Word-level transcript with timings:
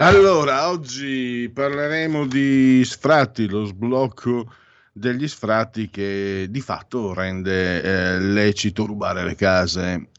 Allora, 0.00 0.68
oggi 0.68 1.50
parleremo 1.52 2.24
di 2.28 2.84
sfratti, 2.84 3.48
lo 3.48 3.64
sblocco 3.64 4.54
degli 4.92 5.26
sfratti 5.26 5.90
che 5.90 6.46
di 6.48 6.60
fatto 6.60 7.12
rende 7.12 7.82
eh, 7.82 8.20
lecito 8.20 8.86
rubare 8.86 9.24
le 9.24 9.34
case. 9.34 10.10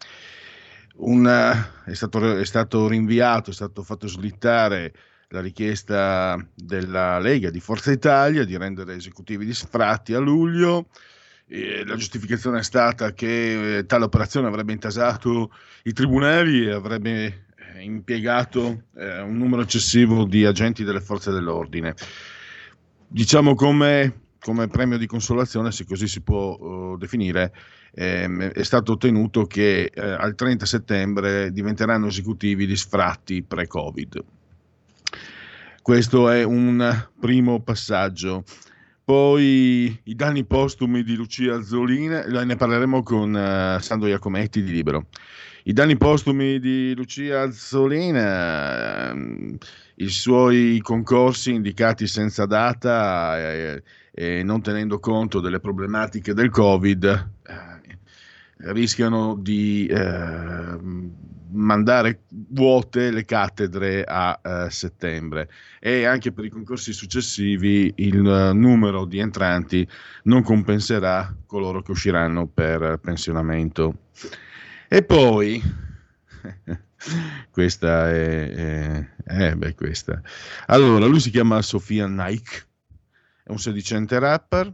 Una, 0.95 1.85
è, 1.85 1.93
stato, 1.93 2.37
è 2.37 2.43
stato 2.43 2.89
rinviato, 2.89 3.51
è 3.51 3.53
stato 3.53 3.81
fatto 3.83 4.07
slittare 4.07 4.93
la 5.29 5.39
richiesta 5.39 6.37
della 6.53 7.17
Lega 7.19 7.49
di 7.49 7.61
Forza 7.61 7.91
Italia 7.91 8.43
di 8.43 8.57
rendere 8.57 8.95
esecutivi 8.95 9.45
gli 9.45 9.53
sfratti 9.53 10.13
a 10.13 10.19
luglio. 10.19 10.89
E 11.47 11.85
la 11.85 11.95
giustificazione 11.95 12.59
è 12.59 12.63
stata 12.63 13.13
che 13.13 13.77
eh, 13.77 13.85
tale 13.85 14.03
operazione 14.03 14.47
avrebbe 14.47 14.73
intasato 14.73 15.53
i 15.83 15.93
tribunali 15.93 16.65
e 16.67 16.71
avrebbe 16.73 17.45
impiegato 17.81 18.83
eh, 18.95 19.21
un 19.21 19.37
numero 19.37 19.61
eccessivo 19.61 20.25
di 20.25 20.45
agenti 20.45 20.83
delle 20.83 21.01
forze 21.01 21.31
dell'ordine. 21.31 21.95
Diciamo 23.07 23.55
come, 23.55 24.21
come 24.39 24.67
premio 24.67 24.97
di 24.97 25.07
consolazione, 25.07 25.71
se 25.71 25.85
così 25.85 26.07
si 26.07 26.21
può 26.21 26.57
uh, 26.57 26.97
definire, 26.97 27.53
ehm, 27.93 28.49
è 28.49 28.63
stato 28.63 28.93
ottenuto 28.93 29.45
che 29.45 29.91
eh, 29.93 30.01
al 30.01 30.35
30 30.35 30.65
settembre 30.65 31.51
diventeranno 31.51 32.07
esecutivi 32.07 32.67
gli 32.67 32.75
sfratti 32.75 33.41
pre-Covid. 33.41 34.23
Questo 35.81 36.29
è 36.29 36.43
un 36.43 37.07
primo 37.19 37.61
passaggio. 37.61 38.43
Poi 39.03 39.99
i 40.03 40.13
danni 40.13 40.45
postumi 40.45 41.01
di 41.01 41.15
Lucia 41.15 41.55
Azzolina, 41.55 42.25
ne 42.43 42.55
parleremo 42.55 43.01
con 43.01 43.33
uh, 43.33 43.79
Sandro 43.79 44.07
Iacometti 44.07 44.61
di 44.61 44.71
Libero. 44.71 45.07
I 45.63 45.73
danni 45.73 45.97
postumi 45.97 46.57
di 46.59 46.95
Lucia 46.95 47.41
Azzolina, 47.41 49.09
ehm, 49.09 49.57
i 49.95 50.07
suoi 50.07 50.79
concorsi 50.81 51.51
indicati 51.53 52.07
senza 52.07 52.45
data 52.45 53.37
e, 53.37 53.83
e 54.11 54.41
non 54.43 54.61
tenendo 54.61 54.99
conto 54.99 55.41
delle 55.41 55.59
problematiche 55.59 56.33
del 56.33 56.49
Covid, 56.49 57.03
eh, 57.03 58.71
rischiano 58.71 59.35
di 59.35 59.85
eh, 59.87 60.77
mandare 61.51 62.21
vuote 62.29 63.11
le 63.11 63.25
cattedre 63.25 64.03
a 64.05 64.39
eh, 64.41 64.69
settembre 64.69 65.49
e 65.79 66.05
anche 66.05 66.31
per 66.31 66.45
i 66.45 66.49
concorsi 66.49 66.93
successivi 66.93 67.91
il 67.97 68.51
numero 68.53 69.03
di 69.03 69.19
entranti 69.19 69.85
non 70.23 70.41
compenserà 70.41 71.35
coloro 71.45 71.81
che 71.81 71.91
usciranno 71.91 72.47
per 72.47 72.99
pensionamento. 73.01 74.07
E 74.91 75.03
poi, 75.03 75.61
questa 77.51 78.09
è, 78.09 78.49
è, 78.49 79.07
eh, 79.27 79.55
beh, 79.55 79.75
questa. 79.75 80.19
Allora, 80.65 81.05
lui 81.05 81.19
si 81.19 81.29
chiama 81.29 81.61
Sofia 81.61 82.07
Nike, 82.07 82.65
è 83.43 83.51
un 83.51 83.59
sedicente 83.59 84.17
rapper, 84.17 84.73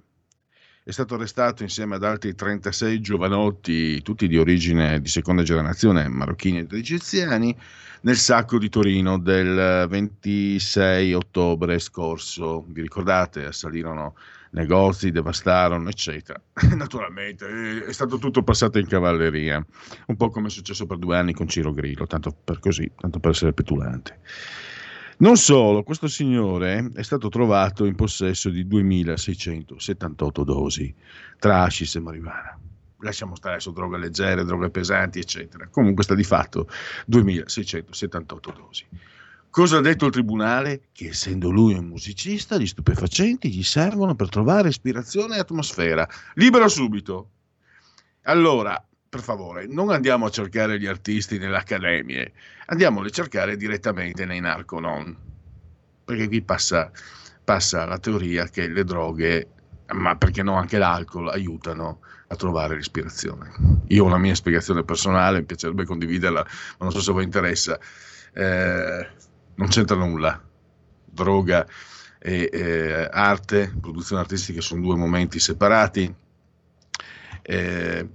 è 0.86 0.92
stato 0.92 1.16
arrestato 1.16 1.64
insieme 1.64 1.96
ad 1.96 2.06
altri 2.06 2.34
36 2.34 3.02
giovanotti, 3.02 4.02
tutti 4.04 4.30
di 4.30 4.38
origine 4.38 5.02
di 5.02 5.10
seconda 5.10 5.44
generazione, 5.44 6.08
marocchini 6.08 6.60
ed 6.60 6.72
egiziani, 6.72 7.54
nel 8.02 8.16
sacco 8.16 8.58
di 8.58 8.70
Torino 8.70 9.20
del 9.20 9.86
26 9.90 11.14
ottobre 11.14 11.78
scorso. 11.78 12.64
Vi 12.70 12.80
ricordate? 12.80 13.44
Assalirono 13.44 14.16
negozi, 14.56 15.12
devastarono, 15.12 15.90
eccetera. 15.90 16.42
Naturalmente 16.76 17.86
è 17.86 17.94
stato 17.94 18.18
tutto 18.18 18.42
passato 18.42 18.80
in 18.80 18.88
cavalleria, 18.88 19.64
un 20.08 20.16
po' 20.16 20.30
come 20.30 20.48
è 20.48 20.50
successo 20.50 20.86
per 20.86 20.98
due 20.98 21.18
anni 21.18 21.34
con 21.34 21.48
Ciro 21.48 21.74
Grillo, 21.74 22.08
tanto 22.08 22.32
per 22.32 22.60
così, 22.60 22.90
tanto 22.98 23.20
per 23.20 23.32
essere 23.32 23.54
petulante. 23.54 24.20
Non 25.18 25.38
solo, 25.38 25.84
questo 25.84 26.08
signore 26.08 26.92
è 26.94 27.04
stato 27.04 27.30
trovato 27.30 27.86
in 27.86 27.96
possesso 27.96 28.50
di 28.50 28.68
2678 28.68 30.44
dosi 30.44 30.94
tra 31.38 31.64
hashish 31.64 31.96
e 31.96 32.00
marijuana. 32.00 32.60
Lasciamo 33.00 33.36
stare 33.36 33.60
su 33.60 33.72
droghe 33.72 33.98
leggere, 33.98 34.44
droghe 34.44 34.70
pesanti, 34.70 35.20
eccetera. 35.20 35.68
Comunque 35.70 36.04
sta 36.04 36.16
di 36.16 36.24
fatto 36.24 36.68
2678 37.06 38.52
dosi. 38.52 38.86
Cosa 39.56 39.78
ha 39.78 39.82
detto 39.82 40.08
il 40.08 40.12
tribunale? 40.12 40.90
Che 40.92 41.08
essendo 41.08 41.50
lui 41.50 41.76
un 41.76 41.86
musicista, 41.86 42.58
gli 42.58 42.68
stupefacenti 42.68 43.50
gli 43.50 43.64
servono 43.64 44.14
per 44.14 44.28
trovare 44.28 44.68
ispirazione 44.68 45.38
e 45.38 45.40
atmosfera. 45.40 46.06
Libero 46.34 46.68
subito. 46.68 47.30
Allora, 48.24 48.86
per 49.08 49.22
favore, 49.22 49.66
non 49.66 49.92
andiamo 49.92 50.26
a 50.26 50.30
cercare 50.30 50.78
gli 50.78 50.88
artisti 50.88 51.38
nelle 51.38 51.56
accademie, 51.56 52.34
andiamoli 52.66 53.08
a 53.08 53.12
cercare 53.12 53.56
direttamente 53.56 54.26
nei 54.26 54.42
narconon. 54.42 55.16
Perché 56.04 56.28
qui 56.28 56.42
passa, 56.42 56.92
passa 57.42 57.86
la 57.86 57.98
teoria 57.98 58.50
che 58.50 58.68
le 58.68 58.84
droghe, 58.84 59.48
ma 59.94 60.18
perché 60.18 60.44
no 60.44 60.56
anche 60.56 60.78
l'alcol, 60.78 61.30
aiutano 61.30 62.02
a 62.28 62.36
trovare 62.36 62.76
l'ispirazione. 62.76 63.54
Io 63.88 64.04
ho 64.04 64.08
una 64.08 64.18
mia 64.18 64.36
spiegazione 64.36 64.84
personale, 64.84 65.40
mi 65.40 65.46
piacerebbe 65.46 65.86
condividerla, 65.86 66.44
ma 66.44 66.78
non 66.80 66.92
so 66.92 67.00
se 67.00 67.14
vi 67.14 67.24
interessa. 67.24 67.80
Eh, 68.34 69.24
non 69.56 69.68
c'entra 69.68 69.96
nulla. 69.96 70.42
Droga 71.06 71.66
e 72.20 72.50
eh, 72.52 73.10
arte, 73.12 73.74
produzione 73.80 74.22
artistica 74.22 74.62
sono 74.62 74.82
due 74.82 74.96
momenti 74.96 75.40
separati. 75.40 76.14
Eh, 77.42 78.10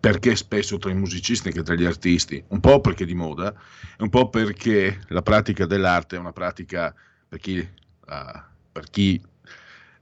perché 0.00 0.36
spesso 0.36 0.76
tra 0.76 0.90
i 0.90 0.94
musicisti 0.94 1.50
che 1.50 1.62
tra 1.62 1.74
gli 1.74 1.86
artisti, 1.86 2.42
un 2.48 2.60
po' 2.60 2.80
perché 2.80 3.06
di 3.06 3.14
moda, 3.14 3.52
e 3.52 4.02
un 4.02 4.10
po' 4.10 4.28
perché 4.28 5.00
la 5.08 5.22
pratica 5.22 5.64
dell'arte 5.64 6.16
è 6.16 6.18
una 6.18 6.32
pratica 6.32 6.94
per 7.26 7.38
chi, 7.38 7.58
uh, 7.58 8.40
per 8.70 8.90
chi 8.90 9.18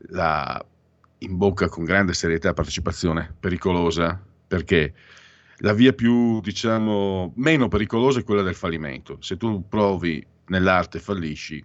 la 0.09 0.65
imbocca 1.19 1.69
con 1.69 1.85
grande 1.85 2.15
serietà 2.15 2.49
e 2.49 2.55
partecipazione, 2.55 3.33
pericolosa, 3.39 4.21
perché 4.49 4.93
la 5.59 5.73
via 5.73 5.93
più, 5.93 6.41
diciamo, 6.41 7.33
meno 7.37 7.69
pericolosa 7.69 8.19
è 8.19 8.25
quella 8.25 8.43
del 8.43 8.57
fallimento. 8.57 9.19
Se 9.21 9.37
tu 9.37 9.69
provi 9.69 10.27
nell'arte 10.47 10.99
fallisci, 10.99 11.65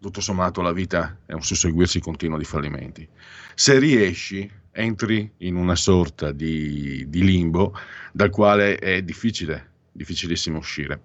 tutto 0.00 0.20
sommato 0.20 0.62
la 0.62 0.72
vita 0.72 1.18
è 1.26 1.32
un 1.34 1.42
susseguirsi 1.42 2.00
continuo 2.00 2.38
di 2.38 2.44
fallimenti. 2.44 3.06
Se 3.54 3.78
riesci, 3.78 4.50
entri 4.72 5.30
in 5.38 5.56
una 5.56 5.74
sorta 5.74 6.32
di, 6.32 7.04
di 7.08 7.24
limbo 7.24 7.74
dal 8.12 8.30
quale 8.30 8.76
è 8.76 9.02
difficile, 9.02 9.70
difficilissimo 9.92 10.58
uscire. 10.58 11.00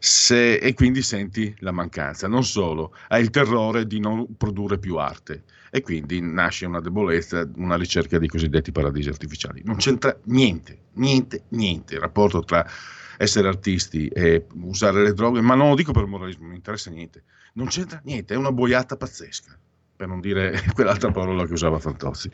Se, 0.00 0.56
e 0.56 0.74
quindi 0.74 1.00
senti 1.00 1.54
la 1.60 1.70
mancanza. 1.70 2.28
Non 2.28 2.44
solo, 2.44 2.94
hai 3.08 3.22
il 3.22 3.30
terrore 3.30 3.86
di 3.86 4.00
non 4.00 4.36
produrre 4.36 4.78
più 4.78 4.96
arte 4.96 5.44
e 5.70 5.80
quindi 5.80 6.20
nasce 6.20 6.66
una 6.66 6.80
debolezza, 6.80 7.48
una 7.56 7.76
ricerca 7.76 8.18
dei 8.18 8.28
cosiddetti 8.28 8.70
paradisi 8.70 9.08
artificiali. 9.08 9.62
Non 9.64 9.76
c'entra 9.76 10.16
niente, 10.24 10.78
niente, 10.94 11.44
niente 11.50 11.94
il 11.94 12.00
rapporto 12.00 12.42
tra 12.44 12.66
essere 13.16 13.48
artisti 13.48 14.08
e 14.08 14.46
usare 14.54 15.02
le 15.02 15.12
droghe, 15.12 15.40
ma 15.40 15.54
non 15.54 15.70
lo 15.70 15.74
dico 15.74 15.92
per 15.92 16.06
moralismo, 16.06 16.46
non 16.46 16.54
interessa 16.54 16.90
niente. 16.90 17.24
Non 17.54 17.66
c'entra 17.66 18.00
niente, 18.04 18.34
è 18.34 18.36
una 18.36 18.52
boiata 18.52 18.96
pazzesca, 18.96 19.56
per 19.96 20.08
non 20.08 20.20
dire 20.20 20.60
quell'altra 20.74 21.10
parola 21.10 21.46
che 21.46 21.52
usava 21.52 21.78
Fantozzi. 21.78 22.30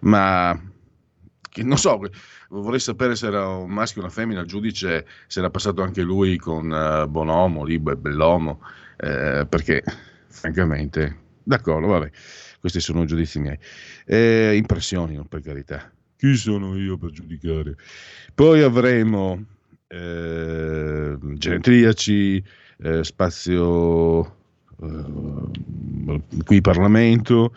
Ma 0.00 0.58
non 1.62 1.78
so, 1.78 2.00
vorrei 2.48 2.80
sapere 2.80 3.16
se 3.16 3.26
era 3.26 3.48
un 3.48 3.70
maschio 3.70 4.00
o 4.00 4.04
una 4.04 4.12
femmina, 4.12 4.40
il 4.40 4.46
giudice 4.46 5.06
se 5.26 5.38
era 5.38 5.50
passato 5.50 5.82
anche 5.82 6.02
lui 6.02 6.36
con 6.36 6.70
uh, 6.70 7.08
Bonomo, 7.08 7.64
Libo 7.64 7.92
e 7.92 7.96
Bellomo, 7.96 8.60
eh, 8.98 9.46
perché 9.48 9.82
francamente 10.28 11.24
D'accordo, 11.46 11.86
vabbè, 11.86 12.10
questi 12.58 12.80
sono 12.80 13.04
giudizi 13.04 13.38
miei. 13.38 13.56
Eh, 14.04 14.56
impressioni, 14.56 15.24
per 15.28 15.42
carità. 15.42 15.92
Chi 16.16 16.34
sono 16.34 16.76
io 16.76 16.98
per 16.98 17.10
giudicare? 17.10 17.76
Poi 18.34 18.62
avremo 18.62 19.44
eh, 19.88 21.16
genetriaci, 21.20 22.42
eh, 22.78 23.04
spazio 23.04 24.36
eh, 24.80 26.20
qui 26.44 26.60
Parlamento, 26.60 27.54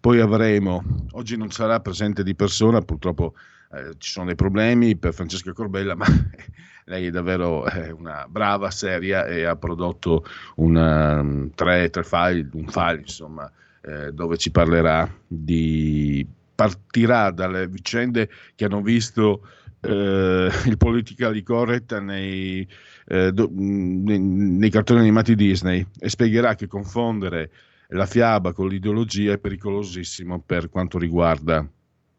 poi 0.00 0.20
avremo, 0.20 0.82
oggi 1.12 1.36
non 1.36 1.50
sarà 1.50 1.80
presente 1.80 2.22
di 2.22 2.34
persona, 2.34 2.80
purtroppo 2.80 3.34
eh, 3.72 3.94
ci 3.98 4.10
sono 4.10 4.26
dei 4.26 4.34
problemi 4.34 4.96
per 4.96 5.14
Francesca 5.14 5.52
Corbella, 5.52 5.94
ma 5.94 6.06
lei 6.86 7.06
è 7.06 7.10
davvero 7.10 7.66
eh, 7.66 7.90
una 7.90 8.26
brava, 8.28 8.70
seria 8.70 9.26
e 9.26 9.44
ha 9.44 9.56
prodotto 9.56 10.24
una, 10.56 11.22
mm, 11.22 11.48
tre, 11.54 11.90
tre 11.90 12.02
file, 12.02 12.48
un 12.52 12.66
file 12.66 13.00
insomma, 13.00 13.50
eh, 13.82 14.12
dove 14.12 14.36
ci 14.36 14.50
parlerà 14.50 15.08
di 15.26 16.26
partirà 16.54 17.30
dalle 17.30 17.66
vicende 17.68 18.28
che 18.54 18.66
hanno 18.66 18.82
visto 18.82 19.46
eh, 19.80 20.50
il 20.66 20.76
politically 20.76 21.42
correct 21.42 21.98
nei, 21.98 22.66
eh, 23.06 23.32
do, 23.32 23.48
nei, 23.52 24.18
nei, 24.18 24.70
cartoni 24.70 25.00
animati 25.00 25.34
Disney 25.34 25.86
e 25.98 26.08
spiegherà 26.08 26.54
che 26.54 26.66
confondere 26.66 27.50
la 27.88 28.06
fiaba 28.06 28.52
con 28.52 28.68
l'ideologia 28.68 29.32
è 29.32 29.38
pericolosissimo 29.38 30.40
per 30.40 30.68
quanto 30.68 30.98
riguarda 30.98 31.66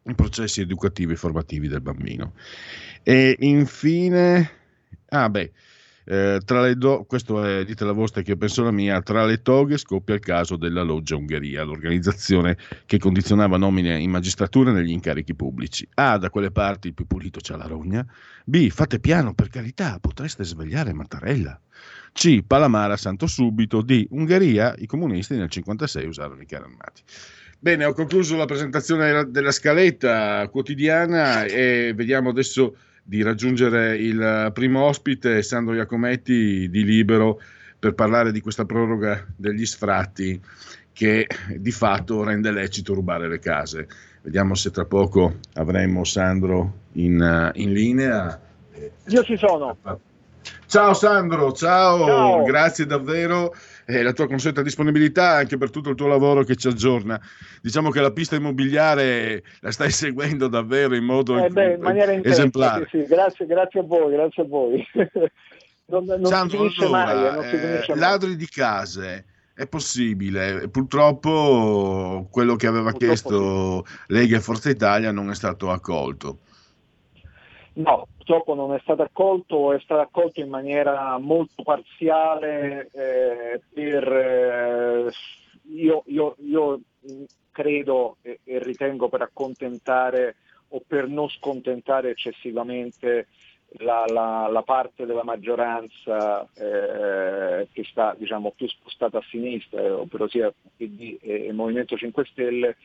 i 0.04 0.14
processi 0.14 0.60
educativi 0.60 1.12
e 1.12 1.16
formativi 1.16 1.68
del 1.68 1.80
bambino. 1.80 2.34
E 3.02 3.36
infine, 3.40 4.50
ah 5.08 5.30
beh, 5.30 5.52
eh, 6.04 6.40
do- 6.76 7.04
questo 7.04 7.44
è, 7.44 7.64
dite 7.64 7.84
la 7.84 7.92
vostra 7.92 8.22
che 8.22 8.30
io 8.30 8.36
penso 8.36 8.62
la 8.62 8.70
mia, 8.70 9.00
tra 9.02 9.24
le 9.24 9.42
toghe 9.42 9.76
scoppia 9.76 10.14
il 10.14 10.20
caso 10.20 10.56
della 10.56 10.82
Loggia 10.82 11.16
Ungheria, 11.16 11.62
l'organizzazione 11.62 12.56
che 12.86 12.98
condizionava 12.98 13.56
nomine 13.56 13.98
in 13.98 14.10
magistratura 14.10 14.70
e 14.70 14.74
negli 14.74 14.90
incarichi 14.90 15.34
pubblici. 15.34 15.86
A, 15.94 16.18
da 16.18 16.30
quelle 16.30 16.50
parti 16.50 16.88
il 16.88 16.94
più 16.94 17.06
pulito 17.06 17.38
c'ha 17.42 17.56
la 17.56 17.66
rogna. 17.66 18.04
B, 18.44 18.68
fate 18.70 18.98
piano, 18.98 19.34
per 19.34 19.48
carità, 19.48 19.98
potreste 20.00 20.44
svegliare 20.44 20.92
Mattarella. 20.92 21.58
C, 22.12 22.42
Palamara, 22.46 22.96
santo 22.96 23.26
subito. 23.26 23.80
D, 23.82 24.06
Ungheria, 24.10 24.74
i 24.78 24.86
comunisti 24.86 25.34
nel 25.34 25.48
1956 25.48 26.06
usarono 26.06 26.42
i 26.42 26.46
carri 26.46 26.64
armati. 26.64 27.02
Bene, 27.58 27.84
ho 27.84 27.92
concluso 27.92 28.36
la 28.36 28.44
presentazione 28.44 29.30
della 29.30 29.52
scaletta 29.52 30.48
quotidiana 30.48 31.44
e 31.44 31.92
vediamo 31.94 32.30
adesso 32.30 32.76
di 33.02 33.22
raggiungere 33.22 33.96
il 33.96 34.50
primo 34.54 34.84
ospite, 34.84 35.42
Sandro 35.42 35.74
Iacometti 35.74 36.68
di 36.70 36.84
Libero, 36.84 37.40
per 37.78 37.94
parlare 37.94 38.30
di 38.30 38.40
questa 38.40 38.64
proroga 38.64 39.26
degli 39.36 39.66
sfratti 39.66 40.40
che 40.92 41.26
di 41.56 41.72
fatto 41.72 42.22
rende 42.22 42.52
lecito 42.52 42.94
rubare 42.94 43.28
le 43.28 43.38
case. 43.38 43.88
Vediamo 44.22 44.54
se 44.54 44.70
tra 44.70 44.84
poco 44.84 45.38
avremo 45.54 46.04
Sandro 46.04 46.74
in, 46.92 47.50
in 47.54 47.72
linea. 47.72 48.40
Io 49.06 49.22
ci 49.24 49.36
sono. 49.36 49.76
Ciao 50.66 50.94
Sandro, 50.94 51.52
ciao, 51.52 52.06
ciao. 52.06 52.42
grazie 52.44 52.86
davvero 52.86 53.54
eh, 53.86 54.02
la 54.02 54.12
tua 54.12 54.26
consueta 54.26 54.62
disponibilità 54.62 55.30
anche 55.30 55.56
per 55.56 55.70
tutto 55.70 55.90
il 55.90 55.96
tuo 55.96 56.06
lavoro 56.06 56.44
che 56.44 56.56
ci 56.56 56.68
aggiorna. 56.68 57.20
Diciamo 57.60 57.90
che 57.90 58.00
la 58.00 58.12
pista 58.12 58.36
immobiliare 58.36 59.42
la 59.60 59.70
stai 59.72 59.90
seguendo 59.92 60.48
davvero 60.48 60.94
in 60.94 61.04
modo 61.04 61.44
eh 61.44 61.48
beh, 61.48 61.78
in 62.14 62.20
esemplare. 62.24 62.88
Sì, 62.90 63.00
sì. 63.00 63.06
Grazie, 63.06 63.46
grazie, 63.46 63.80
a 63.80 63.84
voi, 63.84 64.12
grazie 64.12 64.42
a 64.42 64.46
voi. 64.46 64.86
non, 65.86 66.04
non 66.04 66.24
Sandro, 66.24 66.70
si 66.70 66.82
allora, 66.82 67.04
mai, 67.04 67.32
non 67.34 67.44
si 67.44 67.90
eh, 67.90 67.96
ladri 67.96 68.36
di 68.36 68.48
case 68.48 69.26
è 69.54 69.66
possibile, 69.66 70.68
purtroppo 70.68 72.26
quello 72.30 72.56
che 72.56 72.66
aveva 72.66 72.90
purtroppo 72.90 73.04
chiesto 73.04 73.84
sì. 73.86 73.94
Lega 74.08 74.36
e 74.38 74.40
Forza 74.40 74.70
Italia 74.70 75.12
non 75.12 75.30
è 75.30 75.34
stato 75.34 75.70
accolto. 75.70 76.40
No, 77.74 78.06
purtroppo 78.16 78.54
non 78.54 78.74
è 78.74 78.80
stato 78.80 79.02
accolto, 79.02 79.72
è 79.72 79.80
stato 79.80 80.02
accolto 80.02 80.40
in 80.40 80.50
maniera 80.50 81.16
molto 81.18 81.62
parziale 81.62 82.90
eh, 82.92 83.60
per, 83.72 84.12
eh, 84.12 85.10
io, 85.74 86.02
io, 86.06 86.36
io, 86.40 86.80
credo 87.50 88.16
e, 88.22 88.40
e, 88.44 88.58
ritengo 88.62 89.08
per 89.08 89.22
accontentare 89.22 90.36
o 90.68 90.82
per 90.86 91.08
non 91.08 91.28
scontentare 91.28 92.10
eccessivamente 92.10 93.28
la, 93.78 94.04
la, 94.06 94.48
la 94.50 94.62
parte 94.62 95.06
della 95.06 95.24
maggioranza 95.24 96.46
eh, 96.54 97.68
che 97.72 97.84
sta 97.84 98.14
diciamo, 98.18 98.52
più 98.54 98.68
spostata 98.68 99.18
a 99.18 99.24
sinistra, 99.30 99.98
ovvero 99.98 100.28
sia 100.28 100.52
PD 100.76 101.18
e 101.20 101.52
Movimento 101.52 101.96
5 101.96 102.24
Stelle, 102.26 102.76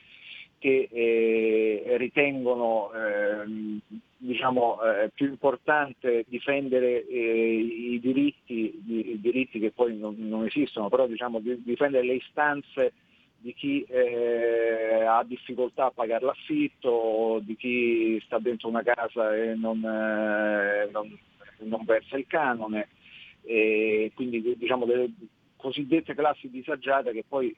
che 0.59 0.89
eh, 0.91 1.97
ritengono 1.97 2.91
eh, 2.93 3.79
diciamo, 4.17 4.81
eh, 4.81 5.09
più 5.13 5.27
importante 5.27 6.25
difendere 6.27 7.05
eh, 7.07 7.57
i, 7.93 7.99
diritti, 7.99 8.81
i, 8.87 9.19
diritti, 9.19 9.59
che 9.59 9.71
poi 9.71 9.97
non, 9.97 10.15
non 10.17 10.45
esistono, 10.45 10.89
però 10.89 11.05
diciamo, 11.05 11.39
di, 11.39 11.61
difendere 11.63 12.05
le 12.05 12.15
istanze 12.15 12.93
di 13.39 13.53
chi 13.53 13.83
eh, 13.83 15.03
ha 15.07 15.23
difficoltà 15.23 15.85
a 15.85 15.91
pagare 15.91 16.25
l'affitto, 16.25 17.39
di 17.43 17.55
chi 17.55 18.19
sta 18.25 18.39
dentro 18.39 18.67
una 18.67 18.81
casa 18.81 19.35
e 19.35 19.53
non, 19.53 19.77
eh, 19.83 20.89
non, 20.91 21.17
non 21.59 21.83
versa 21.85 22.17
il 22.17 22.25
canone, 22.27 22.89
quindi 24.15 24.57
diciamo 24.57 24.85
delle 24.85 25.09
cosiddette 25.55 26.15
classi 26.15 26.49
disagiate 26.49 27.13
che 27.13 27.23
poi 27.25 27.55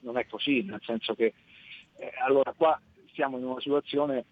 non 0.00 0.18
è 0.18 0.26
così, 0.26 0.62
nel 0.62 0.80
senso 0.82 1.14
che 1.14 1.32
eh, 1.96 2.12
allora 2.24 2.52
qua 2.56 2.80
siamo 3.12 3.38
in 3.38 3.44
una 3.44 3.60
situazione 3.60 4.24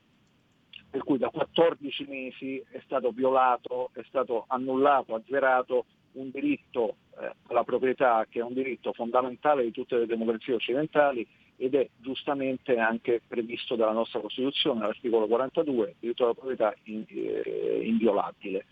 per 0.90 1.04
cui 1.04 1.18
da 1.18 1.28
14 1.28 2.06
mesi 2.08 2.62
è 2.70 2.80
stato 2.84 3.10
violato, 3.12 3.90
è 3.92 4.02
stato 4.08 4.44
annullato, 4.48 5.14
azzerato 5.14 5.84
un 6.12 6.30
diritto 6.30 6.96
eh, 7.20 7.32
alla 7.46 7.62
proprietà 7.62 8.26
che 8.28 8.40
è 8.40 8.42
un 8.42 8.54
diritto 8.54 8.92
fondamentale 8.92 9.62
di 9.62 9.70
tutte 9.70 9.96
le 9.96 10.06
democrazie 10.06 10.54
occidentali 10.54 11.24
ed 11.56 11.74
è 11.74 11.88
giustamente 11.98 12.78
anche 12.78 13.20
previsto 13.26 13.76
dalla 13.76 13.92
nostra 13.92 14.20
Costituzione, 14.20 14.80
l'articolo 14.80 15.26
42, 15.26 15.88
il 15.88 15.94
diritto 16.00 16.24
alla 16.24 16.34
proprietà 16.34 16.74
in, 16.84 17.04
eh, 17.06 17.82
inviolabile. 17.84 18.64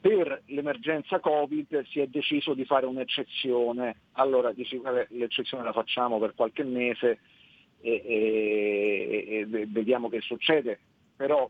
Per 0.00 0.42
l'emergenza 0.46 1.18
Covid 1.18 1.84
si 1.86 1.98
è 1.98 2.06
deciso 2.06 2.54
di 2.54 2.64
fare 2.64 2.86
un'eccezione, 2.86 4.02
allora 4.12 4.52
dici, 4.52 4.80
l'eccezione 5.08 5.64
la 5.64 5.72
facciamo 5.72 6.20
per 6.20 6.34
qualche 6.34 6.62
mese, 6.62 7.18
e, 7.86 8.02
e, 8.04 9.46
e 9.50 9.66
vediamo 9.66 10.08
che 10.08 10.20
succede. 10.20 10.78
Però 11.16 11.48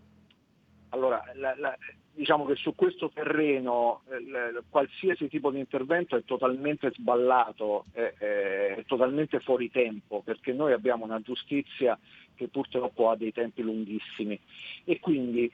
allora, 0.90 1.22
la, 1.34 1.54
la, 1.56 1.76
diciamo 2.12 2.44
che 2.44 2.54
su 2.56 2.74
questo 2.74 3.10
terreno 3.10 4.02
eh, 4.10 4.62
qualsiasi 4.68 5.28
tipo 5.28 5.50
di 5.50 5.58
intervento 5.58 6.16
è 6.16 6.24
totalmente 6.24 6.90
sballato, 6.92 7.86
è, 7.92 8.12
è, 8.18 8.84
totalmente 8.86 9.40
fuori 9.40 9.70
tempo, 9.70 10.22
perché 10.22 10.52
noi 10.52 10.72
abbiamo 10.72 11.04
una 11.04 11.20
giustizia 11.20 11.98
che 12.34 12.48
purtroppo 12.48 13.10
ha 13.10 13.16
dei 13.16 13.32
tempi 13.32 13.62
lunghissimi 13.62 14.38
e 14.84 15.00
quindi 15.00 15.50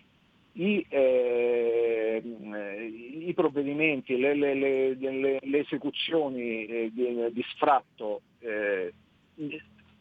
i, 0.55 0.85
eh, 0.89 2.21
i 2.23 3.33
provvedimenti, 3.35 4.19
le, 4.19 4.35
le, 4.35 4.55
le, 4.55 5.39
le 5.41 5.59
esecuzioni 5.59 6.67
eh, 6.67 6.91
di, 6.93 7.33
di, 7.33 7.45
sfratto 7.55 8.21
eh, 8.41 8.93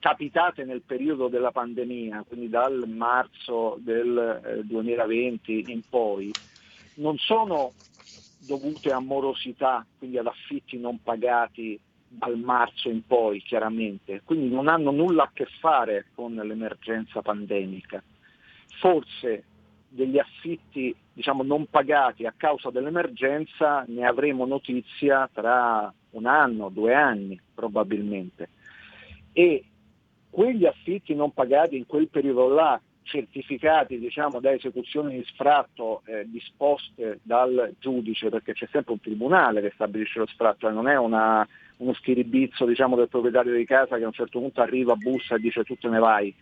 capitate 0.01 0.63
nel 0.65 0.81
periodo 0.81 1.27
della 1.27 1.51
pandemia, 1.51 2.25
quindi 2.27 2.50
dal 2.50 2.86
marzo 2.88 3.77
del 3.81 4.63
2020 4.65 5.65
eh, 5.65 5.72
in 5.72 5.81
poi, 5.88 6.36
non 6.96 7.17
sono 7.20 7.74
dovute 8.36 8.91
a 8.91 9.00
morosità, 9.00 9.86
quindi 10.00 10.17
ad 10.17 10.25
affitti 10.25 10.79
non 10.79 11.03
pagati 11.03 11.79
dal 12.08 12.38
marzo 12.39 12.89
in 12.89 13.05
poi 13.05 13.41
chiaramente, 13.43 14.24
quindi 14.25 14.50
non 14.50 14.67
hanno 14.67 14.89
nulla 14.89 15.24
a 15.24 15.31
che 15.31 15.46
fare 15.60 16.08
con 16.15 16.34
l'emergenza 16.34 17.22
pandemica. 17.22 18.03
Forse 18.79 19.43
degli 19.88 20.17
affitti 20.17 20.96
diciamo, 21.13 21.43
non 21.43 21.67
pagati 21.67 22.25
a 22.25 22.34
causa 22.36 22.72
dell'emergenza 22.72 23.86
ne 23.88 24.03
avremo 24.08 24.48
notizia 24.48 25.29
tra 25.31 25.93
un 26.12 26.25
anno, 26.25 26.70
due 26.70 26.96
anni 26.96 27.39
probabilmente. 27.53 28.50
E 29.31 29.65
quegli 30.32 30.66
affitti 30.66 31.14
non 31.14 31.34
pagati 31.34 31.78
in 31.78 31.86
quel 31.86 32.08
periodo 32.08 32.48
là, 32.48 32.82
certificati 33.04 34.00
diciamo, 34.00 34.40
da 34.40 34.52
esecuzioni 34.54 35.18
di 35.18 35.24
sfratto 35.26 36.02
eh, 36.06 36.26
disposte 36.28 37.20
dal 37.22 37.74
giudice, 37.80 38.30
perché 38.30 38.54
c'è 38.54 38.68
sempre 38.72 38.94
un 38.94 39.02
tribunale 39.02 39.62
che 39.62 39.72
stabilisce 39.74 40.20
lo 40.20 40.28
sfratto 40.28 40.68
e 40.68 40.72
non 40.72 40.88
è 40.88 40.98
una, 40.98 41.48
uno 41.78 41.94
schiribizzo 41.94 42.66
diciamo, 42.66 42.96
del 42.96 43.10
proprietario 43.10 43.54
di 43.54 43.66
casa 43.66 43.98
che 43.98 44.04
a 44.04 44.08
un 44.08 44.14
certo 44.14 44.40
punto 44.40 44.62
arriva, 44.62 44.96
bussa 44.96 45.36
e 45.36 45.40
dice 45.40 45.64
tu 45.64 45.76
te 45.76 45.90
ne 45.90 46.00
vai. 46.00 46.34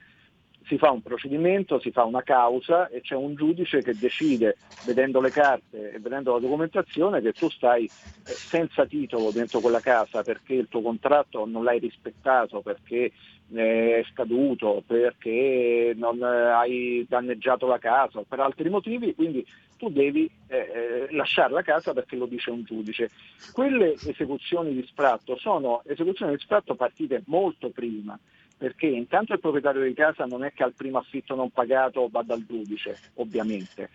Si 0.66 0.78
fa 0.78 0.92
un 0.92 1.02
procedimento, 1.02 1.80
si 1.80 1.92
fa 1.92 2.04
una 2.04 2.22
causa 2.22 2.88
e 2.90 3.02
c'è 3.02 3.16
un 3.16 3.36
giudice 3.36 3.82
che 3.82 3.96
decide, 3.98 4.58
vedendo 4.86 5.20
le 5.20 5.32
carte 5.32 5.94
e 5.94 6.00
vedendo 6.00 6.34
la 6.34 6.40
documentazione, 6.40 7.22
che 7.22 7.34
tu 7.34 7.50
stai 7.50 7.86
eh, 7.86 7.90
senza 8.24 8.86
titolo 8.86 9.32
dentro 9.32 9.60
quella 9.60 9.80
casa 9.80 10.22
perché 10.22 10.54
il 10.54 10.68
tuo 10.70 10.82
contratto 10.82 11.46
non 11.46 11.64
l'hai 11.64 11.80
rispettato, 11.80 12.62
perché 12.62 13.12
è 13.52 14.04
scaduto, 14.12 14.84
perché 14.86 15.94
non 15.96 16.22
hai 16.22 17.04
danneggiato 17.10 17.66
la 17.66 17.80
casa 17.80 18.20
o 18.20 18.26
per 18.28 18.40
altri 18.40 18.70
motivi, 18.70 19.16
quindi 19.16 19.44
tu 19.76 19.90
devi 19.90 20.30
eh, 20.48 20.58
eh, 20.58 21.08
lasciare 21.16 21.54
la 21.54 21.64
casa 21.64 21.94
perché 21.94 22.16
lo 22.16 22.28
dice 22.28 22.52
un 22.52 22.64
giudice. 22.64 23.10
Quelle 23.52 23.94
esecuzioni 23.94 24.74
di 24.74 24.86
sfratto 24.86 25.36
sono 25.38 25.82
esecuzioni 25.86 26.36
di 26.36 26.42
sfratto 26.42 26.76
partite 26.76 27.24
molto 27.26 27.70
prima, 27.70 28.20
perché 28.60 28.88
intanto 28.88 29.32
il 29.32 29.40
proprietario 29.40 29.84
di 29.84 29.94
casa 29.94 30.26
non 30.26 30.44
è 30.44 30.52
che 30.52 30.64
al 30.64 30.74
primo 30.74 30.98
affitto 30.98 31.34
non 31.34 31.50
pagato 31.50 32.10
va 32.12 32.24
dal 32.24 32.46
giudice, 32.46 33.00
ovviamente, 33.16 33.90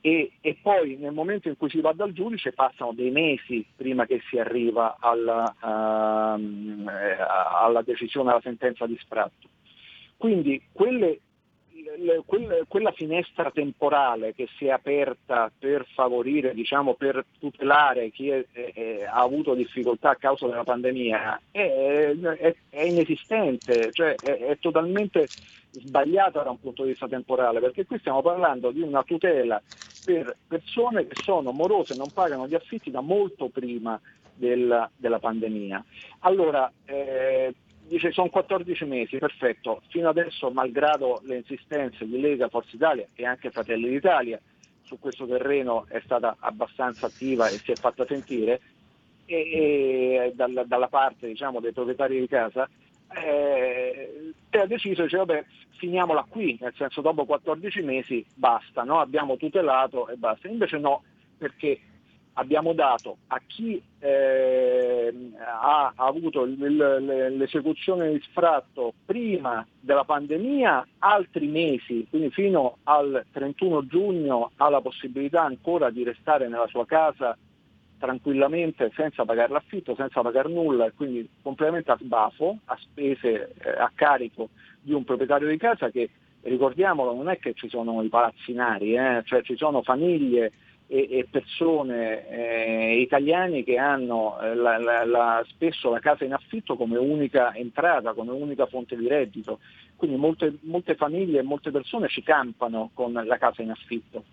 e, 0.00 0.32
e, 0.40 0.56
poi 0.62 0.96
nel 0.96 1.12
momento 1.12 1.48
in 1.48 1.56
cui 1.58 1.68
si 1.68 1.82
va 1.82 1.92
dal 1.92 2.12
giudice 2.12 2.52
passano 2.52 2.92
dei 2.94 3.10
mesi 3.10 3.66
prima 3.76 4.06
che 4.06 4.22
si 4.30 4.38
arriva 4.38 4.96
alla, 4.98 5.54
uh, 5.60 6.84
alla 7.60 7.82
decisione, 7.82 8.30
alla 8.30 8.40
sentenza 8.40 8.86
di 8.86 8.96
sfratto. 8.98 9.48
Quindi 10.16 10.62
quelle 10.72 11.20
quella 12.68 12.92
finestra 12.92 13.50
temporale 13.50 14.34
che 14.34 14.48
si 14.56 14.66
è 14.66 14.70
aperta 14.70 15.50
per 15.56 15.86
favorire, 15.94 16.54
diciamo, 16.54 16.94
per 16.94 17.24
tutelare 17.38 18.10
chi 18.10 18.30
è, 18.30 18.44
è, 18.52 19.04
ha 19.04 19.20
avuto 19.20 19.54
difficoltà 19.54 20.10
a 20.10 20.16
causa 20.16 20.46
della 20.46 20.64
pandemia 20.64 21.40
è, 21.50 22.14
è 22.68 22.82
inesistente, 22.82 23.90
cioè 23.92 24.14
è, 24.16 24.58
totalmente 24.58 25.26
sbagliata 25.70 26.42
da 26.42 26.50
un 26.50 26.60
punto 26.60 26.82
di 26.82 26.90
vista 26.90 27.08
temporale, 27.08 27.60
perché 27.60 27.86
qui 27.86 27.98
stiamo 27.98 28.22
parlando 28.22 28.70
di 28.70 28.80
una 28.80 29.02
tutela 29.02 29.60
per 30.04 30.36
persone 30.46 31.06
che 31.06 31.16
sono 31.22 31.52
morose 31.52 31.94
e 31.94 31.96
non 31.96 32.10
pagano 32.12 32.46
gli 32.46 32.54
affitti 32.54 32.90
da 32.90 33.00
molto 33.00 33.48
prima 33.48 34.00
della, 34.34 34.88
della 34.96 35.18
pandemia. 35.18 35.84
Allora, 36.20 36.70
eh, 36.84 37.54
dice 37.86 38.12
sono 38.12 38.28
14 38.28 38.84
mesi, 38.84 39.18
perfetto, 39.18 39.82
fino 39.88 40.08
adesso 40.08 40.50
malgrado 40.50 41.20
le 41.24 41.36
insistenze 41.36 42.06
di 42.06 42.20
Lega, 42.20 42.48
Forza 42.48 42.74
Italia 42.74 43.06
e 43.14 43.24
anche 43.24 43.50
Fratelli 43.50 43.88
d'Italia, 43.88 44.40
su 44.82 44.98
questo 44.98 45.26
terreno 45.26 45.86
è 45.88 46.00
stata 46.04 46.36
abbastanza 46.38 47.06
attiva 47.06 47.48
e 47.48 47.58
si 47.58 47.72
è 47.72 47.74
fatta 47.74 48.06
sentire. 48.06 48.60
E, 49.28 49.34
e 49.34 50.32
dalla, 50.36 50.62
dalla, 50.62 50.86
parte 50.86 51.26
diciamo, 51.26 51.58
dei 51.58 51.72
proprietari 51.72 52.20
di 52.20 52.28
casa 52.28 52.68
eh, 53.12 54.32
ha 54.50 54.66
deciso, 54.66 55.02
dice 55.02 55.16
vabbè 55.16 55.44
finiamola 55.76 56.24
qui, 56.28 56.56
nel 56.60 56.72
senso 56.76 57.00
dopo 57.00 57.24
14 57.24 57.82
mesi 57.82 58.24
basta, 58.34 58.82
no? 58.82 59.00
abbiamo 59.00 59.36
tutelato 59.36 60.08
e 60.08 60.16
basta, 60.16 60.48
invece 60.48 60.78
no, 60.78 61.02
perché 61.36 61.80
abbiamo 62.38 62.72
dato 62.72 63.18
a 63.28 63.40
chi 63.46 63.80
eh, 63.98 65.32
ha 65.38 65.92
avuto 65.96 66.44
l'esecuzione 66.44 68.12
di 68.12 68.20
sfratto 68.20 68.92
prima 69.04 69.66
della 69.80 70.04
pandemia 70.04 70.86
altri 70.98 71.46
mesi, 71.46 72.06
quindi 72.08 72.30
fino 72.30 72.78
al 72.84 73.24
31 73.32 73.86
giugno 73.86 74.50
ha 74.56 74.68
la 74.68 74.80
possibilità 74.80 75.42
ancora 75.44 75.90
di 75.90 76.04
restare 76.04 76.48
nella 76.48 76.66
sua 76.66 76.84
casa 76.84 77.36
tranquillamente 77.98 78.92
senza 78.94 79.24
pagare 79.24 79.52
l'affitto, 79.52 79.94
senza 79.94 80.20
pagare 80.20 80.50
nulla 80.50 80.84
e 80.86 80.92
quindi 80.92 81.26
completamente 81.40 81.90
a 81.90 81.98
sbafo, 81.98 82.58
a 82.66 82.76
spese 82.78 83.54
eh, 83.58 83.70
a 83.70 83.90
carico 83.94 84.50
di 84.82 84.92
un 84.92 85.04
proprietario 85.04 85.48
di 85.48 85.56
casa 85.56 85.88
che 85.88 86.10
ricordiamolo 86.42 87.14
non 87.14 87.30
è 87.30 87.38
che 87.38 87.54
ci 87.54 87.70
sono 87.70 88.02
i 88.02 88.08
palazzinari, 88.08 88.94
eh, 88.94 89.22
cioè 89.24 89.42
ci 89.42 89.56
sono 89.56 89.82
famiglie 89.82 90.52
e, 90.88 91.08
e 91.10 91.26
persone 91.30 92.28
eh, 92.28 93.00
italiani 93.00 93.64
che 93.64 93.76
hanno 93.76 94.38
eh, 94.40 94.54
la, 94.54 94.78
la, 94.78 95.04
la, 95.04 95.44
spesso 95.48 95.90
la 95.90 95.98
casa 95.98 96.24
in 96.24 96.32
affitto 96.32 96.76
come 96.76 96.96
unica 96.96 97.54
entrata, 97.54 98.12
come 98.12 98.32
unica 98.32 98.66
fonte 98.66 98.96
di 98.96 99.08
reddito. 99.08 99.58
Quindi 99.96 100.16
molte, 100.16 100.58
molte 100.62 100.94
famiglie 100.94 101.40
e 101.40 101.42
molte 101.42 101.70
persone 101.70 102.08
ci 102.08 102.22
campano 102.22 102.90
con 102.94 103.12
la 103.12 103.38
casa 103.38 103.62
in 103.62 103.70
affitto. 103.70 104.24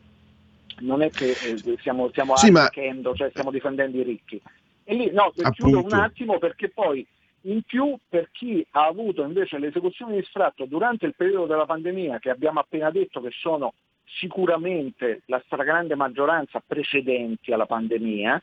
Non 0.79 1.01
è 1.01 1.09
che 1.09 1.29
eh, 1.31 1.77
stiamo, 1.79 2.09
stiamo 2.09 2.35
sì, 2.35 2.51
ma... 2.51 2.69
cioè 2.69 3.29
stiamo 3.29 3.51
difendendo 3.51 3.97
i 3.97 4.03
ricchi. 4.03 4.41
E 4.83 4.95
lì 4.95 5.11
no, 5.11 5.31
chiudo 5.51 5.83
un 5.83 5.93
attimo 5.93 6.37
perché 6.39 6.69
poi 6.69 7.05
in 7.45 7.61
più 7.63 7.97
per 8.07 8.29
chi 8.31 8.65
ha 8.71 8.85
avuto 8.85 9.23
invece 9.23 9.57
le 9.57 9.67
esecuzioni 9.67 10.15
di 10.15 10.23
sfratto 10.23 10.65
durante 10.65 11.05
il 11.05 11.15
periodo 11.15 11.45
della 11.45 11.65
pandemia, 11.65 12.19
che 12.19 12.29
abbiamo 12.29 12.59
appena 12.59 12.89
detto 12.89 13.21
che 13.21 13.31
sono 13.31 13.73
sicuramente 14.17 15.21
la 15.25 15.41
stragrande 15.45 15.95
maggioranza 15.95 16.61
precedenti 16.65 17.51
alla 17.51 17.65
pandemia, 17.65 18.41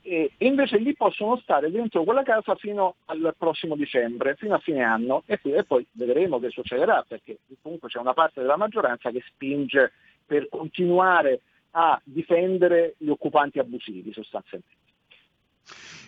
e 0.00 0.32
invece 0.38 0.78
lì 0.78 0.94
possono 0.94 1.36
stare 1.38 1.70
dentro 1.70 2.02
quella 2.04 2.22
casa 2.22 2.54
fino 2.54 2.96
al 3.06 3.34
prossimo 3.36 3.76
dicembre, 3.76 4.36
fino 4.36 4.54
a 4.54 4.58
fine 4.58 4.82
anno 4.82 5.22
e, 5.26 5.38
poi 5.66 5.86
vedremo 5.92 6.38
che 6.38 6.48
succederà 6.48 7.04
perché 7.06 7.38
comunque 7.60 7.88
c'è 7.88 7.98
una 7.98 8.14
parte 8.14 8.40
della 8.40 8.56
maggioranza 8.56 9.10
che 9.10 9.22
spinge 9.26 9.92
per 10.24 10.48
continuare 10.48 11.40
a 11.72 12.00
difendere 12.02 12.94
gli 12.96 13.08
occupanti 13.08 13.58
abusivi 13.58 14.12
sostanzialmente. 14.12 14.76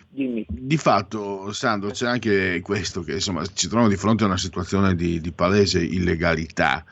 Dimmi. 0.09 0.45
Di 0.49 0.77
fatto, 0.77 1.53
Sandro, 1.53 1.91
c'è 1.91 2.07
anche 2.07 2.59
questo 2.61 3.01
che 3.01 3.13
insomma 3.13 3.45
ci 3.45 3.67
troviamo 3.67 3.93
di 3.93 3.99
fronte 3.99 4.23
a 4.23 4.27
una 4.27 4.37
situazione 4.37 4.95
di, 4.95 5.21
di 5.21 5.31
palese 5.31 5.81
illegalità. 5.81 6.83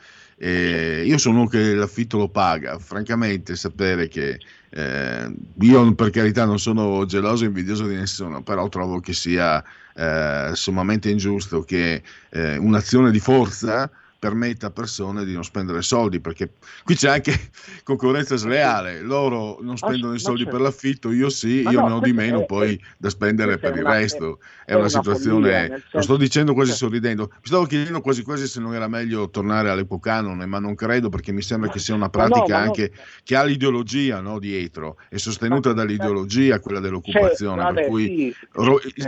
Eh, 0.42 1.02
io 1.04 1.18
sono 1.18 1.40
uno 1.40 1.48
che 1.48 1.74
l'affitto 1.74 2.16
lo 2.16 2.30
paga, 2.30 2.78
francamente 2.78 3.56
sapere 3.56 4.08
che 4.08 4.40
eh, 4.70 5.34
io 5.60 5.94
per 5.94 6.08
carità 6.08 6.46
non 6.46 6.58
sono 6.58 7.04
geloso 7.04 7.44
e 7.44 7.48
invidioso 7.48 7.86
di 7.86 7.94
nessuno, 7.94 8.42
però 8.42 8.66
trovo 8.70 9.00
che 9.00 9.12
sia 9.12 9.62
eh, 9.94 10.52
sommamente 10.54 11.10
ingiusto 11.10 11.60
che 11.62 12.02
eh, 12.30 12.56
un'azione 12.56 13.10
di 13.10 13.20
forza 13.20 13.90
permetta 14.20 14.66
a 14.66 14.70
persone 14.70 15.24
di 15.24 15.32
non 15.32 15.42
spendere 15.42 15.80
soldi, 15.80 16.20
perché 16.20 16.52
qui 16.84 16.94
c'è 16.94 17.08
anche 17.08 17.32
concorrenza 17.82 18.36
sleale, 18.36 19.00
loro 19.00 19.58
non 19.62 19.78
spendono 19.78 20.12
i 20.12 20.20
soldi 20.20 20.44
per 20.44 20.52
certo. 20.52 20.66
l'affitto, 20.66 21.10
io 21.10 21.30
sì, 21.30 21.62
io 21.62 21.86
ne 21.86 21.92
ho 21.92 22.00
di 22.00 22.12
meno 22.12 22.44
poi 22.44 22.78
da 22.98 23.08
spendere 23.08 23.58
per 23.58 23.74
il 23.76 23.84
resto, 23.84 24.40
è 24.66 24.74
una 24.74 24.90
situazione, 24.90 25.82
lo 25.90 26.02
sto 26.02 26.18
dicendo 26.18 26.52
quasi 26.52 26.72
certo. 26.72 26.86
sorridendo, 26.86 27.30
mi 27.32 27.46
stavo 27.46 27.64
chiedendo 27.64 28.00
quasi 28.02 28.22
quasi 28.22 28.46
se 28.46 28.60
non 28.60 28.74
era 28.74 28.86
meglio 28.86 29.30
tornare 29.30 29.70
all'epoca 29.70 30.10
canone, 30.10 30.44
ma 30.46 30.58
non 30.58 30.74
credo 30.74 31.08
perché 31.08 31.32
mi 31.32 31.42
sembra 31.42 31.70
che 31.70 31.78
sia 31.78 31.94
una 31.94 32.08
pratica 32.08 32.58
anche 32.58 32.92
che 33.22 33.36
ha 33.36 33.44
l'ideologia 33.44 34.20
no, 34.20 34.38
dietro, 34.38 34.96
è 35.08 35.16
sostenuta 35.16 35.72
dall'ideologia 35.72 36.58
quella 36.58 36.80
dell'occupazione, 36.80 37.62
certo, 37.62 37.74
per 37.74 37.86
cui 37.86 38.34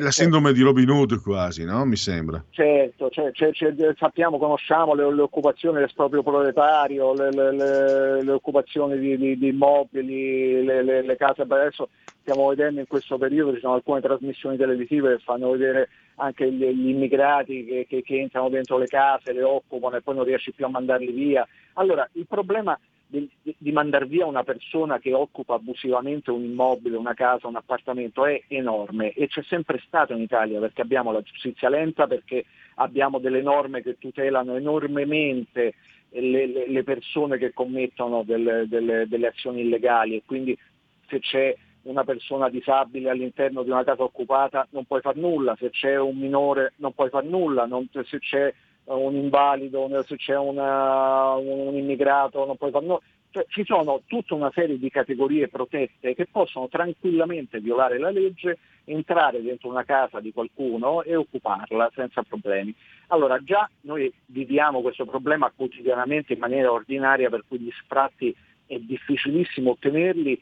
la 0.01 0.11
sindrome 0.11 0.53
di 0.53 0.63
Robin 0.63 0.89
Hood 0.89 1.21
quasi, 1.21 1.65
no? 1.65 1.85
mi 1.85 1.97
sembra. 1.97 2.43
Certo, 2.51 3.11
sappiamo, 3.99 4.39
conosciamo 4.39 4.95
le 4.95 5.02
le, 5.03 5.15
le 5.15 5.23
occupazioni 5.23 5.77
dell'esproprio 5.77 6.23
proletario, 6.23 7.15
le, 7.15 7.31
le, 7.31 8.23
le 8.23 8.33
occupazioni 8.33 8.99
di, 8.99 9.17
di, 9.17 9.39
di 9.39 9.49
immobili, 9.49 10.65
le, 10.65 11.17
case, 11.17 11.43
adesso 11.43 11.89
stiamo 12.21 12.49
vedendo 12.49 12.81
in 12.81 12.87
questo 12.87 13.19
periodo 13.19 13.55
ci 13.55 13.61
sono 13.61 13.75
alcune 13.75 14.01
trasmissioni 14.01 14.57
televisive 14.57 15.17
che 15.17 15.23
fanno 15.23 15.51
vedere 15.51 15.89
anche 16.17 16.51
gli, 16.51 16.65
gli 16.65 16.89
immigrati 16.89 17.65
che, 17.65 17.87
che, 17.89 18.03
che 18.03 18.21
entrano 18.21 18.49
dentro 18.49 18.79
le 18.79 18.87
case, 18.87 19.33
le 19.33 19.43
occupano 19.43 19.97
e 19.97 20.03
poi 20.03 20.15
non 20.15 20.25
riesci 20.25 20.53
più 20.53 20.65
a 20.65 20.69
mandarli 20.69 21.11
via. 21.11 21.47
Allora 21.75 22.09
il 22.13 22.27
problema 22.27 22.79
di, 23.13 23.73
mandare 23.73 24.07
via 24.07 24.25
una 24.25 24.43
persona 24.43 24.99
che 24.99 25.13
occupa 25.13 25.55
abusivamente 25.55 26.31
un 26.31 26.45
immobile, 26.45 26.97
una 26.97 27.13
casa, 27.13 27.47
un 27.47 27.57
appartamento 27.57 28.25
è 28.25 28.43
enorme 28.49 29.13
e 29.13 29.29
c'è 29.29 29.43
sempre 29.43 29.83
stato 29.87 30.15
in 30.15 30.21
Italia 30.21 30.59
perché 30.61 30.81
abbiamo 30.81 31.13
la 31.13 31.21
giustizia 31.21 31.69
lenta, 31.69 32.07
perché 32.07 32.47
abbiamo 32.77 33.19
delle 33.19 33.43
norme 33.43 33.83
che 33.83 33.99
tutelano 33.99 34.57
enormemente 34.57 35.75
le, 36.09 36.47
le, 36.47 36.69
le 36.69 36.83
persone 36.85 37.37
che 37.37 37.53
commettono 37.53 38.23
delle, 38.23 38.67
delle, 38.67 39.07
delle 39.07 39.27
azioni 39.27 39.61
illegali 39.61 40.17
e 40.17 40.23
quindi 40.25 40.57
se 41.07 41.21
c'è 41.21 41.55
una 41.83 42.05
persona 42.05 42.49
disabile 42.49 43.11
all'interno 43.11 43.63
di 43.63 43.71
una 43.71 43.85
casa 43.85 44.05
occupata 44.05 44.67
non 44.71 44.85
puoi 44.85 45.01
far 45.01 45.17
nulla, 45.17 45.55
se 45.59 45.71
c'è 45.71 45.99
un 45.99 46.17
minore 46.17 46.73
non 46.77 46.93
puoi 46.95 47.11
far 47.11 47.25
nulla, 47.25 47.67
non, 47.67 47.89
se 47.91 48.19
c'è 48.19 48.55
un 48.85 49.15
invalido, 49.15 49.89
se 50.05 50.17
c'è 50.17 50.37
una, 50.37 51.35
un 51.35 51.75
immigrato, 51.75 52.45
non 52.45 52.57
puoi 52.57 52.71
fare 52.71 52.85
nulla. 52.85 53.01
Cioè, 53.31 53.47
ci 53.49 53.65
sono 53.65 54.03
tutta 54.07 54.35
una 54.35 54.51
serie 54.53 54.79
di 54.79 54.91
categorie 54.91 55.49
protette 55.49 56.15
che 56.15 56.27
possono 56.31 56.69
tranquillamente 56.69 57.61
violare 57.61 57.99
la 57.99 58.11
legge, 58.11 58.59
entrare 58.85 59.41
dentro 59.41 59.71
una 59.71 59.85
casa 59.85 60.21
di 60.21 60.35
qualcuno 60.35 61.03
e 61.03 61.17
occuparla 61.17 61.91
senza 61.95 62.23
problemi. 62.23 62.75
Allora 63.07 63.43
già 63.43 63.69
noi 63.83 64.13
viviamo 64.27 64.83
questo 64.83 65.07
problema 65.07 65.51
quotidianamente 65.55 66.35
in 66.35 66.41
maniera 66.41 66.73
ordinaria 66.73 67.31
per 67.31 67.45
cui 67.49 67.59
gli 67.59 67.73
sfratti 67.83 68.37
è 68.67 68.77
difficilissimo 68.79 69.71
ottenerli 69.71 70.39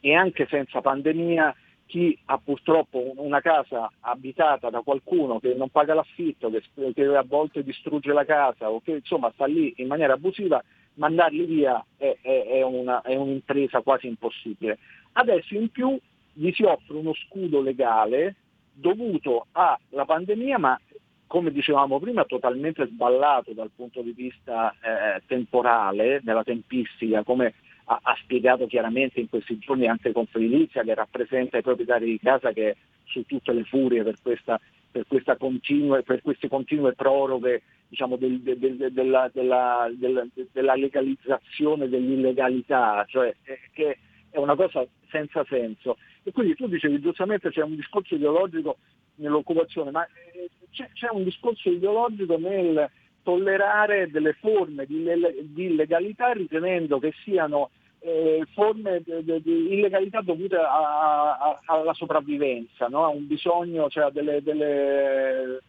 e 0.00 0.14
anche 0.14 0.46
senza 0.48 0.80
pandemia 0.80 1.54
chi 1.90 2.16
ha 2.26 2.38
purtroppo 2.38 3.14
una 3.16 3.40
casa 3.40 3.90
abitata 3.98 4.70
da 4.70 4.80
qualcuno 4.82 5.40
che 5.40 5.54
non 5.54 5.70
paga 5.70 5.92
l'affitto, 5.92 6.48
che, 6.48 6.62
che, 6.94 7.04
a 7.04 7.24
volte 7.26 7.64
distrugge 7.64 8.12
la 8.12 8.24
casa 8.24 8.70
o 8.70 8.80
che 8.80 8.92
insomma 8.92 9.32
sta 9.34 9.44
lì 9.46 9.74
in 9.78 9.88
maniera 9.88 10.12
abusiva, 10.12 10.62
mandarli 10.94 11.44
via 11.46 11.84
è, 11.96 12.16
è, 12.22 12.46
è, 12.46 12.62
una, 12.62 13.02
è 13.02 13.16
un'impresa 13.16 13.80
quasi 13.80 14.06
impossibile. 14.06 14.78
Adesso 15.14 15.56
in 15.56 15.68
più 15.70 15.98
gli 16.32 16.52
si 16.52 16.62
offre 16.62 16.96
uno 16.96 17.12
scudo 17.12 17.60
legale 17.60 18.36
dovuto 18.72 19.46
alla 19.50 20.04
pandemia, 20.06 20.58
ma 20.58 20.80
come 21.26 21.50
dicevamo 21.50 21.98
prima 21.98 22.24
totalmente 22.24 22.86
sballato 22.86 23.52
dal 23.52 23.72
punto 23.74 24.00
di 24.00 24.12
vista 24.12 24.72
eh, 24.80 25.22
temporale, 25.26 26.20
nella 26.22 26.44
tempistica, 26.44 27.24
come 27.24 27.54
ha, 27.90 27.98
ha, 28.02 28.16
spiegato 28.22 28.66
chiaramente 28.66 29.18
in 29.18 29.28
questi 29.28 29.58
giorni 29.58 29.88
anche 29.88 30.12
Confedilizia 30.12 30.82
che 30.84 30.94
rappresenta 30.94 31.58
i 31.58 31.62
proprietari 31.62 32.06
di 32.06 32.20
casa 32.20 32.52
che 32.52 32.76
su 33.04 33.24
tutte 33.26 33.52
le 33.52 33.64
furie 33.64 34.04
per, 34.04 34.14
questa, 34.22 34.60
per, 34.90 35.04
questa 35.08 35.36
continue, 35.36 36.02
per 36.04 36.22
queste 36.22 36.48
continue 36.48 36.94
proroghe 36.94 37.62
diciamo, 37.88 38.14
del, 38.16 38.40
del, 38.40 38.58
del, 38.58 38.92
della, 38.92 39.28
della, 39.32 39.90
della, 39.92 40.24
della, 40.52 40.74
legalizzazione 40.76 41.88
dell'illegalità, 41.88 43.04
cioè 43.08 43.34
eh, 43.42 43.58
che 43.72 43.98
è 44.30 44.38
una 44.38 44.54
cosa 44.54 44.86
senza 45.10 45.44
senso. 45.48 45.96
E 46.22 46.30
quindi 46.30 46.54
tu 46.54 46.68
dicevi 46.68 47.00
giustamente 47.00 47.50
c'è 47.50 47.62
un 47.62 47.74
discorso 47.74 48.14
ideologico 48.14 48.78
nell'occupazione, 49.16 49.90
ma 49.90 50.06
eh, 50.06 50.48
c'è, 50.70 50.88
c'è 50.92 51.08
un 51.10 51.24
discorso 51.24 51.68
ideologico 51.68 52.38
nel 52.38 52.88
tollerare 53.24 54.08
delle 54.10 54.34
forme 54.34 54.86
di, 54.86 55.04
di 55.42 55.64
illegalità 55.64 56.30
ritenendo 56.30 57.00
che 57.00 57.12
siano 57.24 57.70
eh, 58.00 58.46
forme 58.54 59.02
di 59.04 59.74
illegalità 59.74 60.20
dovute 60.22 60.56
a, 60.56 61.36
a, 61.38 61.60
alla 61.66 61.92
sopravvivenza, 61.92 62.88
no? 62.88 63.04
a 63.04 63.08
un 63.08 63.26
bisogno, 63.26 63.88
cioè 63.90 64.10
delle, 64.10 64.42
delle, 64.42 65.60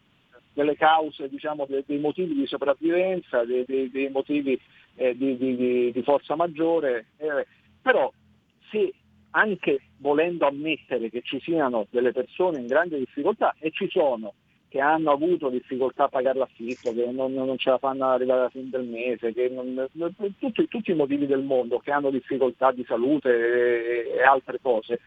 delle 0.54 0.76
cause, 0.76 1.28
diciamo, 1.28 1.66
dei, 1.66 1.84
dei, 1.86 1.98
motivi 1.98 2.34
di 2.34 2.46
sopravvivenza, 2.46 3.44
dei, 3.44 3.64
dei, 3.66 3.90
dei 3.90 4.08
motivi 4.08 4.58
eh, 4.94 5.16
di, 5.16 5.36
di, 5.36 5.92
di, 5.92 6.02
forza 6.02 6.34
maggiore. 6.34 7.06
Eh, 7.18 7.46
però 7.82 8.10
se 8.70 8.92
anche 9.30 9.80
volendo 9.98 10.46
ammettere 10.46 11.10
che 11.10 11.22
ci 11.22 11.40
siano 11.40 11.86
delle 11.90 12.12
persone 12.12 12.60
in 12.60 12.66
grande 12.66 12.98
difficoltà, 12.98 13.54
e 13.58 13.70
ci 13.70 13.88
sono, 13.90 14.34
che 14.72 14.80
hanno 14.80 15.10
avuto 15.10 15.50
difficoltà 15.50 16.04
a 16.04 16.08
pagare 16.08 16.38
l'affitto, 16.38 16.94
che 16.94 17.04
non, 17.10 17.34
non 17.34 17.58
ce 17.58 17.68
la 17.68 17.76
fanno 17.76 18.06
arrivare 18.06 18.40
alla 18.40 18.48
fine 18.48 18.70
del 18.70 18.86
mese, 18.86 19.30
non, 19.50 19.86
tutti, 20.38 20.66
tutti, 20.66 20.90
i 20.92 20.94
motivi 20.94 21.26
del 21.26 21.42
mondo, 21.42 21.78
che 21.78 21.90
hanno 21.90 22.08
difficoltà 22.08 22.72
di 22.72 22.82
salute 22.88 23.28
e, 23.28 24.16
e 24.16 24.22
altre 24.22 24.60
cose, 24.62 24.98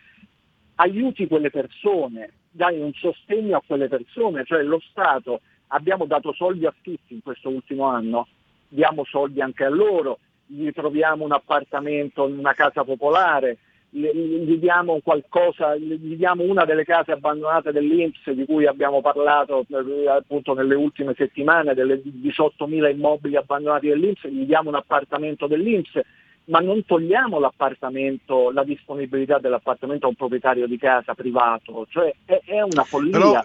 aiuti 0.76 1.26
quelle 1.26 1.50
persone, 1.50 2.34
dai 2.52 2.80
un 2.80 2.94
sostegno 2.94 3.58
a 3.58 3.64
quelle 3.66 3.88
persone, 3.88 4.46
cioè 4.46 4.62
lo 4.62 4.80
Stato, 4.88 5.42
abbiamo 5.70 6.06
dato 6.06 6.32
soldi 6.32 6.68
a 6.68 6.74
tutti 6.80 7.16
in 7.16 7.24
questo 7.24 7.50
ultimo 7.50 7.86
anno, 7.86 8.28
diamo 8.68 9.04
soldi 9.04 9.42
anche 9.42 9.64
a 9.64 9.70
loro, 9.70 10.20
gli 10.46 10.72
troviamo 10.74 11.26
un 11.26 11.32
appartamento 11.32 12.28
in 12.28 12.38
una 12.38 12.54
casa 12.54 12.84
popolare, 12.84 13.58
gli 13.98 14.58
diamo 14.58 15.00
qualcosa, 15.02 15.76
gli 15.78 16.16
diamo 16.18 16.44
una 16.44 16.66
delle 16.66 16.84
case 16.84 17.14
abbandonate 17.14 17.72
dell'Inps 17.72 18.30
di 18.32 18.46
cui 18.46 18.68
abbiamo 18.68 19.02
parlato 19.02 19.66
eh, 19.70 20.10
appunto 20.10 20.54
nelle 20.54 20.76
ultime 20.76 21.14
settimane, 21.16 21.74
delle 21.74 22.02
18.000 22.04 22.92
immobili 22.92 23.38
abbandonati 23.38 23.88
dell'Inps, 23.88 24.28
gli 24.28 24.46
diamo 24.46 24.70
un 24.70 24.76
appartamento 24.76 25.48
dell'Inps, 25.48 26.02
ma 26.46 26.60
non 26.60 26.86
togliamo 26.86 27.40
l'appartamento, 27.40 28.52
la 28.52 28.64
disponibilità 28.64 29.40
dell'appartamento 29.40 30.06
a 30.06 30.10
un 30.10 30.16
proprietario 30.16 30.68
di 30.68 30.78
casa 30.78 31.14
privato, 31.14 31.88
cioè 31.90 32.14
è, 32.26 32.42
è 32.44 32.62
una 32.62 32.84
follia. 32.84 33.20
Però 33.20 33.44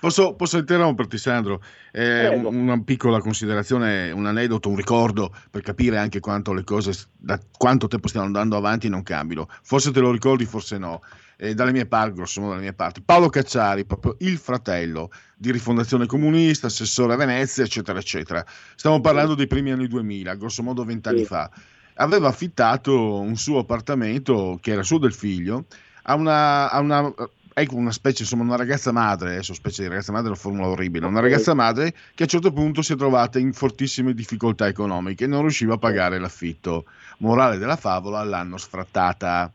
Posso, 0.00 0.34
posso 0.34 0.58
interromperti, 0.58 1.18
Sandro? 1.18 1.60
Eh, 1.90 2.28
una 2.28 2.80
piccola 2.82 3.18
considerazione, 3.18 4.12
un 4.12 4.26
aneddoto, 4.26 4.68
un 4.68 4.76
ricordo 4.76 5.34
per 5.50 5.62
capire 5.62 5.98
anche 5.98 6.20
quanto 6.20 6.52
le 6.52 6.62
cose, 6.62 6.92
da 7.16 7.40
quanto 7.56 7.88
tempo 7.88 8.06
stiano 8.06 8.26
andando 8.26 8.56
avanti 8.56 8.88
non 8.88 9.02
cambino. 9.02 9.48
Forse 9.62 9.90
te 9.90 9.98
lo 9.98 10.12
ricordi, 10.12 10.44
forse 10.44 10.78
no. 10.78 11.02
Eh, 11.36 11.54
dalle 11.54 11.72
mie 11.72 11.86
parti, 11.86 12.14
grosso 12.14 12.40
modo 12.40 12.52
dalle 12.52 12.64
mie 12.64 12.74
parti. 12.74 13.02
Paolo 13.02 13.28
Cacciari, 13.28 13.84
proprio 13.84 14.14
il 14.20 14.38
fratello 14.38 15.10
di 15.36 15.50
Rifondazione 15.50 16.06
Comunista, 16.06 16.68
assessore 16.68 17.14
a 17.14 17.16
Venezia, 17.16 17.64
eccetera, 17.64 17.98
eccetera. 17.98 18.44
Stiamo 18.76 19.00
parlando 19.00 19.34
dei 19.34 19.48
primi 19.48 19.72
anni 19.72 19.88
2000, 19.88 20.34
grosso 20.34 20.62
modo 20.62 20.84
vent'anni 20.84 21.20
sì. 21.20 21.26
fa. 21.26 21.50
Aveva 21.94 22.28
affittato 22.28 23.18
un 23.18 23.36
suo 23.36 23.58
appartamento, 23.58 24.58
che 24.60 24.70
era 24.70 24.84
suo 24.84 24.98
del 24.98 25.12
figlio, 25.12 25.66
a 26.04 26.14
una, 26.14 26.70
a 26.70 26.78
una 26.78 27.12
ecco 27.60 27.76
una 27.76 27.92
specie, 27.92 28.22
insomma, 28.22 28.42
una 28.42 28.56
ragazza 28.56 28.92
madre, 28.92 29.30
adesso 29.30 29.54
specie 29.54 29.82
di 29.82 29.88
ragazza 29.88 30.12
madre 30.12 30.28
è 30.28 30.30
una 30.30 30.40
formula 30.40 30.68
orribile, 30.68 31.06
una 31.06 31.20
ragazza 31.20 31.54
madre 31.54 31.92
che 31.92 32.22
a 32.22 32.22
un 32.22 32.28
certo 32.28 32.52
punto 32.52 32.82
si 32.82 32.92
è 32.92 32.96
trovata 32.96 33.38
in 33.38 33.52
fortissime 33.52 34.14
difficoltà 34.14 34.66
economiche 34.66 35.24
e 35.24 35.26
non 35.26 35.42
riusciva 35.42 35.74
a 35.74 35.78
pagare 35.78 36.18
l'affitto. 36.18 36.84
Morale 37.18 37.58
della 37.58 37.76
favola, 37.76 38.22
l'hanno 38.22 38.56
sfrattata. 38.56 39.52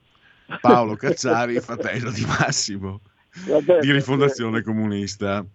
Paolo 0.60 0.96
Cazzari, 0.96 1.60
fratello 1.62 2.12
di 2.12 2.26
Massimo, 2.26 3.02
Vabbè, 3.48 3.80
di 3.80 3.92
rifondazione 3.92 4.62
comunista. 4.62 5.46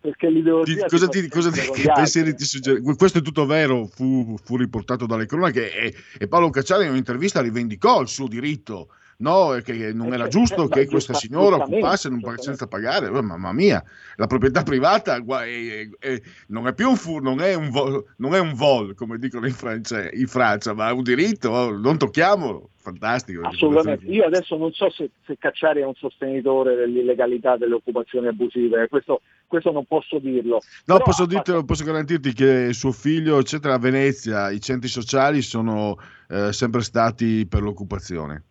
Perché 0.00 0.28
l'ideologia... 0.30 0.84
Ti, 0.84 0.88
cosa 0.88 1.08
ti, 1.08 1.28
cosa 1.28 1.50
ti, 1.50 1.60
che 1.60 1.92
pensieri 1.92 2.34
ti 2.34 2.44
suggerisce? 2.44 2.96
Questo 2.96 3.18
è 3.18 3.22
tutto 3.22 3.46
vero, 3.46 3.86
fu, 3.86 4.36
fu 4.42 4.56
riportato 4.56 5.06
dalle 5.06 5.26
cronache 5.26 5.72
e, 5.72 5.94
e 6.18 6.28
Paolo 6.28 6.50
Cacciari 6.50 6.84
in 6.84 6.90
un'intervista 6.90 7.40
rivendicò 7.40 8.00
il 8.00 8.08
suo 8.08 8.26
diritto 8.26 8.88
no, 9.22 9.58
che 9.62 9.92
non 9.92 10.12
era 10.12 10.26
giusto 10.26 10.66
che 10.66 10.86
questa 10.86 11.14
signora 11.14 11.56
occupasse 11.56 12.10
senza 12.36 12.66
pagare, 12.66 13.06
oh, 13.06 13.22
mamma 13.22 13.52
mia, 13.52 13.82
la 14.16 14.26
proprietà 14.26 14.62
privata 14.62 15.14
è, 15.14 15.20
è, 15.46 15.88
è, 15.98 16.20
non 16.48 16.66
è 16.66 16.74
più 16.74 16.88
un 16.88 16.96
fur, 16.96 17.22
non 17.22 17.40
è 17.40 17.54
un, 17.54 17.70
vol, 17.70 18.04
non 18.16 18.34
è 18.34 18.40
un 18.40 18.54
vol, 18.54 18.94
come 18.94 19.18
dicono 19.18 19.46
in 19.46 19.54
Francia, 19.54 20.10
in 20.10 20.26
Francia, 20.26 20.74
ma 20.74 20.88
è 20.88 20.92
un 20.92 21.04
diritto, 21.04 21.50
oh, 21.50 21.70
non 21.70 21.98
tocchiamolo, 21.98 22.70
fantastico. 22.76 23.42
Assolutamente, 23.42 24.06
io 24.06 24.24
adesso 24.24 24.56
non 24.56 24.72
so 24.72 24.90
se, 24.90 25.10
se 25.24 25.38
Cacciari 25.38 25.80
è 25.80 25.84
un 25.84 25.94
sostenitore 25.94 26.74
dell'illegalità 26.74 27.56
delle 27.56 27.74
occupazioni 27.74 28.26
abusive, 28.26 28.88
questo, 28.88 29.22
questo 29.46 29.70
non 29.70 29.86
posso 29.86 30.18
dirlo. 30.18 30.60
No, 30.86 30.98
posso, 30.98 31.26
dirti, 31.26 31.52
posso, 31.64 31.84
garantirti 31.84 32.32
che 32.32 32.72
suo 32.72 32.90
figlio, 32.90 33.38
eccetera, 33.38 33.74
a 33.74 33.78
Venezia, 33.78 34.50
i 34.50 34.60
centri 34.60 34.88
sociali 34.88 35.42
sono 35.42 35.96
eh, 36.28 36.52
sempre 36.52 36.82
stati 36.82 37.46
per 37.46 37.62
l'occupazione 37.62 38.46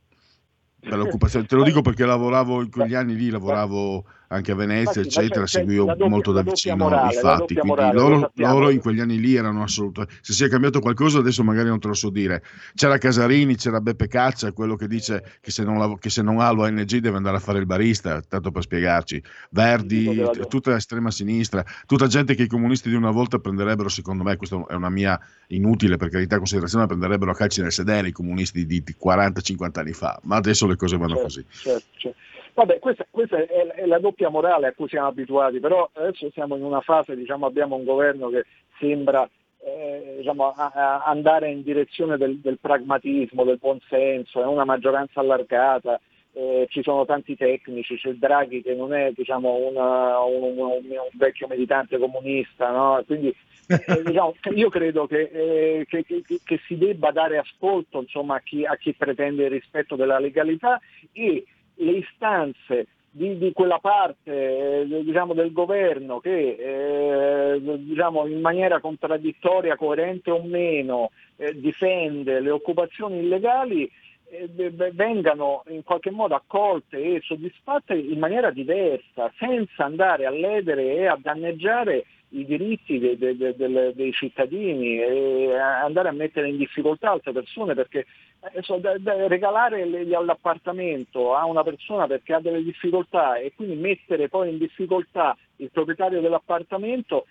per 0.82 0.98
l'occupazione. 0.98 1.46
Te 1.46 1.56
lo 1.56 1.64
dico 1.64 1.82
perché 1.82 2.06
lavoravo 2.06 2.62
in 2.62 2.70
quegli 2.70 2.96
anni 2.96 3.16
lì, 3.16 3.30
lavoravo 3.30 4.04
anche 4.32 4.54
a 4.54 4.56
Venezia, 4.56 5.02
Infatti, 5.02 5.20
eccetera, 5.20 5.46
seguivo 5.46 5.86
doppia, 5.86 6.08
molto 6.08 6.32
da 6.32 6.42
vicino 6.42 6.78
morale, 6.78 7.14
i 7.14 7.18
fatti. 7.18 7.60
Morale, 7.62 7.94
loro, 7.94 8.32
loro, 8.36 8.70
in 8.70 8.80
quegli 8.80 9.02
anni 9.02 9.20
lì 9.20 9.36
erano 9.36 9.62
assolutamente. 9.62 10.16
Se 10.22 10.32
si 10.34 10.46
è 10.46 10.50
cambiato 10.50 10.80
qualcosa, 10.80 11.20
adesso 11.20 11.44
magari 11.44 11.68
non 11.68 11.80
te 11.80 11.88
lo 11.88 11.94
so 11.94 12.10
dire. 12.10 12.42
C'era 12.74 12.98
Casarini, 12.98 13.56
c'era 13.56 13.82
Beppe 13.82 14.08
Caccia, 14.08 14.54
quello 14.54 14.76
che 14.76 14.88
dice 14.88 15.38
che 15.42 15.52
se 15.52 15.64
non, 15.64 15.98
che 16.00 16.10
se 16.10 16.22
non 16.22 16.40
ha 16.40 16.50
l'ONG 16.52 16.98
deve 16.98 17.18
andare 17.18 17.38
a 17.38 17.40
fare 17.40 17.60
il 17.60 17.66
barista, 17.66 18.22
tanto 18.22 18.52
per 18.52 18.64
spiegarci. 18.64 19.22
Verdi, 19.50 20.24
tutta 20.48 20.72
l'estrema 20.72 21.12
sinistra, 21.12 21.64
tutta 21.86 22.08
gente 22.08 22.34
che 22.34 22.44
i 22.44 22.48
comunisti 22.48 22.88
di 22.88 22.96
una 22.96 23.12
volta 23.12 23.38
prenderebbero, 23.38 23.90
secondo 23.90 24.24
me, 24.24 24.38
questa 24.38 24.64
è 24.68 24.74
una 24.74 24.90
mia 24.90 25.20
inutile 25.48 25.98
per 25.98 26.10
carità 26.10 26.38
considerazione, 26.38 26.86
prenderebbero 26.86 27.32
a 27.32 27.36
calci 27.36 27.62
nel 27.62 27.74
sedere 27.74 28.08
i 28.08 28.12
comunisti 28.14 28.66
di 28.66 28.82
40-50 28.82 29.80
anni 29.80 29.94
fa, 29.94 30.18
ma 30.24 30.38
adesso 30.38 30.66
le 30.68 30.78
cose 30.78 30.96
vanno 30.96 31.16
certo, 31.16 31.24
così. 31.24 31.46
Certo, 31.50 31.84
certo. 31.98 32.18
Vabbè, 32.62 32.78
questa, 32.78 33.08
questa 33.10 33.38
è, 33.38 33.48
è, 33.48 33.86
la 33.88 33.98
doppia 33.98 34.30
morale 34.30 34.68
a 34.68 34.74
cui 34.74 34.88
siamo 34.88 35.08
abituati, 35.08 35.60
però 35.60 35.90
adesso 35.94 36.30
siamo 36.30 36.56
in 36.56 36.64
una 36.64 36.82
fase, 36.82 37.16
diciamo, 37.16 37.48
abbiamo 37.48 37.76
un 37.76 37.84
governo 37.84 38.30
che 38.30 38.46
sembra 38.78 39.28
eh, 39.64 40.18
diciamo, 40.18 40.52
a, 40.52 40.72
a 40.72 41.04
andare 41.06 41.50
in 41.50 41.64
direzione 41.64 42.18
del, 42.18 42.38
del, 42.38 42.60
pragmatismo, 42.60 43.44
del 43.46 43.58
buonsenso, 43.58 44.44
è 44.44 44.46
una 44.46 44.64
maggioranza 44.64 45.22
allargata, 45.22 46.00
eh, 46.34 46.68
ci 46.70 46.84
sono 46.84 47.04
tanti 47.04 47.36
tecnici, 47.36 47.96
c'è 47.96 48.12
Draghi 48.14 48.62
che 48.62 48.76
non 48.76 48.94
è 48.94 49.12
diciamo, 49.12 49.56
una, 49.56 50.20
un, 50.20 50.44
un, 50.44 50.60
un, 50.60 51.10
vecchio 51.14 51.48
militante 51.48 51.98
comunista, 51.98 52.70
no? 52.70 53.04
quindi 53.08 53.36
eh, 53.70 54.04
diciamo, 54.06 54.36
io 54.54 54.70
credo 54.70 55.08
che, 55.08 55.32
eh, 55.34 55.86
che, 55.90 56.06
che, 56.06 56.24
che, 56.44 56.60
si 56.68 56.78
debba 56.78 57.10
dare 57.10 57.40
ascolto 57.40 58.02
insomma, 58.02 58.36
a, 58.36 58.42
chi, 58.42 58.64
a 58.66 58.76
chi 58.76 58.94
pretende 58.94 59.46
il 59.46 59.50
rispetto 59.50 59.96
della 59.96 60.20
legalità 60.20 60.80
e 61.12 61.44
le 61.82 61.92
istanze 61.92 62.88
di, 63.12 63.38
di, 63.38 63.52
quella 63.52 63.80
parte 63.80 64.82
eh, 64.82 65.04
diciamo, 65.04 65.34
del 65.34 65.52
governo 65.52 66.20
che 66.20 67.54
eh, 67.54 67.62
diciamo, 67.80 68.26
in 68.26 68.40
maniera 68.40 68.80
contraddittoria, 68.80 69.76
coerente 69.76 70.32
o 70.32 70.42
meno, 70.42 71.12
eh, 71.36 71.60
difende 71.60 72.40
le 72.40 72.50
occupazioni 72.50 73.20
illegali 73.20 73.92
eh, 74.30 74.72
vengano 74.94 75.64
in 75.68 75.84
qualche 75.84 76.10
modo 76.10 76.36
accolte 76.36 76.98
e 76.98 77.22
soddisfatte 77.22 77.96
in 77.96 78.18
maniera 78.18 78.50
diversa, 78.50 79.32
senza 79.38 79.84
andare 79.84 80.26
a 80.26 80.30
ledere 80.30 80.96
e 80.96 81.08
a 81.08 81.20
danneggiare 81.22 82.06
i 82.34 82.46
diritti 82.46 82.98
de, 82.98 83.18
de, 83.18 83.36
de, 83.36 83.94
dei 83.94 84.14
cittadini 84.14 85.02
e 85.02 85.54
andare 85.54 86.08
a 86.08 86.14
mettere 86.14 86.48
in 86.48 86.56
difficoltà 86.56 87.12
altre 87.12 87.34
persone 87.34 87.74
perché 87.74 88.06
eh, 88.54 88.62
so, 88.62 88.80
regalare 89.28 89.86
l'appartamento 90.06 91.36
a 91.36 91.46
una 91.46 91.64
persona 91.64 92.08
perché 92.08 92.34
ha 92.34 92.40
delle 92.40 92.64
difficoltà 92.64 93.38
e 93.38 93.54
quindi 93.56 93.76
mettere 93.76 94.30
poi 94.30 94.50
in 94.50 94.58
difficoltà 94.58 95.38
il 95.58 95.70
proprietario 95.72 96.22
dell'appartamento 96.22 97.26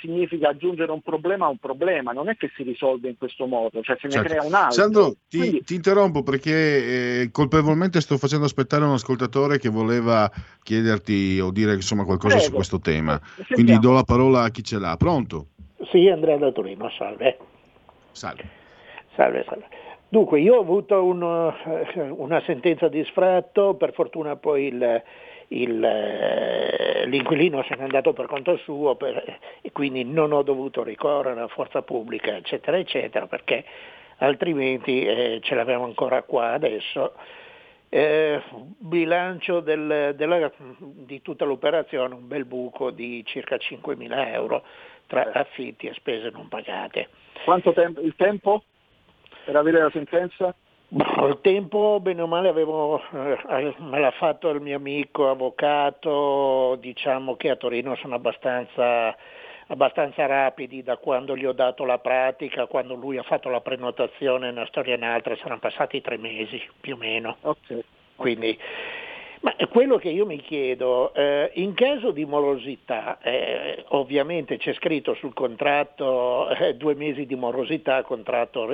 significa 0.00 0.48
aggiungere 0.48 0.90
un 0.90 1.00
problema 1.02 1.46
a 1.46 1.50
un 1.50 1.58
problema, 1.58 2.12
non 2.12 2.28
è 2.28 2.36
che 2.36 2.50
si 2.56 2.62
risolve 2.62 3.08
in 3.08 3.16
questo 3.16 3.46
modo, 3.46 3.80
cioè 3.82 3.96
se 4.00 4.08
certo. 4.08 4.28
ne 4.28 4.34
crea 4.34 4.46
un 4.46 4.54
altro. 4.54 4.72
Sandro, 4.72 5.14
ti, 5.28 5.38
Quindi... 5.38 5.62
ti 5.62 5.74
interrompo 5.74 6.22
perché 6.22 7.22
eh, 7.22 7.30
colpevolmente 7.30 8.00
sto 8.00 8.18
facendo 8.18 8.46
aspettare 8.46 8.84
un 8.84 8.92
ascoltatore 8.92 9.58
che 9.58 9.68
voleva 9.68 10.30
chiederti 10.62 11.38
o 11.40 11.50
dire 11.50 11.74
insomma 11.74 12.04
qualcosa 12.04 12.34
Prego. 12.34 12.50
su 12.50 12.54
questo 12.54 12.80
tema. 12.80 13.14
Eh, 13.14 13.20
sentiamo. 13.20 13.54
Quindi 13.54 13.78
do 13.78 13.92
la 13.92 14.02
parola 14.02 14.42
a 14.42 14.50
chi 14.50 14.64
ce 14.64 14.78
l'ha. 14.78 14.96
Pronto? 14.96 15.46
Sì, 15.90 16.08
Andrea 16.08 16.36
da 16.36 16.50
Torino, 16.50 16.90
salve. 16.90 17.38
Salve. 18.10 18.48
Salve, 19.14 19.44
salve. 19.48 19.68
Dunque, 20.08 20.40
io 20.40 20.56
ho 20.56 20.60
avuto 20.60 21.04
un, 21.04 21.22
eh, 21.92 22.00
una 22.00 22.40
sentenza 22.42 22.88
di 22.88 23.04
sfratto, 23.04 23.74
per 23.74 23.92
fortuna 23.92 24.36
poi 24.36 24.66
il 24.66 25.02
il, 25.48 25.82
eh, 25.82 27.06
l'inquilino 27.06 27.62
se 27.62 27.74
n'è 27.76 27.82
andato 27.82 28.12
per 28.12 28.26
conto 28.26 28.56
suo 28.58 28.96
per, 28.96 29.38
e 29.60 29.72
quindi 29.72 30.04
non 30.04 30.32
ho 30.32 30.42
dovuto 30.42 30.82
ricorrere 30.82 31.38
alla 31.38 31.48
forza 31.48 31.82
pubblica, 31.82 32.36
eccetera, 32.36 32.76
eccetera, 32.76 33.26
perché 33.26 33.64
altrimenti 34.18 35.04
eh, 35.04 35.40
ce 35.42 35.54
l'abbiamo 35.54 35.84
ancora 35.84 36.22
qua 36.22 36.52
adesso. 36.52 37.14
Eh, 37.90 38.42
bilancio 38.52 39.60
del, 39.60 40.12
della, 40.14 40.52
di 40.78 41.22
tutta 41.22 41.46
l'operazione 41.46 42.12
un 42.12 42.28
bel 42.28 42.44
buco 42.44 42.90
di 42.90 43.24
circa 43.24 43.56
5.000 43.56 44.32
euro 44.34 44.62
tra 45.06 45.30
affitti 45.32 45.86
e 45.86 45.94
spese 45.94 46.28
non 46.28 46.48
pagate. 46.48 47.08
Quanto 47.44 47.72
tempo? 47.72 48.00
Il 48.02 48.14
tempo 48.14 48.62
per 49.48 49.56
avere 49.56 49.80
la 49.80 49.90
sentenza? 49.90 50.54
Il 50.90 51.38
tempo, 51.40 52.00
bene 52.00 52.20
o 52.20 52.26
male, 52.26 52.50
avevo, 52.50 53.00
eh, 53.00 53.74
me 53.78 53.98
l'ha 53.98 54.10
fatto 54.10 54.50
il 54.50 54.60
mio 54.60 54.76
amico 54.76 55.30
avvocato, 55.30 56.76
diciamo 56.78 57.34
che 57.36 57.48
a 57.48 57.56
Torino 57.56 57.96
sono 57.96 58.14
abbastanza, 58.14 59.16
abbastanza 59.68 60.26
rapidi 60.26 60.82
da 60.82 60.98
quando 60.98 61.34
gli 61.34 61.46
ho 61.46 61.52
dato 61.52 61.86
la 61.86 61.96
pratica, 61.96 62.66
quando 62.66 62.94
lui 62.94 63.16
ha 63.16 63.22
fatto 63.22 63.48
la 63.48 63.62
prenotazione, 63.62 64.50
una 64.50 64.66
storia 64.66 64.92
e 64.92 64.96
un'altra, 64.98 65.34
saranno 65.36 65.60
passati 65.60 66.02
tre 66.02 66.18
mesi 66.18 66.60
più 66.78 66.96
o 66.96 66.98
meno. 66.98 67.36
Okay. 67.40 67.82
Quindi, 68.16 68.58
ma 69.40 69.54
quello 69.70 69.96
che 69.96 70.10
io 70.10 70.26
mi 70.26 70.40
chiedo, 70.40 71.14
eh, 71.14 71.52
in 71.54 71.72
caso 71.72 72.10
di 72.10 72.26
morosità, 72.26 73.18
eh, 73.22 73.82
ovviamente 73.88 74.58
c'è 74.58 74.74
scritto 74.74 75.14
sul 75.14 75.32
contratto 75.32 76.50
eh, 76.50 76.74
due 76.74 76.94
mesi 76.94 77.24
di 77.24 77.34
morosità, 77.34 78.02
contratto 78.02 78.68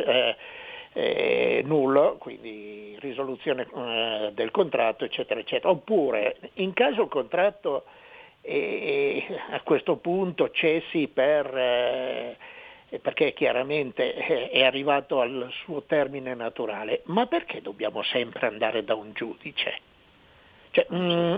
eh, 0.94 1.59
eh, 1.59 1.62
nullo, 1.64 2.16
quindi 2.18 2.96
risoluzione 3.00 3.66
eh, 3.74 4.30
del 4.33 4.50
contratto, 4.50 5.04
eccetera, 5.04 5.40
eccetera. 5.40 5.70
Oppure 5.70 6.37
in 6.54 6.72
caso 6.72 7.02
il 7.02 7.09
contratto 7.09 7.85
eh, 8.40 9.24
a 9.50 9.61
questo 9.61 9.96
punto 9.96 10.50
cessi 10.50 11.09
per, 11.12 11.46
eh, 11.57 12.37
perché 13.02 13.33
chiaramente 13.33 14.14
è 14.14 14.64
arrivato 14.64 15.20
al 15.20 15.50
suo 15.64 15.83
termine 15.83 16.35
naturale, 16.35 17.02
ma 17.07 17.26
perché 17.26 17.61
dobbiamo 17.61 18.02
sempre 18.02 18.46
andare 18.46 18.85
da 18.85 18.94
un 18.94 19.12
giudice? 19.12 19.78
Cioè, 20.70 20.87
mm, 20.92 21.35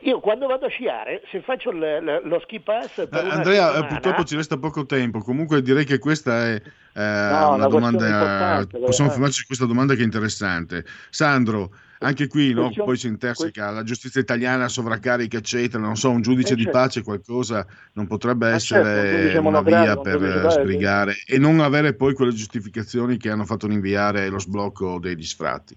io 0.00 0.20
quando 0.20 0.46
vado 0.46 0.66
a 0.66 0.70
sciare, 0.70 1.22
se 1.30 1.40
faccio 1.40 1.70
l- 1.70 2.20
lo 2.24 2.38
ski 2.40 2.60
pass 2.60 3.08
per 3.08 3.24
eh, 3.24 3.28
Andrea, 3.30 3.68
eh, 3.68 3.72
settimana... 3.72 3.86
purtroppo 3.86 4.24
ci 4.24 4.36
resta 4.36 4.58
poco 4.58 4.84
tempo. 4.84 5.20
Comunque 5.20 5.62
direi 5.62 5.84
che 5.84 5.98
questa 5.98 6.46
è 6.48 6.62
eh, 6.96 7.28
no, 7.30 7.54
una, 7.54 7.68
domanda. 7.68 8.66
Possiamo 8.66 9.10
fermarci 9.10 9.40
su 9.40 9.46
questa 9.46 9.66
domanda 9.66 9.94
che 9.94 10.00
è 10.00 10.04
interessante. 10.04 10.82
Sandro, 11.10 11.74
anche 11.98 12.26
qui 12.26 12.54
no? 12.54 12.70
poi 12.74 12.96
si 12.96 13.06
interseca 13.06 13.70
la 13.70 13.82
giustizia 13.82 14.22
italiana, 14.22 14.66
sovraccarica, 14.66 15.36
eccetera. 15.36 15.82
Non 15.82 15.96
so, 15.96 16.10
un 16.10 16.22
giudice 16.22 16.54
eh, 16.54 16.56
di 16.56 16.62
certo. 16.62 16.78
pace, 16.78 17.02
qualcosa 17.02 17.66
non 17.92 18.06
potrebbe 18.06 18.48
essere 18.48 19.32
certo, 19.32 19.46
una 19.46 19.60
via 19.60 19.94
per 19.98 20.46
sbrigare 20.50 21.16
e 21.26 21.36
non 21.38 21.60
avere 21.60 21.92
poi 21.92 22.14
quelle 22.14 22.32
giustificazioni 22.32 23.18
che 23.18 23.28
hanno 23.28 23.44
fatto 23.44 23.66
rinviare 23.66 24.28
lo 24.28 24.38
sblocco 24.38 24.98
degli 24.98 25.24
sfratti. 25.24 25.76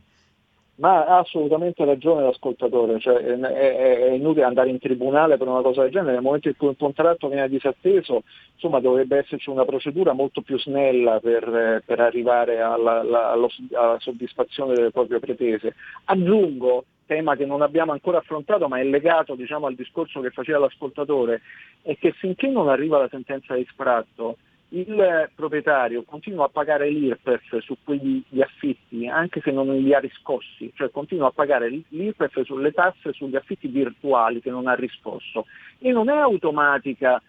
Ma 0.79 1.05
ha 1.05 1.17
assolutamente 1.17 1.83
ragione 1.83 2.23
l'ascoltatore, 2.23 2.99
cioè, 3.01 3.15
è, 3.15 3.37
è, 3.37 3.97
è, 3.97 4.11
inutile 4.11 4.45
andare 4.45 4.69
in 4.69 4.79
tribunale 4.79 5.35
per 5.37 5.47
una 5.47 5.61
cosa 5.61 5.81
del 5.81 5.91
genere, 5.91 6.13
nel 6.13 6.21
momento 6.21 6.47
in 6.47 6.55
cui 6.55 6.69
un 6.69 6.77
contratto 6.77 7.27
viene 7.27 7.49
disatteso, 7.49 8.23
insomma 8.53 8.79
dovrebbe 8.79 9.17
esserci 9.17 9.49
una 9.49 9.65
procedura 9.65 10.13
molto 10.13 10.41
più 10.41 10.57
snella 10.57 11.19
per, 11.19 11.83
per 11.85 11.99
arrivare 11.99 12.61
alla, 12.61 13.01
alla, 13.01 13.35
alla, 13.73 13.99
soddisfazione 13.99 14.73
delle 14.73 14.91
proprie 14.91 15.19
pretese. 15.19 15.75
Aggiungo, 16.05 16.85
tema 17.05 17.35
che 17.35 17.45
non 17.45 17.61
abbiamo 17.61 17.91
ancora 17.91 18.19
affrontato 18.19 18.69
ma 18.69 18.79
è 18.79 18.83
legato 18.83 19.35
diciamo, 19.35 19.65
al 19.65 19.75
discorso 19.75 20.21
che 20.21 20.29
faceva 20.29 20.59
l'ascoltatore, 20.59 21.41
è 21.81 21.97
che 21.97 22.13
finché 22.13 22.47
non 22.47 22.69
arriva 22.69 22.99
la 22.99 23.09
sentenza 23.09 23.53
di 23.53 23.67
sfratto, 23.69 24.37
il 24.69 25.29
proprietario 25.33 26.03
continua 26.03 26.45
a 26.45 26.49
pagare 26.49 26.89
l'IRPEF 26.89 27.57
su 27.59 27.77
quegli 27.83 28.23
affitti 28.39 29.07
anche 29.07 29.41
se 29.41 29.51
non 29.51 29.75
li 29.75 29.93
ha 29.93 29.99
riscossi, 29.99 30.71
cioè 30.75 30.91
continua 30.91 31.27
a 31.27 31.31
pagare 31.31 31.69
l'IRPEF 31.87 32.41
sulle 32.43 32.71
tasse 32.71 33.13
sugli 33.13 33.35
affitti 33.35 33.67
virtuali 33.67 34.41
che 34.41 34.51
non 34.51 34.67
ha 34.67 34.75
riscosso. 34.75 35.45
E 35.79 35.91
non 35.91 36.09
è 36.09 36.17
automatica 36.17 37.21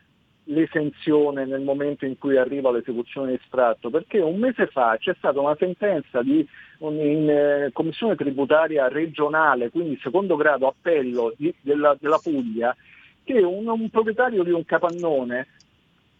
l'esenzione 0.45 1.45
nel 1.45 1.61
momento 1.61 2.05
in 2.05 2.19
cui 2.19 2.37
arriva 2.37 2.71
l'esecuzione 2.71 3.33
di 3.33 3.41
sfratto, 3.45 3.89
perché 3.89 4.21
un 4.21 4.39
mese 4.39 4.67
fa 4.67 4.97
c'è 4.99 5.15
stata 5.17 5.41
una 5.41 5.57
sentenza 5.59 6.23
di, 6.23 6.47
in 6.79 7.31
eh, 7.31 7.71
commissione 7.73 8.17
tributaria 8.17 8.89
regionale, 8.89 9.71
quindi 9.71 9.99
secondo 10.03 10.37
grado 10.37 10.67
appello 10.67 11.33
di, 11.37 11.55
della, 11.61 11.97
della 11.99 12.19
Puglia, 12.19 12.75
che 13.23 13.39
un, 13.39 13.69
un 13.69 13.91
proprietario 13.91 14.43
di 14.43 14.51
un 14.51 14.65
capannone 14.65 15.47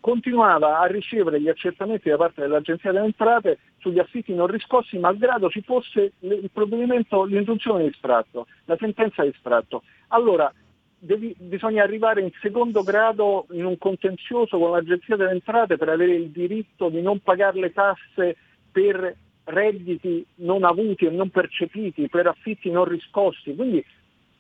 continuava 0.01 0.81
a 0.81 0.87
ricevere 0.87 1.41
gli 1.41 1.49
accertamenti 1.49 2.09
da 2.09 2.17
parte 2.17 2.41
dell'Agenzia 2.41 2.91
delle 2.91 3.05
Entrate 3.05 3.59
sugli 3.79 3.99
affitti 3.99 4.35
non 4.35 4.47
riscossi, 4.47 4.99
malgrado 4.99 5.49
ci 5.49 5.63
fosse 5.63 6.13
il 6.21 6.51
provvedimento, 6.53 7.25
l'ingiunzione 7.25 7.85
di 7.85 7.93
sfratto, 7.93 8.47
la 8.65 8.77
sentenza 8.79 9.23
di 9.23 9.33
sfratto. 9.37 9.83
Allora, 10.09 10.53
devi, 10.99 11.35
bisogna 11.39 11.83
arrivare 11.83 12.21
in 12.23 12.31
secondo 12.41 12.83
grado 12.83 13.47
in 13.53 13.65
un 13.65 13.77
contenzioso 13.79 14.59
con 14.59 14.71
l'Agenzia 14.71 15.17
delle 15.17 15.33
Entrate 15.33 15.77
per 15.77 15.89
avere 15.89 16.15
il 16.15 16.31
diritto 16.31 16.89
di 16.89 17.01
non 17.03 17.21
pagare 17.21 17.61
le 17.61 17.73
tasse 17.73 18.37
per 18.73 19.17
redditi 19.45 20.25
non 20.37 20.65
avuti 20.65 21.07
e 21.07 21.11
non 21.11 21.31
percepiti, 21.31 22.09
per 22.09 22.27
affitti 22.27 22.71
non 22.71 22.85
riscossi. 22.85 23.55
Quindi 23.55 23.85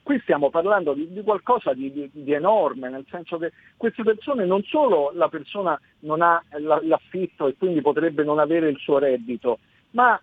qui 0.03 0.19
stiamo 0.21 0.51
parlando 0.51 0.93
di, 0.93 1.13
di 1.13 1.23
qualcosa 1.23 1.73
di, 1.73 1.93
di, 1.93 2.11
di, 2.13 2.33
enorme, 2.33 2.89
nel 2.89 3.07
senso 3.11 3.39
che 3.39 3.53
queste 3.77 4.03
persone 4.03 4.45
non 4.45 4.63
solo 4.65 5.13
la 5.15 5.29
persona 5.29 5.79
non 6.01 6.23
ha 6.23 6.43
l'affitto 6.83 7.47
e 7.47 7.57
quindi 7.57 7.81
potrebbe 7.81 8.25
non 8.25 8.39
avere 8.39 8.69
il 8.69 8.79
suo 8.79 8.99
reddito, 8.99 9.59
ma 9.91 10.21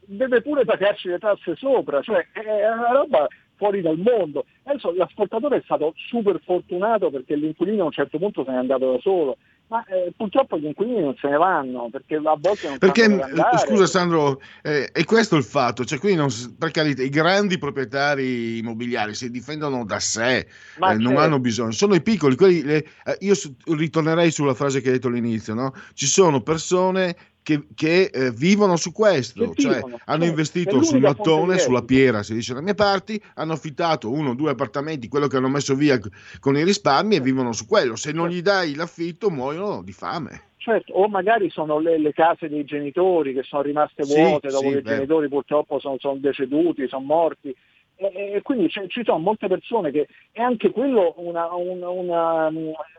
deve 0.00 0.42
pure 0.42 0.64
pagarci 0.64 1.08
le 1.08 1.18
tasse 1.18 1.54
sopra, 1.56 2.02
cioè 2.02 2.26
è 2.32 2.68
una 2.72 2.92
roba 2.92 3.26
fuori 3.54 3.82
dal 3.82 3.98
mondo. 3.98 4.46
Adesso 4.64 4.92
l'ascoltatore 4.92 5.58
è 5.58 5.62
stato 5.62 5.92
super 5.94 6.40
fortunato 6.42 7.10
perché 7.10 7.36
l'inquilino 7.36 7.82
a 7.82 7.86
un 7.86 7.92
certo 7.92 8.18
punto 8.18 8.42
se 8.42 8.50
n'è 8.50 8.56
andato 8.56 8.92
da 8.92 8.98
solo, 9.00 9.36
ma 9.70 9.84
eh, 9.84 10.12
purtroppo 10.16 10.58
gli 10.58 10.66
inquilini 10.66 11.00
non 11.00 11.14
se 11.20 11.28
ne 11.28 11.36
vanno 11.36 11.88
perché 11.90 12.16
a 12.16 12.36
volte 12.36 12.68
non 12.68 12.78
perché, 12.78 13.04
eh, 13.04 13.58
Scusa 13.58 13.86
Sandro, 13.86 14.40
eh, 14.62 14.90
è 14.90 15.04
questo 15.04 15.36
il 15.36 15.44
fatto, 15.44 15.84
cioè 15.84 16.00
quindi 16.00 16.18
non, 16.18 16.28
per 16.58 16.72
carità, 16.72 17.02
i 17.02 17.08
grandi 17.08 17.56
proprietari 17.56 18.58
immobiliari 18.58 19.14
si 19.14 19.30
difendono 19.30 19.84
da 19.84 20.00
sé, 20.00 20.38
eh, 20.38 20.94
non 20.96 21.18
hanno 21.18 21.38
bisogno, 21.38 21.70
sono 21.70 21.94
i 21.94 22.02
piccoli, 22.02 22.34
quelli, 22.34 22.62
le, 22.62 22.84
eh, 23.04 23.16
io 23.20 23.34
ritornerei 23.66 24.32
sulla 24.32 24.54
frase 24.54 24.80
che 24.80 24.88
hai 24.88 24.94
detto 24.94 25.06
all'inizio, 25.06 25.54
no? 25.54 25.72
ci 25.94 26.06
sono 26.06 26.42
persone 26.42 27.14
che, 27.42 27.66
che 27.74 28.10
eh, 28.12 28.30
vivono 28.30 28.76
su 28.76 28.92
questo, 28.92 29.52
cioè 29.54 29.74
vivono, 29.76 29.98
hanno 30.04 30.20
cioè, 30.20 30.28
investito 30.28 30.82
sul 30.82 31.00
mattone, 31.00 31.58
sulla 31.58 31.82
piera, 31.82 32.22
si 32.22 32.34
dice 32.34 32.54
da 32.54 32.60
mie 32.60 32.74
parti, 32.74 33.20
hanno 33.34 33.52
affittato 33.52 34.10
uno 34.10 34.30
o 34.30 34.34
due 34.34 34.50
appartamenti, 34.50 35.08
quello 35.08 35.26
che 35.26 35.36
hanno 35.36 35.48
messo 35.48 35.74
via 35.74 35.98
con 36.38 36.56
i 36.56 36.64
risparmi 36.64 37.16
e 37.16 37.20
vivono 37.20 37.52
su 37.52 37.66
quello. 37.66 37.96
Se 37.96 38.12
non 38.12 38.28
gli 38.28 38.42
dai 38.42 38.74
l'affitto 38.74 39.30
muoiono 39.30 39.82
di 39.82 39.92
fame. 39.92 40.48
Certo, 40.56 40.92
o 40.92 41.08
magari 41.08 41.48
sono 41.48 41.78
le, 41.78 41.98
le, 41.98 42.12
case 42.12 42.46
dei 42.50 42.64
genitori 42.64 43.32
che 43.32 43.42
sono 43.42 43.62
rimaste 43.62 44.02
vuote 44.04 44.50
sì, 44.50 44.54
dopo 44.54 44.68
sì, 44.68 44.74
che 44.74 44.78
i 44.80 44.82
genitori 44.82 45.28
purtroppo 45.28 45.80
sono, 45.80 45.96
sono 45.98 46.18
deceduti, 46.18 46.86
sono 46.86 47.04
morti 47.04 47.56
e 48.00 48.40
quindi 48.42 48.70
ci 48.70 49.02
sono 49.04 49.18
molte 49.18 49.46
persone 49.46 49.90
che 49.90 50.08
è 50.32 50.40
anche 50.40 50.70
quello 50.70 51.12
una, 51.18 51.52
una, 51.52 51.90
una, 51.90 52.50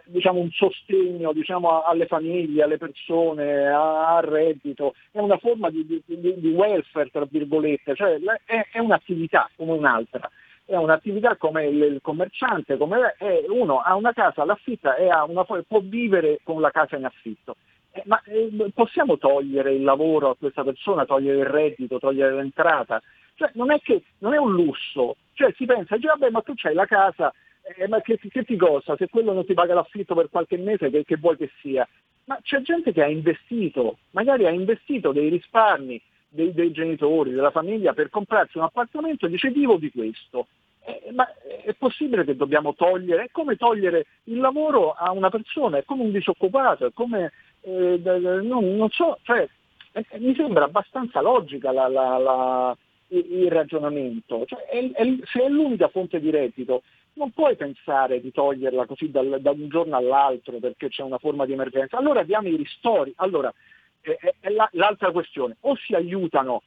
diciamo 0.05 0.39
un 0.39 0.51
sostegno 0.51 1.33
diciamo, 1.33 1.81
alle 1.81 2.05
famiglie, 2.05 2.63
alle 2.63 2.77
persone, 2.77 3.67
al 3.67 4.21
reddito, 4.21 4.93
è 5.11 5.19
una 5.19 5.37
forma 5.37 5.71
di, 5.71 5.85
di, 5.85 6.03
di 6.05 6.47
welfare, 6.49 7.09
tra 7.09 7.25
virgolette, 7.27 7.95
cioè 7.95 8.19
è, 8.45 8.67
è 8.71 8.79
un'attività 8.79 9.49
come 9.55 9.71
un'altra. 9.71 10.29
è 10.65 10.75
un'attività 10.75 11.35
come 11.35 11.65
il, 11.65 11.99
commerciante, 12.01 12.77
come 12.77 13.15
è, 13.17 13.43
uno 13.47 13.79
ha 13.79 13.95
una 13.95 14.13
casa 14.13 14.43
all'affitto 14.43 14.95
e 14.95 15.09
una, 15.27 15.43
può 15.43 15.79
vivere 15.81 16.39
con 16.43 16.61
la 16.61 16.69
casa 16.69 16.95
in 16.95 17.05
affitto. 17.05 17.55
Eh, 17.93 18.03
ma 18.05 18.21
eh, 18.25 18.71
possiamo 18.73 19.17
togliere 19.17 19.73
il 19.73 19.83
lavoro 19.83 20.29
a 20.29 20.35
questa 20.37 20.63
persona, 20.63 21.05
togliere 21.05 21.39
il 21.39 21.45
reddito, 21.45 21.99
togliere 21.99 22.35
l'entrata? 22.35 23.01
Cioè, 23.35 23.51
non, 23.53 23.71
è 23.71 23.79
che, 23.81 24.03
non 24.19 24.33
è 24.33 24.37
un 24.37 24.51
lusso, 24.51 25.15
cioè, 25.33 25.53
si 25.55 25.65
pensa, 25.65 25.95
dice, 25.95 26.07
vabbè 26.07 26.29
ma 26.29 26.41
tu 26.41 26.53
c'hai 26.55 26.73
la 26.73 26.85
casa, 26.85 27.33
eh, 27.77 27.87
ma 27.87 28.01
che, 28.01 28.17
che, 28.17 28.43
ti 28.43 28.55
costa? 28.55 28.95
Se 28.97 29.09
quello 29.09 29.33
non 29.33 29.45
ti 29.45 29.53
paga 29.53 29.73
l'affitto 29.73 30.15
per 30.15 30.29
qualche 30.29 30.57
mese, 30.57 30.89
che, 30.89 31.03
che 31.03 31.17
vuoi 31.17 31.37
che 31.37 31.51
sia? 31.61 31.87
Ma 32.25 32.39
c'è 32.41 32.61
gente 32.61 32.91
che 32.91 33.03
ha 33.03 33.07
investito, 33.07 33.97
magari 34.11 34.45
ha 34.45 34.51
investito 34.51 35.11
dei 35.11 35.29
risparmi 35.29 36.01
dei, 36.31 36.53
dei 36.53 36.71
genitori, 36.71 37.31
della 37.31 37.51
famiglia 37.51 37.93
per 37.93 38.09
comprarsi 38.09 38.57
un 38.57 38.63
appartamento 38.63 39.25
e 39.25 39.29
dice 39.29 39.49
vivo 39.49 39.77
di 39.77 39.91
questo. 39.91 40.47
Eh, 40.83 41.11
ma 41.11 41.27
è 41.63 41.73
possibile 41.73 42.23
che 42.23 42.35
dobbiamo 42.35 42.73
togliere? 42.73 43.25
È 43.25 43.31
come 43.31 43.55
togliere 43.55 44.05
il 44.25 44.39
lavoro 44.39 44.93
a 44.93 45.11
una 45.11 45.29
persona, 45.29 45.77
è 45.77 45.83
come 45.83 46.03
un 46.03 46.11
disoccupato, 46.11 46.87
è 46.87 46.91
come, 46.93 47.31
eh, 47.61 47.99
non, 48.03 48.75
non, 48.75 48.89
so, 48.89 49.19
cioè, 49.21 49.47
eh, 49.91 50.05
mi 50.17 50.33
sembra 50.33 50.63
abbastanza 50.63 51.21
logica 51.21 51.71
la, 51.71 51.87
la, 51.87 52.17
la, 52.17 52.77
il 53.17 53.52
ragionamento. 53.52 54.45
Cioè, 54.45 54.65
è, 54.65 54.91
è, 54.91 55.17
se 55.26 55.43
è 55.43 55.50
l'unica 55.50 55.89
fonte 55.89 56.19
di 56.19 56.30
reddito, 56.30 56.84
non 57.13 57.32
puoi 57.32 57.56
pensare 57.56 58.21
di 58.21 58.32
toglierla 58.32 58.86
così 58.86 59.12
dal, 59.12 59.39
da 59.41 59.52
un 59.52 59.67
giorno 59.67 59.97
all'altro 59.97 60.58
perché 60.60 60.89
c'è 60.89 61.04
una 61.04 61.17
forma 61.17 61.45
di 61.45 61.54
emergenza. 61.54 61.97
Allora 61.97 62.24
diamo 62.24 62.47
i 62.47 62.56
ristori. 62.56 63.13
Allora, 63.17 63.54
è, 64.00 64.17
è 64.39 64.50
la, 64.50 64.67
l'altra 64.74 65.12
questione, 65.12 65.58
o 65.62 65.76
si 65.76 65.93
aiutano 65.93 66.63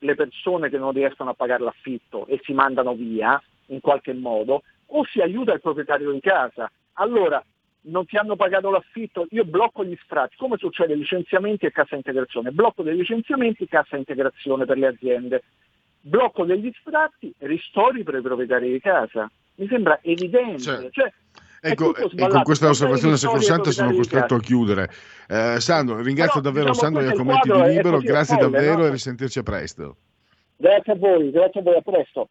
le 0.00 0.14
persone 0.14 0.70
che 0.70 0.78
non 0.78 0.92
riescono 0.92 1.30
a 1.30 1.34
pagare 1.34 1.64
l'affitto 1.64 2.26
e 2.26 2.40
si 2.44 2.52
mandano 2.52 2.94
via 2.94 3.42
in 3.66 3.80
qualche 3.80 4.12
modo, 4.12 4.62
o 4.86 5.04
si 5.04 5.20
aiuta 5.20 5.52
il 5.52 5.60
proprietario 5.60 6.12
di 6.12 6.20
casa. 6.20 6.70
Allora, 6.94 7.44
non 7.82 8.06
ti 8.06 8.16
hanno 8.16 8.36
pagato 8.36 8.70
l'affitto, 8.70 9.26
io 9.30 9.44
blocco 9.44 9.84
gli 9.84 9.96
sfratti, 10.02 10.36
come 10.36 10.56
succede 10.56 10.94
licenziamenti 10.94 11.66
e 11.66 11.72
cassa 11.72 11.96
integrazione, 11.96 12.50
blocco 12.50 12.82
dei 12.82 12.96
licenziamenti 12.96 13.64
e 13.64 13.68
cassa 13.68 13.96
integrazione 13.96 14.64
per 14.64 14.78
le 14.78 14.86
aziende, 14.86 15.42
blocco 16.08 16.44
degli 16.44 16.70
sfratti, 16.80 17.32
ristori 17.38 18.02
per 18.02 18.14
i 18.16 18.22
proprietari 18.22 18.72
di 18.72 18.80
casa. 18.80 19.30
Mi 19.56 19.66
sembra 19.68 19.98
evidente. 20.02 20.58
Cioè, 20.58 20.88
cioè, 20.90 21.12
Ecco, 21.60 21.94
e 21.94 22.28
con 22.28 22.42
questa 22.42 22.68
osservazione 22.68 23.16
sacrosanta 23.16 23.70
sono 23.70 23.92
costretto 23.92 24.36
a 24.36 24.40
chiudere. 24.40 24.90
Eh, 25.28 25.56
Sandro, 25.58 26.00
ringrazio 26.00 26.40
Però, 26.40 26.52
davvero 26.52 26.72
diciamo, 26.72 26.94
Sandro 26.94 27.12
e 27.12 27.16
commenti 27.16 27.50
di 27.50 27.74
Libero, 27.74 27.98
grazie 27.98 28.36
folle, 28.36 28.50
davvero 28.50 28.78
no? 28.78 28.86
e 28.86 28.90
risentirci 28.90 29.38
a 29.40 29.42
presto. 29.42 29.96
Grazie 30.56 30.92
a 30.92 30.96
voi, 30.96 31.30
grazie 31.30 31.60
a 31.60 31.62
voi, 31.62 31.76
a 31.76 31.82
presto. 31.82 32.28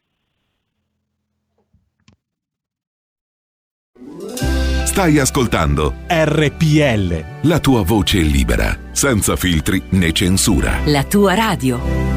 Stai 4.86 5.20
ascoltando 5.20 5.94
RPL. 6.08 7.48
La 7.48 7.60
tua 7.60 7.84
voce 7.84 8.20
libera, 8.20 8.76
senza 8.92 9.36
filtri 9.36 9.82
né 9.92 10.12
censura. 10.12 10.80
La 10.86 11.04
tua 11.04 11.36
radio. 11.36 12.17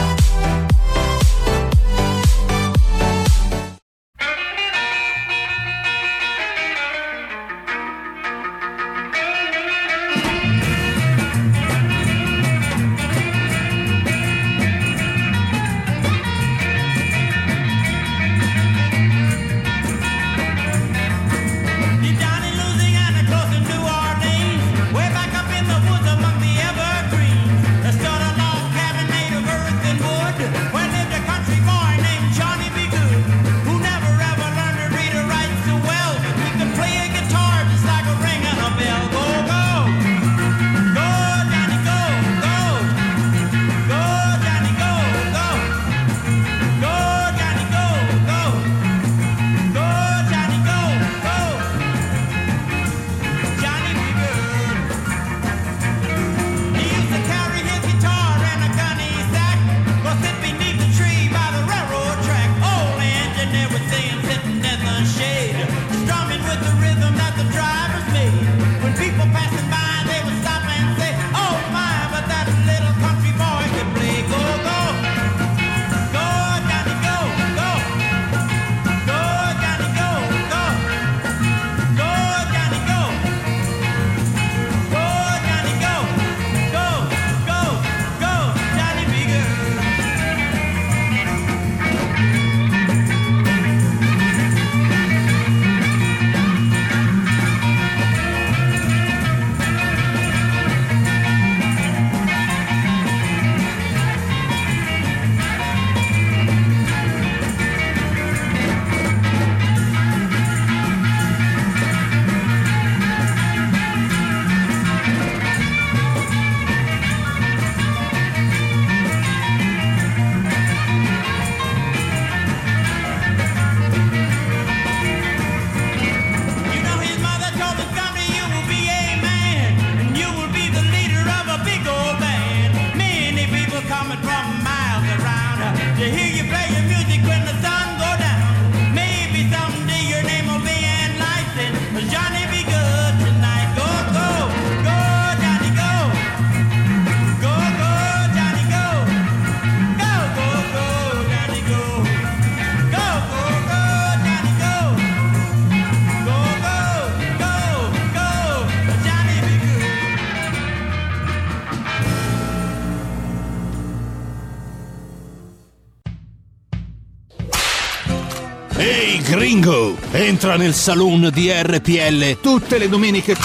Entra 170.31 170.55
nel 170.55 170.73
saloon 170.73 171.29
di 171.33 171.51
RPL 171.51 172.39
tutte 172.39 172.77
le 172.77 172.87
domeniche 172.87 173.35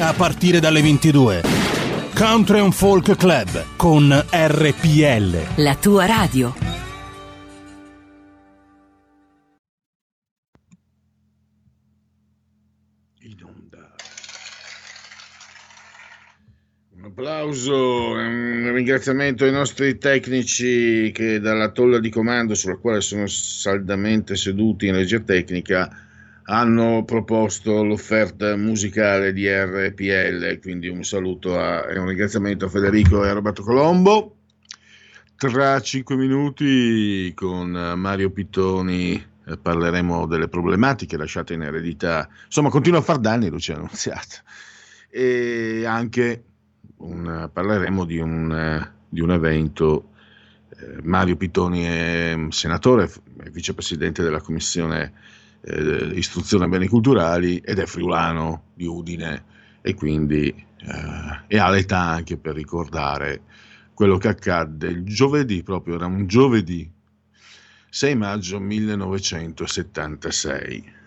a 0.00 0.12
partire 0.12 0.58
dalle 0.58 0.82
22. 0.82 1.42
Country 2.16 2.58
and 2.58 2.72
Folk 2.72 3.14
Club 3.16 3.64
con 3.76 4.10
RPL. 4.28 5.62
La 5.62 5.76
tua 5.76 6.04
radio. 6.04 6.52
Un 16.96 17.04
applauso 17.04 18.18
e 18.18 18.26
un 18.26 18.72
ringraziamento 18.74 19.44
ai 19.44 19.52
nostri 19.52 19.96
tecnici 19.96 21.12
che 21.14 21.38
dalla 21.38 21.70
tolla 21.70 22.00
di 22.00 22.10
comando 22.10 22.56
sulla 22.56 22.78
quale 22.78 23.00
sono 23.00 23.28
saldamente 23.28 24.34
seduti 24.34 24.88
in 24.88 24.96
regia 24.96 25.20
tecnica 25.20 26.10
hanno 26.44 27.04
proposto 27.04 27.84
l'offerta 27.84 28.56
musicale 28.56 29.32
di 29.32 29.48
RPL, 29.48 30.58
quindi 30.60 30.88
un 30.88 31.04
saluto 31.04 31.54
e 31.58 31.98
un 31.98 32.08
ringraziamento 32.08 32.64
a 32.64 32.68
Federico 32.68 33.24
e 33.24 33.28
a 33.28 33.32
Roberto 33.32 33.62
Colombo. 33.62 34.36
Tra 35.36 35.80
cinque 35.80 36.16
minuti 36.16 37.32
con 37.34 37.70
Mario 37.70 38.30
Pittoni 38.30 39.30
eh, 39.44 39.56
parleremo 39.56 40.26
delle 40.26 40.48
problematiche 40.48 41.16
lasciate 41.16 41.54
in 41.54 41.62
eredità. 41.62 42.28
Insomma, 42.44 42.70
continua 42.70 43.00
a 43.00 43.02
far 43.02 43.18
danni 43.18 43.48
Luciano 43.48 43.80
Annunziata. 43.90 44.42
E 45.10 45.84
anche 45.84 46.44
un, 46.98 47.50
parleremo 47.52 48.04
di 48.04 48.18
un, 48.18 48.88
di 49.08 49.20
un 49.20 49.30
evento. 49.32 50.10
Eh, 50.76 50.98
Mario 51.02 51.36
Pittoni 51.36 51.82
è 51.82 52.46
senatore, 52.50 53.10
è 53.42 53.50
vicepresidente 53.50 54.22
della 54.22 54.40
commissione 54.40 55.12
eh, 55.64 56.10
istruzione 56.14 56.66
e 56.66 56.68
beni 56.68 56.88
culturali 56.88 57.56
ed 57.58 57.78
è 57.78 57.86
friulano 57.86 58.64
di 58.74 58.86
Udine 58.86 59.44
e 59.80 59.94
quindi 59.94 60.48
eh, 60.48 60.64
e 61.46 61.58
ha 61.58 61.70
l'età 61.70 62.00
anche 62.00 62.36
per 62.36 62.54
ricordare 62.54 63.40
quello 63.94 64.18
che 64.18 64.28
accadde 64.28 64.88
il 64.88 65.04
giovedì, 65.04 65.62
proprio 65.62 65.94
era 65.94 66.04
un 66.06 66.26
giovedì 66.26 66.90
6 67.88 68.16
maggio 68.16 68.58
1976. 68.58 71.00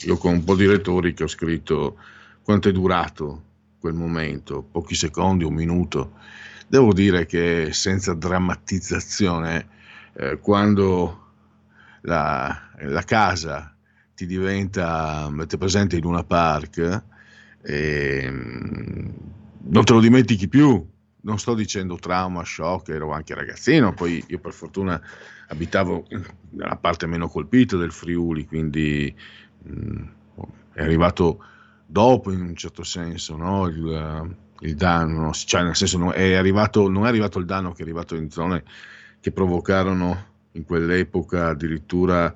Io 0.00 0.18
con 0.18 0.32
un 0.32 0.44
po' 0.44 0.56
di 0.56 0.66
retorica 0.66 1.24
ho 1.24 1.28
scritto 1.28 1.96
quanto 2.42 2.68
è 2.68 2.72
durato 2.72 3.44
quel 3.78 3.94
momento, 3.94 4.62
pochi 4.62 4.94
secondi, 4.96 5.44
un 5.44 5.54
minuto. 5.54 6.12
Devo 6.66 6.92
dire 6.92 7.24
che 7.26 7.68
senza 7.72 8.12
drammatizzazione, 8.12 9.68
eh, 10.14 10.40
quando 10.40 11.28
la, 12.00 12.70
la, 12.80 13.02
casa 13.02 13.75
ti 14.16 14.26
diventa, 14.26 15.24
avete 15.24 15.58
presente 15.58 15.96
in 15.96 16.06
una 16.06 16.24
park, 16.24 17.02
e, 17.62 18.30
non 18.30 19.84
te 19.84 19.92
lo 19.92 20.00
dimentichi 20.00 20.48
più. 20.48 20.84
Non 21.26 21.38
sto 21.38 21.54
dicendo 21.54 21.96
trauma, 21.96 22.44
shock, 22.44 22.88
ero 22.88 23.10
anche 23.12 23.34
ragazzino, 23.34 23.92
poi 23.92 24.24
io 24.28 24.38
per 24.38 24.52
fortuna 24.52 25.00
abitavo 25.48 26.06
nella 26.50 26.76
parte 26.76 27.06
meno 27.06 27.28
colpita 27.28 27.76
del 27.76 27.90
Friuli, 27.90 28.46
quindi 28.46 29.12
mh, 29.62 30.02
è 30.72 30.82
arrivato 30.82 31.44
dopo 31.84 32.30
in 32.30 32.40
un 32.42 32.54
certo 32.54 32.84
senso 32.84 33.36
no? 33.36 33.66
il, 33.66 34.36
il, 34.60 34.74
danno, 34.74 35.32
cioè 35.32 35.62
nel 35.62 35.74
senso 35.74 35.98
non 35.98 36.12
è, 36.14 36.34
arrivato, 36.34 36.88
non 36.88 37.06
è 37.06 37.08
arrivato 37.08 37.38
il 37.38 37.44
danno 37.44 37.72
che 37.72 37.80
è 37.80 37.82
arrivato 37.82 38.14
in 38.14 38.30
zone 38.30 38.62
che 39.20 39.32
provocarono 39.32 40.34
in 40.52 40.64
quell'epoca 40.64 41.48
addirittura 41.48 42.32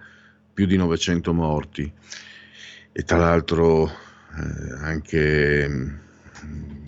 più 0.60 0.68
di 0.68 0.76
900 0.76 1.32
morti. 1.32 1.90
E 2.92 3.02
tra 3.04 3.16
l'altro 3.16 3.88
eh, 3.88 3.92
anche 4.82 5.98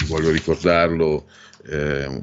voglio 0.09 0.31
ricordarlo 0.31 1.27
eh, 1.65 2.23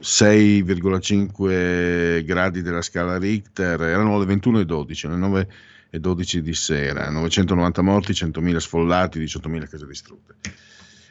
6,5 0.00 2.24
gradi 2.24 2.62
della 2.62 2.80
scala 2.80 3.18
Richter 3.18 3.82
erano 3.82 4.18
le 4.18 4.24
21 4.24 4.60
e 4.60 4.64
12 4.64 5.08
le 5.08 5.16
9 5.16 5.48
e 5.90 6.00
12 6.00 6.40
di 6.40 6.54
sera. 6.54 7.10
990 7.10 7.82
morti 7.82 8.12
100.000 8.12 8.56
sfollati 8.56 9.20
18.000 9.20 9.68
case 9.68 9.86
distrutte. 9.86 10.36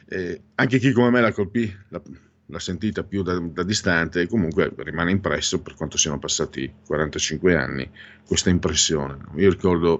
Eh, 0.08 0.40
anche 0.56 0.80
chi 0.80 0.90
come 0.90 1.10
me 1.10 1.20
la 1.20 1.32
colpì 1.32 1.72
la, 1.90 2.02
l'ha 2.50 2.58
sentita 2.58 3.02
più 3.02 3.22
da, 3.22 3.38
da, 3.38 3.62
distante 3.62 4.22
e 4.22 4.26
comunque 4.26 4.72
rimane 4.76 5.10
impresso 5.10 5.60
per 5.60 5.74
quanto 5.74 5.98
siano 5.98 6.18
passati 6.18 6.72
45 6.86 7.56
anni 7.56 7.90
questa 8.26 8.50
impressione. 8.50 9.18
Io 9.36 9.50
ricordo 9.50 9.98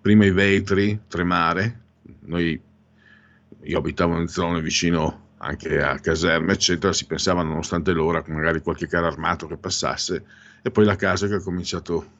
prima 0.00 0.24
i 0.24 0.32
vetri 0.32 1.02
tremare, 1.06 1.80
noi, 2.20 2.60
io 3.62 3.78
abitavo 3.78 4.18
in 4.18 4.28
zone 4.28 4.60
vicino 4.60 5.26
anche 5.38 5.80
a 5.80 5.98
caserme 6.00 6.52
eccetera, 6.54 6.92
si 6.92 7.06
pensava 7.06 7.42
nonostante 7.42 7.92
l'ora 7.92 8.24
magari 8.26 8.60
qualche 8.60 8.88
carro 8.88 9.06
armato 9.06 9.46
che 9.46 9.56
passasse 9.56 10.24
e 10.62 10.70
poi 10.70 10.84
la 10.84 10.96
casa 10.96 11.28
che 11.28 11.34
ha 11.34 11.40
cominciato 11.40 12.16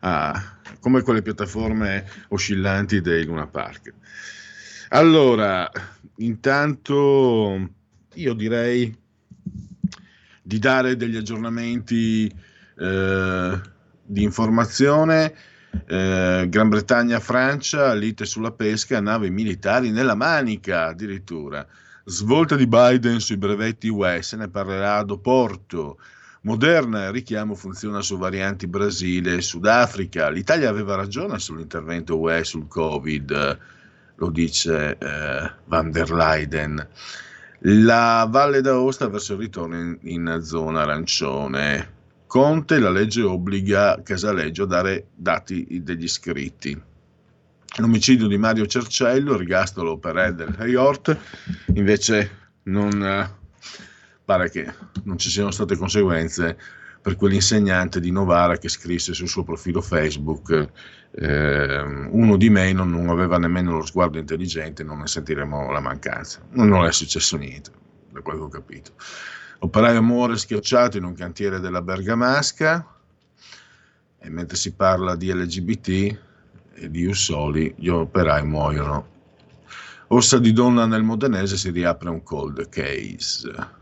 a, 0.00 0.58
come 0.80 1.02
quelle 1.02 1.22
piattaforme 1.22 2.06
oscillanti 2.28 3.00
dei 3.00 3.24
Luna 3.24 3.48
Park. 3.48 3.92
Allora, 4.90 5.68
intanto 6.16 7.70
io 8.14 8.34
direi 8.34 8.94
di 10.42 10.58
dare 10.58 10.96
degli 10.96 11.16
aggiornamenti 11.16 12.32
eh, 12.78 13.60
di 14.02 14.22
informazione. 14.22 15.34
Eh, 15.86 16.46
Gran 16.48 16.68
Bretagna, 16.68 17.20
Francia, 17.20 17.94
lite 17.94 18.26
sulla 18.26 18.52
pesca, 18.52 19.00
navi 19.00 19.30
militari 19.30 19.90
nella 19.90 20.14
manica 20.14 20.86
addirittura. 20.86 21.66
Svolta 22.04 22.56
di 22.56 22.66
Biden 22.66 23.20
sui 23.20 23.36
brevetti 23.36 23.88
UE, 23.88 24.22
se 24.22 24.36
ne 24.36 24.48
parlerà 24.48 24.96
ad 24.96 25.10
Oporto. 25.10 25.98
Moderna, 26.42 27.10
richiamo 27.12 27.54
funziona 27.54 28.02
su 28.02 28.18
varianti 28.18 28.66
Brasile 28.66 29.36
e 29.36 29.42
Sudafrica. 29.42 30.28
L'Italia 30.28 30.68
aveva 30.68 30.96
ragione 30.96 31.38
sull'intervento 31.38 32.18
UE 32.18 32.42
sul 32.42 32.66
Covid, 32.66 33.58
lo 34.16 34.30
dice 34.30 34.98
eh, 34.98 35.50
van 35.66 35.90
der 35.92 36.10
Leyen. 36.10 36.88
La 37.64 38.26
Valle 38.28 38.60
d'Aosta 38.60 39.06
verso 39.08 39.34
il 39.34 39.38
ritorno 39.38 39.76
in, 39.76 39.98
in 40.02 40.40
zona 40.42 40.80
arancione. 40.80 42.00
Conte, 42.26 42.80
la 42.80 42.90
legge 42.90 43.22
obbliga 43.22 44.00
Casaleggio 44.02 44.64
a 44.64 44.66
dare 44.66 45.06
dati 45.14 45.80
degli 45.80 46.02
iscritti. 46.02 46.80
L'omicidio 47.76 48.26
di 48.26 48.36
Mario 48.36 48.66
Cercello, 48.66 49.36
rigastolo 49.36 49.96
per 49.98 50.16
Edel 50.16 50.48
Riort, 50.58 51.16
invece 51.74 52.50
non 52.64 53.00
eh, 53.00 53.30
pare 54.24 54.50
che 54.50 54.72
non 55.04 55.16
ci 55.18 55.30
siano 55.30 55.52
state 55.52 55.76
conseguenze 55.76 56.58
per 57.00 57.14
quell'insegnante 57.14 58.00
di 58.00 58.10
Novara 58.10 58.58
che 58.58 58.68
scrisse 58.68 59.14
sul 59.14 59.28
suo 59.28 59.44
profilo 59.44 59.80
Facebook 59.80 60.68
eh, 61.14 61.82
uno 61.82 62.36
di 62.36 62.48
meno 62.48 62.84
non 62.84 63.08
aveva 63.08 63.36
nemmeno 63.36 63.72
lo 63.72 63.84
sguardo 63.84 64.18
intelligente, 64.18 64.82
non 64.82 65.00
ne 65.00 65.06
sentiremo 65.06 65.70
la 65.70 65.80
mancanza. 65.80 66.40
Non 66.50 66.84
è 66.84 66.92
successo 66.92 67.36
niente, 67.36 67.70
da 68.10 68.20
quello 68.20 68.38
che 68.40 68.44
ho 68.44 68.60
capito. 68.60 68.92
Operaio 69.58 70.02
muore 70.02 70.36
schiacciato 70.36 70.96
in 70.96 71.04
un 71.04 71.14
cantiere 71.14 71.60
della 71.60 71.82
Bergamasca 71.82 72.86
e 74.18 74.30
mentre 74.30 74.56
si 74.56 74.72
parla 74.74 75.14
di 75.14 75.32
LGBT 75.32 76.18
e 76.74 76.90
di 76.90 77.04
Ussoli, 77.06 77.74
gli 77.76 77.88
operai 77.88 78.44
muoiono. 78.44 79.10
Ossa 80.08 80.38
di 80.38 80.52
donna 80.52 80.86
nel 80.86 81.02
modenese 81.02 81.56
si 81.56 81.70
riapre 81.70 82.08
un 82.08 82.22
cold 82.22 82.68
case. 82.68 83.80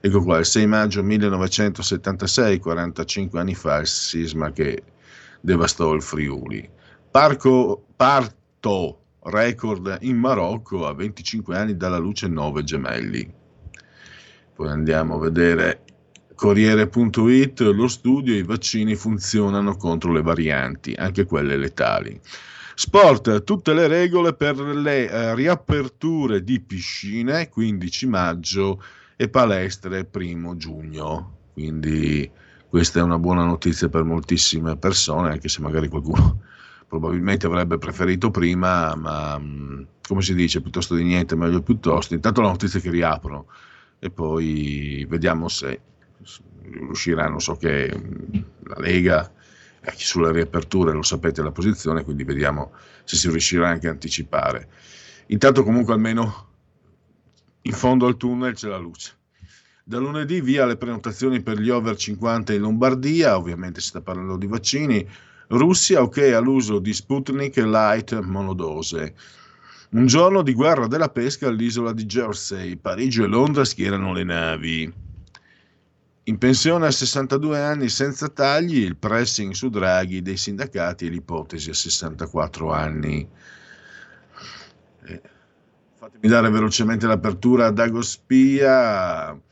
Ecco 0.00 0.22
qua, 0.22 0.38
il 0.38 0.46
6 0.46 0.66
maggio 0.66 1.02
1976, 1.02 2.58
45 2.58 3.40
anni 3.40 3.54
fa, 3.54 3.78
il 3.78 3.86
sisma 3.86 4.50
che 4.50 4.82
devastò 5.40 5.92
il 5.92 6.02
Friuli. 6.02 6.68
Parco, 7.10 7.84
parto 7.96 9.00
record 9.24 9.98
in 10.02 10.16
Marocco 10.16 10.86
a 10.86 10.94
25 10.94 11.56
anni 11.56 11.76
dalla 11.76 11.98
luce 11.98 12.28
9 12.28 12.62
gemelli. 12.64 13.32
Poi 14.54 14.68
andiamo 14.68 15.16
a 15.16 15.18
vedere 15.18 15.84
Corriere.it, 16.34 17.60
lo 17.60 17.86
studio, 17.86 18.34
i 18.34 18.42
vaccini 18.42 18.94
funzionano 18.94 19.76
contro 19.76 20.10
le 20.10 20.22
varianti, 20.22 20.94
anche 20.94 21.26
quelle 21.26 21.56
letali. 21.56 22.18
Sport, 22.74 23.44
tutte 23.44 23.74
le 23.74 23.86
regole 23.88 24.32
per 24.32 24.56
le 24.58 25.10
eh, 25.10 25.34
riaperture 25.34 26.42
di 26.42 26.58
piscine, 26.60 27.50
15 27.50 28.06
maggio 28.06 28.82
e 29.16 29.28
palestre, 29.28 30.06
primo 30.06 30.56
giugno. 30.56 31.40
Quindi 31.52 32.30
questa 32.70 33.00
è 33.00 33.02
una 33.02 33.18
buona 33.18 33.44
notizia 33.44 33.88
per 33.88 34.04
moltissime 34.04 34.76
persone, 34.76 35.30
anche 35.30 35.48
se 35.48 35.60
magari 35.60 35.88
qualcuno 35.88 36.42
probabilmente 36.86 37.46
avrebbe 37.46 37.78
preferito 37.78 38.30
prima, 38.30 38.94
ma 38.94 39.36
mm, 39.40 39.82
come 40.06 40.22
si 40.22 40.34
dice, 40.36 40.60
piuttosto 40.60 40.94
di 40.94 41.02
niente, 41.02 41.34
meglio 41.34 41.62
piuttosto. 41.62 42.14
Intanto 42.14 42.40
la 42.40 42.50
notizia 42.50 42.78
è 42.78 42.82
che 42.82 42.90
riaprono 42.90 43.46
e 43.98 44.10
poi 44.10 45.04
vediamo 45.08 45.48
se 45.48 45.80
riusciranno. 46.62 47.40
So 47.40 47.56
che 47.56 47.92
mm, 47.92 48.40
la 48.62 48.76
Lega 48.78 49.32
sulle 49.96 50.30
riaperture 50.30 50.92
lo 50.92 51.02
sapete 51.02 51.42
la 51.42 51.50
posizione, 51.50 52.04
quindi 52.04 52.22
vediamo 52.22 52.70
se 53.02 53.16
si 53.16 53.28
riuscirà 53.30 53.68
anche 53.68 53.88
a 53.88 53.90
anticipare. 53.90 54.68
Intanto 55.26 55.64
comunque 55.64 55.92
almeno 55.92 56.46
in 57.62 57.72
fondo 57.72 58.06
al 58.06 58.16
tunnel 58.16 58.54
c'è 58.54 58.68
la 58.68 58.78
luce. 58.78 59.18
Da 59.90 59.98
lunedì 59.98 60.40
via 60.40 60.66
le 60.66 60.76
prenotazioni 60.76 61.42
per 61.42 61.58
gli 61.58 61.68
over 61.68 61.96
50 61.96 62.52
in 62.52 62.60
Lombardia, 62.60 63.36
ovviamente 63.36 63.80
si 63.80 63.88
sta 63.88 64.00
parlando 64.00 64.36
di 64.36 64.46
vaccini. 64.46 65.04
Russia 65.48 66.00
ok 66.00 66.32
all'uso 66.32 66.78
di 66.78 66.94
Sputnik 66.94 67.56
Light 67.56 68.16
monodose. 68.20 69.16
Un 69.90 70.06
giorno 70.06 70.42
di 70.42 70.54
guerra 70.54 70.86
della 70.86 71.08
pesca 71.08 71.48
all'isola 71.48 71.92
di 71.92 72.04
Jersey. 72.06 72.76
Parigi 72.76 73.22
e 73.22 73.26
Londra 73.26 73.64
schierano 73.64 74.12
le 74.12 74.22
navi. 74.22 74.92
In 76.22 76.38
pensione 76.38 76.86
a 76.86 76.92
62 76.92 77.58
anni 77.58 77.88
senza 77.88 78.28
tagli, 78.28 78.84
il 78.84 78.96
pressing 78.96 79.54
su 79.54 79.70
Draghi 79.70 80.22
dei 80.22 80.36
sindacati 80.36 81.06
e 81.06 81.08
l'ipotesi 81.08 81.68
a 81.68 81.74
64 81.74 82.72
anni. 82.72 83.28
Eh, 85.06 85.20
fatemi 85.98 86.28
dare 86.28 86.48
velocemente 86.48 87.08
l'apertura 87.08 87.66
a 87.66 87.70
Dago 87.72 88.02
Spia. 88.02 89.32
Eh, 89.32 89.48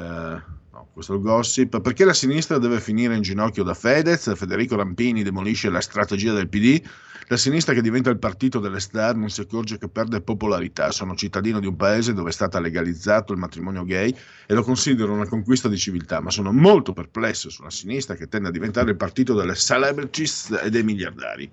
no, 0.00 0.88
questo 0.92 1.12
è 1.12 1.16
il 1.16 1.22
gossip. 1.22 1.80
Perché 1.80 2.04
la 2.04 2.12
sinistra 2.12 2.58
deve 2.58 2.80
finire 2.80 3.16
in 3.16 3.22
ginocchio 3.22 3.62
da 3.62 3.74
Fedez? 3.74 4.34
Federico 4.34 4.76
Rampini 4.76 5.22
demolisce 5.22 5.70
la 5.70 5.80
strategia 5.80 6.32
del 6.32 6.48
PD. 6.48 6.82
La 7.28 7.38
sinistra 7.38 7.72
che 7.72 7.80
diventa 7.80 8.10
il 8.10 8.18
partito 8.18 8.58
delle 8.58 8.80
star 8.80 9.16
non 9.16 9.30
si 9.30 9.40
accorge 9.40 9.78
che 9.78 9.88
perde 9.88 10.20
popolarità. 10.20 10.90
Sono 10.90 11.14
cittadino 11.14 11.58
di 11.58 11.66
un 11.66 11.74
paese 11.74 12.12
dove 12.12 12.28
è 12.28 12.32
stato 12.32 12.58
legalizzato 12.60 13.32
il 13.32 13.38
matrimonio 13.38 13.84
gay 13.84 14.14
e 14.46 14.52
lo 14.52 14.62
considero 14.62 15.12
una 15.12 15.26
conquista 15.26 15.68
di 15.68 15.78
civiltà, 15.78 16.20
ma 16.20 16.30
sono 16.30 16.52
molto 16.52 16.92
perplesso 16.92 17.48
sulla 17.48 17.70
sinistra 17.70 18.14
che 18.14 18.28
tende 18.28 18.48
a 18.48 18.50
diventare 18.50 18.90
il 18.90 18.96
partito 18.96 19.34
delle 19.34 19.54
celebrities 19.54 20.60
e 20.62 20.68
dei 20.68 20.82
miliardari. 20.82 21.50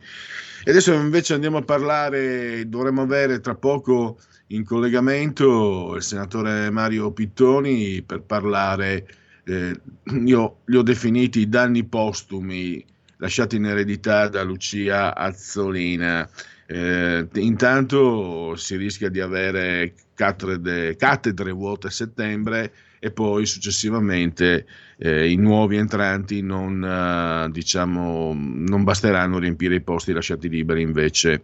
E 0.64 0.70
adesso 0.70 0.93
invece 0.93 1.34
andiamo 1.34 1.57
a 1.57 1.64
parlare, 1.64 2.70
dovremmo 2.70 3.01
avere 3.01 3.39
tra 3.39 3.55
poco 3.55 4.20
in 4.47 4.64
collegamento 4.64 5.95
il 5.95 6.03
senatore 6.03 6.70
Mario 6.70 7.12
Pittoni 7.12 8.03
per 8.03 8.22
parlare, 8.22 9.07
eh, 9.43 9.80
io 10.24 10.57
li 10.66 10.78
ho 10.78 10.84
definiti 10.84 11.39
i 11.39 11.49
danni 11.49 11.84
postumi 11.84 12.86
lasciati 13.18 13.55
in 13.55 13.66
eredità 13.66 14.28
da 14.28 14.43
Lucia 14.43 15.16
Azzolina. 15.16 16.30
Eh, 16.68 17.28
intanto 17.34 18.55
si 18.55 18.76
rischia 18.76 19.09
di 19.09 19.20
avere 19.20 19.95
cattedre, 20.14 20.95
cattedre 20.95 21.51
vuote 21.51 21.88
a 21.88 21.91
settembre 21.91 22.72
e 23.04 23.10
poi 23.10 23.47
successivamente 23.47 24.68
eh, 24.99 25.28
i 25.28 25.36
nuovi 25.36 25.78
entranti 25.78 26.43
non, 26.43 26.84
eh, 26.84 27.52
diciamo, 27.52 28.32
non 28.36 28.84
basteranno 28.84 29.38
a 29.38 29.39
riempire 29.39 29.74
i 29.74 29.82
posti 29.82 30.14
lasciati 30.14 30.47
liberi 30.47 30.84
invece 30.84 31.41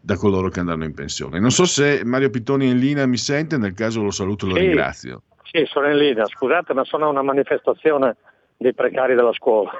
da 0.00 0.16
coloro 0.16 0.48
che 0.48 0.60
andranno 0.60 0.84
in 0.84 0.94
pensione. 0.94 1.38
Non 1.40 1.50
so 1.50 1.66
se 1.66 2.00
Mario 2.06 2.30
Pittoni 2.30 2.68
è 2.68 2.70
in 2.70 2.78
linea, 2.78 3.04
mi 3.04 3.18
sente, 3.18 3.58
nel 3.58 3.74
caso 3.74 4.02
lo 4.02 4.10
saluto 4.10 4.46
e 4.46 4.48
lo 4.48 4.54
sì, 4.54 4.60
ringrazio. 4.62 5.22
Sì, 5.42 5.62
sono 5.66 5.90
in 5.90 5.98
linea, 5.98 6.24
scusate 6.24 6.72
ma 6.72 6.84
sono 6.84 7.04
a 7.04 7.08
una 7.08 7.22
manifestazione 7.22 8.16
dei 8.56 8.72
precari 8.72 9.14
della 9.14 9.34
scuola. 9.34 9.72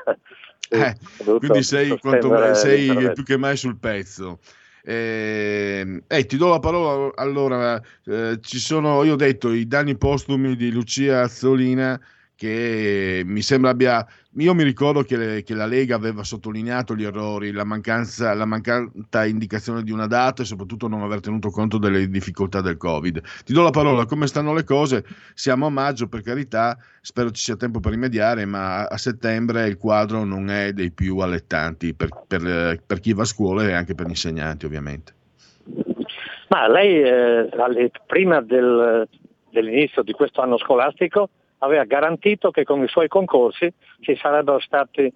Eh, 0.68 0.94
quindi 1.38 1.62
sei, 1.62 1.98
sei 2.52 3.12
più 3.12 3.22
che 3.22 3.38
mai 3.38 3.56
sul 3.56 3.78
pezzo. 3.78 4.40
Eh, 4.86 6.02
eh, 6.06 6.26
ti 6.26 6.36
do 6.36 6.48
la 6.48 6.58
parola 6.58 7.10
allora. 7.16 7.80
Eh, 8.04 8.38
ci 8.42 8.58
sono, 8.58 9.02
io 9.04 9.14
ho 9.14 9.16
detto, 9.16 9.50
i 9.52 9.66
danni 9.66 9.96
postumi 9.96 10.56
di 10.56 10.70
Lucia 10.70 11.22
Azzolina 11.22 11.98
che 12.34 13.22
mi 13.24 13.40
sembra 13.42 13.70
abbia. 13.70 14.06
Io 14.36 14.52
mi 14.52 14.64
ricordo 14.64 15.02
che, 15.02 15.16
le, 15.16 15.42
che, 15.44 15.54
la 15.54 15.66
Lega 15.66 15.94
aveva 15.94 16.24
sottolineato 16.24 16.96
gli 16.96 17.04
errori, 17.04 17.52
la, 17.52 17.62
mancanza, 17.62 18.34
la 18.34 18.44
mancata 18.44 19.24
indicazione 19.26 19.84
di 19.84 19.92
una 19.92 20.08
data 20.08 20.42
e 20.42 20.44
soprattutto 20.44 20.88
non 20.88 21.02
aver 21.02 21.20
tenuto 21.20 21.50
conto 21.50 21.78
delle 21.78 22.08
difficoltà 22.08 22.60
del 22.60 22.76
Covid. 22.76 23.22
Ti 23.44 23.52
do 23.52 23.62
la 23.62 23.70
parola, 23.70 24.06
come 24.06 24.26
stanno 24.26 24.52
le 24.52 24.64
cose? 24.64 25.04
Siamo 25.34 25.66
a 25.66 25.70
maggio, 25.70 26.08
per 26.08 26.22
carità, 26.22 26.76
spero 27.00 27.30
ci 27.30 27.44
sia 27.44 27.54
tempo 27.54 27.78
per 27.78 27.92
rimediare, 27.92 28.44
ma 28.44 28.86
a 28.86 28.96
settembre 28.96 29.68
il 29.68 29.76
quadro 29.76 30.24
non 30.24 30.50
è 30.50 30.72
dei 30.72 30.90
più 30.90 31.18
allettanti 31.18 31.94
per, 31.94 32.08
per, 32.26 32.82
per 32.84 32.98
chi 32.98 33.12
va 33.12 33.22
a 33.22 33.26
scuola 33.26 33.62
e 33.68 33.72
anche 33.72 33.94
per 33.94 34.06
gli 34.06 34.10
insegnanti, 34.10 34.66
ovviamente. 34.66 35.12
Ma 36.48 36.68
lei, 36.68 37.02
eh, 37.02 37.90
prima 38.06 38.40
del, 38.40 39.08
dell'inizio 39.50 40.02
di 40.02 40.12
questo 40.12 40.40
anno 40.40 40.58
scolastico, 40.58 41.30
aveva 41.64 41.84
garantito 41.84 42.50
che 42.50 42.64
con 42.64 42.82
i 42.82 42.88
suoi 42.88 43.08
concorsi 43.08 43.72
ci 44.00 44.16
sarebbero 44.16 44.60
stati 44.60 45.12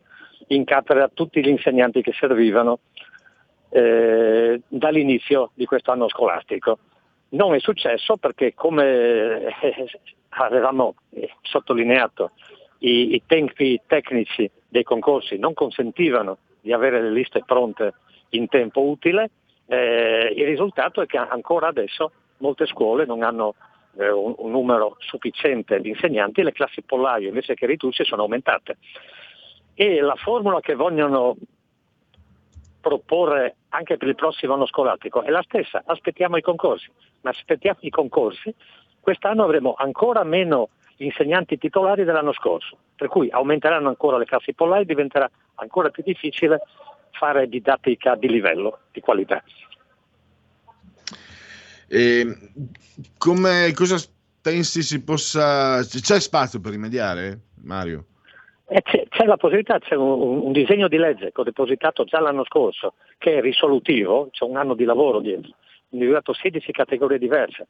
in 0.48 0.64
cattedra 0.64 1.08
tutti 1.08 1.40
gli 1.40 1.48
insegnanti 1.48 2.02
che 2.02 2.12
servivano 2.12 2.80
eh, 3.70 4.60
dall'inizio 4.66 5.50
di 5.54 5.66
questo 5.66 5.90
anno 5.90 6.08
scolastico. 6.08 6.78
Non 7.30 7.54
è 7.54 7.58
successo 7.60 8.16
perché 8.16 8.54
come 8.54 9.54
eh, 9.60 9.90
avevamo 10.30 10.94
eh, 11.10 11.30
sottolineato 11.42 12.32
i, 12.78 13.14
i 13.14 13.22
tempi 13.26 13.80
tecnici 13.86 14.50
dei 14.68 14.82
concorsi 14.82 15.36
non 15.38 15.54
consentivano 15.54 16.38
di 16.60 16.72
avere 16.72 17.02
le 17.02 17.10
liste 17.10 17.42
pronte 17.44 17.94
in 18.30 18.48
tempo 18.48 18.82
utile, 18.82 19.30
eh, 19.66 20.32
il 20.34 20.44
risultato 20.44 21.00
è 21.00 21.06
che 21.06 21.16
ancora 21.16 21.68
adesso 21.68 22.12
molte 22.38 22.66
scuole 22.66 23.04
non 23.04 23.22
hanno 23.22 23.54
eh, 23.96 24.10
un, 24.10 24.34
un, 24.36 24.50
numero 24.50 24.96
sufficiente 24.98 25.80
di 25.80 25.90
insegnanti, 25.90 26.42
le 26.42 26.52
classi 26.52 26.82
pollaio 26.82 27.28
invece 27.28 27.54
che 27.54 27.66
ridursi 27.66 28.04
sono 28.04 28.22
aumentate. 28.22 28.78
E 29.74 30.00
la 30.00 30.16
formula 30.16 30.60
che 30.60 30.74
vogliono 30.74 31.36
proporre 32.80 33.56
anche 33.70 33.96
per 33.96 34.08
il 34.08 34.14
prossimo 34.14 34.54
anno 34.54 34.66
scolastico 34.66 35.22
è 35.22 35.30
la 35.30 35.42
stessa, 35.42 35.82
aspettiamo 35.84 36.36
i 36.36 36.42
concorsi, 36.42 36.90
ma 37.22 37.30
aspettiamo 37.30 37.78
i 37.80 37.90
concorsi, 37.90 38.54
quest'anno 39.00 39.44
avremo 39.44 39.74
ancora 39.76 40.24
meno 40.24 40.70
insegnanti 40.98 41.58
titolari 41.58 42.04
dell'anno 42.04 42.32
scorso, 42.32 42.76
per 42.96 43.08
cui 43.08 43.30
aumenteranno 43.30 43.88
ancora 43.88 44.18
le 44.18 44.24
classi 44.24 44.54
pollaio 44.54 44.82
e 44.82 44.86
diventerà 44.86 45.30
ancora 45.56 45.90
più 45.90 46.02
difficile 46.02 46.62
fare 47.12 47.48
didattica 47.48 48.14
di 48.14 48.28
livello, 48.28 48.80
di 48.92 49.00
qualità. 49.00 49.42
E 51.88 52.36
come, 53.16 53.72
cosa 53.74 53.96
pensi 54.40 54.82
si 54.82 55.02
possa... 55.02 55.82
C'è 55.82 56.20
spazio 56.20 56.60
per 56.60 56.72
rimediare, 56.72 57.38
Mario? 57.62 58.04
Eh, 58.66 58.82
c'è, 58.82 59.06
c'è, 59.08 59.24
la 59.24 59.38
possibilità, 59.38 59.78
c'è 59.78 59.94
un, 59.94 60.44
un, 60.44 60.52
disegno 60.52 60.88
di 60.88 60.98
legge 60.98 61.32
che 61.32 61.40
ho 61.40 61.44
depositato 61.44 62.04
già 62.04 62.20
l'anno 62.20 62.44
scorso, 62.44 62.94
che 63.16 63.38
è 63.38 63.40
risolutivo, 63.40 64.28
c'è 64.30 64.44
un 64.44 64.56
anno 64.56 64.74
di 64.74 64.84
lavoro 64.84 65.20
dietro, 65.20 65.48
ho 65.50 65.54
individuato 65.90 66.34
16 66.34 66.70
categorie 66.72 67.18
diverse 67.18 67.66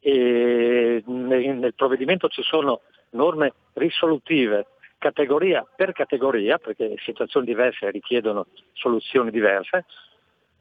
e 0.00 1.02
nel, 1.04 1.56
nel 1.56 1.74
provvedimento 1.74 2.28
ci 2.28 2.42
sono 2.42 2.80
norme 3.10 3.52
risolutive 3.74 4.66
categoria 4.96 5.66
per 5.76 5.92
categoria, 5.92 6.56
perché 6.58 6.94
situazioni 7.04 7.44
diverse 7.44 7.90
richiedono 7.90 8.46
soluzioni 8.72 9.30
diverse, 9.30 9.84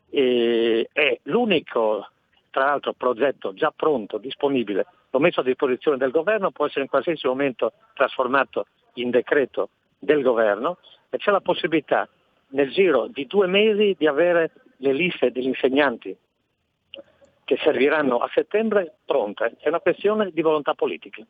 e 0.09 0.89
è 0.91 1.19
l'unico 1.23 2.09
tra 2.57 2.65
l'altro 2.65 2.93
progetto 2.93 3.53
già 3.53 3.69
pronto, 3.69 4.17
disponibile, 4.17 4.87
l'ho 5.11 5.19
messo 5.19 5.41
a 5.41 5.43
disposizione 5.43 5.95
del 5.95 6.09
governo, 6.09 6.49
può 6.49 6.65
essere 6.65 6.81
in 6.81 6.89
qualsiasi 6.89 7.27
momento 7.27 7.73
trasformato 7.93 8.65
in 8.93 9.11
decreto 9.11 9.69
del 9.99 10.23
governo 10.23 10.79
e 11.11 11.17
c'è 11.17 11.29
la 11.29 11.39
possibilità 11.39 12.09
nel 12.49 12.71
giro 12.71 13.09
di 13.13 13.27
due 13.27 13.45
mesi 13.45 13.95
di 13.95 14.07
avere 14.07 14.53
le 14.77 14.91
liste 14.91 15.31
degli 15.31 15.45
insegnanti 15.45 16.17
che 17.43 17.57
serviranno 17.61 18.17
a 18.17 18.29
settembre 18.33 18.95
pronte. 19.05 19.53
È 19.59 19.67
una 19.67 19.79
questione 19.79 20.31
di 20.33 20.41
volontà 20.41 20.73
politica. 20.73 21.23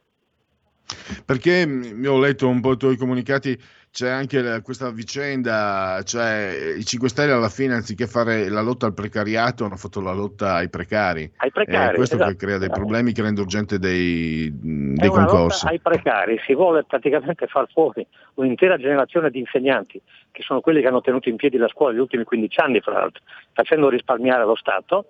Perché 1.26 1.68
mm, 1.68 2.06
io 2.06 2.14
ho 2.14 2.20
letto 2.20 2.48
un 2.48 2.62
po' 2.62 2.72
i 2.72 2.78
tuoi 2.78 2.96
comunicati, 2.96 3.60
c'è 3.92 4.10
anche 4.10 4.62
questa 4.62 4.92
vicenda, 4.92 6.02
cioè 6.04 6.76
i 6.78 6.86
5 6.86 7.10
Stelle 7.10 7.32
alla 7.32 7.50
fine 7.50 7.74
anziché 7.74 8.06
fare 8.06 8.48
la 8.50 8.62
lotta 8.62 8.86
al 8.86 8.94
precariato 8.94 9.66
hanno 9.66 9.76
fatto 9.76 10.02
la 10.02 10.14
lotta 10.14 10.56
ai 10.56 10.70
precari. 10.70 11.32
Ai 11.38 11.52
precari. 11.52 11.94
È 11.94 11.96
questo 11.96 12.16
esatto. 12.16 12.32
che 12.32 12.38
crea 12.38 12.58
dei 12.60 12.70
problemi, 12.70 13.12
che 13.12 13.24
rende 13.24 13.42
urgente 13.42 13.80
dei, 13.80 14.52
dei 14.54 15.10
concorsi. 15.10 15.66
ai 15.68 15.80
precari, 15.80 16.40
si 16.46 16.54
vuole 16.54 16.84
praticamente 16.84 17.48
far 17.48 17.68
fuori 17.72 18.06
un'intera 18.36 18.78
generazione 18.78 19.32
di 19.32 19.40
insegnanti, 19.40 20.00
che 20.32 20.44
sono 20.44 20.62
quelli 20.62 20.82
che 20.82 20.88
hanno 20.88 21.02
tenuto 21.02 21.30
in 21.30 21.36
piedi 21.36 21.58
la 21.58 21.68
scuola 21.68 21.92
negli 21.92 22.02
ultimi 22.02 22.24
15 22.24 22.60
anni, 22.60 22.82
fra 22.82 22.94
l'altro, 22.94 23.24
facendo 23.54 23.90
risparmiare 23.90 24.46
lo 24.46 24.56
Stato, 24.56 25.08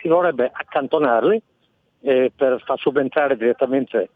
si 0.00 0.08
vorrebbe 0.08 0.50
accantonarli 0.52 1.42
eh, 2.00 2.32
per 2.34 2.62
far 2.64 2.78
subentrare 2.78 3.36
direttamente 3.36 4.08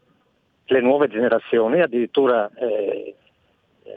le 0.65 0.81
nuove 0.81 1.07
generazioni, 1.07 1.81
addirittura 1.81 2.49
eh, 2.55 3.15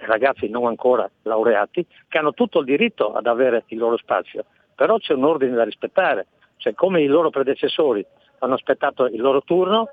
ragazzi 0.01 0.49
non 0.49 0.66
ancora 0.66 1.11
laureati, 1.22 1.86
che 2.09 2.18
hanno 2.18 2.32
tutto 2.32 2.61
il 2.61 2.66
diritto 2.66 3.12
ad 3.12 3.26
avere 3.26 3.64
il 3.68 3.78
loro 3.78 3.97
spazio, 3.97 4.45
però 4.74 4.99
c'è 4.99 5.14
un 5.14 5.24
ordine 5.24 5.55
da 5.55 5.64
rispettare, 5.64 6.26
cioè 6.57 6.74
come 6.74 7.03
i 7.03 7.07
loro 7.07 7.30
predecessori 7.30 8.05
hanno 8.38 8.55
aspettato 8.55 9.07
il 9.07 9.20
loro 9.20 9.43
turno, 9.43 9.88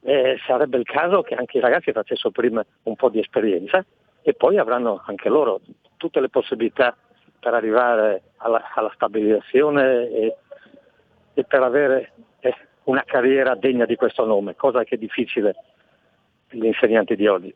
eh, 0.00 0.38
sarebbe 0.46 0.78
il 0.78 0.84
caso 0.84 1.22
che 1.22 1.34
anche 1.34 1.58
i 1.58 1.60
ragazzi 1.60 1.92
facessero 1.92 2.30
prima 2.30 2.64
un 2.84 2.96
po' 2.96 3.08
di 3.08 3.20
esperienza 3.20 3.84
e 4.22 4.34
poi 4.34 4.58
avranno 4.58 5.02
anche 5.06 5.28
loro 5.28 5.60
tutte 5.96 6.20
le 6.20 6.28
possibilità 6.28 6.96
per 7.38 7.54
arrivare 7.54 8.22
alla, 8.38 8.70
alla 8.74 8.90
stabilizzazione 8.94 10.08
e, 10.08 10.36
e, 11.34 11.44
per 11.44 11.62
avere 11.62 12.12
eh, 12.40 12.54
una 12.84 13.02
carriera 13.04 13.54
degna 13.54 13.84
di 13.84 13.96
questo 13.96 14.24
nome, 14.24 14.54
cosa 14.54 14.84
che 14.84 14.94
è 14.94 14.98
difficile 14.98 15.54
per 16.46 16.58
gli 16.58 16.66
insegnanti 16.66 17.16
di 17.16 17.26
oggi. 17.26 17.54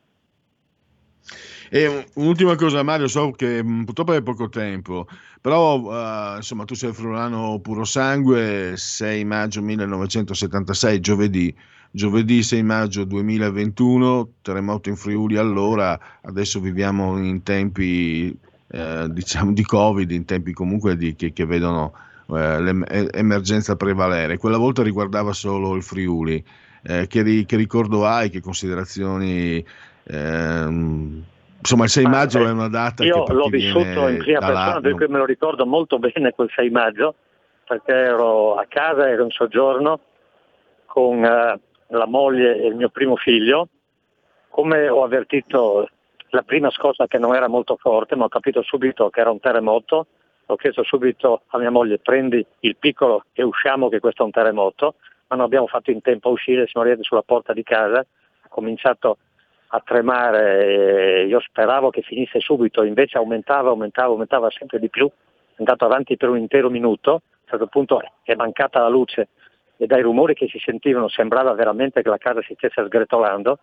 E 1.68 2.06
un'ultima 2.14 2.54
cosa, 2.54 2.82
Mario, 2.82 3.08
so 3.08 3.32
che 3.32 3.62
mh, 3.62 3.84
purtroppo 3.84 4.12
hai 4.12 4.22
poco 4.22 4.48
tempo, 4.48 5.06
però 5.40 5.78
uh, 5.80 6.36
insomma 6.36 6.64
tu 6.64 6.74
sei 6.74 6.92
friulano 6.92 7.58
puro 7.60 7.84
sangue, 7.84 8.74
6 8.76 9.24
maggio 9.24 9.62
1976, 9.62 11.00
giovedì, 11.00 11.54
giovedì 11.90 12.42
6 12.42 12.62
maggio 12.62 13.04
2021, 13.04 14.30
terremoto 14.42 14.88
in 14.88 14.96
Friuli 14.96 15.36
allora, 15.36 15.98
adesso 16.22 16.60
viviamo 16.60 17.18
in 17.18 17.42
tempi 17.42 18.36
eh, 18.68 19.06
diciamo 19.10 19.52
di 19.52 19.62
Covid, 19.62 20.10
in 20.10 20.24
tempi 20.24 20.52
comunque 20.52 20.96
di, 20.96 21.14
che, 21.16 21.32
che, 21.32 21.46
vedono 21.46 21.92
eh, 22.28 22.60
l'emergenza 22.60 23.76
prevalere. 23.76 24.38
Quella 24.38 24.58
volta 24.58 24.82
riguardava 24.82 25.32
solo 25.32 25.74
il 25.74 25.82
Friuli. 25.82 26.42
Eh, 26.82 27.06
che, 27.08 27.44
che, 27.46 27.56
ricordo 27.56 28.06
hai, 28.06 28.30
che 28.30 28.40
considerazioni... 28.40 29.64
Ehm, 30.04 31.24
insomma 31.58 31.84
il 31.84 31.90
6 31.90 32.04
maggio 32.04 32.46
è 32.46 32.50
una 32.50 32.68
data 32.68 33.04
io 33.04 33.24
che 33.24 33.32
l'ho 33.32 33.48
vissuto 33.48 34.08
in 34.08 34.18
prima 34.18 34.38
persona 34.38 34.80
per 34.80 34.94
cui 34.94 35.06
me 35.08 35.18
lo 35.18 35.24
ricordo 35.24 35.66
molto 35.66 35.98
bene 35.98 36.32
quel 36.32 36.50
6 36.54 36.70
maggio 36.70 37.14
perché 37.66 37.92
ero 37.92 38.54
a 38.54 38.64
casa 38.68 39.08
ero 39.08 39.24
in 39.24 39.30
soggiorno 39.30 40.00
con 40.86 41.18
uh, 41.18 41.60
la 41.88 42.06
moglie 42.06 42.56
e 42.56 42.68
il 42.68 42.76
mio 42.76 42.88
primo 42.88 43.16
figlio. 43.16 43.68
Come 44.48 44.88
ho 44.88 45.04
avvertito 45.04 45.88
la 46.30 46.42
prima 46.42 46.70
scossa 46.70 47.06
che 47.06 47.18
non 47.18 47.34
era 47.34 47.48
molto 47.48 47.76
forte 47.76 48.16
ma 48.16 48.24
ho 48.24 48.28
capito 48.28 48.62
subito 48.62 49.10
che 49.10 49.20
era 49.20 49.30
un 49.30 49.40
terremoto 49.40 50.06
ho 50.48 50.56
chiesto 50.56 50.84
subito 50.84 51.42
a 51.48 51.58
mia 51.58 51.70
moglie 51.70 51.98
prendi 51.98 52.44
il 52.60 52.76
piccolo 52.76 53.24
e 53.32 53.42
usciamo 53.42 53.88
che 53.88 53.98
questo 53.98 54.22
è 54.22 54.26
un 54.26 54.30
terremoto. 54.30 54.94
Ma 55.26 55.36
non 55.36 55.44
abbiamo 55.44 55.66
fatto 55.66 55.90
in 55.90 56.00
tempo 56.00 56.28
a 56.28 56.32
uscire 56.32 56.68
siamo 56.68 56.86
arrivati 56.86 57.04
sulla 57.04 57.22
porta 57.22 57.52
di 57.52 57.64
casa 57.64 57.98
ha 57.98 58.48
cominciato 58.48 59.18
a 59.68 59.80
tremare, 59.84 61.24
io 61.24 61.40
speravo 61.40 61.90
che 61.90 62.02
finisse 62.02 62.40
subito, 62.40 62.84
invece 62.84 63.18
aumentava, 63.18 63.70
aumentava, 63.70 64.08
aumentava 64.08 64.50
sempre 64.50 64.78
di 64.78 64.88
più, 64.88 65.06
è 65.06 65.54
andato 65.56 65.84
avanti 65.84 66.16
per 66.16 66.28
un 66.28 66.38
intero 66.38 66.70
minuto, 66.70 67.10
a 67.10 67.14
un 67.14 67.48
certo 67.48 67.66
punto 67.66 68.00
è 68.22 68.34
mancata 68.34 68.80
la 68.80 68.88
luce 68.88 69.28
e 69.76 69.86
dai 69.86 70.02
rumori 70.02 70.34
che 70.34 70.48
si 70.48 70.58
sentivano 70.58 71.08
sembrava 71.08 71.52
veramente 71.52 72.02
che 72.02 72.08
la 72.08 72.18
casa 72.18 72.42
si 72.42 72.54
stesse 72.54 72.84
sgretolando, 72.84 73.58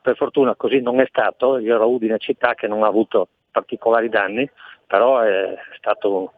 per 0.00 0.16
fortuna 0.16 0.54
così 0.54 0.80
non 0.80 1.00
è 1.00 1.06
stato, 1.08 1.58
io 1.58 1.74
ero 1.74 1.84
a 1.84 1.86
Udine 1.86 2.18
città 2.18 2.54
che 2.54 2.68
non 2.68 2.82
ha 2.82 2.86
avuto 2.86 3.28
particolari 3.50 4.08
danni, 4.08 4.48
però 4.86 5.20
è 5.20 5.56
stato 5.76 6.32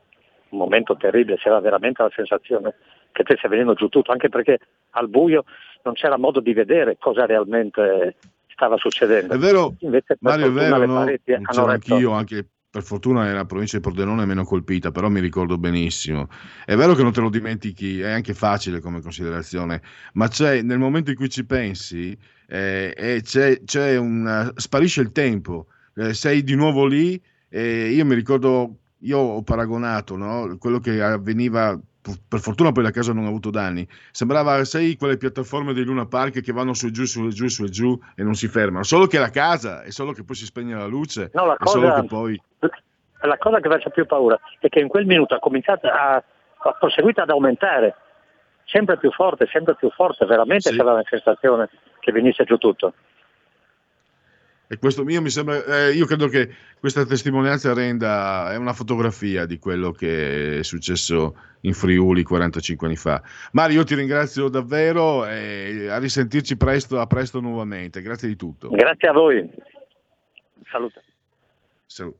un 0.50 0.58
momento 0.58 0.96
terribile, 0.96 1.36
c'era 1.36 1.60
veramente 1.60 2.02
la 2.02 2.10
sensazione 2.14 2.74
che 3.12 3.22
stesse 3.24 3.48
venendo 3.48 3.74
giù 3.74 3.88
tutto, 3.88 4.12
anche 4.12 4.28
perché 4.28 4.58
al 4.90 5.08
buio 5.08 5.44
non 5.82 5.94
c'era 5.94 6.16
modo 6.16 6.40
di 6.40 6.54
vedere 6.54 6.96
cosa 6.98 7.26
realmente 7.26 8.16
stava 8.58 8.76
succedendo. 8.76 9.32
È 9.32 9.38
vero, 9.38 9.76
Invece, 9.78 10.16
Mario, 10.18 10.46
è 10.46 10.50
vero, 10.50 10.84
no? 10.84 11.04
c'ero 11.04 11.66
anch'io, 11.66 12.10
anche 12.10 12.44
per 12.68 12.82
fortuna 12.82 13.22
nella 13.22 13.46
provincia 13.46 13.76
di 13.76 13.82
Pordenone 13.82 14.24
è 14.24 14.26
meno 14.26 14.44
colpita, 14.44 14.90
però 14.90 15.08
mi 15.08 15.20
ricordo 15.20 15.56
benissimo. 15.56 16.28
È 16.64 16.74
vero 16.74 16.94
che 16.94 17.04
non 17.04 17.12
te 17.12 17.20
lo 17.20 17.30
dimentichi, 17.30 18.00
è 18.00 18.10
anche 18.10 18.34
facile 18.34 18.80
come 18.80 19.00
considerazione, 19.00 19.80
ma 20.14 20.26
c'è 20.26 20.60
nel 20.62 20.78
momento 20.78 21.10
in 21.10 21.16
cui 21.16 21.30
ci 21.30 21.44
pensi, 21.44 22.18
eh, 22.48 23.20
c'è, 23.22 23.62
c'è 23.64 23.96
una, 23.96 24.52
sparisce 24.56 25.00
il 25.02 25.12
tempo, 25.12 25.68
eh, 25.94 26.12
sei 26.12 26.42
di 26.42 26.56
nuovo 26.56 26.84
lì. 26.84 27.20
E 27.48 27.90
io 27.90 28.04
mi 28.04 28.14
ricordo, 28.14 28.76
io 28.98 29.18
ho 29.18 29.42
paragonato 29.42 30.16
no? 30.16 30.56
quello 30.58 30.80
che 30.80 31.00
avveniva 31.00 31.80
per 32.00 32.40
fortuna 32.40 32.72
poi 32.72 32.84
la 32.84 32.90
casa 32.90 33.12
non 33.12 33.24
ha 33.24 33.28
avuto 33.28 33.50
danni. 33.50 33.86
Sembrava, 34.10 34.64
sai, 34.64 34.96
quelle 34.96 35.16
piattaforme 35.16 35.72
dei 35.72 35.84
Luna 35.84 36.06
Park 36.06 36.40
che 36.40 36.52
vanno 36.52 36.72
su 36.72 36.86
e 36.86 36.90
giù, 36.90 37.04
su 37.04 37.26
e 37.26 37.28
giù, 37.30 37.48
su 37.48 37.64
e 37.64 37.68
giù 37.68 37.98
e 38.14 38.22
non 38.22 38.34
si 38.34 38.48
fermano. 38.48 38.84
Solo 38.84 39.06
che 39.06 39.18
la 39.18 39.30
casa 39.30 39.82
è 39.82 39.90
solo 39.90 40.12
che 40.12 40.24
poi 40.24 40.36
si 40.36 40.44
spegne 40.44 40.74
la 40.74 40.86
luce. 40.86 41.30
No, 41.34 41.46
la 41.46 41.56
cosa, 41.56 42.02
poi... 42.04 42.40
la 43.22 43.38
cosa 43.38 43.60
che 43.60 43.68
faccia 43.68 43.90
più 43.90 44.06
paura 44.06 44.38
è 44.60 44.68
che 44.68 44.80
in 44.80 44.88
quel 44.88 45.06
minuto 45.06 45.34
ha 45.34 45.38
cominciato 45.38 45.86
a, 45.88 46.14
ha 46.14 46.72
proseguito 46.78 47.20
ad 47.20 47.30
aumentare 47.30 47.94
sempre 48.64 48.96
più 48.98 49.10
forte, 49.10 49.46
sempre 49.50 49.74
più 49.74 49.90
forte. 49.90 50.24
Veramente 50.24 50.70
sì. 50.70 50.76
c'era 50.76 50.92
la 50.92 51.04
sensazione 51.08 51.68
che 52.00 52.12
venisse 52.12 52.44
giù 52.44 52.56
tutto. 52.56 52.94
E 54.70 54.78
questo 54.78 55.02
mio 55.02 55.22
mi 55.22 55.30
sembra, 55.30 55.64
eh, 55.64 55.92
io 55.92 56.04
credo 56.04 56.28
che 56.28 56.54
questa 56.78 57.06
testimonianza 57.06 57.72
renda, 57.72 58.52
è 58.52 58.56
una 58.56 58.74
fotografia 58.74 59.46
di 59.46 59.58
quello 59.58 59.92
che 59.92 60.58
è 60.58 60.62
successo 60.62 61.36
in 61.62 61.72
Friuli 61.72 62.22
45 62.22 62.86
anni 62.86 62.96
fa. 62.96 63.22
Mario, 63.52 63.78
io 63.78 63.84
ti 63.84 63.94
ringrazio 63.94 64.48
davvero 64.48 65.26
e 65.26 65.88
a 65.88 65.98
risentirci 65.98 66.58
presto, 66.58 67.00
a 67.00 67.06
presto 67.06 67.40
nuovamente. 67.40 68.02
Grazie 68.02 68.28
di 68.28 68.36
tutto. 68.36 68.68
Grazie 68.68 69.08
a 69.08 69.12
voi. 69.12 69.50
Salute. 70.70 71.02
Salut. 71.86 72.16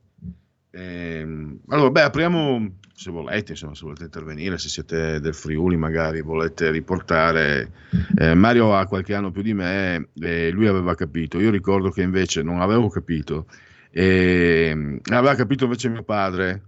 Eh, 0.71 1.25
allora, 1.67 1.89
beh, 1.89 2.01
apriamo 2.01 2.78
se 2.99 3.11
volete, 3.11 3.53
insomma, 3.53 3.75
se 3.75 3.85
volete 3.85 4.03
intervenire, 4.03 4.57
se 4.57 4.67
siete 4.67 5.21
del 5.21 5.33
Friuli 5.33 5.77
magari 5.77 6.19
volete 6.19 6.69
riportare. 6.69 7.71
Eh, 8.17 8.33
Mario 8.33 8.75
ha 8.75 8.87
qualche 8.87 9.13
anno 9.13 9.31
più 9.31 9.41
di 9.41 9.53
me 9.53 10.09
e 10.19 10.51
lui 10.51 10.67
aveva 10.67 10.95
capito. 10.95 11.39
Io 11.39 11.49
ricordo 11.49 11.91
che 11.91 12.01
invece 12.01 12.41
non 12.41 12.59
avevo 12.59 12.89
capito. 12.89 13.45
E 13.89 14.99
aveva 15.11 15.33
capito 15.35 15.63
invece 15.63 15.87
mio 15.87 16.03
padre 16.03 16.63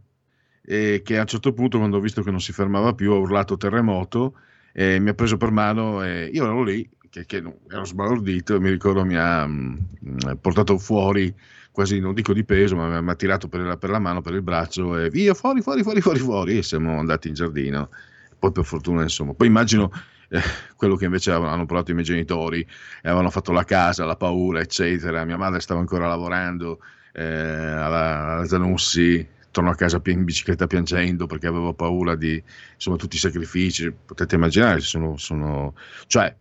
e 0.61 1.01
che 1.03 1.17
a 1.17 1.21
un 1.21 1.27
certo 1.27 1.51
punto 1.51 1.79
quando 1.79 1.97
ho 1.97 1.99
visto 1.99 2.23
che 2.23 2.32
non 2.32 2.39
si 2.39 2.53
fermava 2.53 2.93
più 2.93 3.11
ha 3.11 3.17
urlato 3.17 3.57
terremoto 3.57 4.36
e 4.71 4.99
mi 4.99 5.09
ha 5.09 5.13
preso 5.13 5.36
per 5.36 5.51
mano 5.51 6.01
e 6.01 6.29
io 6.32 6.45
ero 6.45 6.63
lì 6.63 6.89
che, 7.09 7.25
che 7.25 7.43
ero 7.69 7.84
sbalordito 7.84 8.55
e 8.55 8.59
mi 8.59 8.69
ricordo 8.69 9.03
mi 9.03 9.17
ha 9.17 9.45
mh, 9.45 9.88
mm, 10.05 10.17
portato 10.39 10.77
fuori 10.77 11.34
quasi 11.72 11.99
non 11.99 12.13
dico 12.13 12.34
di 12.34 12.43
peso, 12.43 12.76
ma 12.76 13.01
mi 13.01 13.09
ha 13.09 13.15
tirato 13.15 13.47
per 13.47 13.61
la, 13.61 13.78
per 13.78 13.89
la, 13.89 13.99
mano, 13.99 14.22
per 14.22 14.34
il 14.34 14.41
braccio 14.41 14.97
e 14.97 15.09
via, 15.09 15.34
fuori, 15.34 15.61
fuori, 15.61 15.84
fuori, 15.84 16.01
fuori, 16.01 16.19
fuori. 16.19 16.57
E 16.57 16.63
siamo 16.63 16.99
andati 16.99 17.28
in 17.28 17.34
giardino. 17.34 17.89
Poi 18.38 18.51
per 18.51 18.65
fortuna, 18.65 19.03
insomma, 19.03 19.34
poi 19.34 19.47
immagino 19.47 19.91
eh, 20.30 20.41
quello 20.76 20.95
che 20.95 21.05
invece 21.05 21.32
hanno 21.32 21.65
provato 21.65 21.91
i 21.91 21.93
miei 21.93 22.05
genitori, 22.05 22.61
e 22.61 22.67
avevano 23.07 23.30
fatto 23.30 23.51
la 23.51 23.63
casa, 23.63 24.05
la 24.05 24.15
paura, 24.15 24.59
eccetera. 24.59 25.24
Mia 25.26 25.38
madre 25.38 25.59
stava 25.59 25.80
ancora 25.80 26.07
lavorando 26.07 26.80
eh, 27.13 27.24
alla, 27.24 28.34
alla 28.34 28.45
Zanussi, 28.45 29.28
torno 29.51 29.69
a 29.69 29.76
casa 29.76 30.01
in 30.05 30.24
bicicletta 30.24 30.65
piangendo 30.65 31.28
perché 31.28 31.47
avevo 31.47 31.74
paura 31.74 32.15
di 32.15 32.41
insomma 32.74 32.95
tutti 32.95 33.17
i 33.17 33.19
sacrifici 33.19 33.91
potete 33.91 34.36
immaginare 34.36 34.80
sono, 34.80 35.17
sono, 35.17 35.76
cioè 36.07 36.34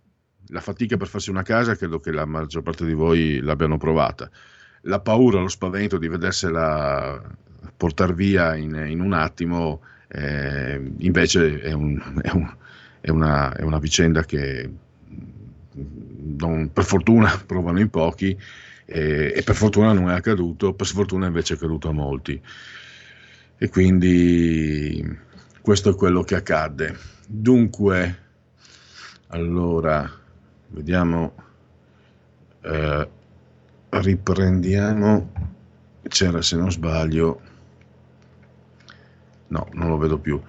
la 0.47 0.61
fatica 0.61 0.97
per 0.97 1.09
farsi 1.09 1.31
una 1.31 1.43
casa 1.43 1.75
credo 1.75 1.99
che 1.99 2.13
la 2.13 2.25
maggior 2.25 2.63
parte 2.63 2.87
di 2.87 2.93
voi 2.93 3.41
l'abbiano 3.41 3.77
provata 3.79 4.31
la 4.83 5.01
paura, 5.01 5.41
lo 5.41 5.49
spavento 5.49 5.99
di 5.99 6.09
vedersela 6.09 7.21
portare 7.77 8.15
via 8.15 8.57
in, 8.57 8.75
in 8.89 9.01
un 9.01 9.13
attimo, 9.13 9.81
eh, 10.09 10.81
invece 10.99 11.61
è, 11.61 11.73
un, 11.73 11.99
è, 12.23 12.31
un, 12.31 12.55
è, 13.01 13.11
una, 13.11 13.55
è, 13.55 13.63
una, 13.63 13.79
vicenda 13.79 14.25
che 14.25 14.71
non, 16.39 16.71
per 16.73 16.85
fortuna 16.85 17.41
provano 17.47 17.81
in 17.81 17.91
pochi 17.91 18.37
eh, 18.85 19.33
e 19.35 19.43
per 19.43 19.55
fortuna 19.55 19.93
non 19.93 20.11
è 20.11 20.15
accaduto, 20.15 20.75
per 20.75 20.87
sfortuna 20.87 21.27
invece 21.27 21.55
è 21.55 21.57
accaduto 21.57 21.89
a 21.89 21.93
molti. 21.93 22.41
E 23.63 23.69
quindi 23.69 25.19
questo 25.61 25.91
è 25.91 25.95
quello 25.95 26.23
che 26.23 26.35
accadde. 26.35 26.97
Dunque, 27.27 28.19
allora, 29.29 30.11
vediamo. 30.69 31.35
Eh, 32.63 33.09
riprendiamo. 33.91 35.33
C'era 36.09 36.43
se 36.43 36.57
non 36.57 36.71
sbaglio 36.71 37.41
no 39.51 39.69
non 39.73 39.89
lo 39.89 39.99
vedo 39.99 40.19
più. 40.19 40.41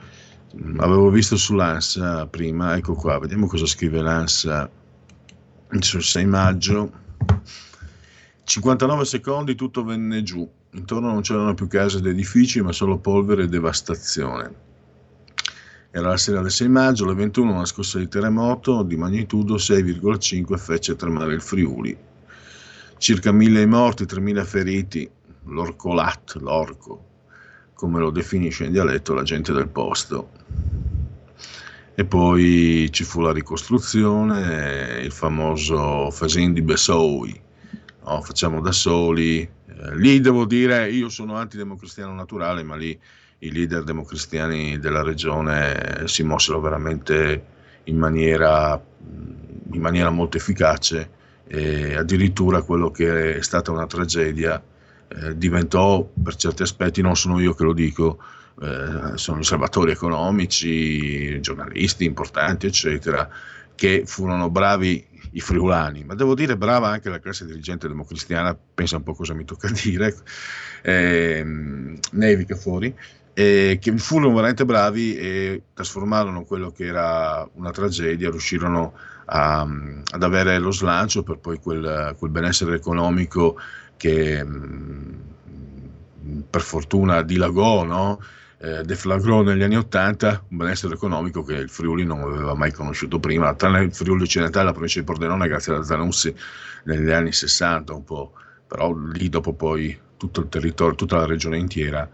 Avevo 0.77 1.09
visto 1.09 1.37
sull'ANSA 1.37 2.27
prima 2.27 2.75
ecco 2.75 2.93
qua 2.93 3.19
vediamo 3.19 3.47
cosa 3.47 3.65
scrive 3.65 4.01
l'ANSA 4.01 4.69
sul 5.79 6.03
6 6.03 6.25
maggio. 6.25 6.99
59 8.43 9.05
secondi 9.05 9.55
tutto 9.55 9.83
venne 9.83 10.23
giù. 10.23 10.49
Intorno 10.71 11.11
non 11.11 11.21
c'erano 11.21 11.53
più 11.53 11.67
case 11.67 11.97
ed 11.97 12.05
edifici 12.05 12.61
ma 12.61 12.71
solo 12.71 12.97
polvere 12.97 13.43
e 13.43 13.47
devastazione. 13.47 14.69
Era 15.93 16.09
la 16.09 16.17
sera 16.17 16.41
del 16.41 16.51
6 16.51 16.69
maggio, 16.69 17.03
alle 17.03 17.15
21 17.15 17.51
una 17.51 17.65
scossa 17.65 17.97
di 17.97 18.07
terremoto 18.07 18.81
di 18.83 18.95
magnitudo 18.95 19.55
6,5 19.55 20.57
fece 20.57 20.95
tremare 20.95 21.33
il 21.33 21.41
Friuli 21.41 21.97
circa 23.01 23.31
mille 23.31 23.65
morti, 23.65 24.03
3.000 24.03 24.45
feriti, 24.45 25.09
l'orcolat, 25.45 26.35
l'orco, 26.35 27.07
come 27.73 27.99
lo 27.99 28.11
definisce 28.11 28.65
in 28.65 28.73
dialetto 28.73 29.15
la 29.15 29.23
gente 29.23 29.51
del 29.53 29.69
posto. 29.69 30.29
E 31.95 32.05
poi 32.05 32.87
ci 32.91 33.03
fu 33.03 33.21
la 33.21 33.33
ricostruzione, 33.33 34.99
il 35.01 35.11
famoso 35.11 36.11
Fasin 36.11 36.53
di 36.53 36.61
Bessoui, 36.61 37.41
no? 38.05 38.21
facciamo 38.21 38.61
da 38.61 38.71
soli, 38.71 39.49
Eh, 39.65 39.97
lì 39.97 40.19
devo 40.19 40.45
dire, 40.45 40.91
io 40.91 41.09
sono 41.09 41.37
antidemocristiano 41.37 42.13
naturale, 42.13 42.61
ma 42.61 42.75
lì 42.75 42.97
i 43.39 43.51
leader 43.51 43.83
democristiani 43.83 44.77
della 44.77 45.01
regione 45.01 46.03
si 46.05 46.21
mossero 46.21 46.59
veramente 46.59 47.45
in 47.85 47.97
maniera, 47.97 48.79
in 49.71 49.81
maniera 49.81 50.11
molto 50.11 50.37
efficace 50.37 51.19
e 51.53 51.97
addirittura 51.97 52.61
quello 52.61 52.91
che 52.91 53.35
è 53.35 53.41
stata 53.41 53.71
una 53.71 53.85
tragedia 53.85 54.63
eh, 55.09 55.37
diventò 55.37 56.01
per 56.01 56.35
certi 56.35 56.61
aspetti, 56.61 57.01
non 57.01 57.17
sono 57.17 57.41
io 57.41 57.53
che 57.53 57.63
lo 57.63 57.73
dico, 57.73 58.19
eh, 58.61 59.17
sono 59.17 59.39
osservatori 59.39 59.91
economici, 59.91 61.41
giornalisti 61.41 62.05
importanti, 62.05 62.67
eccetera, 62.67 63.29
che 63.75 64.03
furono 64.05 64.49
bravi 64.49 65.05
i 65.31 65.41
friulani, 65.41 66.05
ma 66.05 66.15
devo 66.15 66.35
dire 66.35 66.55
brava 66.55 66.87
anche 66.87 67.09
la 67.09 67.19
classe 67.19 67.45
dirigente 67.45 67.89
democristiana, 67.89 68.57
pensa 68.73 68.95
un 68.95 69.03
po' 69.03 69.13
cosa 69.13 69.33
mi 69.33 69.43
tocca 69.43 69.67
dire, 69.83 70.15
eh, 70.83 71.45
nevica 72.11 72.55
fuori, 72.55 72.95
eh, 73.33 73.77
che 73.81 73.97
furono 73.97 74.33
veramente 74.35 74.63
bravi 74.63 75.17
e 75.17 75.63
trasformarono 75.73 76.45
quello 76.45 76.71
che 76.71 76.85
era 76.85 77.45
una 77.55 77.71
tragedia, 77.71 78.29
riuscirono 78.29 78.93
a, 78.93 79.10
ad 79.33 80.23
avere 80.23 80.59
lo 80.59 80.71
slancio 80.71 81.23
per 81.23 81.37
poi 81.37 81.59
quel, 81.59 82.15
quel 82.17 82.31
benessere 82.31 82.75
economico 82.75 83.57
che 83.95 84.43
mh, 84.43 85.21
per 86.49 86.61
fortuna 86.61 87.21
dilagò, 87.21 87.83
no? 87.83 88.19
eh, 88.59 88.83
deflagrò 88.83 89.41
negli 89.41 89.63
anni 89.63 89.77
Ottanta 89.77 90.43
un 90.49 90.57
benessere 90.57 90.93
economico 90.93 91.43
che 91.43 91.53
il 91.53 91.69
Friuli 91.69 92.03
non 92.03 92.21
aveva 92.21 92.53
mai 92.53 92.71
conosciuto 92.71 93.19
prima, 93.19 93.53
tranne 93.55 93.83
il 93.83 93.93
Friuli 93.93 94.23
occidentale, 94.23 94.65
la 94.65 94.71
provincia 94.71 94.99
di 94.99 95.05
Pordenone, 95.05 95.47
grazie 95.47 95.73
alla 95.73 95.83
Zanussi 95.83 96.33
negli 96.83 97.09
anni 97.09 97.31
60 97.31 97.93
un 97.93 98.03
po', 98.03 98.33
però 98.67 98.93
lì 98.93 99.29
dopo 99.29 99.53
poi 99.53 99.97
tutto 100.17 100.41
il 100.41 100.49
territorio, 100.49 100.95
tutta 100.95 101.17
la 101.17 101.25
regione 101.25 101.57
intera 101.57 102.07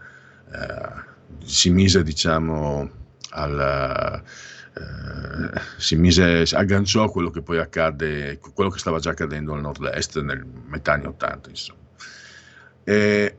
eh, 0.50 1.06
si 1.44 1.70
mise 1.70 2.02
diciamo 2.02 2.90
al... 3.30 4.22
Eh, 4.78 5.60
si 5.76 5.96
mise, 5.96 6.42
agganciò 6.52 7.04
a 7.04 7.10
quello 7.10 7.30
che 7.30 7.42
poi 7.42 7.58
accadde, 7.58 8.38
quello 8.54 8.70
che 8.70 8.78
stava 8.78 8.98
già 8.98 9.10
accadendo 9.10 9.54
al 9.54 9.60
nord-est 9.60 10.20
nel 10.20 10.44
metà 10.44 10.92
anni 10.92 11.06
80 11.06 11.50
insomma. 11.50 11.80
E 12.84 13.36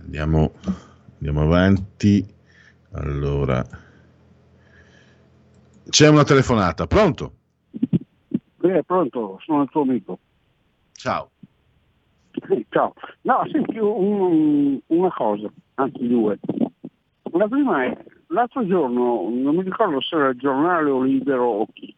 andiamo 0.00 0.54
Andiamo 1.20 1.42
avanti. 1.42 2.26
Allora, 2.92 3.62
c'è 5.86 6.08
una 6.08 6.24
telefonata, 6.24 6.86
pronto? 6.86 7.32
Eh, 8.62 8.82
pronto, 8.84 9.38
sono 9.44 9.62
il 9.62 9.68
tuo 9.68 9.82
amico. 9.82 10.18
Ciao. 10.92 11.30
Sì, 12.48 12.64
ciao. 12.70 12.94
No, 13.20 13.42
senti, 13.52 13.76
un, 13.76 14.80
una 14.86 15.12
cosa, 15.12 15.52
anzi 15.74 16.08
due. 16.08 16.38
La 17.32 17.48
prima 17.48 17.84
è, 17.84 17.96
l'altro 18.28 18.66
giorno, 18.66 19.28
non 19.30 19.56
mi 19.56 19.62
ricordo 19.62 20.00
se 20.00 20.16
era 20.16 20.28
il 20.28 20.38
giornale 20.38 20.90
o 20.90 21.02
libero 21.02 21.44
o 21.44 21.66
chi, 21.72 21.94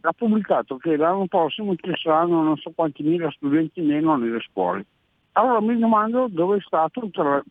ha 0.00 0.12
pubblicato 0.12 0.76
che 0.76 0.96
l'anno 0.96 1.26
prossimo 1.26 1.74
ci 1.74 1.90
saranno 2.00 2.42
non 2.42 2.56
so 2.56 2.70
quanti 2.74 3.02
mila 3.02 3.30
studenti 3.30 3.80
meno 3.80 4.16
nelle 4.16 4.40
scuole. 4.40 4.86
Allora 5.32 5.60
mi 5.60 5.78
domando 5.78 6.28
dove 6.28 6.58
è 6.58 6.60
stato 6.60 7.08
tra 7.10 7.42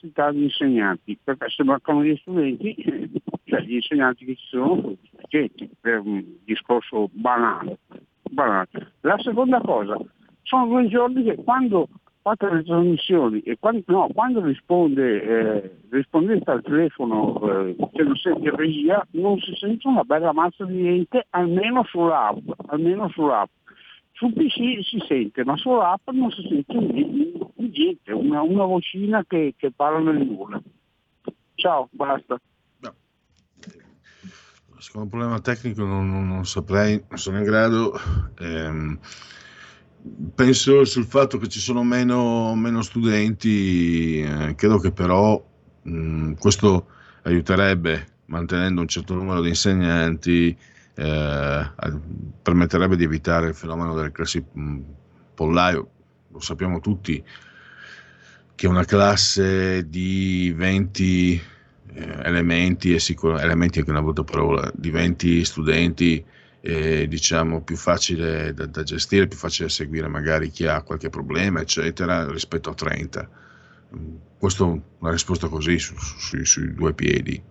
necessità 0.00 0.30
di 0.30 0.44
insegnanti, 0.44 1.18
perché 1.22 1.48
se 1.48 1.64
mancano 1.64 2.04
gli 2.04 2.16
studenti, 2.16 2.74
cioè 3.44 3.60
gli 3.62 3.74
insegnanti 3.74 4.24
che 4.24 4.36
ci 4.36 4.46
sono 4.48 4.96
sufficienti, 5.10 5.70
per 5.80 6.00
un 6.00 6.24
discorso 6.44 7.08
banale. 7.12 7.78
banale. 8.30 8.68
La 9.00 9.18
seconda 9.18 9.60
cosa, 9.60 9.98
sono 10.42 10.66
due 10.66 10.88
giorni 10.88 11.22
che 11.24 11.36
quando 11.36 11.88
fate 12.22 12.50
le 12.50 12.62
trasmissioni 12.64 13.40
e 13.40 13.56
quando, 13.58 13.82
no, 13.86 14.08
quando 14.12 14.44
risponde, 14.44 15.22
eh, 15.22 15.76
rispondete 15.90 16.50
al 16.50 16.62
telefono 16.62 17.40
eh, 17.66 17.76
che 17.92 18.02
non 18.02 18.16
sente 18.16 18.50
regia, 18.54 19.06
non 19.12 19.38
si 19.38 19.54
sente 19.54 19.86
una 19.88 20.04
bella 20.04 20.32
mazza 20.32 20.64
di 20.64 20.74
niente, 20.74 21.26
almeno 21.30 21.84
sull'app, 21.84 22.48
almeno 22.66 23.08
sull'app. 23.08 23.48
Sul 24.12 24.34
PC 24.34 24.84
si 24.84 25.02
sente, 25.08 25.44
ma 25.44 25.56
sull'app 25.56 26.10
non 26.10 26.30
si 26.30 26.46
sente 26.46 26.74
niente, 26.74 28.12
una, 28.12 28.42
una 28.42 28.64
vocina 28.64 29.24
che, 29.26 29.54
che 29.56 29.72
parla 29.72 30.12
nel 30.12 30.26
nulla. 30.26 30.60
Ciao, 31.54 31.88
basta. 31.92 32.38
No. 32.80 32.94
Secondo 34.78 35.08
problema 35.08 35.40
tecnico 35.40 35.84
non, 35.84 36.10
non, 36.10 36.28
non, 36.28 36.44
saprei, 36.44 37.02
non 37.08 37.18
sono 37.18 37.38
in 37.38 37.44
grado. 37.44 37.98
Ehm, 38.40 38.98
penso 40.34 40.84
sul 40.84 41.04
fatto 41.04 41.38
che 41.38 41.48
ci 41.48 41.60
sono 41.60 41.82
meno, 41.82 42.54
meno 42.54 42.82
studenti, 42.82 44.20
eh, 44.20 44.54
credo 44.54 44.78
che 44.78 44.92
però 44.92 45.42
mh, 45.82 46.32
questo 46.34 46.86
aiuterebbe 47.22 48.06
mantenendo 48.26 48.80
un 48.80 48.88
certo 48.88 49.14
numero 49.14 49.40
di 49.40 49.48
insegnanti 49.48 50.56
eh, 50.94 51.70
permetterebbe 52.42 52.96
di 52.96 53.04
evitare 53.04 53.48
il 53.48 53.54
fenomeno 53.54 53.94
delle 53.94 54.12
classi 54.12 54.42
pollaio. 55.34 55.90
Lo 56.28 56.40
sappiamo 56.40 56.80
tutti 56.80 57.22
che 58.54 58.66
una 58.66 58.84
classe 58.84 59.88
di 59.88 60.52
20 60.54 61.42
eh, 61.94 62.18
elementi, 62.22 62.94
e 62.94 63.00
sicuro, 63.00 63.38
elementi 63.38 63.76
è 63.76 63.80
anche 63.80 63.90
una 63.90 64.02
brutta 64.02 64.22
parola, 64.22 64.70
di 64.74 64.90
20 64.90 65.44
studenti 65.44 66.24
è 66.60 67.06
diciamo 67.06 67.62
più 67.62 67.76
facile 67.76 68.52
da, 68.52 68.66
da, 68.66 68.82
gestire, 68.82 69.26
più 69.26 69.38
facile 69.38 69.68
da 69.68 69.72
seguire 69.72 70.08
magari 70.08 70.50
chi 70.50 70.66
ha 70.66 70.82
qualche 70.82 71.10
problema, 71.10 71.60
eccetera, 71.60 72.30
rispetto 72.30 72.70
a 72.70 72.74
30. 72.74 73.28
Questa 74.38 74.64
è 74.64 74.80
una 74.98 75.10
risposta 75.10 75.48
così 75.48 75.78
su, 75.78 75.94
su, 75.96 76.44
sui 76.44 76.74
due 76.74 76.92
piedi. 76.92 77.42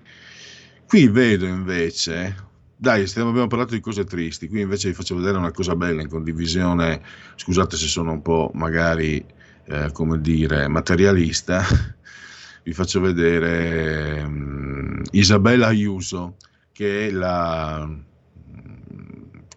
Qui 0.86 1.07
vedo 1.07 1.45
invece 1.45 2.47
dai, 2.82 3.07
stiamo, 3.07 3.32
abbiamo 3.32 3.47
parlato 3.47 3.74
di 3.74 3.82
cose 3.82 4.05
tristi, 4.05 4.47
qui 4.47 4.62
invece 4.62 4.88
vi 4.88 4.93
faccio 4.93 5.16
vedere 5.16 5.38
una 5.38 5.51
cosa 5.51 5.76
bella 5.76 6.01
in 6.01 6.07
condivisione, 6.07 7.01
scusate 7.36 7.76
se 7.76 7.88
sono 7.88 8.14
un 8.14 8.22
po' 8.22 8.51
magari, 8.53 9.22
eh, 9.66 9.91
come 9.91 10.22
dire, 10.22 10.66
materialista, 10.70 11.62
vi 12.64 12.72
faccio 12.72 13.01
vedere 13.01 14.24
um, 14.24 15.01
Isabella 15.12 15.68
Ayuso, 15.68 16.38
che 16.72 17.07
è 17.07 17.12
la, 17.12 17.86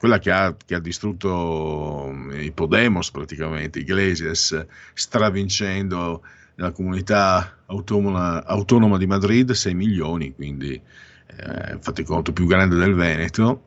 quella 0.02 0.18
che 0.18 0.32
ha, 0.32 0.56
che 0.56 0.74
ha, 0.74 0.80
distrutto 0.80 2.12
i 2.32 2.50
Podemos 2.50 3.12
praticamente, 3.12 3.78
Iglesias, 3.78 4.66
stravincendo 4.94 6.24
nella 6.56 6.72
comunità 6.72 7.58
autonoma, 7.66 8.44
autonoma 8.44 8.98
di 8.98 9.06
Madrid 9.06 9.52
6 9.52 9.74
milioni, 9.74 10.34
quindi 10.34 10.74
eh, 10.74 11.78
fate 11.78 12.02
conto, 12.02 12.32
più 12.32 12.46
grande 12.46 12.74
del 12.74 12.94
Veneto. 12.94 13.62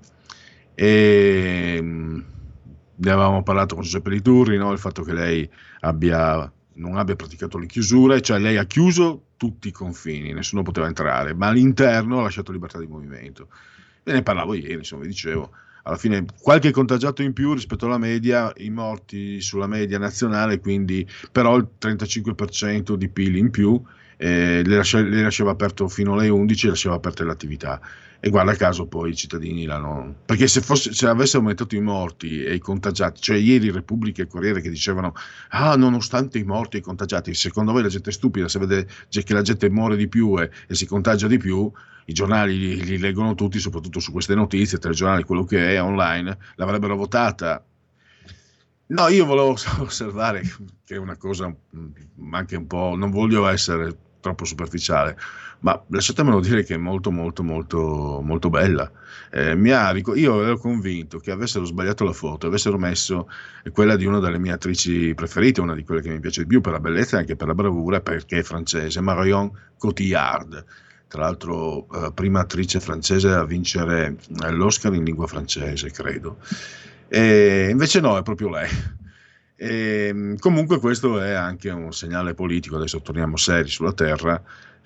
E 0.74 1.80
mm, 1.82 2.20
ne 2.96 3.10
avevamo 3.10 3.42
parlato 3.42 3.76
con 3.76 3.86
Giuseppe 3.86 4.10
Liturri, 4.10 4.58
no? 4.58 4.74
il 4.74 4.78
fatto 4.78 5.04
che 5.04 5.14
lei 5.14 5.50
abbia, 5.80 6.52
non 6.74 6.98
abbia 6.98 7.16
praticato 7.16 7.58
le 7.58 7.68
chiusure, 7.68 8.20
cioè 8.20 8.40
lei 8.40 8.58
ha 8.58 8.66
chiuso 8.66 9.28
tutti 9.38 9.70
i 9.70 9.72
confini, 9.72 10.34
nessuno 10.34 10.64
poteva 10.64 10.88
entrare, 10.88 11.34
ma 11.34 11.48
all'interno 11.48 12.20
ha 12.20 12.24
lasciato 12.24 12.52
libertà 12.52 12.78
di 12.78 12.88
movimento. 12.88 13.48
E 14.04 14.12
ne 14.12 14.22
parlavo 14.22 14.54
ieri, 14.54 14.74
insomma, 14.74 15.04
vi 15.04 15.08
dicevo, 15.08 15.64
alla 15.86 15.98
fine 15.98 16.26
qualche 16.42 16.72
contagiato 16.72 17.22
in 17.22 17.34
più 17.34 17.54
rispetto 17.54 17.86
alla 17.86 18.00
media, 18.00 18.52
i 18.58 18.70
morti 18.70 19.40
sulla 19.40 19.68
media 19.68 20.00
nazionale, 20.00 20.60
quindi 20.60 21.08
però 21.32 21.56
il 21.58 21.68
35% 21.80 22.96
di 22.96 23.08
PIL 23.08 23.36
in 23.36 23.52
più 23.52 23.80
eh, 24.18 24.64
le, 24.66 24.76
lascia, 24.78 25.00
le, 25.02 25.22
lasciava 25.22 25.52
aperto 25.52 25.88
fino 25.88 26.14
alle 26.14 26.30
11 26.30 26.66
e 26.66 26.70
lasciava 26.70 26.96
aperte 26.96 27.24
le 27.24 27.32
attività. 27.32 27.80
E 28.20 28.30
guarda 28.30 28.56
caso 28.56 28.88
poi 28.88 29.12
i 29.12 29.16
cittadini 29.16 29.66
l'hanno 29.66 30.16
perché 30.26 30.48
se, 30.48 30.62
fosse, 30.62 30.92
se 30.94 31.06
avesse 31.06 31.38
aumentato 31.38 31.76
i 31.76 31.82
morti 31.82 32.44
e 32.44 32.56
i 32.56 32.60
contagiati 32.60 33.22
cioè 33.22 33.38
ieri 33.38 33.70
Repubblica 33.70 34.24
e 34.24 34.28
Corriere 34.28 34.62
che 34.62 34.70
dicevano 34.70 35.14
ah 35.50 35.76
nonostante 35.76 36.40
i 36.40 36.44
morti 36.44 36.78
e 36.78 36.80
i 36.80 36.82
contagiati 36.82 37.36
secondo 37.36 37.72
voi 37.72 37.84
la 37.84 37.90
gente 37.90 38.10
è 38.10 38.14
stupida 38.14 38.48
se 38.48 38.58
vede 38.58 38.88
che 39.10 39.34
la 39.34 39.44
gente 39.44 39.70
muore 39.70 39.96
di 39.96 40.08
più 40.08 40.40
e, 40.40 40.50
e 40.66 40.74
si 40.74 40.88
contagia 40.88 41.28
di 41.28 41.38
più 41.38 41.72
i 42.06 42.14
giornali 42.14 42.58
li, 42.58 42.84
li, 42.84 42.98
leggono 42.98 43.36
tutti 43.36 43.60
soprattutto 43.60 44.00
su 44.00 44.12
queste 44.12 44.36
notizie 44.36 44.78
telegiornali 44.78 45.24
quello 45.24 45.44
che 45.44 45.76
è 45.76 45.82
online 45.82 46.38
l'avrebbero 46.56 46.96
votata 46.96 47.64
No, 48.88 49.08
io 49.08 49.26
volevo 49.26 49.56
osservare 49.82 50.42
che 50.84 50.96
è 50.96 50.98
una 50.98 51.18
cosa 51.18 51.48
mm, 51.48 52.34
anche 52.34 52.56
un 52.56 52.68
po', 52.68 52.94
non 52.96 53.10
voglio 53.10 53.48
essere 53.48 53.98
troppo 54.20 54.46
superficiale, 54.46 55.18
ma 55.60 55.84
lasciatemelo 55.88 56.40
dire 56.40 56.64
che 56.64 56.76
è 56.76 56.78
molto 56.78 57.12
molto 57.12 57.44
molto 57.44 58.22
molto 58.24 58.50
bella. 58.50 58.92
Eh, 59.32 59.52
ha, 59.72 59.92
io 60.16 60.44
ero 60.44 60.58
convinto 60.58 61.18
che 61.18 61.32
avessero 61.32 61.66
sbagliato 61.66 62.04
la 62.04 62.14
foto, 62.14 62.46
avessero 62.48 62.78
messo 62.78 63.28
quella 63.72 63.96
di 63.96 64.06
una 64.06 64.20
delle 64.20 64.38
mie 64.38 64.52
attrici 64.52 65.14
preferite, 65.16 65.62
una 65.62 65.74
di 65.74 65.84
quelle 65.84 66.02
che 66.02 66.10
mi 66.10 66.20
piace 66.20 66.42
di 66.42 66.48
più 66.48 66.62
per 66.62 66.74
la 66.74 66.80
bellezza 66.80 67.18
e 67.18 67.20
anche 67.22 67.36
per 67.36 67.48
la 67.48 67.56
bravura, 67.56 68.02
perché 68.02 68.40
è 68.40 68.44
francese, 68.44 69.02
Marion 69.02 69.52
Cotillard. 69.78 70.64
Tra 71.08 71.22
l'altro, 71.22 71.88
eh, 71.92 72.12
prima 72.14 72.42
attrice 72.42 72.80
francese 72.80 73.30
a 73.30 73.46
vincere 73.46 74.18
eh, 74.44 74.52
l'Oscar 74.52 74.94
in 74.94 75.04
lingua 75.04 75.28
francese, 75.28 75.92
credo. 75.92 76.38
E 77.08 77.68
invece 77.70 78.00
no, 78.00 78.18
è 78.18 78.24
proprio 78.24 78.50
lei. 78.50 78.70
E, 79.56 80.08
ehm, 80.10 80.38
comunque 80.38 80.80
questo 80.80 81.22
è 81.22 81.32
anche 81.32 81.70
un 81.70 81.94
segnale 81.94 82.34
politico, 82.34 82.76
adesso 82.76 83.02
torniamo 83.02 83.38
seri 83.38 83.70
sulla 83.70 83.94
Terra, 83.94 84.42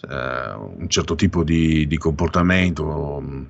eh, 0.08 0.54
un 0.54 0.88
certo 0.88 1.16
tipo 1.16 1.44
di, 1.44 1.88
di 1.88 1.98
comportamento 1.98 3.20
mm, 3.22 3.44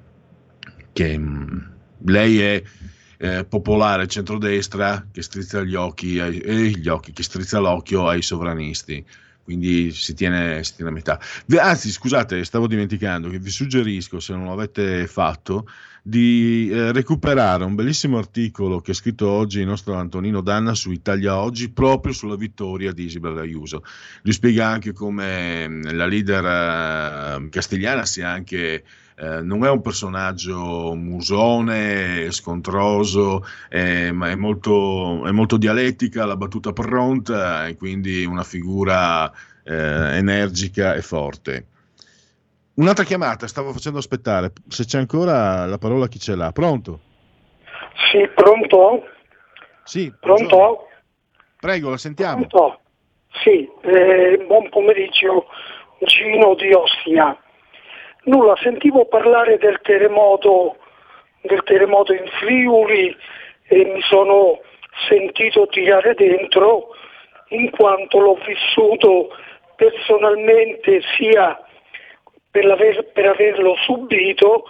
che 0.94 1.18
mh, 1.18 1.24
mm, 1.24 2.08
lei 2.08 2.40
è 2.40 2.64
eh, 3.18 3.46
popolare 3.46 4.08
centrodestra 4.08 5.08
che 5.12 5.22
strizza 5.22 5.62
gli 5.62 5.76
occhi, 5.76 6.18
eh, 6.18 6.70
gli 6.70 6.88
occhi, 6.88 7.12
che 7.12 7.24
strizza 7.24 7.60
l'occhio 7.60 8.08
ai 8.08 8.22
sovranisti 8.22 9.06
quindi 9.50 9.90
si 9.92 10.14
tiene, 10.14 10.64
si 10.64 10.76
tiene, 10.76 10.92
a 10.92 10.94
metà. 10.94 11.20
Anzi, 11.58 11.90
scusate, 11.90 12.44
stavo 12.44 12.68
dimenticando 12.68 13.30
che 13.30 13.40
vi 13.40 13.50
suggerisco, 13.50 14.20
se 14.20 14.36
non 14.36 14.46
l'avete 14.46 15.08
fatto, 15.08 15.66
di 16.04 16.70
eh, 16.72 16.92
recuperare 16.92 17.64
un 17.64 17.74
bellissimo 17.74 18.20
articolo 18.20 18.80
che 18.80 18.92
ha 18.92 18.94
scritto 18.94 19.28
oggi 19.28 19.62
il 19.62 19.66
nostro 19.66 19.96
Antonino 19.96 20.42
Danna 20.42 20.76
su 20.76 20.92
Italia 20.92 21.40
Oggi 21.40 21.72
proprio 21.72 22.14
sulla 22.14 22.36
vittoria 22.36 22.92
di 22.92 23.06
Isabel 23.06 23.40
Ayuso. 23.40 23.84
Lui 24.22 24.34
spiega 24.34 24.68
anche 24.68 24.94
come 24.94 25.68
mm, 25.68 25.82
la 25.94 26.06
leader 26.06 26.46
eh, 27.42 27.50
castigliana 27.50 28.06
sia 28.06 28.30
anche 28.30 28.84
eh, 29.20 29.42
non 29.42 29.66
è 29.66 29.70
un 29.70 29.82
personaggio 29.82 30.96
musone, 30.96 32.32
scontroso, 32.32 33.44
eh, 33.70 34.14
ma 34.14 34.30
è 34.30 34.36
molto, 34.36 35.26
è 35.26 35.32
molto, 35.32 35.58
dialettica, 35.58 36.26
la 36.26 36.38
battuta 36.38 36.72
pronta 36.72 37.68
e 37.68 37.76
quindi 37.76 38.24
una 38.24 38.44
figura 38.44 39.30
eh, 39.64 40.16
energica 40.16 40.94
e 40.94 41.02
forte. 41.02 41.66
Un'altra 42.76 43.04
chiamata, 43.04 43.46
stavo 43.48 43.74
facendo 43.74 44.00
aspettare, 44.00 44.54
se 44.70 44.86
c'è 44.86 44.98
ancora 44.98 45.66
la 45.66 45.78
parola 45.78 46.08
chi 46.08 46.18
ce 46.18 46.36
l'ha, 46.36 46.54
pronto? 46.54 47.02
Sì, 48.10 48.26
pronto? 48.34 49.04
Sì, 49.84 50.14
pronto? 50.18 50.88
Prego, 51.60 51.90
la 51.90 51.98
sentiamo. 51.98 52.48
Pronto? 52.48 52.80
Sì, 53.44 53.70
eh, 53.82 54.46
buon 54.48 54.70
pomeriggio, 54.70 55.48
Gino 56.06 56.56
di 56.56 56.72
Ostia. 56.72 57.38
Nulla, 58.30 58.56
sentivo 58.58 59.06
parlare 59.06 59.58
del 59.58 59.80
terremoto, 59.82 60.78
del 61.42 61.64
terremoto 61.64 62.14
in 62.14 62.28
Friuli 62.28 63.16
e 63.68 63.86
mi 63.86 64.02
sono 64.02 64.60
sentito 65.08 65.66
tirare 65.66 66.14
dentro 66.14 66.90
in 67.48 67.72
quanto 67.72 68.20
l'ho 68.20 68.38
vissuto 68.46 69.30
personalmente 69.76 71.02
sia 71.18 71.60
per, 72.52 72.70
aver, 72.70 73.04
per 73.14 73.26
averlo 73.26 73.76
subito 73.78 74.66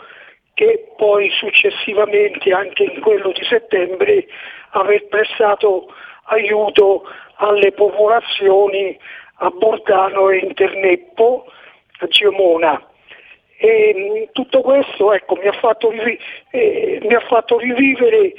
che 0.54 0.94
poi 0.96 1.30
successivamente 1.32 2.54
anche 2.54 2.84
in 2.84 3.02
quello 3.02 3.34
di 3.34 3.44
settembre 3.44 4.26
aver 4.70 5.06
prestato 5.08 5.94
aiuto 6.28 7.04
alle 7.36 7.74
popolazioni 7.74 8.98
a 9.42 9.50
Bordano 9.50 10.30
e 10.30 10.38
Interneppo, 10.38 11.46
a 12.00 12.08
Giomona. 12.08 12.89
E 13.62 13.94
mm, 13.94 14.32
tutto 14.32 14.62
questo 14.62 15.12
ecco, 15.12 15.36
mi, 15.36 15.48
ha 15.48 15.78
rivi- 15.90 16.20
eh, 16.52 17.00
mi, 17.02 17.14
ha 17.14 17.20
fatto 17.20 17.58
rivivere 17.60 18.32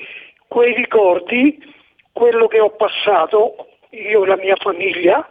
quei 0.48 0.74
ricordi, 0.74 1.62
quello 2.10 2.46
che 2.46 2.58
ho 2.58 2.70
passato, 2.70 3.66
io 3.90 4.24
e 4.24 4.26
la 4.26 4.36
mia 4.36 4.56
famiglia, 4.56 5.28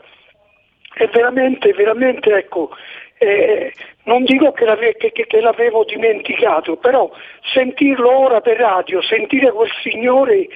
e 0.96 1.08
veramente, 1.08 1.74
veramente, 1.74 2.30
ecco, 2.36 2.70
eh, 3.18 3.74
non 4.04 4.24
dico 4.26 4.52
che, 4.52 4.66
l'ave- 4.66 4.96
che, 4.96 5.12
che, 5.12 5.42
l'avevo 5.42 5.84
dimenticato, 5.86 6.78
però 6.78 7.10
sentirlo 7.52 8.16
ora 8.16 8.42
per 8.42 8.58
radio, 8.58 9.02
sentire 9.02 9.52
quel 9.52 9.72
signore 9.82 10.48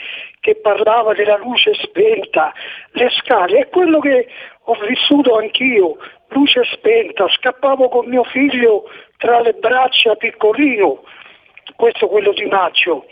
che 0.41 0.57
parlava 0.57 1.13
della 1.13 1.37
luce 1.37 1.73
spenta, 1.73 2.53
le 2.91 3.09
scale, 3.17 3.61
è 3.61 3.69
quello 3.69 3.99
che 3.99 4.27
ho 4.65 4.77
vissuto 4.87 5.37
anch'io, 5.37 5.97
luce 6.29 6.63
spenta, 6.71 7.27
scappavo 7.27 7.89
con 7.89 8.07
mio 8.07 8.23
figlio 8.23 8.83
tra 9.23 9.39
le 9.39 9.53
braccia 9.53 10.15
piccolino, 10.15 11.01
questo 11.77 12.09
quello 12.09 12.33
di 12.33 12.43
maggio. 12.43 13.05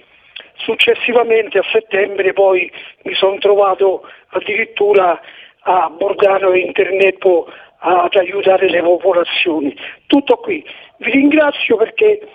Successivamente 0.57 1.57
a 1.57 1.63
settembre 1.71 2.33
poi 2.33 2.69
mi 3.03 3.13
sono 3.13 3.37
trovato 3.37 4.03
addirittura 4.31 5.21
a 5.61 5.89
Borgano 5.89 6.51
e 6.51 6.59
Internepo 6.59 7.47
ad 7.77 8.13
aiutare 8.13 8.69
le 8.69 8.81
popolazioni. 8.81 9.73
Tutto 10.05 10.35
qui. 10.35 10.65
Vi 10.97 11.11
ringrazio 11.11 11.77
perché 11.77 12.27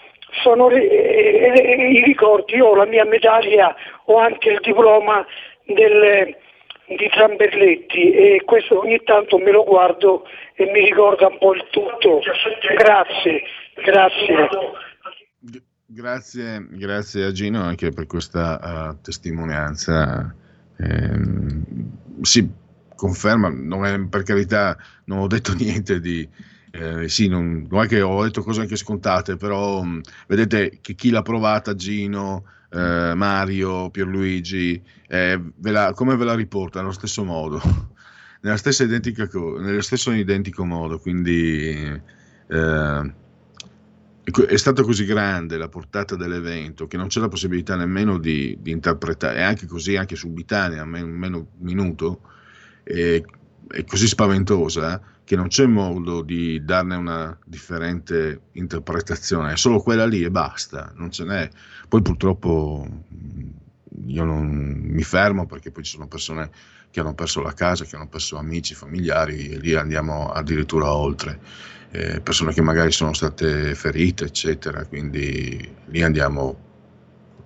sono 0.42 0.70
eh, 0.70 1.52
eh, 1.54 1.90
i 1.90 2.02
ricordi, 2.02 2.54
io 2.54 2.68
ho 2.68 2.74
la 2.74 2.86
mia 2.86 3.04
medaglia, 3.04 3.76
ho 4.06 4.16
anche 4.16 4.52
il 4.52 4.60
diploma 4.62 5.24
del, 5.64 6.34
di 6.86 7.08
Tramberletti 7.10 8.10
e 8.10 8.42
questo 8.46 8.80
ogni 8.80 9.02
tanto 9.04 9.36
me 9.36 9.50
lo 9.50 9.64
guardo 9.64 10.26
e 10.54 10.64
mi 10.64 10.80
ricorda 10.80 11.26
un 11.26 11.36
po' 11.38 11.52
il 11.52 11.66
tutto. 11.70 12.20
Grazie, 12.74 13.42
grazie. 13.84 14.48
Grazie, 15.88 16.66
grazie 16.72 17.24
a 17.24 17.32
Gino 17.32 17.62
anche 17.62 17.90
per 17.90 18.06
questa 18.06 18.90
uh, 18.90 19.00
testimonianza. 19.00 20.34
Eh, 20.76 21.20
sì, 22.22 22.48
conferma, 22.96 23.48
è, 23.88 24.06
per 24.08 24.24
carità 24.24 24.76
non 25.04 25.20
ho 25.20 25.26
detto 25.26 25.54
niente 25.54 26.00
di... 26.00 26.28
Eh, 26.72 27.08
sì, 27.08 27.28
non, 27.28 27.66
non, 27.70 27.84
è 27.84 27.86
che 27.86 28.02
ho 28.02 28.22
detto 28.24 28.42
cose 28.42 28.62
anche 28.62 28.76
scontate, 28.76 29.36
però 29.36 29.82
mh, 29.82 30.00
vedete 30.26 30.78
che 30.82 30.94
chi 30.94 31.10
l'ha 31.10 31.22
provata, 31.22 31.74
Gino, 31.74 32.44
eh, 32.70 33.14
Mario, 33.14 33.88
Pierluigi, 33.90 34.82
eh, 35.08 35.40
ve 35.56 35.70
la, 35.70 35.92
come 35.94 36.16
ve 36.16 36.24
la 36.24 36.34
riporta? 36.34 36.80
Nello 36.80 36.92
stesso 36.92 37.24
modo, 37.24 37.60
nella 38.42 38.56
stessa 38.56 38.82
identica, 38.82 39.28
nello 39.32 39.80
stesso 39.80 40.10
identico 40.10 40.64
modo, 40.64 40.98
quindi 40.98 42.02
eh, 42.48 43.14
è 44.48 44.56
stata 44.56 44.82
così 44.82 45.04
grande 45.04 45.56
la 45.56 45.68
portata 45.68 46.16
dell'evento 46.16 46.88
che 46.88 46.96
non 46.96 47.06
c'è 47.06 47.20
la 47.20 47.28
possibilità 47.28 47.76
nemmeno 47.76 48.18
di, 48.18 48.58
di 48.60 48.72
interpretare, 48.72 49.38
e 49.38 49.42
anche 49.42 49.66
così, 49.66 49.96
anche 49.96 50.16
subitanea, 50.16 50.84
meno, 50.84 51.06
meno 51.06 51.46
minuto, 51.58 52.22
è, 52.82 53.22
è 53.68 53.84
così 53.84 54.08
spaventosa 54.08 55.00
che 55.22 55.36
non 55.36 55.48
c'è 55.48 55.66
modo 55.66 56.22
di 56.22 56.64
darne 56.64 56.96
una 56.96 57.36
differente 57.44 58.42
interpretazione, 58.52 59.52
è 59.52 59.56
solo 59.56 59.80
quella 59.80 60.06
lì 60.06 60.22
e 60.22 60.30
basta, 60.30 60.92
non 60.96 61.10
ce 61.10 61.24
n'è. 61.24 61.48
Poi 61.88 62.02
purtroppo 62.02 62.86
io 64.06 64.24
non 64.24 64.46
mi 64.46 65.02
fermo 65.02 65.46
perché 65.46 65.70
poi 65.70 65.84
ci 65.84 65.92
sono 65.92 66.06
persone 66.08 66.50
che 66.90 67.00
hanno 67.00 67.14
perso 67.14 67.42
la 67.42 67.52
casa, 67.52 67.84
che 67.84 67.96
hanno 67.96 68.08
perso 68.08 68.36
amici, 68.36 68.74
familiari 68.74 69.50
e 69.50 69.58
lì 69.58 69.74
andiamo 69.74 70.30
addirittura 70.30 70.92
oltre, 70.92 71.40
eh, 71.96 72.20
persone 72.20 72.52
che 72.52 72.60
magari 72.60 72.92
sono 72.92 73.14
state 73.14 73.74
ferite, 73.74 74.24
eccetera, 74.24 74.84
quindi 74.84 75.74
lì 75.86 76.02
andiamo, 76.02 76.58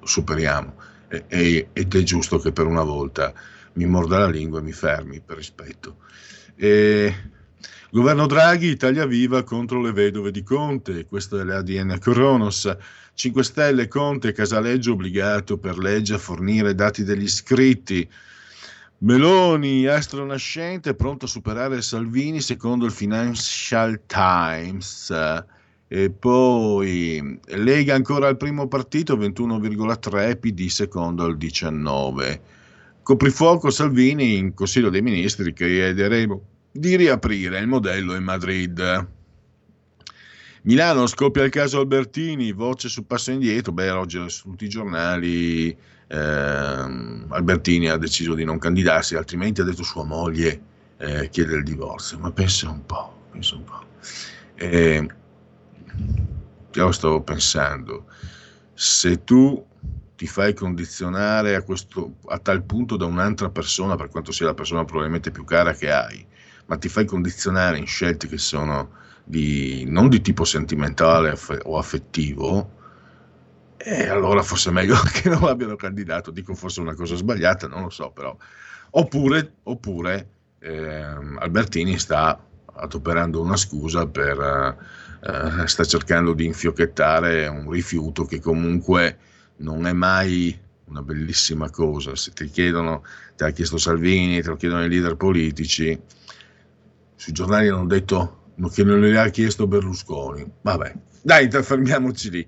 superiamo 0.03 0.75
e, 1.07 1.25
e, 1.29 1.69
ed 1.73 1.95
è 1.95 2.03
giusto 2.03 2.39
che 2.39 2.51
per 2.51 2.67
una 2.67 2.83
volta 2.83 3.33
mi 3.75 3.87
morda 3.87 4.19
la 4.19 4.29
lingua 4.29 4.59
e 4.59 4.63
mi 4.63 4.73
fermi 4.73 5.21
per 5.21 5.37
rispetto. 5.37 5.99
E, 6.57 7.15
Governo 7.93 8.27
Draghi, 8.27 8.69
Italia 8.69 9.07
Viva 9.07 9.45
contro 9.45 9.81
le 9.81 9.93
vedove 9.93 10.33
di 10.33 10.43
Conte, 10.43 11.07
questo 11.07 11.39
è 11.39 11.45
l'ADN 11.45 11.99
Cronos. 12.01 12.77
5 13.15 13.45
Stelle, 13.45 13.89
Conte, 13.89 14.33
Casaleggio 14.33 14.93
obbligato 14.93 15.59
per 15.59 15.77
legge 15.77 16.15
a 16.15 16.19
fornire 16.19 16.75
dati 16.75 17.05
degli 17.05 17.25
iscritti. 17.25 18.09
Meloni, 19.03 19.87
astro 19.87 20.27
nascente, 20.27 20.95
pronto 20.95 21.25
a 21.25 21.29
superare 21.29 21.81
Salvini 21.81 22.43
secondo 22.43 22.85
il 22.85 22.93
Financial 22.93 23.99
Times. 24.05 25.11
E 25.89 26.11
poi 26.11 27.41
Lega 27.47 27.95
ancora 27.95 28.29
al 28.29 28.37
primo 28.37 28.69
partito, 28.69 29.17
21,3, 29.17 30.39
PD 30.39 30.67
secondo 30.67 31.25
al 31.25 31.39
19. 31.39 32.43
Coprifuoco 33.03 33.71
Salvini 33.71 34.37
in 34.37 34.53
Consiglio 34.53 34.91
dei 34.91 35.01
Ministri, 35.01 35.55
chiederemo 35.55 36.43
di 36.71 36.95
riaprire 36.97 37.59
il 37.59 37.69
modello 37.69 38.15
in 38.15 38.23
Madrid. 38.23 39.09
Milano 40.65 41.07
scoppia 41.07 41.45
il 41.45 41.51
caso 41.51 41.81
Albertini, 41.81 42.53
voce 42.53 42.91
sul 42.91 43.07
passo 43.07 43.31
indietro. 43.31 43.73
Beh, 43.73 43.89
oggi 43.89 44.23
su 44.29 44.51
tutti 44.51 44.67
i 44.67 44.69
giornali 44.69 45.75
eh, 46.13 47.25
Albertini 47.29 47.89
ha 47.89 47.97
deciso 47.97 48.35
di 48.35 48.43
non 48.43 48.59
candidarsi, 48.59 49.15
altrimenti 49.15 49.61
ha 49.61 49.65
detto 49.65 49.85
sua 49.85 50.05
moglie 50.05 50.61
eh, 50.97 51.29
chiede 51.31 51.55
il 51.55 51.63
divorzio. 51.63 52.19
Ma 52.19 52.33
pensa 52.33 52.69
un 52.69 52.85
po', 52.85 53.27
pensa 53.31 53.55
un 53.55 53.65
po'. 53.65 53.85
Eh, 54.57 55.09
io 56.73 56.93
stavo 56.93 57.23
pensando, 57.23 58.07
se 58.75 59.23
tu 59.23 59.65
ti 60.17 60.27
fai 60.27 60.53
condizionare 60.53 61.55
a, 61.55 61.63
questo, 61.63 62.17
a 62.27 62.39
tal 62.39 62.63
punto 62.65 62.97
da 62.97 63.07
un'altra 63.07 63.49
persona, 63.49 63.95
per 63.95 64.09
quanto 64.09 64.33
sia 64.33 64.47
la 64.47 64.55
persona 64.55 64.85
probabilmente 64.85 65.31
più 65.31 65.45
cara 65.45 65.73
che 65.75 65.93
hai, 65.93 66.27
ma 66.67 66.77
ti 66.77 66.89
fai 66.89 67.05
condizionare 67.05 67.79
in 67.79 67.87
scelte 67.87 68.27
che 68.27 68.39
sono 68.39 68.91
di, 69.25 69.85
non 69.87 70.09
di 70.09 70.21
tipo 70.21 70.45
sentimentale 70.45 71.39
o 71.63 71.79
affettivo, 71.79 72.79
E 73.83 74.09
allora 74.09 74.43
forse 74.43 74.69
è 74.69 74.73
meglio 74.73 74.97
che 75.11 75.29
non 75.31 75.41
l'abbiano 75.43 75.77
candidato, 75.77 76.31
dico 76.31 76.55
forse 76.55 76.81
una 76.81 76.95
cosa 76.95 77.17
sbagliata, 77.17 77.67
non 77.67 77.83
lo 77.83 77.91
so 77.91 78.11
però. 78.11 78.37
Oppure, 78.91 79.55
oppure 79.63 80.29
ehm, 80.59 81.39
Albertini 81.41 81.99
sta 81.99 82.45
adoperando 82.75 83.41
una 83.41 83.57
scusa 83.57 84.07
per... 84.07 84.77
eh, 85.23 85.67
sta 85.67 85.85
cercando 85.85 86.33
di 86.35 86.45
infiocchettare 86.45 87.47
un 87.47 87.71
rifiuto 87.71 88.25
che 88.25 88.41
comunque 88.41 89.19
non 89.57 89.87
è 89.87 89.93
mai 89.93 90.59
una 90.87 91.03
bellissima 91.03 91.71
cosa. 91.71 92.15
Se 92.17 92.33
ti 92.33 92.49
chiedono, 92.51 93.03
te 93.37 93.45
l'ha 93.45 93.51
chiesto 93.51 93.79
Salvini, 93.79 94.43
te 94.43 94.49
lo 94.49 94.57
chiedono 94.57 94.85
i 94.85 94.89
leader 94.89 95.17
politici, 95.17 95.99
sui 97.15 97.33
giornali 97.33 97.69
hanno 97.69 97.87
detto 97.87 98.53
che 98.73 98.85
non 98.85 99.01
le 99.01 99.19
ha 99.19 99.29
chiesto 99.29 99.67
Berlusconi. 99.67 100.51
Vabbè, 100.61 100.95
dai, 101.23 101.51
fermiamoci 101.51 102.31
lì. 102.31 102.47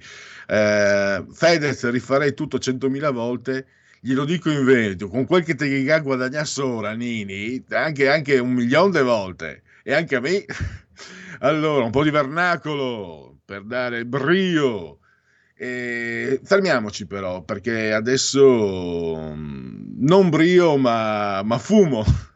Eh, 0.53 1.25
Fedez 1.33 1.89
rifarei 1.89 2.35
tutto 2.35 2.59
100.000 2.59 3.11
volte. 3.11 3.67
Glielo 4.01 4.25
dico 4.27 4.51
in 4.51 4.65
veneto, 4.65 5.09
con 5.09 5.25
quel 5.25 5.45
che 5.45 5.55
te 5.55 5.67
che 5.67 6.01
guadagnasse 6.01 6.61
ora, 6.61 6.93
Nini, 6.93 7.65
anche, 7.71 8.11
anche 8.11 8.39
un 8.39 8.53
milione 8.53 8.91
di 8.99 9.05
volte, 9.05 9.63
e 9.83 9.95
anche 9.95 10.17
a 10.17 10.21
me. 10.21 10.45
Allora, 11.41 11.85
un 11.85 11.91
po' 11.91 12.05
di 12.05 12.11
vernacolo 12.11 13.39
per 13.45 13.65
dare 13.65 14.05
brio. 14.05 14.99
E 15.57 16.41
fermiamoci 16.45 17.07
però, 17.07 17.43
perché 17.43 17.93
adesso 17.93 19.35
mm, 19.35 20.05
non 20.07 20.29
brio, 20.31 20.77
ma, 20.77 21.43
ma 21.43 21.59
fumo. 21.59 22.05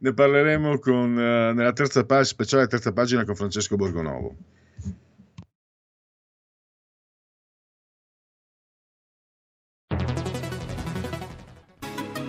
Ne 0.00 0.14
parleremo 0.14 0.78
con, 0.78 1.18
eh, 1.18 1.52
nella 1.52 1.72
terza 1.72 2.04
pagina, 2.04 2.24
speciale 2.24 2.66
terza 2.66 2.92
pagina 2.92 3.24
con 3.24 3.36
Francesco 3.36 3.76
Borgonovo. 3.76 4.36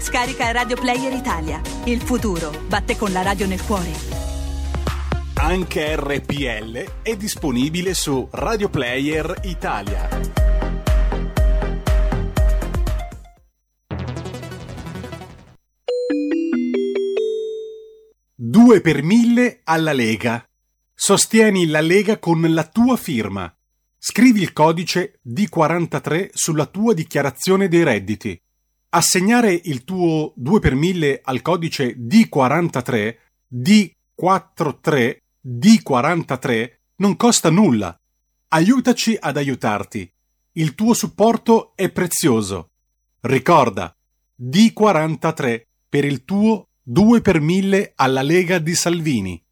Scarica 0.00 0.52
Radio 0.52 0.76
Player 0.76 1.12
Italia. 1.12 1.60
Il 1.84 2.00
futuro 2.00 2.52
batte 2.68 2.96
con 2.96 3.10
la 3.10 3.22
radio 3.22 3.48
nel 3.48 3.60
cuore. 3.64 3.90
Anche 5.34 5.96
RPL 5.96 7.02
è 7.02 7.16
disponibile 7.16 7.94
su 7.94 8.28
Radio 8.30 8.68
Player 8.68 9.40
Italia. 9.42 10.08
Due 18.36 18.80
per 18.80 19.02
mille 19.02 19.60
alla 19.64 19.92
Lega. 19.92 20.48
Sostieni 20.94 21.66
la 21.66 21.80
Lega 21.80 22.20
con 22.20 22.40
la 22.54 22.64
tua 22.64 22.96
firma. 22.96 23.52
Scrivi 23.98 24.42
il 24.42 24.52
codice 24.52 25.20
D43 25.26 26.30
sulla 26.32 26.66
tua 26.66 26.94
dichiarazione 26.94 27.66
dei 27.66 27.82
redditi. 27.82 28.40
Assegnare 28.90 29.52
il 29.52 29.84
tuo 29.84 30.32
2 30.36 30.60
per 30.60 30.74
1000 30.74 31.20
al 31.22 31.42
codice 31.42 31.94
D43, 31.98 33.16
D43, 33.54 35.16
D43 35.46 36.72
non 36.96 37.16
costa 37.16 37.50
nulla. 37.50 37.94
Aiutaci 38.48 39.14
ad 39.20 39.36
aiutarti. 39.36 40.10
Il 40.52 40.74
tuo 40.74 40.94
supporto 40.94 41.72
è 41.74 41.90
prezioso. 41.90 42.70
Ricorda, 43.20 43.94
D43 44.40 45.62
per 45.86 46.06
il 46.06 46.24
tuo 46.24 46.68
2 46.82 47.20
per 47.20 47.40
1000 47.40 47.92
alla 47.94 48.22
Lega 48.22 48.58
di 48.58 48.74
Salvini. 48.74 49.42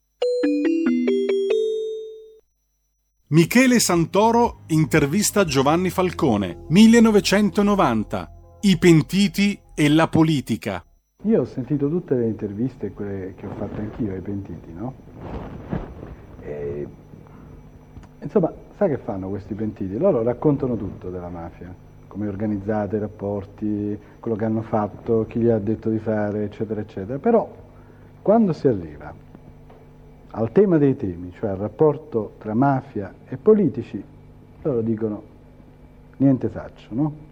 Michele 3.28 3.80
Santoro 3.80 4.62
intervista 4.68 5.45
Giovanni 5.45 5.91
Falcone, 5.91 6.64
1990. 6.68 8.36
I 8.67 8.79
pentiti 8.79 9.57
e 9.77 9.89
la 9.89 10.09
politica. 10.09 10.85
Io 11.23 11.43
ho 11.43 11.45
sentito 11.45 11.89
tutte 11.89 12.17
le 12.17 12.27
interviste, 12.27 12.91
quelle 12.91 13.33
che 13.37 13.47
ho 13.47 13.51
fatto 13.51 13.81
anch'io 13.81 14.12
ai 14.12 14.21
pentiti, 14.21 14.73
no? 14.73 14.93
E, 16.41 16.89
insomma, 18.23 18.53
sai 18.77 18.89
che 18.89 18.97
fanno 18.99 19.29
questi 19.29 19.55
pentiti? 19.55 19.97
Loro 19.97 20.25
raccontano 20.25 20.77
tutto 20.77 21.11
della 21.11 21.29
mafia, 21.29 21.73
come 22.09 22.27
è 22.27 22.29
organizzata, 22.29 22.97
i 22.97 22.99
rapporti, 22.99 23.97
quello 24.19 24.37
che 24.37 24.45
hanno 24.45 24.62
fatto, 24.62 25.27
chi 25.29 25.39
gli 25.39 25.49
ha 25.49 25.61
detto 25.61 25.89
di 25.89 26.01
fare, 26.01 26.43
eccetera, 26.43 26.81
eccetera. 26.81 27.21
Però, 27.21 27.49
quando 28.21 28.53
si 28.53 28.67
arriva 28.67 29.14
al 30.33 30.51
tema 30.51 30.77
dei 30.77 30.97
temi, 30.97 31.31
cioè 31.39 31.51
al 31.51 31.59
rapporto 31.59 32.33
tra 32.39 32.53
mafia 32.53 33.14
e 33.29 33.37
politici, 33.37 34.03
loro 34.62 34.81
dicono 34.81 35.23
niente 36.17 36.49
faccio, 36.49 36.89
no? 36.91 37.27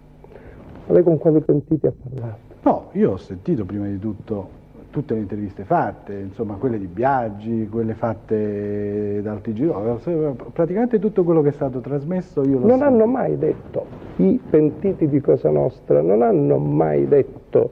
Ma 0.87 0.93
lei 0.93 1.03
con 1.03 1.17
quali 1.17 1.39
pentiti 1.41 1.87
ha 1.87 1.93
parlato? 2.09 2.37
No, 2.63 2.85
io 2.93 3.11
ho 3.11 3.17
sentito 3.17 3.65
prima 3.65 3.85
di 3.85 3.99
tutto 3.99 4.63
tutte 4.95 5.13
le 5.13 5.19
interviste 5.19 5.65
fatte, 5.65 6.13
insomma 6.13 6.55
quelle 6.55 6.79
di 6.79 6.85
Biaggi, 6.87 7.67
quelle 7.69 7.95
fatte 7.95 9.19
dal 9.21 9.41
TG, 9.41 10.51
praticamente 10.53 10.99
tutto 10.99 11.25
quello 11.25 11.41
che 11.41 11.49
è 11.49 11.51
stato 11.51 11.81
trasmesso 11.81 12.43
io 12.47 12.59
lo 12.59 12.65
Non 12.67 12.77
so. 12.77 12.83
hanno 12.85 13.05
mai 13.05 13.37
detto, 13.37 13.85
i 14.17 14.39
pentiti 14.49 15.09
di 15.09 15.19
Cosa 15.19 15.49
Nostra 15.49 16.01
non 16.01 16.21
hanno 16.21 16.57
mai 16.59 17.09
detto 17.09 17.69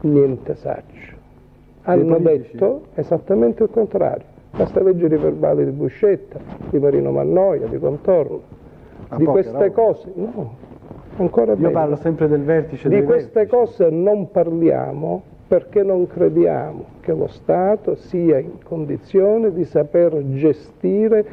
niente 0.00 0.54
saccio, 0.54 1.16
hanno 1.82 2.18
detto 2.20 2.84
esattamente 2.94 3.64
il 3.64 3.70
contrario. 3.70 4.24
Basta 4.56 4.82
leggere 4.82 5.16
i 5.16 5.18
verbali 5.18 5.64
di 5.66 5.72
Buscetta, 5.72 6.38
di 6.70 6.78
Marino 6.78 7.10
Mannoia, 7.10 7.66
di 7.66 7.78
Contorno, 7.78 8.40
Ma 9.10 9.16
di 9.18 9.24
queste 9.26 9.52
roba. 9.52 9.70
cose. 9.72 10.10
No, 10.14 10.54
ancora 11.22 11.52
Io 11.52 11.58
meglio. 11.58 11.70
parlo 11.70 11.96
sempre 11.96 12.28
del 12.28 12.42
vertice 12.42 12.88
Di 12.88 13.02
queste 13.02 13.46
cose 13.46 13.88
non 13.90 14.30
parliamo 14.30 15.22
perché 15.48 15.82
non 15.82 16.06
crediamo 16.06 16.84
che 17.00 17.12
lo 17.12 17.26
Stato 17.28 17.94
sia 17.96 18.38
in 18.38 18.62
condizione 18.62 19.52
di 19.52 19.64
saper 19.64 20.22
gestire 20.34 21.24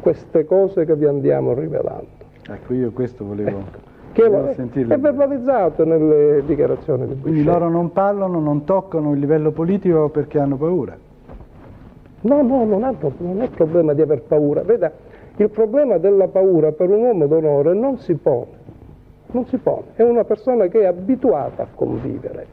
queste 0.00 0.44
cose 0.44 0.84
che 0.84 0.94
vi 0.96 1.06
andiamo 1.06 1.54
rivelando. 1.54 2.06
Ecco, 2.50 2.74
io 2.74 2.90
questo 2.92 3.24
volevo, 3.24 3.62
Che 4.12 4.28
lo- 4.28 4.52
sentirlo. 4.52 4.92
è 4.92 4.98
verbalizzato 4.98 5.84
nelle 5.86 6.42
dichiarazioni 6.44 7.06
di 7.06 7.18
Quindi 7.20 7.40
Buscetta. 7.40 7.58
loro 7.58 7.70
non 7.70 7.90
parlano, 7.92 8.38
non 8.38 8.64
toccano 8.64 9.12
il 9.12 9.18
livello 9.18 9.50
politico 9.50 10.10
perché 10.10 10.38
hanno 10.38 10.56
paura. 10.56 10.94
No, 12.20 12.42
no, 12.42 12.64
non, 12.64 12.82
hanno- 12.84 13.12
non 13.18 13.40
è 13.40 13.48
problema 13.48 13.94
di 13.94 14.02
aver 14.02 14.22
paura. 14.22 14.62
Veda, 14.62 14.92
il 15.36 15.48
problema 15.48 15.96
della 15.98 16.28
paura 16.28 16.72
per 16.72 16.90
un 16.90 17.02
uomo 17.02 17.26
d'onore 17.26 17.72
non 17.72 17.96
si 17.98 18.14
pone. 18.14 18.62
Non 19.34 19.46
si 19.46 19.56
pone. 19.56 19.86
È 19.96 20.02
una 20.02 20.22
persona 20.22 20.68
che 20.68 20.82
è 20.82 20.84
abituata 20.84 21.64
a 21.64 21.66
convivere. 21.74 22.46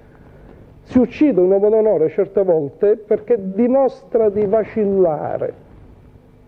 Si 0.81 0.97
uccide 0.97 1.39
un 1.39 1.51
uomo 1.51 1.69
d'onore 1.69 2.09
certe 2.09 2.43
volte 2.43 2.97
perché 2.97 3.37
dimostra 3.39 4.29
di 4.29 4.47
vacillare, 4.47 5.53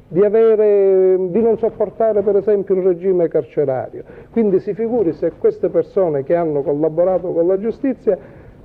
di, 0.07 0.25
avere, 0.25 1.17
di 1.29 1.39
non 1.39 1.59
sopportare 1.59 2.23
per 2.23 2.37
esempio 2.37 2.73
il 2.73 2.81
regime 2.81 3.27
carcerario. 3.27 4.03
Quindi 4.31 4.59
si 4.59 4.73
figuri 4.73 5.13
se 5.13 5.33
queste 5.37 5.69
persone 5.69 6.23
che 6.23 6.35
hanno 6.35 6.63
collaborato 6.63 7.31
con 7.31 7.45
la 7.45 7.59
giustizia 7.59 8.17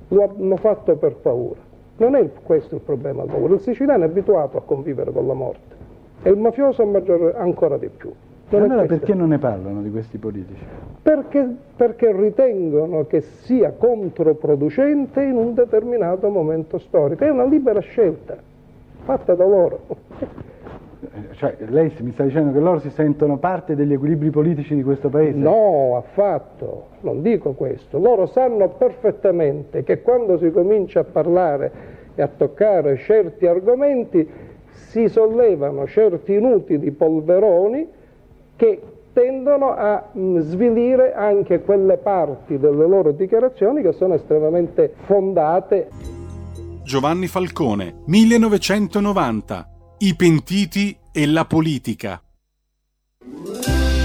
lo 0.07 0.23
hanno 0.23 0.55
fatto 0.55 0.95
per 0.95 1.17
paura. 1.17 1.59
Non 1.97 2.15
è 2.15 2.27
questo 2.41 2.75
il 2.75 2.81
problema 2.81 3.21
del 3.21 3.31
paura. 3.31 3.53
Il 3.53 3.59
siciliano 3.59 4.05
è 4.05 4.07
abituato 4.07 4.57
a 4.57 4.63
convivere 4.63 5.11
con 5.11 5.27
la 5.27 5.33
morte 5.33 5.75
e 6.23 6.31
il 6.31 6.37
mafioso 6.37 6.83
maggior- 6.83 7.35
ancora 7.35 7.77
di 7.77 7.89
più. 7.95 8.11
Allora 8.57 8.85
questo. 8.85 8.95
perché 8.97 9.13
non 9.13 9.29
ne 9.29 9.37
parlano 9.37 9.81
di 9.81 9.91
questi 9.91 10.17
politici? 10.17 10.61
Perché, 11.01 11.47
perché 11.75 12.11
ritengono 12.11 13.05
che 13.05 13.21
sia 13.21 13.71
controproducente 13.71 15.21
in 15.21 15.35
un 15.35 15.53
determinato 15.53 16.29
momento 16.29 16.77
storico. 16.79 17.23
È 17.23 17.29
una 17.29 17.45
libera 17.45 17.79
scelta 17.79 18.37
fatta 19.03 19.33
da 19.35 19.45
loro. 19.45 19.79
Eh, 21.01 21.33
Cioè, 21.35 21.55
lei 21.67 21.91
mi 22.01 22.11
sta 22.11 22.23
dicendo 22.23 22.51
che 22.51 22.59
loro 22.59 22.79
si 22.79 22.89
sentono 22.89 23.37
parte 23.37 23.75
degli 23.75 23.93
equilibri 23.93 24.29
politici 24.29 24.75
di 24.75 24.83
questo 24.83 25.09
paese? 25.09 25.37
No, 25.37 25.95
affatto, 25.97 26.87
non 27.01 27.21
dico 27.21 27.53
questo. 27.53 27.99
Loro 27.99 28.25
sanno 28.25 28.67
perfettamente 28.69 29.83
che 29.83 30.01
quando 30.01 30.37
si 30.37 30.51
comincia 30.51 31.01
a 31.01 31.05
parlare 31.05 31.71
e 32.15 32.21
a 32.21 32.27
toccare 32.27 32.97
certi 32.97 33.45
argomenti 33.47 34.27
si 34.71 35.07
sollevano 35.07 35.85
certi 35.87 36.33
inutili 36.33 36.91
polveroni 36.91 37.97
che 38.59 38.81
tendono 39.13 39.73
a 39.73 40.09
mh, 40.11 40.39
svilire 40.39 41.13
anche 41.13 41.61
quelle 41.61 41.95
parti 41.95 42.59
delle 42.59 42.85
loro 42.85 43.13
dichiarazioni 43.13 43.81
che 43.81 43.93
sono 43.93 44.15
estremamente 44.15 44.95
fondate. 45.05 45.87
Giovanni 46.83 47.27
Falcone, 47.27 48.01
1990. 48.05 49.67
I 49.99 50.15
pentiti 50.15 50.97
e 51.13 51.25
la 51.25 51.45
politica. 51.45 52.21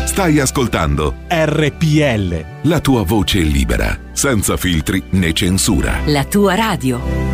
Stai 0.05 0.39
ascoltando 0.39 1.15
RPL. 1.29 2.69
la 2.69 2.81
tua 2.81 3.03
voce 3.03 3.41
libera, 3.41 3.99
senza 4.13 4.57
filtri 4.57 5.03
né 5.11 5.33
censura. 5.33 5.99
La 6.07 6.25
tua 6.25 6.55
radio. 6.55 7.34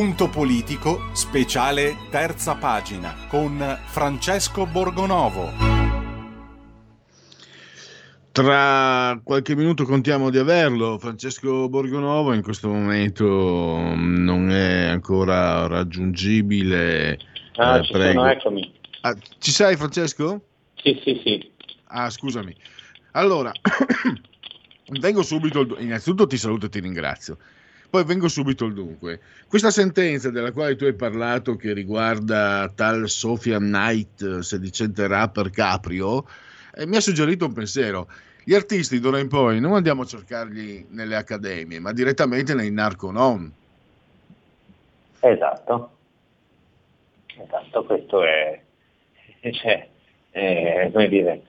Punto 0.00 0.30
politico, 0.30 1.10
speciale 1.12 1.94
terza 2.10 2.54
pagina, 2.54 3.26
con 3.28 3.78
Francesco 3.84 4.64
Borgonovo. 4.64 5.50
Tra 8.32 9.20
qualche 9.22 9.54
minuto 9.54 9.84
contiamo 9.84 10.30
di 10.30 10.38
averlo. 10.38 10.96
Francesco 10.96 11.68
Borgonovo 11.68 12.32
in 12.32 12.40
questo 12.40 12.68
momento 12.68 13.26
mm, 13.78 14.24
non 14.24 14.50
è 14.50 14.84
ancora 14.86 15.66
raggiungibile. 15.66 17.18
Ah, 17.56 17.76
Eh, 17.76 17.82
ci 17.84 17.92
prego. 17.92 18.20
sono, 18.20 18.30
eccomi. 18.30 18.72
Ah, 19.02 19.14
ci 19.38 19.50
sei 19.50 19.76
Francesco? 19.76 20.40
Sì, 20.82 20.98
sì, 21.04 21.20
sì. 21.22 21.50
Ah, 21.88 22.08
scusami. 22.08 22.56
Allora, 23.10 23.52
vengo 24.98 25.22
subito. 25.22 25.76
Innanzitutto 25.78 26.26
ti 26.26 26.38
saluto 26.38 26.64
e 26.64 26.68
ti 26.70 26.80
ringrazio. 26.80 27.36
Poi 27.90 28.04
vengo 28.04 28.28
subito 28.28 28.66
al 28.66 28.72
dunque. 28.72 29.20
Questa 29.48 29.72
sentenza 29.72 30.30
della 30.30 30.52
quale 30.52 30.76
tu 30.76 30.84
hai 30.84 30.94
parlato, 30.94 31.56
che 31.56 31.72
riguarda 31.72 32.70
tal 32.72 33.08
Sofia 33.08 33.58
Knight, 33.58 34.38
sedicente 34.38 35.08
rapper 35.08 35.50
Caprio, 35.50 36.24
eh, 36.76 36.86
mi 36.86 36.94
ha 36.96 37.00
suggerito 37.00 37.46
un 37.46 37.52
pensiero. 37.52 38.08
Gli 38.44 38.54
artisti 38.54 39.00
d'ora 39.00 39.18
in 39.18 39.28
poi 39.28 39.58
non 39.58 39.74
andiamo 39.74 40.02
a 40.02 40.06
cercarli 40.06 40.86
nelle 40.90 41.16
accademie, 41.16 41.80
ma 41.80 41.92
direttamente 41.92 42.54
nei 42.54 42.70
narconon. 42.70 43.52
Esatto. 45.18 45.90
Esatto, 47.42 47.84
questo 47.84 48.22
è, 48.22 48.60
cioè, 49.50 49.88
è, 50.30 50.90
come 50.92 51.08
dire, 51.08 51.42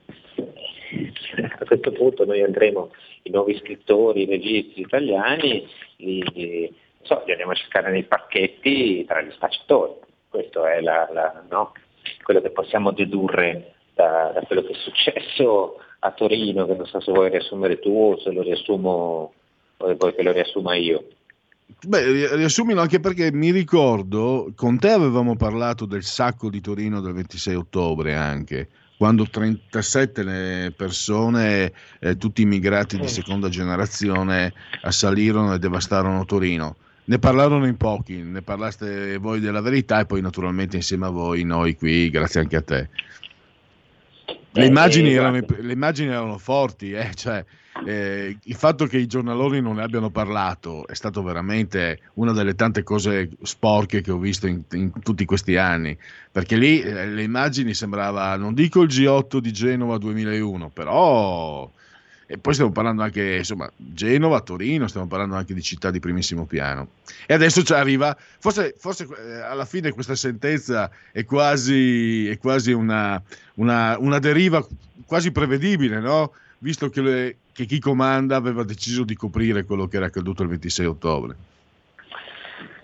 a 1.60 1.64
questo 1.64 1.92
punto 1.92 2.24
noi 2.24 2.42
andremo, 2.42 2.90
i 3.22 3.30
nuovi 3.30 3.56
scrittori, 3.58 4.22
i 4.22 4.26
registi 4.26 4.80
italiani, 4.80 5.66
li, 5.96 6.22
li- 6.32 6.74
so, 7.02 7.22
li 7.24 7.32
andiamo 7.32 7.52
a 7.52 7.56
cercare 7.56 7.90
nei 7.90 8.04
parchetti 8.04 9.04
tra 9.06 9.22
gli 9.22 9.30
spacciatori. 9.32 9.94
Questo 10.28 10.64
è 10.66 10.80
la- 10.80 11.08
la- 11.12 11.44
no? 11.48 11.72
quello 12.22 12.40
che 12.40 12.50
possiamo 12.50 12.90
dedurre 12.92 13.74
da, 13.94 14.32
da 14.34 14.40
quello 14.42 14.62
che 14.62 14.72
è 14.72 14.76
successo 14.76 15.76
a 16.00 16.10
Torino, 16.12 16.66
che 16.66 16.74
non 16.74 16.86
so 16.86 17.00
se 17.00 17.12
vuoi 17.12 17.30
riassumere 17.30 17.78
tu 17.78 17.90
o 17.90 18.18
se 18.18 18.32
lo 18.32 18.42
riassumo 18.42 19.32
o 19.76 19.94
vuoi 19.96 20.14
che 20.14 20.22
lo 20.22 20.32
riassuma 20.32 20.74
io. 20.74 21.04
Beh, 21.86 22.04
ri- 22.04 22.36
riassumilo 22.36 22.80
anche 22.80 23.00
perché 23.00 23.32
mi 23.32 23.50
ricordo, 23.50 24.52
con 24.56 24.78
te 24.78 24.90
avevamo 24.90 25.36
parlato 25.36 25.86
del 25.86 26.02
sacco 26.02 26.50
di 26.50 26.60
Torino 26.60 27.00
del 27.00 27.12
26 27.14 27.54
ottobre 27.54 28.14
anche, 28.14 28.68
quando 29.02 29.28
37 29.28 30.22
le 30.22 30.72
persone, 30.76 31.72
eh, 31.98 32.16
tutti 32.16 32.42
immigrati 32.42 32.96
di 33.00 33.08
seconda 33.08 33.48
generazione, 33.48 34.52
assalirono 34.82 35.54
e 35.54 35.58
devastarono 35.58 36.24
Torino. 36.24 36.76
Ne 37.06 37.18
parlarono 37.18 37.66
in 37.66 37.76
pochi, 37.76 38.22
ne 38.22 38.42
parlaste 38.42 39.16
voi 39.16 39.40
della 39.40 39.60
verità 39.60 39.98
e 39.98 40.06
poi 40.06 40.20
naturalmente 40.20 40.76
insieme 40.76 41.06
a 41.06 41.08
voi, 41.08 41.42
noi 41.42 41.74
qui, 41.74 42.10
grazie 42.10 42.42
anche 42.42 42.54
a 42.54 42.62
te. 42.62 42.90
Le 44.52 44.64
Eh, 44.64 44.66
immagini, 44.66 45.10
eh, 45.10 45.14
erano, 45.14 45.40
le 45.40 45.72
immagini 45.72 46.10
erano 46.10 46.38
forti, 46.38 46.92
eh, 46.92 47.10
cioè, 47.14 47.44
eh, 47.86 48.36
il 48.42 48.54
fatto 48.54 48.86
che 48.86 48.98
i 48.98 49.06
giornaloni 49.06 49.60
non 49.60 49.76
ne 49.76 49.82
abbiano 49.82 50.10
parlato 50.10 50.86
è 50.86 50.94
stato 50.94 51.22
veramente 51.22 52.00
una 52.14 52.32
delle 52.32 52.54
tante 52.54 52.82
cose 52.82 53.30
sporche 53.42 54.02
che 54.02 54.10
ho 54.10 54.18
visto 54.18 54.46
in, 54.46 54.62
in 54.72 54.92
tutti 55.02 55.24
questi 55.24 55.56
anni, 55.56 55.96
perché 56.30 56.56
lì 56.56 56.80
eh, 56.80 57.06
le 57.06 57.22
immagini 57.22 57.72
sembrava, 57.72 58.36
non 58.36 58.52
dico 58.52 58.82
il 58.82 58.88
G8 58.88 59.38
di 59.38 59.52
Genova 59.52 59.98
2001, 59.98 60.70
però... 60.70 61.70
E 62.32 62.38
poi 62.38 62.54
stiamo 62.54 62.72
parlando 62.72 63.02
anche, 63.02 63.36
insomma, 63.36 63.70
Genova, 63.76 64.40
Torino, 64.40 64.88
stiamo 64.88 65.06
parlando 65.06 65.34
anche 65.34 65.52
di 65.52 65.60
città 65.60 65.90
di 65.90 66.00
primissimo 66.00 66.46
piano. 66.46 66.88
E 67.26 67.34
adesso 67.34 67.62
ci 67.62 67.74
arriva, 67.74 68.16
forse, 68.38 68.74
forse 68.78 69.06
eh, 69.06 69.42
alla 69.42 69.66
fine 69.66 69.92
questa 69.92 70.14
sentenza 70.14 70.90
è 71.12 71.26
quasi, 71.26 72.30
è 72.30 72.38
quasi 72.38 72.72
una, 72.72 73.22
una, 73.56 73.98
una 73.98 74.18
deriva 74.18 74.66
quasi 75.04 75.30
prevedibile, 75.30 76.00
no? 76.00 76.32
Visto 76.60 76.88
che, 76.88 77.02
le- 77.02 77.36
che 77.52 77.66
chi 77.66 77.78
comanda 77.78 78.34
aveva 78.34 78.64
deciso 78.64 79.04
di 79.04 79.14
coprire 79.14 79.64
quello 79.64 79.86
che 79.86 79.98
era 79.98 80.06
accaduto 80.06 80.42
il 80.42 80.48
26 80.48 80.86
ottobre. 80.86 81.36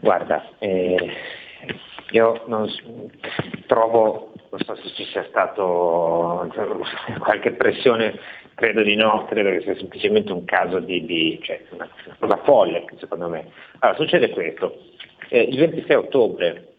Guarda, 0.01 0.47
eh, 0.59 1.11
io 2.11 2.45
non 2.49 2.69
trovo, 3.67 4.35
non 4.51 4.61
so 4.61 4.77
se 4.77 4.91
ci 4.95 5.05
sia 5.07 5.25
stato 5.31 6.47
qualche 7.19 7.53
pressione, 7.53 8.21
credo 8.59 8.83
di 8.83 8.97
no, 8.97 9.25
credo 9.27 9.51
che 9.51 9.61
sia 9.63 9.77
semplicemente 9.77 10.33
un 10.33 10.45
caso 10.45 10.81
di, 10.81 11.07
di- 11.07 11.39
cioè 11.43 11.63
una, 11.71 11.89
una 12.19 12.37
folle 12.39 12.85
secondo 12.99 13.29
me. 13.29 13.47
Allora, 13.79 13.97
succede 13.97 14.31
questo, 14.31 14.77
Eh, 15.31 15.43
il 15.43 15.59
26 15.59 15.95
ottobre 15.97 16.75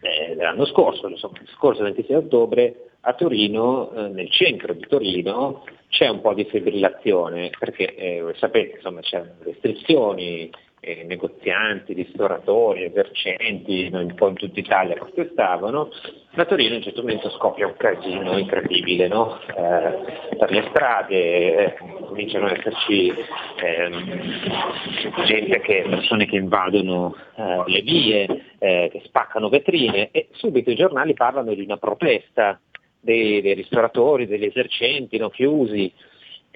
eh, 0.00 0.34
dell'anno 0.34 0.64
scorso, 0.66 1.08
lo 1.08 1.16
scorso 1.16 1.82
26 1.82 2.16
ottobre, 2.16 2.74
a 3.02 3.12
Torino, 3.12 3.92
eh, 3.92 4.08
nel 4.08 4.30
centro 4.30 4.72
di 4.72 4.84
Torino, 4.88 5.64
c'è 5.88 6.08
un 6.08 6.20
po' 6.20 6.34
di 6.34 6.44
fibrillazione, 6.46 7.50
perché 7.58 7.94
eh, 7.94 8.34
sapete, 8.36 8.76
insomma, 8.76 9.00
c'erano 9.00 9.34
restrizioni, 9.44 10.50
eh, 10.84 11.04
negozianti, 11.04 11.94
ristoratori, 11.94 12.84
esercenti, 12.84 13.88
un 13.90 14.14
po' 14.14 14.28
in 14.28 14.34
tutta 14.34 14.60
Italia 14.60 14.94
protestavano, 14.94 15.90
da 16.34 16.44
Torino 16.44 16.74
a 16.74 16.76
un 16.76 16.82
certo 16.82 17.00
momento 17.00 17.30
scoppia 17.30 17.66
un 17.66 17.76
casino 17.76 18.36
incredibile, 18.36 19.08
no? 19.08 19.40
Eh, 19.40 20.36
per 20.36 20.50
le 20.50 20.66
strade 20.68 21.56
eh, 21.56 21.74
cominciano 22.06 22.46
ad 22.46 22.56
esserci 22.58 23.12
ehm, 23.62 25.24
gente 25.24 25.60
che, 25.60 25.86
persone 25.88 26.26
che 26.26 26.36
invadono 26.36 27.14
eh, 27.36 27.62
le 27.66 27.80
vie, 27.80 28.26
eh, 28.58 28.88
che 28.92 29.00
spaccano 29.04 29.48
vetrine 29.48 30.10
e 30.10 30.28
subito 30.32 30.70
i 30.70 30.76
giornali 30.76 31.14
parlano 31.14 31.54
di 31.54 31.62
una 31.62 31.78
protesta 31.78 32.60
dei, 33.00 33.40
dei 33.40 33.54
ristoratori, 33.54 34.26
degli 34.26 34.44
esercenti 34.44 35.16
no, 35.18 35.30
chiusi. 35.30 35.92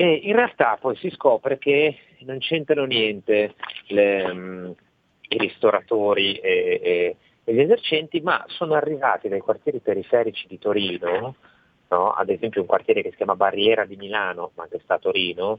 E 0.01 0.21
in 0.23 0.37
realtà 0.37 0.79
poi 0.81 0.95
si 0.95 1.11
scopre 1.11 1.59
che 1.59 1.99
non 2.21 2.39
c'entrano 2.39 2.85
niente 2.85 3.57
le, 3.89 4.33
mm, 4.33 4.71
i 5.31 5.39
ristoratori 5.39 6.37
e, 6.37 6.81
e- 6.81 7.17
e 7.43 7.53
gli 7.53 7.59
esercenti, 7.59 8.21
ma 8.21 8.45
sono 8.47 8.75
arrivati 8.75 9.29
dai 9.29 9.41
quartieri 9.41 9.81
periferici 9.81 10.47
di 10.47 10.61
Torino, 10.61 11.35
no? 11.89 12.11
ad 12.13 12.29
esempio 12.29 12.61
un 12.61 12.69
quartiere 12.69 13.03
che 13.03 13.11
si 13.11 13.17
chiama 13.17 13.35
Barriera 13.35 13.85
di 13.87 13.97
Milano, 13.97 14.53
ma 14.55 14.69
che 14.69 14.79
sta 14.85 14.95
a 14.95 14.99
Torino, 15.01 15.59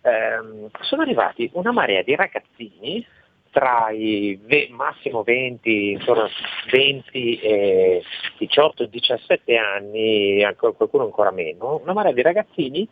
ehm, 0.00 0.70
sono 0.80 1.02
arrivati 1.02 1.50
una 1.52 1.70
marea 1.70 2.00
di 2.00 2.16
ragazzini 2.16 3.06
tra 3.50 3.90
i 3.90 4.40
ve- 4.46 4.68
massimo 4.70 5.22
20, 5.22 5.90
intorno 5.90 6.22
a 6.22 6.30
20 6.70 7.38
e 7.40 8.02
18, 8.38 8.86
17 8.86 9.56
anni, 9.58 10.42
qualcuno 10.56 11.04
ancora 11.04 11.32
meno, 11.32 11.80
una 11.82 11.92
marea 11.92 12.12
di 12.12 12.22
ragazzini 12.22 12.88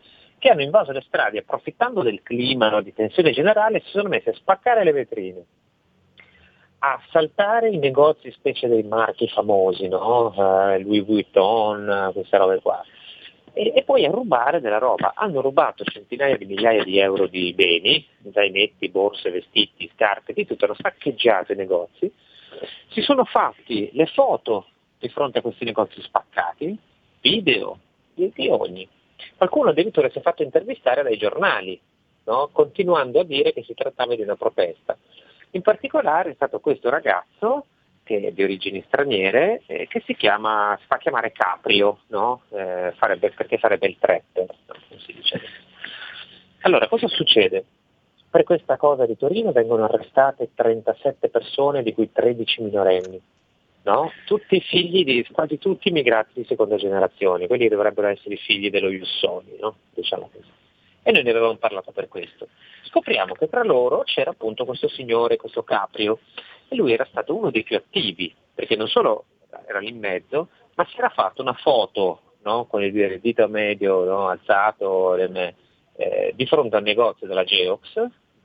che 0.47 0.53
hanno 0.53 0.63
invaso 0.63 0.93
le 0.93 1.03
strade 1.05 1.39
approfittando 1.39 2.03
del 2.03 2.23
clima 2.23 2.81
di 2.81 2.95
tensione 2.95 3.33
generale 3.33 3.81
si 3.81 3.91
sono 3.91 4.09
messi 4.09 4.29
a 4.29 4.35
spaccare 4.35 4.85
le 4.85 4.93
vetrine, 4.93 5.45
a 6.79 7.01
saltare 7.11 7.71
i 7.71 7.79
negozi 7.79 8.31
specie 8.31 8.69
dei 8.69 8.85
marchi 8.85 9.27
famosi, 9.27 9.89
no? 9.89 10.33
Eh, 10.33 10.79
Louis 10.85 11.05
Vuitton, 11.05 12.11
queste 12.13 12.37
robe 12.37 12.61
qua, 12.61 12.81
e, 13.53 13.73
e 13.75 13.83
poi 13.83 14.05
a 14.05 14.11
rubare 14.11 14.61
della 14.61 14.79
roba. 14.79 15.15
Hanno 15.17 15.41
rubato 15.41 15.83
centinaia 15.83 16.37
di 16.37 16.45
migliaia 16.45 16.85
di 16.85 16.97
euro 17.01 17.27
di 17.27 17.53
beni, 17.53 18.07
zainetti, 18.33 18.89
borse, 18.89 19.33
vestiti, 19.33 19.91
scarpe, 19.95 20.33
di 20.33 20.47
tutto, 20.47 20.67
hanno 20.67 20.77
saccheggiato 20.79 21.53
i 21.53 21.57
negozi, 21.57 22.13
si 22.91 23.01
sono 23.01 23.25
fatti 23.25 23.91
le 23.95 24.07
foto 24.07 24.69
di 24.97 25.09
fronte 25.09 25.39
a 25.39 25.43
questi 25.43 25.65
negozi 25.65 26.01
spaccati, 26.03 26.79
video 27.21 27.79
di 28.15 28.49
ogni. 28.49 28.89
Qualcuno 29.37 29.71
addirittura 29.71 30.11
si 30.11 30.19
è 30.19 30.23
fatto 30.23 30.43
intervistare 30.43 31.03
dai 31.03 31.17
giornali, 31.17 31.81
no? 32.25 32.49
continuando 32.53 33.21
a 33.21 33.25
dire 33.25 33.53
che 33.53 33.63
si 33.63 33.75
trattava 33.75 34.15
di 34.15 34.23
una 34.23 34.37
protesta. 34.37 34.97
In 35.51 35.63
particolare 35.63 36.31
è 36.31 36.35
stato 36.35 36.61
questo 36.61 36.91
ragazzo 36.91 37.67
che 38.03 38.21
è 38.21 38.31
di 38.31 38.43
origini 38.45 38.85
straniere 38.87 39.63
eh, 39.67 39.89
che 39.89 40.01
si 40.07 40.15
chiama, 40.15 40.77
si 40.81 40.87
fa 40.87 40.97
chiamare 40.97 41.33
Caprio, 41.33 42.03
no? 42.09 42.43
Eh, 42.51 42.93
farebbe- 42.97 43.33
perché 43.33 43.59
farebbe 43.59 43.89
il 43.89 43.97
trapper, 43.99 44.47
no? 44.47 44.75
Allora, 46.61 46.87
cosa 46.87 47.09
succede? 47.09 47.65
Per 48.31 48.45
questa 48.45 48.77
cosa 48.77 49.07
di 49.07 49.17
Torino 49.17 49.51
vengono 49.51 49.85
arrestate 49.85 50.51
37 50.55 51.29
persone, 51.31 51.83
di 51.83 51.93
cui 51.95 52.13
13 52.13 52.63
minorenni. 52.63 53.21
No? 53.87 54.11
Tutti 54.25 54.61
figli 54.63 55.05
di, 55.05 55.25
quasi 55.31 55.59
tutti 55.59 55.91
immigrati 55.91 56.33
di 56.35 56.45
seconda 56.45 56.75
generazione, 56.75 57.47
quelli 57.47 57.69
dovrebbero 57.69 58.09
essere 58.09 58.35
i 58.35 58.39
figli 58.39 58.69
dello 58.69 58.89
Jussoli, 58.89 59.57
no? 59.61 59.77
diciamo 59.95 60.29
così. 60.33 60.51
E 61.05 61.13
noi 61.13 61.23
ne 61.23 61.31
avevamo 61.31 61.55
parlato 61.55 61.93
per 61.93 62.09
questo. 62.09 62.49
Scopriamo 62.87 63.35
che 63.35 63.49
tra 63.49 63.63
loro 63.63 64.03
c'era 64.03 64.31
appunto 64.31 64.65
questo 64.65 64.89
signore, 64.89 65.37
questo 65.37 65.63
Caprio, 65.63 66.19
e 66.67 66.75
lui 66.75 66.93
era 66.93 67.07
stato 67.09 67.37
uno 67.37 67.53
dei 67.53 67.63
più 67.63 67.77
attivi, 67.77 68.35
perché 68.53 68.75
non 68.75 68.89
solo 68.89 69.27
era 69.69 69.79
lì 69.79 69.91
in 69.91 70.01
mezzo, 70.01 70.49
ma 70.75 70.85
si 70.87 70.99
era 70.99 71.11
fatto 71.11 71.43
una 71.43 71.55
foto 71.55 72.23
no? 72.43 72.65
con 72.65 72.83
il 72.83 72.93
il 72.93 73.21
dito 73.21 73.47
medio 73.47 74.03
no? 74.03 74.27
alzato 74.27 75.15
eh, 75.15 76.33
di 76.35 76.47
fronte 76.47 76.75
al 76.75 76.83
negozio 76.83 77.29
della 77.29 77.45
Geox, 77.45 78.05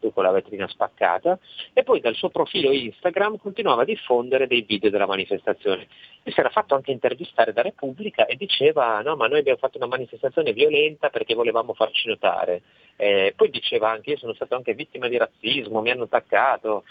con 0.10 0.24
la 0.24 0.32
vetrina 0.32 0.68
spaccata, 0.68 1.38
e 1.74 1.84
poi 1.84 2.00
dal 2.00 2.16
suo 2.16 2.30
profilo 2.30 2.72
Instagram 2.72 3.38
continuava 3.38 3.84
a 3.84 3.86
diffondere 3.86 4.48
dei 4.48 4.64
video 4.64 4.90
della 4.90 5.06
manifestazione. 5.06 5.88
E 6.24 6.32
si 6.32 6.40
era 6.40 6.50
fatto 6.50 6.74
anche 6.74 6.92
intervistare 6.92 7.54
da 7.54 7.62
Repubblica 7.62 8.26
e 8.26 8.36
diceva 8.36 9.02
no 9.02 9.16
ma 9.16 9.28
noi 9.28 9.40
abbiamo 9.40 9.60
fatto 9.60 9.78
una 9.78 9.88
manifestazione 9.88 10.54
violenta 10.54 11.10
perché 11.10 11.36
volevamo 11.36 11.74
farci 11.74 12.08
notare. 12.08 12.62
Eh, 12.96 13.34
poi 13.36 13.50
diceva 13.50 13.90
anche 13.90 14.12
io 14.12 14.18
sono 14.18 14.34
stato 14.34 14.56
anche 14.56 14.74
vittima 14.74 15.08
di 15.08 15.18
razzismo, 15.18 15.82
mi 15.82 15.92
hanno 15.92 16.04
attaccato 16.04 16.84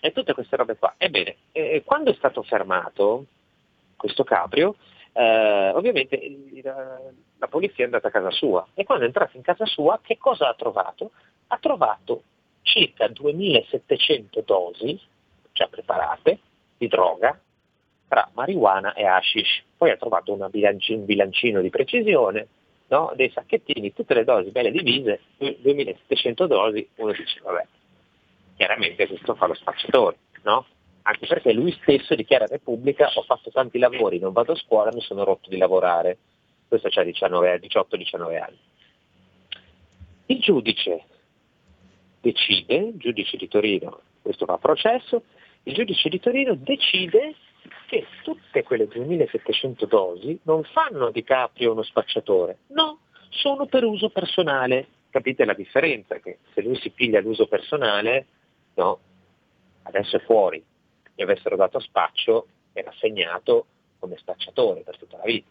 e 0.00 0.12
tutte 0.12 0.34
queste 0.34 0.56
robe 0.56 0.76
qua. 0.76 0.94
Ebbene, 0.96 1.36
eh, 1.52 1.82
quando 1.84 2.10
è 2.10 2.14
stato 2.14 2.42
fermato 2.42 3.26
questo 3.96 4.24
Caprio, 4.24 4.76
eh, 5.12 5.70
ovviamente 5.74 6.20
la, 6.62 7.00
la 7.38 7.48
polizia 7.48 7.82
è 7.82 7.86
andata 7.86 8.08
a 8.08 8.10
casa 8.10 8.30
sua 8.30 8.66
e 8.74 8.84
quando 8.84 9.04
è 9.04 9.06
entrata 9.06 9.36
in 9.36 9.42
casa 9.42 9.64
sua 9.64 9.98
che 10.02 10.18
cosa 10.18 10.48
ha 10.48 10.54
trovato? 10.54 11.12
Ha 11.48 11.58
trovato 11.58 12.22
circa 12.66 13.06
2700 13.06 14.42
dosi 14.44 15.00
già 15.52 15.68
preparate 15.68 16.38
di 16.76 16.88
droga 16.88 17.38
tra 18.08 18.28
marijuana 18.34 18.92
e 18.94 19.06
hashish. 19.06 19.62
Poi 19.76 19.90
ha 19.90 19.96
trovato 19.96 20.32
un 20.32 20.48
bilancino 20.50 21.60
di 21.60 21.70
precisione, 21.70 22.48
no? 22.88 23.12
dei 23.14 23.30
sacchettini, 23.30 23.94
tutte 23.94 24.14
le 24.14 24.24
dosi 24.24 24.50
belle 24.50 24.70
divise, 24.70 25.20
2700 25.38 26.46
dosi, 26.46 26.88
uno 26.96 27.12
dice 27.12 27.40
vabbè, 27.42 27.66
chiaramente 28.56 29.06
questo 29.06 29.34
fa 29.34 29.46
lo 29.46 29.54
spacciatore, 29.54 30.16
no? 30.42 30.66
Anche 31.02 31.26
perché 31.26 31.52
lui 31.52 31.70
stesso 31.82 32.16
dichiara 32.16 32.46
Repubblica 32.46 33.08
ho 33.14 33.22
fatto 33.22 33.50
tanti 33.50 33.78
lavori, 33.78 34.18
non 34.18 34.32
vado 34.32 34.52
a 34.52 34.56
scuola, 34.56 34.90
mi 34.92 35.00
sono 35.00 35.22
rotto 35.22 35.48
di 35.48 35.56
lavorare. 35.56 36.18
Questo 36.66 36.88
19 36.88 37.60
18-19 37.60 38.42
anni. 38.42 38.58
Il 40.26 40.40
giudice 40.40 41.04
decide, 42.26 42.74
il 42.74 42.96
giudice 42.96 43.36
di 43.36 43.46
Torino, 43.46 44.00
questo 44.20 44.44
va 44.46 44.54
a 44.54 44.58
processo, 44.58 45.22
il 45.64 45.74
giudice 45.74 46.08
di 46.08 46.18
Torino 46.18 46.54
decide 46.54 47.34
che 47.86 48.06
tutte 48.22 48.62
quelle 48.64 48.88
2700 48.88 49.86
dosi 49.86 50.38
non 50.42 50.64
fanno 50.64 51.10
di 51.10 51.22
Caprio 51.22 51.72
uno 51.72 51.82
spacciatore, 51.82 52.58
no, 52.68 53.00
sono 53.28 53.66
per 53.66 53.84
uso 53.84 54.08
personale. 54.10 54.88
Capite 55.10 55.44
la 55.44 55.54
differenza? 55.54 56.18
Che 56.18 56.38
se 56.52 56.62
lui 56.62 56.76
si 56.76 56.90
piglia 56.90 57.20
l'uso 57.20 57.46
personale, 57.46 58.26
no, 58.74 58.98
adesso 59.84 60.16
è 60.16 60.20
fuori, 60.20 60.62
gli 61.14 61.22
avessero 61.22 61.56
dato 61.56 61.78
spaccio, 61.78 62.48
era 62.72 62.92
segnato 62.98 63.66
come 63.98 64.16
spacciatore 64.18 64.80
per 64.80 64.98
tutta 64.98 65.16
la 65.16 65.24
vita. 65.24 65.48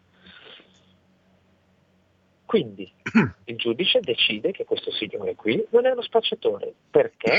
Quindi 2.46 2.90
il 3.44 3.56
giudice 3.56 4.00
decide 4.00 4.52
che 4.52 4.64
questo 4.64 4.90
signore 4.92 5.34
qui 5.34 5.62
non 5.70 5.84
è 5.84 5.90
uno 5.90 6.02
spacciatore. 6.02 6.72
Perché? 6.90 7.36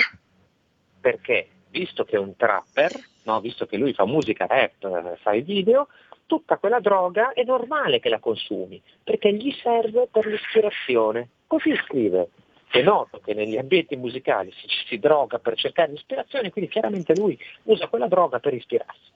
Perché 1.00 1.48
visto 1.70 2.04
che 2.04 2.18
è 2.18 2.20
un 2.20 2.36
trapper, 2.36 2.92
no, 3.24 3.40
visto 3.40 3.66
che 3.66 3.78
lui 3.78 3.94
fa 3.94 4.06
musica 4.06 4.46
rap, 4.46 5.18
fa 5.18 5.34
i 5.34 5.42
video, 5.42 5.88
tutta 6.26 6.58
quella 6.58 6.80
droga 6.80 7.34
è 7.34 7.44
normale 7.44 8.00
che 8.00 8.10
la 8.10 8.20
consumi, 8.20 8.82
perché 9.04 9.34
gli 9.34 9.52
serve 9.62 10.08
per 10.12 10.26
l'ispirazione. 10.28 11.30
Così 11.48 11.74
scrive. 11.86 12.30
È 12.70 12.82
noto 12.82 13.20
che 13.20 13.34
negli 13.34 13.58
ambienti 13.58 13.96
musicali 13.96 14.52
si, 14.52 14.68
si 14.88 15.00
droga 15.00 15.40
per 15.40 15.56
cercare 15.56 15.92
l'ispirazione, 15.92 16.52
quindi 16.52 16.70
chiaramente 16.70 17.16
lui 17.16 17.40
usa 17.64 17.88
quella 17.88 18.08
droga 18.08 18.40
per 18.40 18.54
ispirarsi. 18.54 19.12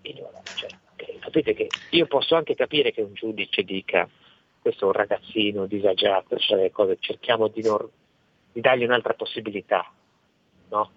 E 0.00 0.14
allora, 0.16 0.40
cioè, 0.56 0.70
capite 1.20 1.52
che 1.52 1.66
io 1.90 2.06
posso 2.06 2.36
anche 2.36 2.54
capire 2.54 2.90
che 2.90 3.02
un 3.02 3.12
giudice 3.12 3.62
dica 3.64 4.08
questo 4.68 4.84
è 4.84 4.88
un 4.88 4.92
ragazzino 4.92 5.64
disagiato, 5.64 6.36
cioè 6.36 6.70
cerchiamo 7.00 7.48
di, 7.48 7.62
non, 7.62 7.88
di 8.52 8.60
dargli 8.60 8.84
un'altra 8.84 9.14
possibilità, 9.14 9.90
no? 10.68 10.90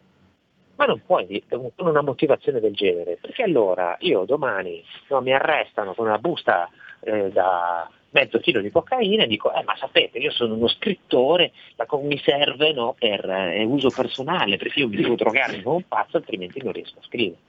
Ma 0.75 0.85
non 0.85 1.01
puoi 1.05 1.41
con 1.47 1.71
una 1.77 2.01
motivazione 2.01 2.59
del 2.59 2.73
genere, 2.73 3.17
perché 3.21 3.43
allora 3.43 3.95
io 4.01 4.25
domani 4.25 4.83
no, 5.09 5.21
mi 5.21 5.31
arrestano 5.31 5.93
con 5.93 6.07
una 6.07 6.17
busta 6.17 6.69
eh, 6.99 7.29
da 7.31 7.89
mezzo 8.09 8.39
chilo 8.39 8.59
di 8.59 8.71
cocaina 8.71 9.23
e 9.23 9.27
dico, 9.27 9.53
eh, 9.53 9.63
ma 9.63 9.75
sapete, 9.77 10.17
io 10.17 10.31
sono 10.31 10.55
uno 10.55 10.67
scrittore, 10.67 11.53
la, 11.75 11.85
mi 12.01 12.17
serve 12.17 12.73
no, 12.73 12.93
per 12.97 13.23
eh, 13.29 13.63
uso 13.63 13.89
personale, 13.89 14.57
perché 14.57 14.79
io 14.79 14.89
mi 14.89 14.97
devo 14.97 15.15
drogarmi 15.15 15.61
come 15.61 15.77
un 15.77 15.87
pazzo, 15.87 16.17
altrimenti 16.17 16.61
non 16.61 16.73
riesco 16.73 16.99
a 16.99 17.03
scrivere. 17.03 17.39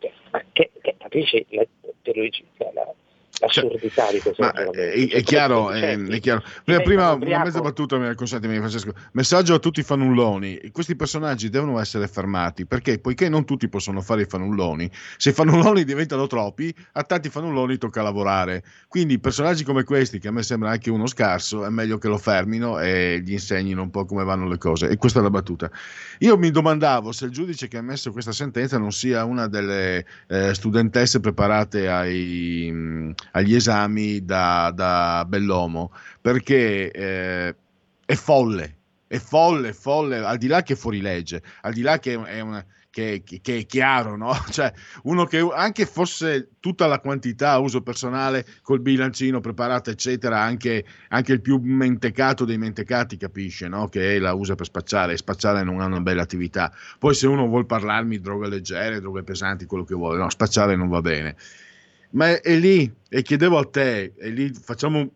Cioè, 0.00 0.44
che, 0.52 0.70
che, 0.82 0.96
capisci 0.98 1.46
la, 1.50 1.64
la, 2.72 2.94
l'assurdità 3.42 4.04
cioè, 4.04 4.12
di 4.12 4.20
questo 4.20 4.42
ma 4.42 4.52
è, 4.52 5.08
è, 5.08 5.22
chiaro, 5.22 5.70
è, 5.70 5.98
è, 5.98 6.20
chiaro. 6.20 6.42
Prima, 6.64 6.82
prima 6.82 7.12
una 7.12 7.44
mezza 7.44 7.60
battuta, 7.60 8.14
consentimi 8.14 8.56
Francesco. 8.56 8.92
Messaggio 9.12 9.54
a 9.54 9.58
tutti 9.58 9.80
i 9.80 9.82
fanulloni. 9.82 10.70
Questi 10.70 10.94
personaggi 10.94 11.48
devono 11.48 11.78
essere 11.78 12.06
fermati 12.06 12.66
perché 12.66 12.98
poiché 12.98 13.28
non 13.28 13.44
tutti 13.44 13.68
possono 13.68 14.00
fare 14.00 14.22
i 14.22 14.26
fanulloni, 14.26 14.90
se 15.16 15.30
i 15.30 15.32
fanulloni 15.32 15.82
diventano 15.84 16.26
troppi, 16.26 16.74
a 16.92 17.02
tanti 17.02 17.28
fanulloni 17.28 17.78
tocca 17.78 18.02
lavorare. 18.02 18.62
Quindi 18.86 19.18
personaggi 19.18 19.64
come 19.64 19.84
questi, 19.84 20.18
che 20.18 20.28
a 20.28 20.32
me 20.32 20.42
sembra 20.42 20.70
anche 20.70 20.90
uno 20.90 21.06
scarso, 21.06 21.64
è 21.64 21.68
meglio 21.68 21.98
che 21.98 22.08
lo 22.08 22.18
fermino 22.18 22.78
e 22.78 23.22
gli 23.24 23.32
insegnino 23.32 23.82
un 23.82 23.90
po' 23.90 24.04
come 24.04 24.24
vanno 24.24 24.46
le 24.46 24.58
cose. 24.58 24.88
E 24.88 24.96
questa 24.96 25.18
è 25.18 25.22
la 25.22 25.30
battuta. 25.30 25.70
Io 26.18 26.38
mi 26.38 26.50
domandavo 26.50 27.10
se 27.10 27.24
il 27.24 27.32
giudice 27.32 27.68
che 27.68 27.76
ha 27.76 27.80
emesso 27.80 28.12
questa 28.12 28.32
sentenza 28.32 28.78
non 28.78 28.92
sia 28.92 29.24
una 29.24 29.48
delle 29.48 30.06
eh, 30.28 30.54
studentesse 30.54 31.20
preparate 31.20 31.88
ai 31.88 33.12
agli 33.32 33.54
esami 33.54 34.24
da, 34.24 34.72
da 34.74 35.24
Bellomo, 35.26 35.92
perché 36.20 36.90
eh, 36.90 37.56
è 38.04 38.14
folle, 38.14 38.76
è 39.06 39.18
folle, 39.18 39.70
è 39.70 39.72
folle, 39.72 40.18
al 40.18 40.38
di 40.38 40.46
là 40.46 40.62
che 40.62 40.72
è 40.72 40.76
fuori 40.76 41.00
legge, 41.00 41.42
al 41.62 41.72
di 41.72 41.82
là 41.82 41.98
che 41.98 42.12
è 42.22 42.40
una 42.40 42.64
che, 42.92 43.22
che, 43.24 43.56
è 43.56 43.66
chiaro, 43.66 44.16
no? 44.16 44.32
Cioè, 44.52 44.70
uno 45.04 45.24
che 45.24 45.38
anche 45.38 45.86
fosse 45.86 46.50
tutta 46.60 46.86
la 46.86 47.00
quantità 47.00 47.52
a 47.52 47.58
uso 47.58 47.80
personale 47.80 48.44
col 48.60 48.80
bilancino 48.80 49.40
preparato, 49.40 49.88
eccetera, 49.88 50.40
anche, 50.40 50.84
anche 51.08 51.32
il 51.32 51.40
più 51.40 51.58
mentecato 51.58 52.44
dei 52.44 52.58
mentecati 52.58 53.16
capisce, 53.16 53.66
no? 53.66 53.88
Che 53.88 54.18
la 54.18 54.34
usa 54.34 54.54
per 54.54 54.66
spacciare, 54.66 55.14
e 55.14 55.16
spacciare 55.16 55.64
non 55.64 55.80
è 55.80 55.86
una 55.86 56.00
bella 56.00 56.22
attività. 56.22 56.70
Poi 56.98 57.14
se 57.14 57.26
uno 57.26 57.46
vuole 57.46 57.64
parlarmi 57.64 58.18
di 58.18 58.22
droghe 58.22 58.48
leggere, 58.48 59.00
droghe 59.00 59.22
pesanti, 59.22 59.64
quello 59.64 59.84
che 59.84 59.94
vuole, 59.94 60.18
no, 60.18 60.28
spacciare 60.28 60.76
non 60.76 60.88
va 60.88 61.00
bene 61.00 61.36
ma 62.12 62.40
è, 62.40 62.56
lì 62.56 62.90
e 63.08 63.22
chiedevo 63.22 63.58
a 63.58 63.64
te, 63.64 64.12
e 64.16 64.30
lì 64.30 64.52
facciamo, 64.52 65.10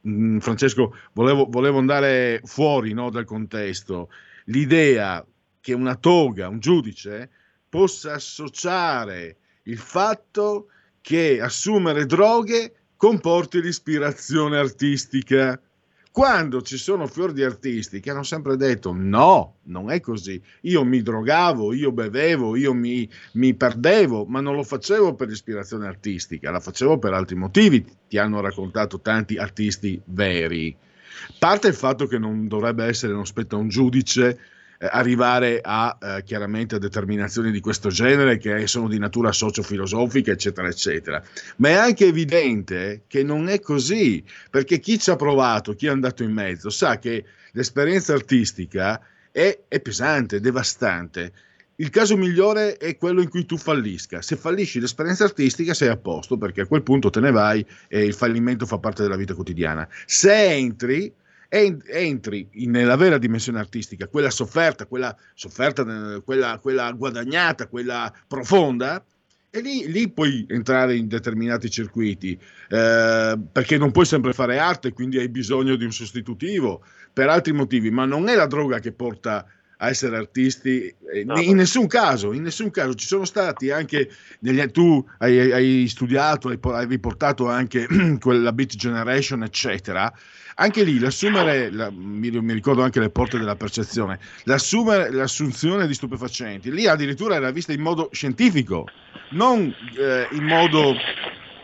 mh, 0.00 0.10
mm, 0.10 0.38
Francesco, 0.38 0.94
volevo, 1.12 1.46
volevo, 1.48 1.78
andare 1.78 2.40
fuori 2.44 2.92
no, 2.92 3.10
dal 3.10 3.24
contesto, 3.24 4.10
l'idea 4.46 5.24
che 5.60 5.72
una 5.72 5.96
toga, 5.96 6.48
un 6.48 6.60
giudice, 6.60 7.30
possa 7.68 8.14
associare 8.14 9.36
il 9.64 9.78
fatto 9.78 10.68
che 11.00 11.40
assumere 11.40 12.06
droghe 12.06 12.74
comporti 12.96 13.60
l'ispirazione 13.60 14.56
artistica 14.56 15.60
quando 16.18 16.62
ci 16.62 16.78
sono 16.78 17.06
fior 17.06 17.30
di 17.30 17.44
artisti 17.44 18.00
che 18.00 18.10
hanno 18.10 18.24
sempre 18.24 18.56
detto 18.56 18.92
no, 18.92 19.58
non 19.66 19.88
è 19.88 20.00
così, 20.00 20.42
io 20.62 20.82
mi 20.82 21.00
drogavo, 21.00 21.72
io 21.72 21.92
bevevo, 21.92 22.56
io 22.56 22.74
mi, 22.74 23.08
mi 23.34 23.54
perdevo, 23.54 24.24
ma 24.24 24.40
non 24.40 24.56
lo 24.56 24.64
facevo 24.64 25.14
per 25.14 25.30
ispirazione 25.30 25.86
artistica, 25.86 26.50
la 26.50 26.58
facevo 26.58 26.98
per 26.98 27.12
altri 27.12 27.36
motivi, 27.36 27.86
ti 28.08 28.18
hanno 28.18 28.40
raccontato 28.40 29.00
tanti 29.00 29.36
artisti 29.36 30.02
veri. 30.06 30.76
Parte 31.38 31.68
il 31.68 31.74
fatto 31.74 32.08
che 32.08 32.18
non 32.18 32.48
dovrebbe 32.48 32.84
essere, 32.84 33.12
non 33.12 33.24
spetta 33.24 33.54
un 33.54 33.68
giudice 33.68 34.40
arrivare 34.78 35.60
a 35.62 35.98
eh, 36.00 36.22
chiaramente 36.24 36.76
a 36.76 36.78
determinazioni 36.78 37.50
di 37.50 37.60
questo 37.60 37.88
genere 37.88 38.38
che 38.38 38.66
sono 38.66 38.88
di 38.88 38.98
natura 38.98 39.32
socio-filosofica, 39.32 40.30
eccetera, 40.30 40.68
eccetera. 40.68 41.22
Ma 41.56 41.68
è 41.68 41.74
anche 41.74 42.06
evidente 42.06 43.02
che 43.06 43.22
non 43.22 43.48
è 43.48 43.60
così, 43.60 44.22
perché 44.50 44.78
chi 44.78 44.98
ci 44.98 45.10
ha 45.10 45.16
provato, 45.16 45.74
chi 45.74 45.86
è 45.86 45.90
andato 45.90 46.22
in 46.22 46.32
mezzo, 46.32 46.70
sa 46.70 46.98
che 46.98 47.24
l'esperienza 47.52 48.12
artistica 48.12 49.00
è, 49.30 49.58
è 49.66 49.80
pesante, 49.80 50.40
devastante. 50.40 51.32
Il 51.80 51.90
caso 51.90 52.16
migliore 52.16 52.76
è 52.76 52.96
quello 52.96 53.20
in 53.22 53.28
cui 53.28 53.46
tu 53.46 53.56
fallisca. 53.56 54.20
Se 54.20 54.34
fallisci 54.34 54.80
l'esperienza 54.80 55.22
artistica 55.22 55.74
sei 55.74 55.88
a 55.88 55.96
posto 55.96 56.36
perché 56.36 56.62
a 56.62 56.66
quel 56.66 56.82
punto 56.82 57.08
te 57.08 57.20
ne 57.20 57.30
vai 57.30 57.64
e 57.86 58.04
il 58.04 58.14
fallimento 58.14 58.66
fa 58.66 58.78
parte 58.78 59.02
della 59.02 59.14
vita 59.14 59.34
quotidiana. 59.34 59.88
Se 60.04 60.32
entri, 60.32 61.12
entri 61.48 62.48
nella 62.52 62.96
vera 62.96 63.18
dimensione 63.18 63.58
artistica, 63.58 64.08
quella 64.08 64.30
sofferta, 64.30 64.86
quella, 64.86 65.16
sofferta, 65.34 66.20
quella, 66.22 66.58
quella 66.58 66.92
guadagnata, 66.92 67.68
quella 67.68 68.12
profonda, 68.26 69.02
e 69.50 69.60
lì, 69.62 69.90
lì, 69.90 70.10
puoi 70.10 70.44
entrare 70.48 70.94
in 70.94 71.08
determinati 71.08 71.70
circuiti, 71.70 72.38
eh, 72.68 73.38
perché 73.50 73.78
non 73.78 73.92
puoi 73.92 74.04
sempre 74.04 74.34
fare 74.34 74.58
arte, 74.58 74.92
quindi 74.92 75.18
hai 75.18 75.30
bisogno 75.30 75.74
di 75.76 75.84
un 75.84 75.92
sostitutivo 75.92 76.84
per 77.12 77.28
altri 77.28 77.52
motivi, 77.52 77.90
ma 77.90 78.04
non 78.04 78.28
è 78.28 78.34
la 78.34 78.46
droga 78.46 78.78
che 78.78 78.92
porta 78.92 79.46
a 79.78 79.88
essere 79.88 80.16
artisti 80.16 80.94
eh, 81.12 81.24
no, 81.24 81.38
in 81.40 81.56
nessun 81.56 81.86
caso, 81.86 82.32
in 82.32 82.42
nessun 82.42 82.70
caso. 82.70 82.94
Ci 82.94 83.06
sono 83.06 83.24
stati 83.24 83.70
anche 83.70 84.10
negli, 84.40 84.64
tu 84.66 85.02
hai, 85.18 85.52
hai 85.52 85.88
studiato, 85.88 86.48
hai, 86.48 86.58
hai 86.62 86.86
riportato 86.86 87.48
anche 87.48 87.86
quella 88.20 88.52
Beat 88.52 88.74
Generation 88.76 89.42
eccetera 89.44 90.12
anche 90.60 90.82
lì 90.82 90.98
l'assumere, 90.98 91.70
la, 91.70 91.90
mi, 91.90 92.30
mi, 92.30 92.52
ricordo 92.52 92.82
anche 92.82 92.98
le 92.98 93.10
porte 93.10 93.38
della 93.38 93.54
percezione, 93.54 94.18
l'assumere 94.44 95.10
l'assunzione 95.10 95.86
di 95.86 95.94
stupefacenti, 95.94 96.72
lì 96.72 96.86
addirittura 96.86 97.36
era 97.36 97.50
vista 97.52 97.72
in 97.72 97.80
modo 97.80 98.08
scientifico, 98.12 98.86
non 99.30 99.72
eh, 99.96 100.26
in 100.32 100.42
modo 100.42 100.94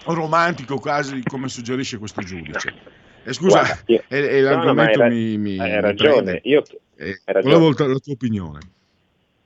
romantico 0.07 0.79
quasi 0.79 1.23
come 1.25 1.49
suggerisce 1.49 1.99
questo 1.99 2.23
giudice. 2.23 2.73
E 3.25 3.33
scusa, 3.33 3.61
Guarda, 3.61 3.83
io, 3.87 4.03
è, 4.07 4.15
è 4.15 4.41
l'argomento 4.41 4.99
no, 4.99 5.09
no, 5.09 5.15
mi, 5.15 5.39
mi, 5.39 5.59
hai 5.59 5.81
ragione, 5.81 6.41
io, 6.45 6.63
eh, 6.97 7.21
ragione. 7.25 7.55
volevo 7.55 7.71
la 7.71 7.99
tua 7.99 8.13
opinione. 8.13 8.61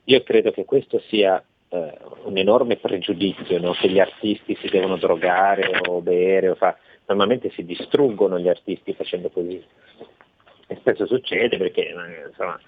Io 0.03 0.21
credo 0.23 0.51
che 0.51 0.65
questo 0.65 1.01
sia 1.07 1.43
eh, 1.69 1.97
un 2.23 2.37
enorme 2.37 2.77
pregiudizio, 2.77 3.59
no? 3.59 3.73
che 3.73 3.89
gli 3.89 3.99
artisti 3.99 4.55
si 4.61 4.67
devono 4.69 4.97
drogare 4.97 5.79
o 5.87 6.01
bere 6.01 6.49
o 6.49 6.55
fare 6.55 6.77
normalmente 7.09 7.51
si 7.51 7.65
distruggono 7.65 8.39
gli 8.39 8.47
artisti 8.47 8.93
facendo 8.93 9.29
così. 9.29 9.61
E 10.67 10.75
spesso 10.79 11.07
succede 11.07 11.57
perché 11.57 11.89
eh, 11.89 12.27
insomma, 12.29 12.59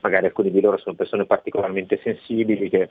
magari 0.00 0.26
alcuni 0.26 0.50
di 0.50 0.60
loro 0.60 0.78
sono 0.78 0.96
persone 0.96 1.26
particolarmente 1.26 2.00
sensibili 2.02 2.70
che 2.70 2.88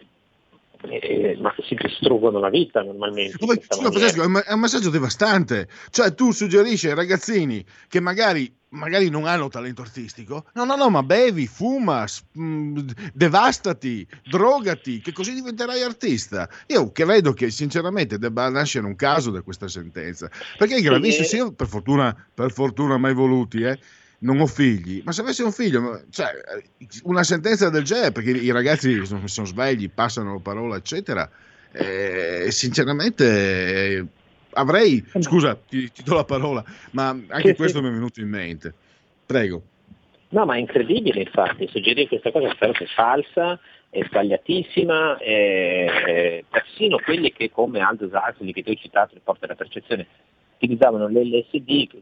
eh, 0.90 1.38
ma 1.40 1.54
si 1.64 1.76
distruggono 1.76 2.40
la 2.40 2.50
vita 2.50 2.82
normalmente. 2.82 3.38
Scusa, 3.38 3.60
Francesco, 3.60 4.24
è 4.24 4.54
un 4.54 4.60
messaggio 4.60 4.90
devastante. 4.90 5.68
Cioè, 5.90 6.14
tu 6.14 6.32
suggerisci 6.32 6.88
ai 6.88 6.96
ragazzini 6.96 7.64
che 7.88 8.00
magari, 8.00 8.52
magari 8.72 9.10
non 9.10 9.26
hanno 9.26 9.50
talento 9.50 9.82
artistico, 9.82 10.46
no, 10.54 10.66
no, 10.66 10.76
no, 10.76 10.90
ma 10.90 11.04
bevi, 11.04 11.48
fuma, 11.48 12.06
mh, 12.32 12.44
mm, 12.44 12.78
devastati, 13.14 14.08
drogati, 14.30 15.02
che 15.02 15.12
così 15.12 15.34
diventerai 15.34 15.82
artista. 15.82 16.50
Io 16.68 16.92
credo 16.92 17.34
che 17.34 17.50
sinceramente 17.50 18.18
debba 18.18 18.50
nascere 18.50 18.86
un 18.86 18.96
caso 18.96 19.32
da 19.32 19.42
questa 19.42 19.68
sentenza, 19.68 20.30
perché 20.58 20.76
è 20.76 20.82
gravissimo, 20.82 21.28
sì, 21.28 21.36
io 21.38 21.52
per 21.52 21.68
fortuna, 21.68 22.16
per 22.34 22.52
fortuna 22.52 22.98
mai 22.98 23.14
voluti, 23.14 23.62
eh 23.62 23.80
non 24.22 24.40
ho 24.40 24.46
figli, 24.46 25.02
ma 25.04 25.12
se 25.12 25.22
avessi 25.22 25.42
un 25.42 25.52
figlio, 25.52 26.04
cioè, 26.12 26.30
una 27.04 27.24
sentenza 27.24 27.70
del 27.70 27.84
genere, 27.84 28.12
perché 28.12 28.30
i 28.30 28.52
ragazzi 28.52 29.04
sono, 29.04 29.26
sono 29.26 29.48
svegli, 29.48 29.90
passano 29.90 30.34
la 30.34 30.40
parola, 30.40 30.76
eccetera, 30.76 31.28
eh, 31.72 32.48
sinceramente 32.52 33.96
eh, 33.98 34.06
avrei, 34.54 35.04
scusa, 35.20 35.56
ti, 35.56 35.92
ti, 35.92 36.04
do 36.04 36.16
la 36.16 36.24
parola, 36.24 36.64
ma 36.92 37.10
anche 37.10 37.50
sì, 37.50 37.56
questo 37.56 37.78
sì. 37.78 37.84
mi 37.84 37.90
è 37.90 37.94
venuto 37.94 38.20
in 38.20 38.30
mente. 38.30 38.74
Prego. 39.26 39.62
No, 40.30 40.46
ma 40.46 40.56
è 40.56 40.60
incredibile 40.60 41.22
infatti, 41.22 41.68
suggerire 41.68 42.08
questa 42.08 42.32
cosa 42.32 42.52
spero 42.52 42.72
che 42.72 42.86
è 42.86 42.88
falsa, 42.88 43.60
è 43.90 44.02
sbagliatissima, 44.06 45.18
è, 45.18 46.44
persino 46.50 46.98
quelli 47.04 47.34
che 47.34 47.52
come 47.52 47.82
Aldous 47.82 48.12
Huxley 48.14 48.54
che 48.54 48.64
ti 48.64 48.72
ho 48.72 48.76
citato, 48.76 49.16
il 49.16 49.22
porta 49.22 49.46
della 49.46 49.58
percezione, 49.58 50.08
utilizzavano 50.56 51.08
l'LSD, 51.08 51.88
che 51.88 52.02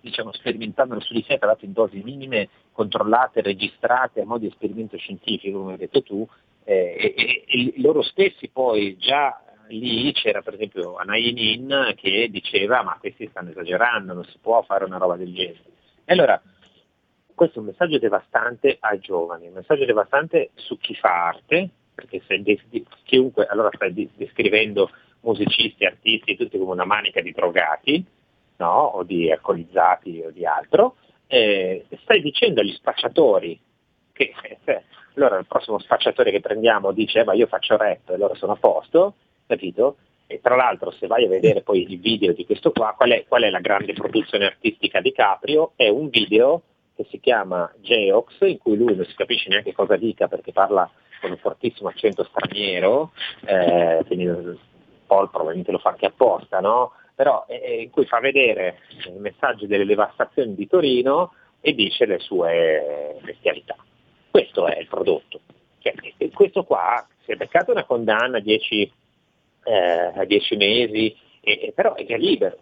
diciamo, 0.00 0.32
sperimentandolo 0.32 1.00
su 1.00 1.14
di 1.14 1.24
sé, 1.26 1.38
tra 1.38 1.46
l'altro 1.46 1.66
in 1.66 1.72
dosi 1.72 2.02
minime, 2.04 2.48
controllate, 2.72 3.40
registrate 3.40 4.20
a 4.20 4.26
modo 4.26 4.40
di 4.40 4.48
esperimento 4.48 4.98
scientifico, 4.98 5.60
come 5.60 5.72
hai 5.72 5.78
detto 5.78 6.02
tu, 6.02 6.28
eh, 6.64 6.94
e, 6.98 7.14
e, 7.16 7.44
e, 7.46 7.74
loro 7.76 8.02
stessi 8.02 8.48
poi 8.48 8.96
già 8.98 9.43
lì 9.68 10.12
c'era 10.12 10.42
per 10.42 10.54
esempio 10.54 10.96
Anainin 10.96 11.94
che 11.96 12.28
diceva 12.30 12.82
ma 12.82 12.96
questi 12.98 13.28
stanno 13.28 13.50
esagerando, 13.50 14.12
non 14.12 14.24
si 14.24 14.38
può 14.40 14.62
fare 14.62 14.84
una 14.84 14.98
roba 14.98 15.16
del 15.16 15.32
genere. 15.32 15.62
E 16.04 16.12
allora 16.12 16.40
questo 17.34 17.58
è 17.58 17.60
un 17.60 17.66
messaggio 17.66 17.98
devastante 17.98 18.76
ai 18.80 18.98
giovani, 19.00 19.48
un 19.48 19.54
messaggio 19.54 19.84
devastante 19.84 20.50
su 20.54 20.78
chi 20.78 20.94
fa 20.94 21.28
arte, 21.28 21.68
perché 21.94 22.22
se 22.26 22.42
chiunque 23.04 23.46
allora 23.46 23.70
stai 23.72 24.10
descrivendo 24.14 24.90
musicisti, 25.20 25.84
artisti, 25.84 26.36
tutti 26.36 26.58
come 26.58 26.72
una 26.72 26.84
manica 26.84 27.20
di 27.20 27.32
drogati, 27.32 28.04
no? 28.56 28.82
o 28.82 29.02
di 29.02 29.30
alcolizzati 29.30 30.22
o 30.24 30.30
di 30.30 30.46
altro, 30.46 30.96
eh, 31.26 31.86
stai 32.02 32.20
dicendo 32.20 32.60
agli 32.60 32.72
spacciatori 32.72 33.58
che 34.12 34.32
eh, 34.64 34.84
allora 35.16 35.38
il 35.38 35.46
prossimo 35.46 35.78
spacciatore 35.78 36.30
che 36.30 36.40
prendiamo 36.40 36.92
dice 36.92 37.20
eh, 37.20 37.24
ma 37.24 37.34
io 37.34 37.46
faccio 37.46 37.76
rap 37.76 38.10
e 38.10 38.14
allora 38.14 38.34
sono 38.34 38.52
a 38.52 38.56
posto, 38.56 39.14
capito? 39.46 39.96
E 40.26 40.40
tra 40.40 40.56
l'altro 40.56 40.90
se 40.90 41.06
vai 41.06 41.24
a 41.24 41.28
vedere 41.28 41.62
poi 41.62 41.82
il 41.82 42.00
video 42.00 42.32
di 42.32 42.46
questo 42.46 42.72
qua, 42.72 42.94
qual 42.96 43.10
è, 43.10 43.24
qual 43.28 43.42
è 43.42 43.50
la 43.50 43.60
grande 43.60 43.92
produzione 43.92 44.46
artistica 44.46 45.00
di 45.00 45.12
Caprio? 45.12 45.72
È 45.76 45.88
un 45.88 46.08
video 46.08 46.62
che 46.96 47.06
si 47.10 47.20
chiama 47.20 47.70
Geox, 47.80 48.40
in 48.40 48.58
cui 48.58 48.76
lui 48.76 48.94
non 48.94 49.04
si 49.04 49.14
capisce 49.14 49.48
neanche 49.48 49.72
cosa 49.72 49.96
dica 49.96 50.28
perché 50.28 50.52
parla 50.52 50.90
con 51.20 51.30
un 51.30 51.36
fortissimo 51.38 51.88
accento 51.88 52.24
straniero, 52.24 53.12
eh, 53.46 54.02
quindi 54.06 54.58
Paul 55.06 55.30
probabilmente 55.30 55.72
lo 55.72 55.78
fa 55.78 55.90
anche 55.90 56.06
apposta, 56.06 56.60
no? 56.60 56.92
però 57.14 57.44
eh, 57.48 57.82
in 57.82 57.90
cui 57.90 58.06
fa 58.06 58.20
vedere 58.20 58.80
il 59.06 59.20
messaggio 59.20 59.66
delle 59.66 59.84
devastazioni 59.84 60.54
di 60.54 60.66
Torino 60.66 61.32
e 61.60 61.74
dice 61.74 62.06
le 62.06 62.18
sue 62.18 63.18
bestialità. 63.22 63.76
Questo 64.30 64.66
è 64.66 64.78
il 64.78 64.88
prodotto. 64.88 65.40
Cioè, 65.78 65.94
questo 66.32 66.64
qua 66.64 67.06
si 67.24 67.32
è 67.32 67.36
beccato 67.36 67.70
una 67.70 67.84
condanna 67.84 68.38
a 68.38 68.40
10 68.40 68.92
eh, 69.64 70.56
mesi, 70.56 71.16
e, 71.40 71.72
però 71.74 71.94
è 71.94 72.04
già 72.04 72.16
libero. 72.16 72.58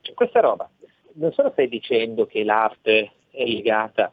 Cioè, 0.00 0.14
questa 0.14 0.40
roba, 0.40 0.68
non 1.14 1.32
solo 1.32 1.50
stai 1.50 1.68
dicendo 1.68 2.26
che 2.26 2.44
l'arte 2.44 3.12
è 3.30 3.44
legata 3.44 4.12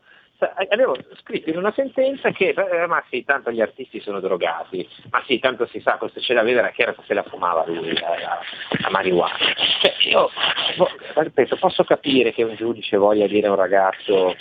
avevo 0.69 0.97
scritto 1.21 1.49
in 1.49 1.57
una 1.57 1.71
sentenza 1.73 2.31
che 2.31 2.49
eh, 2.49 2.87
ma 2.87 3.03
sì, 3.09 3.23
tanto 3.23 3.51
gli 3.51 3.61
artisti 3.61 3.99
sono 3.99 4.19
drogati, 4.19 4.87
ma 5.11 5.23
sì, 5.27 5.39
tanto 5.39 5.67
si 5.67 5.79
sa, 5.81 5.97
questo 5.97 6.19
ce 6.19 6.33
l'aveva, 6.33 6.59
era 6.59 6.71
chiaro 6.71 6.95
che 6.95 7.03
se 7.05 7.13
la 7.13 7.23
fumava 7.23 7.63
lui, 7.67 7.93
la, 7.99 8.09
la, 8.09 8.39
la 8.81 8.89
marijuana. 8.89 9.35
Cioè, 9.81 9.93
io 10.09 10.29
boh, 10.77 10.89
ripeto, 11.13 11.57
posso 11.57 11.83
capire 11.83 12.31
che 12.31 12.43
un 12.43 12.55
giudice 12.55 12.97
voglia 12.97 13.27
dire 13.27 13.47
a 13.47 13.51
un 13.51 13.57
ragazzo 13.57 14.35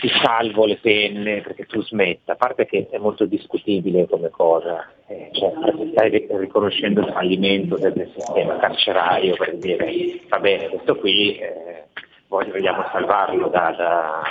ti 0.00 0.08
salvo 0.22 0.64
le 0.64 0.76
penne 0.76 1.40
perché 1.40 1.66
tu 1.66 1.82
smetta, 1.82 2.32
a 2.32 2.36
parte 2.36 2.66
che 2.66 2.88
è 2.90 2.98
molto 2.98 3.24
discutibile 3.24 4.06
come 4.08 4.30
cosa, 4.30 4.90
eh, 5.06 5.30
cioè, 5.32 5.52
stai 5.92 6.26
riconoscendo 6.30 7.00
il 7.00 7.12
fallimento 7.12 7.76
del 7.76 8.10
sistema 8.14 8.56
carcerario 8.58 9.36
per 9.36 9.56
dire 9.56 10.20
va 10.28 10.38
bene, 10.38 10.68
questo 10.68 10.96
qui 10.96 11.36
eh, 11.38 11.84
vogliamo 12.28 12.84
salvarlo 12.92 13.48
da, 13.48 14.24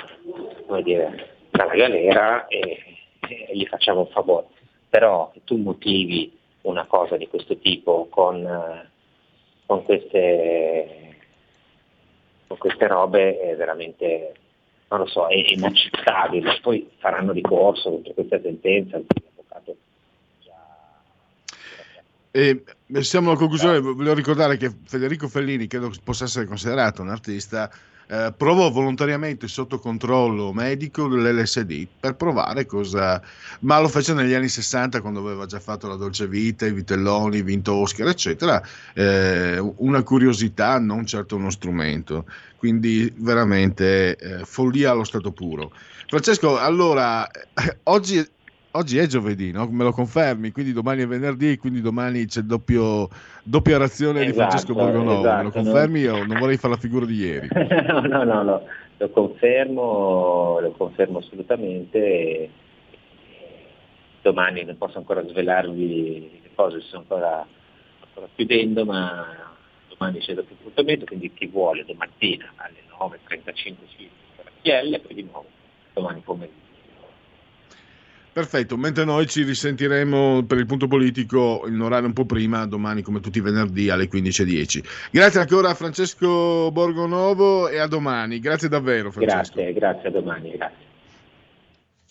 da, 0.68 0.82
dire, 0.82 1.30
dalla 1.50 1.76
galera 1.76 2.48
e, 2.48 2.80
e, 3.28 3.50
gli 3.54 3.66
facciamo 3.66 4.02
un 4.02 4.08
favore. 4.08 4.48
Però 4.90 5.32
tu 5.44 5.58
motivi 5.58 6.32
una 6.62 6.86
cosa 6.86 7.18
di 7.18 7.28
questo 7.28 7.58
tipo 7.58 8.08
con, 8.10 8.88
con, 9.66 9.84
queste, 9.84 11.16
con 12.48 12.58
queste 12.58 12.88
robe 12.88 13.40
è 13.40 13.56
veramente, 13.56 14.34
non 14.90 15.00
lo 15.00 15.06
so, 15.06 15.28
è 15.28 15.36
inaccettabile. 15.36 16.60
Poi 16.62 16.90
faranno 16.98 17.32
ricorso 17.32 17.90
contro 17.90 18.14
questa 18.14 18.40
sentenza, 18.42 19.02
E 22.32 22.64
siamo 23.02 23.30
alla 23.30 23.40
conclusione, 23.40 23.80
voglio 23.80 24.14
ricordare 24.14 24.58
che 24.58 24.72
Federico 24.86 25.28
Fellini 25.28 25.68
credo 25.68 25.92
possa 26.04 26.26
essere 26.26 26.46
considerato 26.46 27.02
un 27.02 27.10
artista, 27.10 27.70
eh, 28.10 28.34
provò 28.36 28.70
volontariamente 28.72 29.50
sotto 29.50 29.80
controllo 29.80 30.54
medico 30.54 31.08
l'LSD 31.08 31.88
per 32.00 32.16
provare 32.16 32.66
cosa, 32.66 33.22
ma 33.62 33.82
lo 33.82 33.90
fece 33.90 34.14
negli 34.14 34.34
anni 34.34 34.48
60 34.48 35.02
quando 35.02 35.20
aveva 35.20 35.46
già 35.46 35.60
fatto 35.60 35.88
la 35.88 35.96
dolce 35.96 36.28
vita, 36.28 36.66
i 36.66 36.72
vitelloni, 36.72 37.42
vinto 37.42 37.74
Oscar, 37.74 38.08
eccetera, 38.08 38.62
eh, 38.94 39.58
una 39.78 40.04
curiosità, 40.04 40.80
non 40.80 41.06
certo 41.06 41.36
uno 41.36 41.50
strumento, 41.50 42.26
quindi 42.56 43.12
veramente 43.18 44.16
eh, 44.16 44.46
follia 44.46 44.92
allo 44.92 45.04
stato 45.04 45.32
puro. 45.32 45.74
Francesco, 46.08 46.58
allora, 46.58 47.30
eh, 47.30 47.78
oggi 47.84 48.26
oggi 48.72 48.98
è 48.98 49.08
giovedì, 49.08 49.52
no? 49.52 49.68
me 49.70 49.84
lo 49.84 49.92
confermi, 49.92 50.52
quindi 50.52 50.74
domani 50.74 51.04
è 51.04 51.08
venerdì, 51.08 51.58
quindi 51.58 51.82
domani 51.82 52.26
c'è 52.26 52.42
doppio, 52.42 53.08
doppia 53.44 53.78
razione 53.78 54.22
esatto, 54.22 54.32
di 54.32 54.38
Francesco 54.38 54.74
Borgonovo, 54.74 55.20
esatto, 55.20 55.36
me 55.36 55.44
lo 55.44 55.50
esatto, 55.50 55.64
confermi 55.64 56.04
no? 56.04 56.14
o 56.14 56.26
non 56.26 56.40
vorrei 56.40 56.58
fare 56.58 56.74
la 56.74 56.80
figura 56.80 57.06
di 57.06 57.16
ieri? 57.16 57.48
no, 57.88 58.02
no, 58.02 58.24
no, 58.24 58.44
no, 58.44 58.62
lo 58.98 59.10
confermo, 59.10 60.60
lo 60.60 60.72
confermo 60.72 61.20
assolutamente. 61.20 62.50
Domani 64.22 64.64
non 64.66 64.78
posso 64.78 64.98
ancora 64.98 65.26
svelarvi 65.26 66.42
le 66.44 66.50
cose, 66.54 66.82
sto 66.82 66.98
ancora, 66.98 67.46
ancora 68.04 68.28
chiudendo, 68.36 68.84
ma 68.84 69.26
domani 69.98 70.20
c'è 70.20 70.34
doppio 70.34 70.56
appuntamento, 70.60 71.06
quindi 71.06 71.32
chi 71.34 71.48
vuole 71.48 71.86
domattina 71.86 72.52
alle 72.58 72.84
9.35 73.00 73.76
circa 74.62 75.00
poi 75.00 75.16
di 75.16 75.24
nuovo 75.24 75.46
domani 75.94 76.22
pomeriggio. 76.22 76.67
Perfetto, 78.38 78.78
mentre 78.78 79.04
noi 79.04 79.26
ci 79.26 79.42
risentiremo 79.42 80.44
per 80.44 80.60
il 80.60 80.68
punto 80.68 80.88
politico 80.88 81.64
in 81.66 81.82
orario 81.82 82.06
un 82.06 82.14
po' 82.14 82.28
prima, 82.28 82.68
domani 82.68 83.02
come 83.02 83.20
tutti 83.20 83.40
i 83.40 83.42
venerdì 83.42 83.90
alle 83.90 84.08
15.10. 84.08 84.84
Grazie 85.10 85.40
ancora 85.40 85.70
a 85.70 85.74
Francesco 85.74 86.70
Borgonovo 86.72 87.68
e 87.68 87.80
a 87.80 87.88
domani. 87.88 88.40
Grazie 88.40 88.70
davvero 88.70 89.10
Francesco. 89.10 89.56
Grazie, 89.56 89.74
grazie 89.74 90.10
a 90.10 90.12
domani, 90.12 90.52
grazie. 90.52 90.86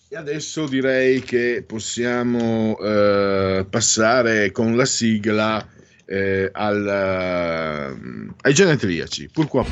E 0.09 0.17
adesso 0.17 0.67
direi 0.67 1.21
che 1.21 1.63
possiamo 1.65 2.77
eh, 2.77 3.65
passare 3.69 4.51
con 4.51 4.75
la 4.75 4.83
sigla 4.83 5.65
eh, 6.05 6.49
al, 6.51 7.95
uh, 7.95 8.33
ai 8.41 8.53
genetriaci, 8.53 9.29
pur 9.31 9.47
qua 9.47 9.63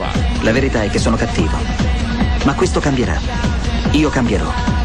La 0.41 0.53
verità 0.53 0.83
è 0.83 0.89
che 0.89 0.99
sono 0.99 1.17
cattivo, 1.17 1.57
ma 2.45 2.55
questo 2.55 2.79
cambierà. 2.79 3.19
Io 3.91 4.09
cambierò. 4.09 4.84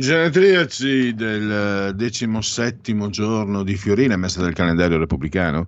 Genetriaci 0.00 1.14
del 1.14 1.94
decimosettimo 1.94 3.10
giorno 3.10 3.62
di 3.62 3.76
Fiorina, 3.76 4.16
messa 4.16 4.40
del 4.40 4.54
calendario 4.54 4.96
repubblicano, 4.96 5.66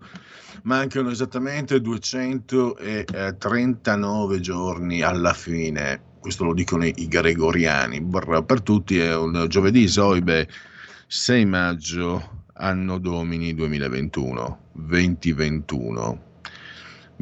mancano 0.62 1.10
esattamente 1.10 1.82
239 1.82 4.40
giorni 4.40 5.02
alla 5.02 5.34
fine. 5.34 6.00
Questo 6.18 6.44
lo 6.44 6.54
dicono 6.54 6.86
i 6.86 7.08
gregoriani. 7.08 8.02
Per 8.02 8.62
tutti 8.62 8.98
è 8.98 9.14
un 9.14 9.44
giovedì 9.48 9.86
Soibe 9.86 10.48
6 11.08 11.44
maggio, 11.44 12.44
anno 12.54 12.96
domini 12.96 13.52
2021, 13.52 14.70
2021 14.72 16.30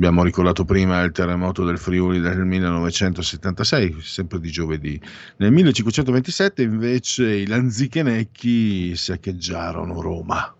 Abbiamo 0.00 0.24
ricordato 0.24 0.64
prima 0.64 1.02
il 1.02 1.12
terremoto 1.12 1.62
del 1.62 1.76
Friuli 1.76 2.20
del 2.20 2.46
1976, 2.46 4.00
sempre 4.00 4.40
di 4.40 4.50
giovedì. 4.50 4.98
Nel 5.36 5.52
1527 5.52 6.62
invece 6.62 7.30
i 7.30 7.46
Lanzichenecchi 7.46 8.96
saccheggiarono 8.96 10.00
Roma. 10.00 10.56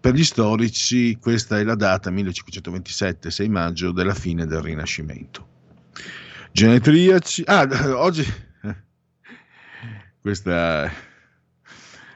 Per 0.00 0.12
gli 0.12 0.24
storici 0.24 1.18
questa 1.20 1.60
è 1.60 1.62
la 1.62 1.76
data 1.76 2.10
1527, 2.10 3.30
6 3.30 3.48
maggio, 3.48 3.92
della 3.92 4.14
fine 4.14 4.44
del 4.44 4.60
Rinascimento. 4.60 5.46
Genetriaci... 6.50 7.44
Ah, 7.46 7.68
oggi... 7.94 8.26
Questa... 10.20 10.90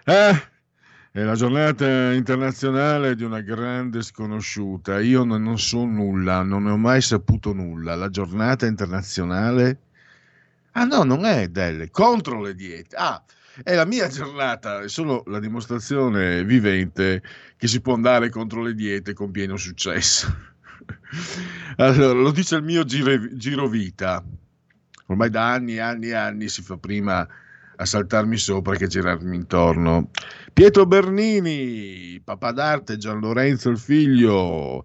Eh, 0.05 0.52
È 1.14 1.20
la 1.22 1.34
giornata 1.34 2.14
internazionale 2.14 3.14
di 3.14 3.22
una 3.22 3.43
grande 3.43 4.01
sconosciuta. 4.01 4.98
Io 4.98 5.24
non, 5.24 5.59
so 5.59 5.84
nulla, 5.84 6.40
non 6.43 6.62
ne 6.62 6.70
ho 6.70 6.78
mai 6.78 7.02
saputo 7.02 7.52
nulla. 7.52 7.94
La 7.94 8.09
giornata 8.09 8.64
internazionale. 8.64 9.78
Ah 10.70 10.84
no, 10.84 11.02
non 11.02 11.26
è 11.26 11.48
delle, 11.48 11.90
contro 11.90 12.40
le 12.40 12.55
diete. 12.55 12.97
Ah, 12.97 13.22
è 13.62 13.74
la 13.74 13.84
mia 13.84 14.09
giornata, 14.09 14.80
è 14.80 14.89
solo 14.89 15.22
la 15.26 15.39
dimostrazione 15.39 16.44
vivente 16.44 17.22
che 17.59 17.66
si 17.66 17.82
può 17.82 17.93
andare 17.93 18.30
contro 18.30 18.62
le 18.62 18.72
diete 18.72 19.12
con 19.12 19.30
pieno 19.30 19.59
successo. 19.59 20.34
allora, 21.76 22.12
lo 22.18 22.30
dice 22.30 22.56
il 22.56 22.62
mio 22.62 22.84
giro, 22.84 23.36
girovita. 23.36 24.24
Ormai 25.09 25.28
da 25.28 25.52
anni 25.52 25.74
e 25.74 25.80
anni 25.80 26.06
e 26.06 26.14
anni 26.14 26.48
si 26.48 26.62
fa 26.62 26.78
prima 26.78 27.28
a 27.76 27.84
saltarmi 27.84 28.36
sopra 28.36 28.76
che 28.76 28.86
girarmi 28.86 29.36
intorno. 29.36 30.10
Pietro 30.53 30.85
Bernini, 30.85 32.20
papà 32.23 32.53
d'arte, 32.53 32.99
Gian 32.99 33.20
Lorenzo 33.20 33.70
il 33.70 33.79
figlio, 33.79 34.85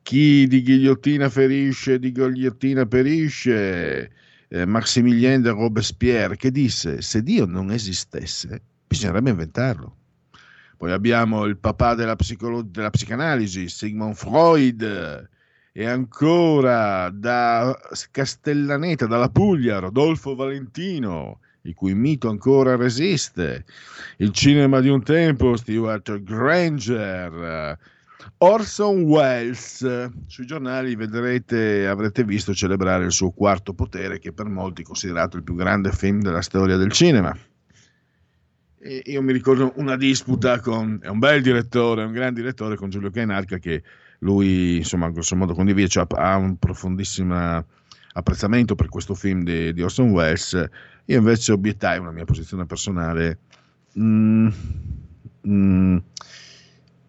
chi 0.00 0.46
di 0.46 0.62
ghigliottina 0.62 1.28
ferisce, 1.28 1.98
di 1.98 2.12
ghigliottina 2.12 2.86
perisce, 2.86 4.10
eh, 4.48 4.64
Maximilien 4.64 5.42
de 5.42 5.50
Robespierre, 5.50 6.36
che 6.36 6.50
disse, 6.50 7.02
se 7.02 7.22
Dio 7.22 7.44
non 7.44 7.70
esistesse, 7.70 8.62
bisognerebbe 8.86 9.30
inventarlo. 9.30 9.96
Poi 10.78 10.92
abbiamo 10.92 11.44
il 11.44 11.58
papà 11.58 11.94
della, 11.94 12.16
psicolo- 12.16 12.62
della 12.62 12.90
psicanalisi, 12.90 13.68
Sigmund 13.68 14.14
Freud, 14.14 15.28
e 15.72 15.86
ancora 15.86 17.10
da 17.10 17.78
Castellaneta, 18.10 19.06
dalla 19.06 19.28
Puglia, 19.28 19.78
Rodolfo 19.78 20.34
Valentino, 20.34 21.40
il 21.62 21.74
cui 21.74 21.94
mito 21.94 22.28
ancora 22.28 22.76
resiste, 22.76 23.64
il 24.18 24.32
cinema 24.32 24.80
di 24.80 24.88
un 24.88 25.02
tempo, 25.02 25.56
Stuart 25.56 26.22
Granger, 26.22 27.78
Orson 28.38 29.02
Welles, 29.02 30.10
sui 30.26 30.46
giornali 30.46 30.94
vedrete, 30.96 31.86
avrete 31.86 32.24
visto 32.24 32.54
celebrare 32.54 33.04
il 33.04 33.12
suo 33.12 33.30
quarto 33.30 33.72
potere, 33.72 34.18
che 34.18 34.32
per 34.32 34.46
molti 34.46 34.82
è 34.82 34.84
considerato 34.84 35.36
il 35.36 35.44
più 35.44 35.54
grande 35.54 35.92
film 35.92 36.20
della 36.20 36.42
storia 36.42 36.76
del 36.76 36.90
cinema. 36.90 37.36
E 38.84 39.02
io 39.06 39.22
mi 39.22 39.32
ricordo 39.32 39.72
una 39.76 39.96
disputa 39.96 40.58
con, 40.58 40.98
è 41.00 41.06
un 41.06 41.20
bel 41.20 41.40
direttore, 41.40 42.02
un 42.02 42.12
gran 42.12 42.34
direttore, 42.34 42.74
con 42.74 42.90
Giulio 42.90 43.10
Cainarca, 43.10 43.58
che 43.58 43.82
lui, 44.18 44.78
insomma, 44.78 45.08
grosso 45.10 45.36
modo 45.36 45.54
condivide, 45.54 45.88
cioè, 45.88 46.06
ha 46.08 46.36
un 46.36 46.56
profondissimo 46.58 47.64
apprezzamento 48.12 48.74
per 48.74 48.88
questo 48.88 49.14
film 49.14 49.42
di, 49.42 49.72
di 49.72 49.82
Orson 49.82 50.10
Welles. 50.10 50.68
Io 51.06 51.18
invece 51.18 51.52
obiettai 51.52 51.98
una 51.98 52.12
mia 52.12 52.24
posizione 52.24 52.66
personale. 52.66 53.38
Mm, 53.98 54.48
mm, 55.46 55.96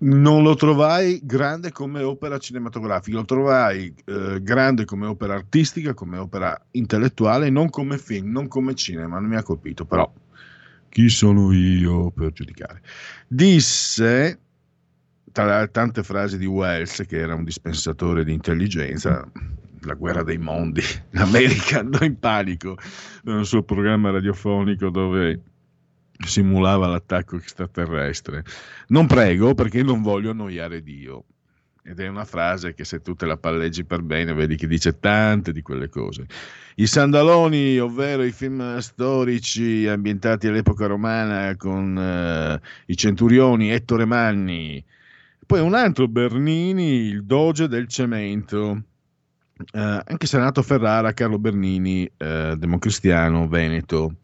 non 0.04 0.44
lo 0.44 0.56
trovai 0.56 1.22
grande 1.24 1.72
come 1.72 2.04
opera 2.04 2.38
cinematografica, 2.38 3.18
lo 3.18 3.26
trovai 3.26 3.94
eh, 4.06 4.42
grande 4.42 4.84
come 4.86 5.06
opera 5.06 5.36
artistica, 5.36 5.94
come 5.94 6.18
opera 6.18 6.60
intellettuale, 6.72 7.50
non 7.50 7.70
come 7.70 7.98
film, 7.98 8.32
non 8.32 8.48
come 8.48 8.76
cinema, 8.76 9.20
non 9.20 9.30
mi 9.30 9.38
ha 9.38 9.44
colpito, 9.44 9.86
però 9.86 10.12
chi 10.90 11.10
sono 11.10 11.54
io 11.54 12.12
per 12.12 12.34
giudicare? 12.34 12.82
Disse, 13.28 14.40
tra 15.32 15.62
le 15.62 15.72
tante 15.72 16.04
frasi 16.04 16.38
di 16.38 16.46
Wells, 16.46 17.04
che 17.08 17.18
era 17.18 17.34
un 17.34 17.44
dispensatore 17.44 18.24
di 18.24 18.34
intelligenza, 18.34 19.28
la 19.86 19.94
guerra 19.94 20.24
dei 20.24 20.38
mondi, 20.38 20.82
l'America 21.12 21.80
andò 21.80 22.04
in 22.04 22.20
panico 22.20 22.78
nel 23.24 23.46
suo 23.46 23.64
programma 23.64 24.12
radiofonico 24.12 24.90
dove 24.90 25.42
simulava 26.26 26.88
l'attacco 26.88 27.36
extraterrestre. 27.36 28.44
Non 28.88 29.08
prego 29.08 29.54
perché 29.54 29.84
non 29.84 30.02
voglio 30.02 30.32
annoiare 30.32 30.82
Dio. 30.82 31.26
Ed 31.86 32.00
è 32.00 32.08
una 32.08 32.24
frase 32.24 32.74
che 32.74 32.86
se 32.86 33.02
tu 33.02 33.14
te 33.14 33.26
la 33.26 33.36
palleggi 33.36 33.84
per 33.84 34.02
bene 34.04 34.34
vedi 34.34 34.56
che 34.56 34.68
dice 34.68 35.00
tante 35.00 35.52
di 35.52 35.62
quelle 35.62 35.90
cose. 35.90 36.26
I 36.76 36.88
sandaloni, 36.88 37.78
ovvero 37.78 38.24
i 38.24 38.32
film 38.32 38.78
storici 38.78 39.86
ambientati 39.86 40.48
all'epoca 40.48 40.86
romana 40.86 41.58
con 41.58 41.96
uh, 41.98 42.66
i 42.86 42.96
centurioni, 42.96 43.72
Ettore 43.72 44.06
Manni. 44.06 44.84
Poi 45.46 45.60
un 45.60 45.74
altro 45.74 46.08
Bernini, 46.08 47.08
il 47.08 47.26
doge 47.26 47.68
del 47.68 47.88
cemento. 47.90 48.82
Uh, 49.56 50.02
anche 50.06 50.26
Senato 50.26 50.64
Ferrara, 50.64 51.14
Carlo 51.14 51.38
Bernini, 51.38 52.10
uh, 52.18 52.56
democristiano, 52.56 53.48
veneto. 53.48 54.16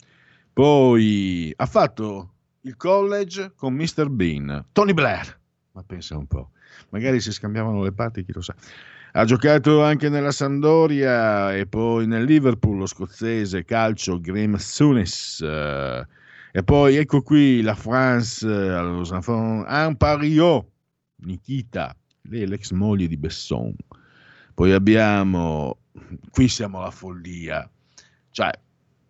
Poi 0.52 1.54
ha 1.56 1.66
fatto 1.68 2.34
il 2.62 2.76
college 2.76 3.54
con 3.56 3.74
Mr. 3.74 4.10
Bean, 4.10 4.66
Tony 4.72 4.94
Blair, 4.94 5.40
ma 5.74 5.84
pensa 5.86 6.18
un 6.18 6.26
po', 6.26 6.50
magari 6.90 7.22
si 7.22 7.32
scambiavano 7.32 7.84
le 7.84 7.92
parti, 7.92 8.26
chi 8.26 8.34
lo 8.34 8.42
sa. 8.42 8.56
Ha 9.14 9.24
giocato 9.26 9.84
anche 9.84 10.10
nella 10.10 10.32
Sandoria 10.32 11.56
e 11.56 11.66
poi 11.68 12.06
nel 12.08 12.26
Liverpool, 12.26 12.78
lo 12.78 12.86
scozzese 12.86 13.66
calcio 13.66 14.20
Graham 14.20 14.56
Sunis. 14.56 15.42
e 15.42 16.64
poi 16.64 16.96
ecco 16.96 17.22
qui 17.22 17.62
la 17.62 17.76
France, 17.76 18.46
allo 18.46 19.04
un 19.10 19.96
Pario, 19.98 20.72
Nikita, 21.18 21.96
lei 22.24 22.44
è 22.44 22.46
l'ex 22.46 22.72
moglie 22.72 23.08
di 23.08 23.18
Besson. 23.18 23.74
Poi 24.60 24.74
abbiamo, 24.74 25.78
qui 26.32 26.50
siamo 26.50 26.80
alla 26.80 26.92
follia, 26.92 27.72
cioè 28.30 28.52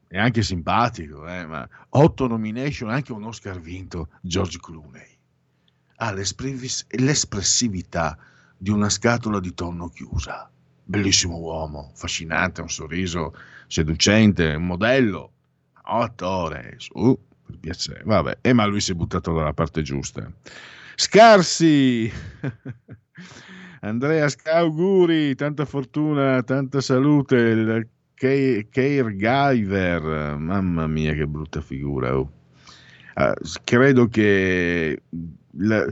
è 0.07 0.19
anche 0.19 0.43
simpatico, 0.43 1.27
eh, 1.27 1.43
ma 1.47 1.67
otto 1.89 2.27
nomination, 2.27 2.91
anche 2.91 3.13
un 3.13 3.23
Oscar 3.23 3.59
vinto, 3.59 4.09
George 4.21 4.59
Clooney. 4.59 5.17
Ha 5.95 6.13
l'espressività 6.13 8.15
di 8.55 8.69
una 8.69 8.89
scatola 8.89 9.39
di 9.39 9.55
tonno 9.55 9.89
chiusa. 9.89 10.51
Bellissimo 10.83 11.39
uomo, 11.39 11.89
affascinante, 11.93 12.61
un 12.61 12.69
sorriso 12.69 13.33
seducente, 13.65 14.53
un 14.53 14.67
modello, 14.67 15.31
attore, 15.81 16.75
su, 16.77 17.19
per 17.43 17.57
piacere, 17.57 18.03
vabbè, 18.05 18.37
e 18.41 18.53
ma 18.53 18.65
lui 18.65 18.81
si 18.81 18.91
è 18.91 18.93
buttato 18.93 19.33
dalla 19.33 19.53
parte 19.53 19.81
giusta. 19.81 20.31
Scarsi! 20.93 22.07
Andrea 23.81 24.27
Scauguri, 24.27 25.35
tanta 25.35 25.65
fortuna, 25.65 26.43
tanta 26.43 26.81
salute, 26.81 27.35
il 27.35 27.87
Caregiver, 28.69 30.35
mamma 30.37 30.87
mia 30.87 31.13
che 31.13 31.25
brutta 31.25 31.61
figura. 31.61 32.17
Oh. 32.17 32.31
Uh, 33.15 33.33
credo 33.63 34.07
che 34.07 35.01
la, 35.51 35.85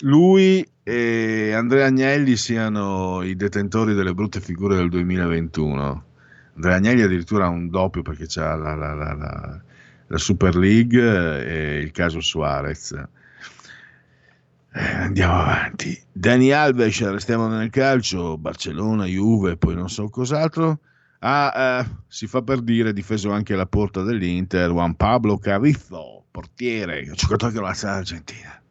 lui 0.00 0.66
e 0.82 1.52
Andrea 1.52 1.86
Agnelli 1.86 2.36
siano 2.36 3.22
i 3.22 3.34
detentori 3.36 3.94
delle 3.94 4.12
brutte 4.12 4.40
figure 4.40 4.76
del 4.76 4.90
2021. 4.90 6.04
Andrea 6.56 6.76
Agnelli 6.76 7.02
addirittura 7.02 7.46
ha 7.46 7.48
un 7.48 7.70
doppio 7.70 8.02
perché 8.02 8.26
la, 8.34 8.54
la, 8.54 8.74
la, 8.74 9.62
la 10.06 10.18
Super 10.18 10.56
League 10.56 11.00
e 11.46 11.80
il 11.80 11.90
caso 11.92 12.20
Suarez. 12.20 12.92
Eh, 14.72 14.80
andiamo 14.80 15.34
avanti. 15.34 16.00
Dani 16.12 16.52
Alves, 16.52 17.00
restiamo 17.10 17.48
nel 17.48 17.70
calcio, 17.70 18.38
Barcellona, 18.38 19.04
Juve, 19.04 19.56
poi 19.56 19.74
non 19.74 19.88
so 19.88 20.08
cos'altro. 20.08 20.80
Ah, 21.20 21.80
eh, 21.80 21.90
si 22.06 22.26
fa 22.28 22.40
per 22.42 22.60
dire, 22.60 22.92
difeso 22.92 23.32
anche 23.32 23.56
la 23.56 23.66
porta 23.66 24.02
dell'Inter, 24.02 24.70
Juan 24.70 24.94
Pablo 24.94 25.38
Carizzo, 25.38 26.24
portiere, 26.30 27.10
giocatore 27.14 27.52
della 27.52 27.68
nazionale 27.68 28.00
argentina. 28.00 28.62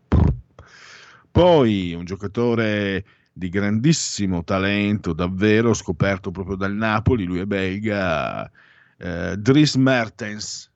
Poi 1.31 1.93
un 1.93 2.05
giocatore 2.05 3.05
di 3.33 3.49
grandissimo 3.49 4.43
talento, 4.43 5.13
davvero 5.13 5.73
scoperto 5.73 6.31
proprio 6.31 6.55
dal 6.55 6.73
Napoli, 6.73 7.25
lui 7.25 7.39
è 7.39 7.45
belga, 7.45 8.49
eh, 8.97 9.35
Dries 9.37 9.75
Mertens, 9.75 10.71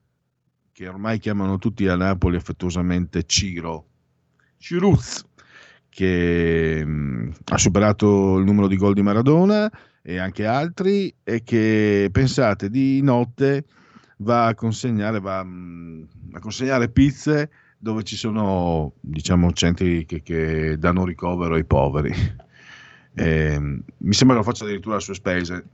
che 0.70 0.86
ormai 0.86 1.18
chiamano 1.18 1.58
tutti 1.58 1.88
a 1.88 1.96
Napoli 1.96 2.36
affettuosamente 2.36 3.24
Ciro, 3.24 3.86
Ciruz, 4.64 5.22
che 5.90 6.82
mh, 6.82 6.90
mm, 6.90 7.30
ha 7.48 7.58
superato 7.58 8.38
il 8.38 8.46
numero 8.46 8.66
di 8.66 8.78
gol 8.78 8.94
di 8.94 9.02
Maradona 9.02 9.70
e 10.00 10.16
anche 10.16 10.46
altri, 10.46 11.14
e 11.22 11.42
che 11.42 12.08
pensate 12.10 12.70
di 12.70 13.02
notte 13.02 13.66
va 14.18 14.46
a 14.46 14.54
consegnare, 14.54 15.20
va, 15.20 15.44
mh, 15.44 16.08
a 16.32 16.38
consegnare 16.38 16.88
pizze 16.88 17.50
dove 17.76 18.04
ci 18.04 18.16
sono 18.16 18.94
diciamo 19.02 19.52
centri 19.52 20.06
che, 20.06 20.22
che 20.22 20.78
danno 20.78 21.04
ricovero 21.04 21.56
ai 21.56 21.64
poveri. 21.66 22.12
E, 23.16 23.60
mi 23.60 24.12
sembra 24.12 24.34
lo 24.34 24.42
faccia 24.42 24.64
addirittura 24.64 24.96
a 24.96 25.00
sue 25.00 25.14
spese, 25.14 25.64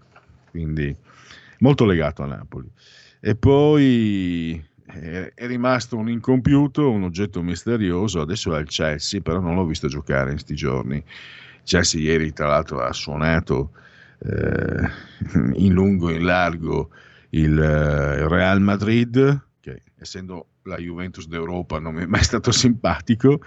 quindi 0.51 0.95
molto 1.61 1.87
legato 1.87 2.25
a 2.25 2.27
Napoli. 2.27 2.69
E 3.21 3.37
poi 3.37 4.63
è, 4.93 5.47
rimasto 5.47 5.97
un 5.97 6.09
incompiuto, 6.09 6.91
un 6.91 7.05
oggetto 7.05 7.43
misterioso, 7.43 8.21
adesso 8.21 8.55
è 8.55 8.59
al 8.59 8.69
Chelsea, 8.69 9.21
però 9.21 9.41
non 9.41 9.55
l'ho 9.55 9.65
visto 9.65 9.89
giocare 9.89 10.31
in 10.31 10.35
questi 10.35 10.55
giorni. 10.55 11.03
Chelsea 11.65 12.01
ieri 12.01 12.33
tra 12.33 12.49
l'altro 12.49 12.81
ha 12.81 12.93
suonato 12.93 13.73
eh, 14.19 14.89
in 15.55 15.73
lungo 15.73 16.11
e 16.11 16.15
in 16.15 16.25
largo 16.25 16.91
il, 17.31 17.59
eh, 17.59 18.29
Real 18.29 18.61
Madrid, 18.61 19.47
che 19.61 19.83
essendo 19.99 20.47
la 20.65 20.77
Juventus 20.77 21.27
d'Europa 21.27 21.79
non 21.79 21.95
mi 21.95 22.03
è 22.03 22.07
mai 22.07 22.25
stato 22.25 22.51
simpatico. 22.53 23.41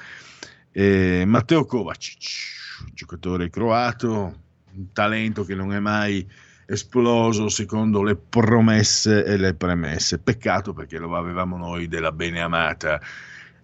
E 0.71 1.23
Matteo 1.25 1.65
Kovacic, 1.65 2.91
giocatore 2.93 3.49
croato, 3.49 4.41
un 4.73 4.91
talento 4.91 5.43
che 5.43 5.53
non 5.53 5.73
è 5.73 5.79
mai 5.79 6.27
esploso 6.65 7.49
secondo 7.49 8.03
le 8.03 8.15
promesse 8.15 9.23
e 9.25 9.37
le 9.37 9.53
premesse. 9.53 10.19
Peccato 10.19 10.73
perché 10.73 10.97
lo 10.97 11.15
avevamo 11.15 11.57
noi 11.57 11.87
della 11.87 12.11
beneamata. 12.11 13.01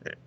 Eh, 0.02 0.18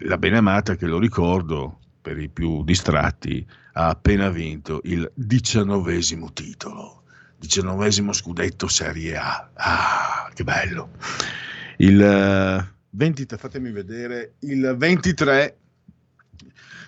la 0.00 0.18
beneamata 0.18 0.76
che 0.76 0.86
lo 0.86 0.98
ricordo 0.98 1.78
per 2.00 2.18
i 2.18 2.28
più 2.28 2.64
distratti 2.64 3.46
ha 3.74 3.88
appena 3.88 4.28
vinto 4.28 4.80
il 4.84 5.10
diciannovesimo 5.14 6.32
titolo, 6.32 7.04
diciannovesimo 7.38 8.12
scudetto 8.12 8.68
Serie 8.68 9.16
A. 9.16 9.50
Ah, 9.54 10.30
che 10.34 10.44
bello! 10.44 10.90
Il 11.78 12.70
23, 12.90 13.38
fatemi 13.38 13.70
vedere, 13.70 14.34
il 14.40 14.74
23 14.76 15.56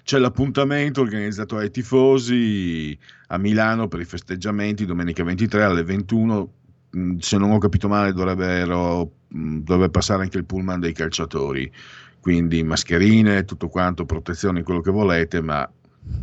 c'è 0.04 0.18
l'appuntamento 0.18 1.00
organizzato 1.00 1.56
ai 1.56 1.70
tifosi 1.70 2.96
a 3.28 3.38
Milano 3.38 3.88
per 3.88 4.00
i 4.00 4.04
festeggiamenti 4.04 4.84
domenica 4.84 5.24
23 5.24 5.64
alle 5.64 5.82
21 5.82 6.52
mm, 6.94 7.16
se 7.18 7.38
non 7.38 7.50
ho 7.50 7.58
capito 7.58 7.88
male 7.88 8.12
mm, 8.12 9.58
dovrebbe 9.60 9.90
passare 9.90 10.22
anche 10.22 10.36
il 10.36 10.44
pullman 10.44 10.80
dei 10.80 10.92
calciatori. 10.92 11.72
Quindi 12.20 12.62
mascherine, 12.62 13.44
tutto 13.44 13.68
quanto, 13.68 14.04
protezioni, 14.04 14.62
quello 14.62 14.80
che 14.80 14.90
volete 14.90 15.40
ma 15.40 15.68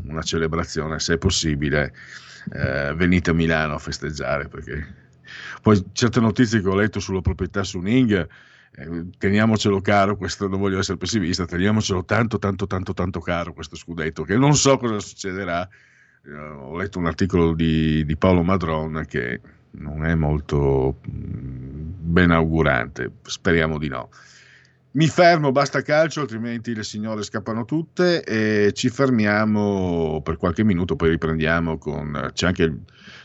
una 0.07 0.21
celebrazione 0.21 0.99
se 0.99 1.15
è 1.15 1.17
possibile 1.17 1.93
eh, 2.53 2.93
venite 2.95 3.31
a 3.31 3.33
Milano 3.33 3.73
a 3.73 3.79
festeggiare 3.79 4.47
perché 4.47 5.09
poi 5.61 5.83
certe 5.93 6.19
notizie 6.19 6.61
che 6.61 6.67
ho 6.67 6.75
letto 6.75 6.99
sulla 6.99 7.21
proprietà 7.21 7.63
su 7.63 7.79
Ning 7.79 8.27
eh, 8.75 9.09
teniamocelo 9.17 9.81
caro, 9.81 10.15
questo 10.15 10.47
non 10.47 10.59
voglio 10.59 10.79
essere 10.79 10.97
pessimista, 10.97 11.45
teniamocelo 11.45 12.05
tanto, 12.05 12.39
tanto, 12.39 12.67
tanto, 12.67 12.93
tanto 12.93 13.19
caro 13.19 13.53
questo 13.53 13.75
scudetto, 13.75 14.23
che 14.23 14.37
non 14.37 14.55
so 14.55 14.77
cosa 14.77 14.99
succederà. 14.99 15.67
Eh, 16.25 16.31
ho 16.33 16.75
letto 16.77 16.99
un 16.99 17.07
articolo 17.07 17.53
di, 17.53 18.05
di, 18.05 18.15
Paolo 18.15 18.43
Madron 18.43 19.05
che 19.07 19.41
non 19.71 20.05
è 20.05 20.15
molto 20.15 20.99
mm, 21.09 21.91
ben 21.99 22.31
augurante, 22.31 23.11
speriamo 23.23 23.77
di 23.77 23.87
no. 23.87 24.09
Mi 24.93 25.07
fermo, 25.07 25.53
basta 25.53 25.81
calcio, 25.81 26.19
altrimenti 26.19 26.75
le 26.75 26.83
signore 26.83 27.23
scappano 27.23 27.63
tutte 27.63 28.23
e 28.23 28.73
ci 28.73 28.89
fermiamo 28.89 30.21
per 30.21 30.35
qualche 30.35 30.65
minuto, 30.65 30.97
poi 30.97 31.11
riprendiamo 31.11 31.77
con... 31.77 32.31
C'è 32.33 32.47
anche 32.47 32.79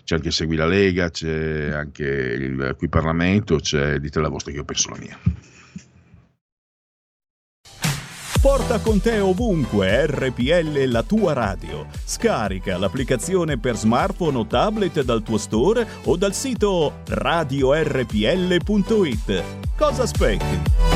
c'è 0.05 0.15
anche 0.15 0.31
Segui 0.31 0.55
la 0.55 0.67
Lega, 0.67 1.11
c'è 1.11 1.73
anche 1.73 2.05
il 2.05 2.77
Qui 2.79 2.89
Parlamento, 2.89 3.57
c'è 3.57 3.99
Dite 3.99 4.21
la 4.21 4.29
vostra 4.29 4.53
che 4.53 4.59
io 4.59 4.65
penso 4.65 4.91
la 4.91 4.97
mia. 5.01 5.19
Porta 8.41 8.79
con 8.79 9.01
te 9.01 9.19
ovunque 9.19 10.07
RPL 10.07 10.85
la 10.89 11.03
tua 11.03 11.33
radio. 11.33 11.89
Scarica 12.05 12.79
l'applicazione 12.79 13.59
per 13.59 13.75
smartphone 13.75 14.39
o 14.39 14.47
tablet 14.47 15.03
dal 15.03 15.25
tuo 15.25 15.39
store 15.39 15.85
o 16.05 16.17
dal 16.17 16.33
sito 16.33 17.01
radiorpl.it. 17.09 18.23
Cosa 19.77 20.03
aspetti? 20.05 20.96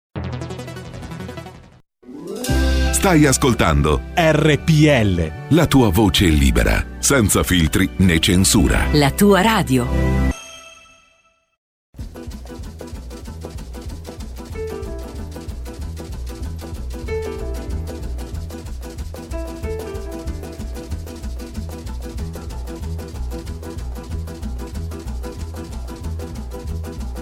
Stai 3.01 3.25
ascoltando 3.25 3.99
RPL. 4.13 5.55
La 5.55 5.65
tua 5.65 5.89
voce 5.89 6.27
libera, 6.27 6.85
senza 6.99 7.41
filtri 7.41 7.89
né 7.95 8.19
censura. 8.19 8.89
La 8.91 9.09
tua 9.09 9.41
radio. 9.41 9.87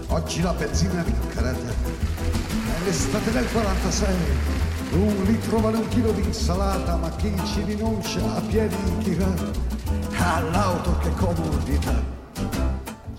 Oggi 0.07 0.41
la 0.41 0.51
benzina 0.51 0.99
è 0.99 1.05
rincarata. 1.05 1.69
È 1.69 2.83
l'estate 2.83 3.31
del 3.31 3.47
46 3.49 4.68
un 4.91 5.23
litro 5.25 5.59
vale 5.59 5.77
un 5.77 5.87
chilo 5.89 6.11
di 6.11 6.23
insalata, 6.23 6.95
ma 6.95 7.09
chi 7.11 7.31
ci 7.45 7.63
rinuncia 7.63 8.19
a 8.35 8.41
piedi 8.41 8.75
chi 8.99 9.13
va? 9.15 9.33
All'auto 10.17 10.97
che 10.97 11.11
comodità. 11.13 12.17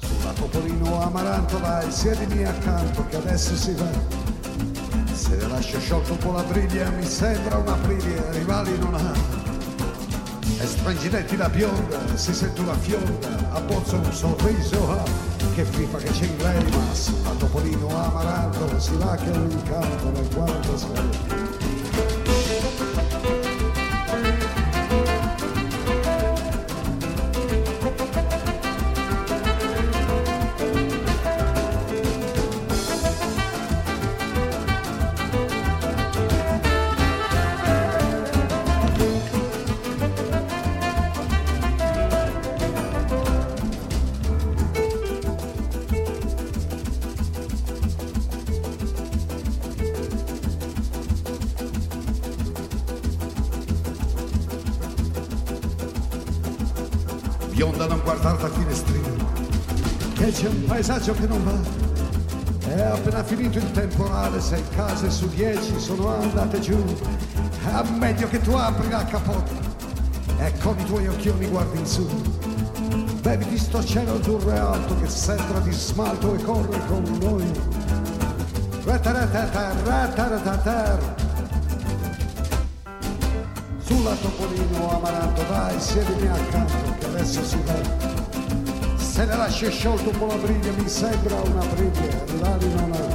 Sulla 0.00 0.32
Topolino 0.32 1.02
Amaranto 1.02 1.60
vai, 1.60 1.90
siedimi 1.90 2.44
accanto 2.44 3.04
che 3.08 3.16
adesso 3.16 3.54
si 3.54 3.72
va. 3.74 3.88
Se 5.12 5.36
le 5.36 5.46
lascio 5.46 5.78
sciolto 5.78 6.12
un 6.12 6.18
po' 6.18 6.32
la 6.32 6.42
briglia, 6.42 6.90
mi 6.90 7.04
sembra 7.04 7.56
una 7.58 7.74
briglia, 7.74 8.30
rivali 8.30 8.76
non 8.78 8.94
ha. 8.94 9.12
E 10.58 10.66
stranginetti 10.66 11.36
la 11.36 11.48
bionda, 11.48 12.16
si 12.16 12.34
sente 12.34 12.60
una 12.60 12.74
fionda, 12.74 13.28
abbozza 13.52 13.96
un 13.96 14.12
sorriso, 14.12 14.90
ah, 14.90 15.04
che 15.54 15.64
fifa 15.64 15.98
che 15.98 16.10
c'è 16.10 16.24
in 16.24 16.36
lei, 16.38 16.70
ma 16.70 16.94
sulla 16.94 17.30
Topolino 17.38 17.88
Amaranto 17.88 18.78
si 18.78 18.94
va 18.96 19.14
che 19.14 19.30
è 19.30 19.36
un 19.36 19.50
incanto 19.50 20.10
nel 20.10 20.28
46. 20.34 21.49
Bionda 57.60 57.86
non 57.86 58.00
guardare 58.02 58.38
da 58.38 58.48
finestrino, 58.48 59.32
che 60.14 60.30
c'è 60.30 60.48
un 60.48 60.64
paesaggio 60.64 61.12
che 61.12 61.26
non 61.26 61.44
va. 61.44 62.66
È 62.66 62.80
appena 62.80 63.22
finito 63.22 63.58
il 63.58 63.70
temporale, 63.72 64.40
sei 64.40 64.62
case 64.74 65.10
su 65.10 65.28
dieci 65.28 65.78
sono 65.78 66.08
andate 66.08 66.58
giù. 66.60 66.82
È 67.66 67.82
meglio 67.98 68.28
che 68.28 68.40
tu 68.40 68.52
apri 68.52 68.88
la 68.88 69.04
capotta 69.04 69.52
e 70.38 70.54
con 70.62 70.78
i 70.78 70.84
tuoi 70.86 71.06
occhioni 71.08 71.46
guardi 71.48 71.80
in 71.80 71.86
su. 71.86 72.06
Bevi 73.20 73.44
di 73.44 73.58
sto 73.58 73.84
cielo 73.84 74.14
azzurro 74.14 74.52
e 74.52 74.58
alto 74.58 74.98
che 74.98 75.08
sembra 75.08 75.58
di 75.58 75.72
smalto 75.72 76.34
e 76.34 76.42
corre 76.42 76.80
con 76.86 77.02
noi. 77.20 77.44
Sulla 83.90 84.14
Topolino 84.14 84.88
Amaranto, 84.88 85.42
dai, 85.48 85.80
siedimi 85.80 86.28
accanto 86.28 86.94
che 87.00 87.06
adesso 87.06 87.44
si 87.44 87.58
va. 87.64 88.96
Se 88.96 89.24
ne 89.24 89.36
lascia 89.36 89.68
sciolto 89.68 90.10
un 90.10 90.18
po' 90.18 90.26
la 90.26 90.36
briglia, 90.36 90.70
mi 90.70 90.88
sembra 90.88 91.40
una 91.40 91.64
briglia, 91.66 92.24
rivali 92.24 92.74
non 92.74 92.92
ha. 92.92 93.09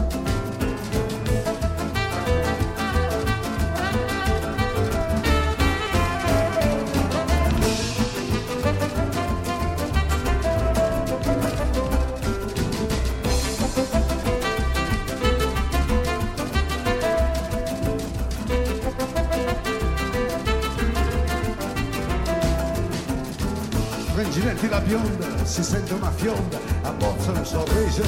Bionda, 26.26 26.60
abbozza 26.82 27.32
un 27.34 27.46
sorriso, 27.46 28.02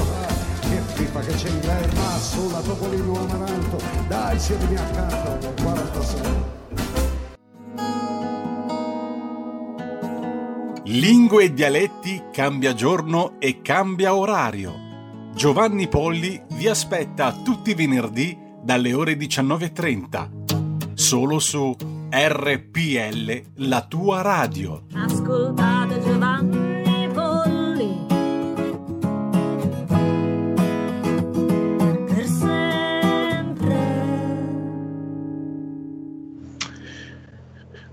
che 0.61 0.81
FIFA 0.95 1.19
che 1.19 1.33
c'è 1.33 1.49
inverno, 1.49 2.01
sulla 2.17 2.61
Topolino 2.61 3.19
Amaranto, 3.19 3.79
dai 4.07 4.39
siedimi 4.39 4.75
accanto 4.75 5.37
del 5.39 5.53
46. 5.63 6.21
Lingue 10.85 11.43
e 11.43 11.53
dialetti 11.53 12.23
cambia 12.31 12.73
giorno 12.73 13.33
e 13.37 13.61
cambia 13.61 14.15
orario. 14.15 14.85
Giovanni 15.35 15.87
Polli 15.87 16.41
vi 16.53 16.67
aspetta 16.67 17.31
tutti 17.43 17.69
i 17.69 17.75
venerdì 17.75 18.35
dalle 18.63 18.93
ore 18.93 19.13
19.30. 19.13 20.95
Solo 20.95 21.37
su 21.37 21.75
RPL, 22.09 23.41
la 23.57 23.85
tua 23.85 24.21
radio. 24.21 24.85
Ascoltate 24.93 26.01
Giovanni 26.01 26.66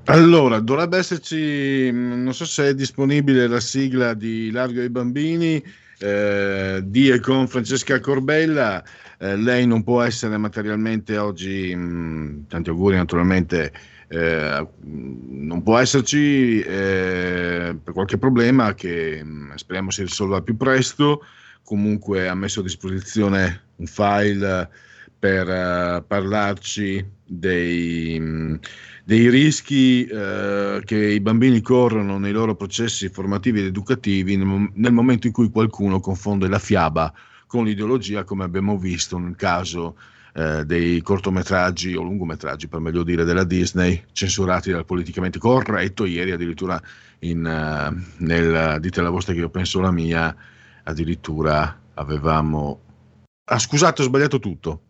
Allora, 0.06 0.60
dovrebbe 0.60 0.98
esserci, 0.98 1.90
mh, 1.90 2.22
non 2.22 2.34
so 2.34 2.44
se 2.44 2.68
è 2.68 2.74
disponibile 2.74 3.46
la 3.46 3.60
sigla 3.60 4.12
di 4.12 4.50
Largo 4.50 4.80
ai 4.80 4.90
Bambini, 4.90 5.62
eh, 5.98 6.82
di 6.84 7.08
e 7.08 7.20
con 7.20 7.48
Francesca 7.48 7.98
Corbella. 8.00 8.84
Eh, 9.18 9.36
lei 9.36 9.66
non 9.66 9.82
può 9.82 10.02
essere 10.02 10.36
materialmente 10.36 11.16
oggi, 11.16 11.74
mh, 11.74 12.48
tanti 12.48 12.68
auguri 12.68 12.96
naturalmente, 12.96 13.72
eh, 14.08 14.66
non 14.82 15.62
può 15.62 15.78
esserci 15.78 16.60
eh, 16.60 17.74
per 17.82 17.92
qualche 17.94 18.18
problema 18.18 18.74
che 18.74 19.24
mh, 19.24 19.54
speriamo 19.54 19.90
si 19.90 20.02
risolva 20.02 20.42
più 20.42 20.56
presto. 20.58 21.22
Comunque 21.62 22.28
ha 22.28 22.34
messo 22.34 22.60
a 22.60 22.62
disposizione 22.62 23.62
un 23.76 23.86
file 23.86 24.68
per 25.18 25.48
eh, 25.48 26.04
parlarci 26.06 27.02
dei, 27.26 28.20
mh, 28.20 28.58
dei 29.04 29.28
rischi 29.28 30.06
eh, 30.06 30.80
che 30.84 30.96
i 30.96 31.20
bambini 31.20 31.60
corrono 31.60 32.18
nei 32.18 32.32
loro 32.32 32.56
processi 32.56 33.10
formativi 33.10 33.60
ed 33.60 33.66
educativi 33.66 34.36
nel, 34.36 34.70
nel 34.72 34.92
momento 34.92 35.26
in 35.26 35.32
cui 35.32 35.50
qualcuno 35.50 36.00
confonde 36.00 36.48
la 36.48 36.58
fiaba 36.58 37.12
con 37.46 37.64
l'ideologia, 37.64 38.24
come 38.24 38.44
abbiamo 38.44 38.78
visto 38.78 39.18
nel 39.18 39.36
caso 39.36 39.96
eh, 40.32 40.64
dei 40.64 41.02
cortometraggi 41.02 41.94
o 41.94 42.02
lungometraggi, 42.02 42.66
per 42.66 42.80
meglio 42.80 43.02
dire, 43.02 43.24
della 43.24 43.44
Disney, 43.44 44.02
censurati 44.12 44.70
dal 44.70 44.86
politicamente 44.86 45.38
corretto. 45.38 46.06
Ieri 46.06 46.32
addirittura 46.32 46.80
in, 47.20 47.46
eh, 47.46 48.14
nel 48.16 48.80
Dite 48.80 49.02
la 49.02 49.10
vostra 49.10 49.34
che 49.34 49.40
io 49.40 49.50
penso 49.50 49.80
la 49.80 49.92
mia, 49.92 50.34
addirittura 50.82 51.78
avevamo... 51.94 52.80
Ah, 53.44 53.58
scusate, 53.58 54.00
ho 54.00 54.06
sbagliato 54.06 54.38
tutto. 54.38 54.83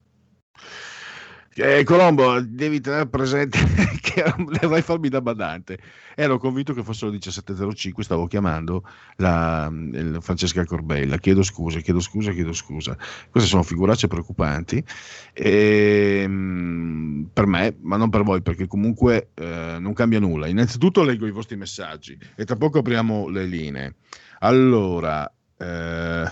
Eh, 1.56 1.84
Colombo, 1.84 2.40
devi 2.40 2.80
tenere 2.80 3.06
presente 3.06 3.58
che 4.02 4.24
ne 4.36 4.66
vai 4.66 4.82
farmi 4.82 5.08
da 5.08 5.20
badante. 5.20 5.78
Ero 6.16 6.36
convinto 6.38 6.74
che 6.74 6.82
fossero 6.82 7.12
le 7.12 7.18
17.05, 7.18 8.00
stavo 8.00 8.26
chiamando 8.26 8.82
la, 9.16 9.70
il 9.72 10.18
Francesca 10.20 10.64
Corbella. 10.64 11.16
Chiedo 11.18 11.44
scusa, 11.44 11.78
chiedo 11.78 12.00
scusa, 12.00 12.32
chiedo 12.32 12.52
scusa. 12.52 12.96
Queste 13.30 13.48
sono 13.48 13.62
figuracce 13.62 14.08
preoccupanti 14.08 14.84
ehm, 15.32 17.28
per 17.32 17.46
me, 17.46 17.76
ma 17.82 17.96
non 17.96 18.10
per 18.10 18.22
voi, 18.24 18.42
perché 18.42 18.66
comunque 18.66 19.30
eh, 19.34 19.76
non 19.78 19.92
cambia 19.92 20.18
nulla. 20.18 20.48
Innanzitutto 20.48 21.04
leggo 21.04 21.26
i 21.26 21.30
vostri 21.30 21.54
messaggi 21.56 22.18
e 22.34 22.44
tra 22.44 22.56
poco 22.56 22.78
apriamo 22.78 23.28
le 23.28 23.44
linee. 23.44 23.94
Allora, 24.40 25.32
eh, 25.56 26.24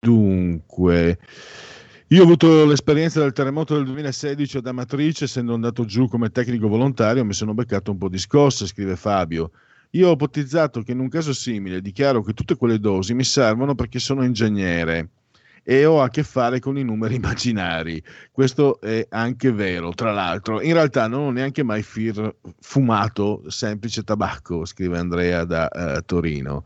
dunque. 0.00 1.18
Io 2.08 2.20
ho 2.20 2.24
avuto 2.24 2.66
l'esperienza 2.66 3.20
del 3.20 3.32
terremoto 3.32 3.74
del 3.74 3.86
2016 3.86 4.58
ad 4.58 4.66
Amatrice, 4.66 5.24
essendo 5.24 5.54
andato 5.54 5.86
giù 5.86 6.06
come 6.06 6.30
tecnico 6.30 6.68
volontario, 6.68 7.24
mi 7.24 7.32
sono 7.32 7.54
beccato 7.54 7.90
un 7.90 7.96
po' 7.96 8.10
di 8.10 8.18
scosse, 8.18 8.66
scrive 8.66 8.94
Fabio. 8.94 9.52
Io 9.90 10.08
ho 10.08 10.12
ipotizzato 10.12 10.82
che 10.82 10.92
in 10.92 10.98
un 10.98 11.08
caso 11.08 11.32
simile 11.32 11.80
dichiaro 11.80 12.22
che 12.22 12.34
tutte 12.34 12.56
quelle 12.56 12.78
dosi 12.78 13.14
mi 13.14 13.24
servono 13.24 13.74
perché 13.74 13.98
sono 13.98 14.22
ingegnere 14.22 15.08
e 15.62 15.86
ho 15.86 16.02
a 16.02 16.10
che 16.10 16.24
fare 16.24 16.60
con 16.60 16.76
i 16.76 16.84
numeri 16.84 17.14
immaginari. 17.16 18.02
Questo 18.30 18.80
è 18.82 19.06
anche 19.08 19.50
vero, 19.50 19.94
tra 19.94 20.12
l'altro. 20.12 20.60
In 20.60 20.74
realtà 20.74 21.08
non 21.08 21.20
ho 21.20 21.30
neanche 21.30 21.62
mai 21.62 21.82
fir- 21.82 22.34
fumato 22.60 23.44
semplice 23.48 24.04
tabacco, 24.04 24.66
scrive 24.66 24.98
Andrea 24.98 25.44
da 25.44 25.70
uh, 25.72 26.04
Torino. 26.04 26.64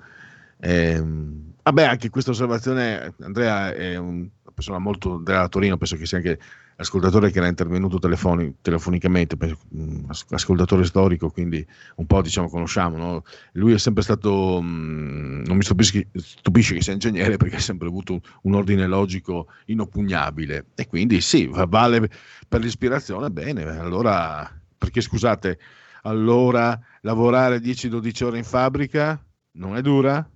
Ehm, 0.60 1.52
vabbè, 1.62 1.85
anche 1.85 2.10
questa 2.10 2.32
osservazione, 2.32 3.15
Andrea 3.20 3.73
è 3.73 3.97
un 3.97 4.28
persona 4.59 4.78
molto 4.78 5.18
della 5.18 5.48
Torino, 5.48 5.76
penso 5.76 5.97
che 5.97 6.05
sia 6.05 6.16
anche 6.18 6.40
l'ascoltatore 6.74 7.30
che 7.30 7.39
era 7.39 7.47
intervenuto 7.47 8.01
telefoni, 8.01 8.56
telefonicamente, 8.60 9.36
mh, 9.36 10.10
ascoltatore 10.30 10.85
storico, 10.85 11.30
quindi 11.30 11.64
un 11.97 12.06
po' 12.06 12.20
diciamo 12.22 12.48
conosciamo. 12.48 12.97
No? 12.97 13.22
Lui 13.52 13.72
è 13.72 13.78
sempre 13.78 14.02
stato, 14.02 14.60
mh, 14.60 15.44
non 15.47 15.56
mi 15.56 15.62
stupisce, 15.62 16.09
stupisce, 16.12 16.74
che 16.74 16.82
sia 16.82 16.93
ingegnere 16.93 17.36
perché 17.36 17.56
ha 17.56 17.60
sempre 17.60 17.86
avuto 17.86 18.20
un, 18.43 18.55
ordine 18.55 18.89
logico 18.89 19.47
inoppugnabile 19.66 20.66
e 20.74 20.89
quindi 20.89 21.20
sì, 21.20 21.48
vale 21.68 22.10
per 22.48 22.60
l'ispirazione, 22.60 23.30
bene, 23.30 23.62
allora 23.78 24.51
perché 24.76 25.01
scusate, 25.01 25.59
allora 26.02 26.78
lavorare 27.02 27.60
10-12 27.60 28.24
ore 28.24 28.39
in 28.39 28.44
fabbrica 28.44 29.24
non 29.52 29.76
è 29.76 29.82
dura? 29.82 30.28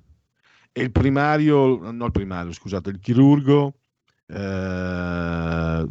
E 0.75 0.83
il 0.83 0.93
primario, 0.93 1.91
no 1.91 2.07
il 2.07 2.13
primario, 2.13 2.53
scusate, 2.53 2.91
il 2.91 2.99
chirurgo 2.99 3.75
eh, 4.27 5.89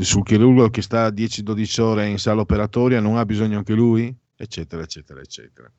sul 0.00 0.24
chirurgo 0.24 0.70
che 0.70 0.82
sta 0.82 1.08
10-12 1.08 1.80
ore 1.80 2.08
in 2.08 2.18
sala 2.18 2.40
operatoria 2.40 3.00
non 3.00 3.16
ha 3.16 3.24
bisogno 3.24 3.58
anche 3.58 3.74
lui, 3.74 4.14
eccetera, 4.36 4.82
eccetera, 4.82 5.20
eccetera. 5.20 5.70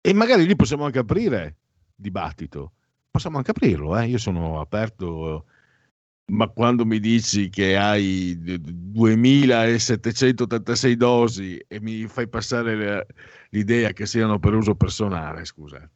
E 0.00 0.12
magari 0.12 0.46
lì 0.46 0.54
possiamo 0.54 0.84
anche 0.84 0.98
aprire 0.98 1.56
dibattito, 1.94 2.72
possiamo 3.10 3.38
anche 3.38 3.52
aprirlo, 3.52 3.96
eh? 3.98 4.06
io 4.06 4.18
sono 4.18 4.60
aperto, 4.60 5.46
ma 6.32 6.48
quando 6.48 6.84
mi 6.84 7.00
dici 7.00 7.48
che 7.48 7.76
hai 7.76 8.36
2786 8.38 10.96
dosi 10.96 11.56
e 11.66 11.80
mi 11.80 12.06
fai 12.06 12.28
passare 12.28 13.06
l'idea 13.50 13.92
che 13.92 14.06
siano 14.06 14.38
per 14.38 14.54
uso 14.54 14.74
personale, 14.74 15.44
scusate. 15.44 15.90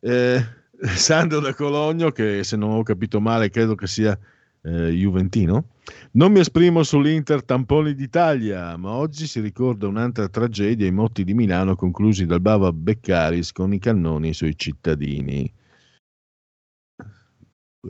Eh, 0.00 0.46
Sandro 0.96 1.40
da 1.40 1.54
Cologno, 1.54 2.10
che 2.10 2.44
se 2.44 2.56
non 2.56 2.70
ho 2.70 2.82
capito 2.82 3.20
male 3.20 3.50
credo 3.50 3.74
che 3.74 3.86
sia 3.86 4.18
eh, 4.62 4.90
Juventino. 4.90 5.70
Non 6.12 6.32
mi 6.32 6.40
esprimo 6.40 6.82
sull'Inter 6.82 7.44
tamponi 7.44 7.94
d'Italia, 7.94 8.76
ma 8.76 8.90
oggi 8.90 9.26
si 9.26 9.40
ricorda 9.40 9.86
un'altra 9.86 10.28
tragedia, 10.28 10.86
i 10.86 10.92
motti 10.92 11.24
di 11.24 11.34
Milano 11.34 11.76
conclusi 11.76 12.26
dal 12.26 12.40
Bava 12.40 12.72
Beccaris 12.72 13.52
con 13.52 13.72
i 13.72 13.78
cannoni 13.78 14.34
sui 14.34 14.56
cittadini. 14.56 15.50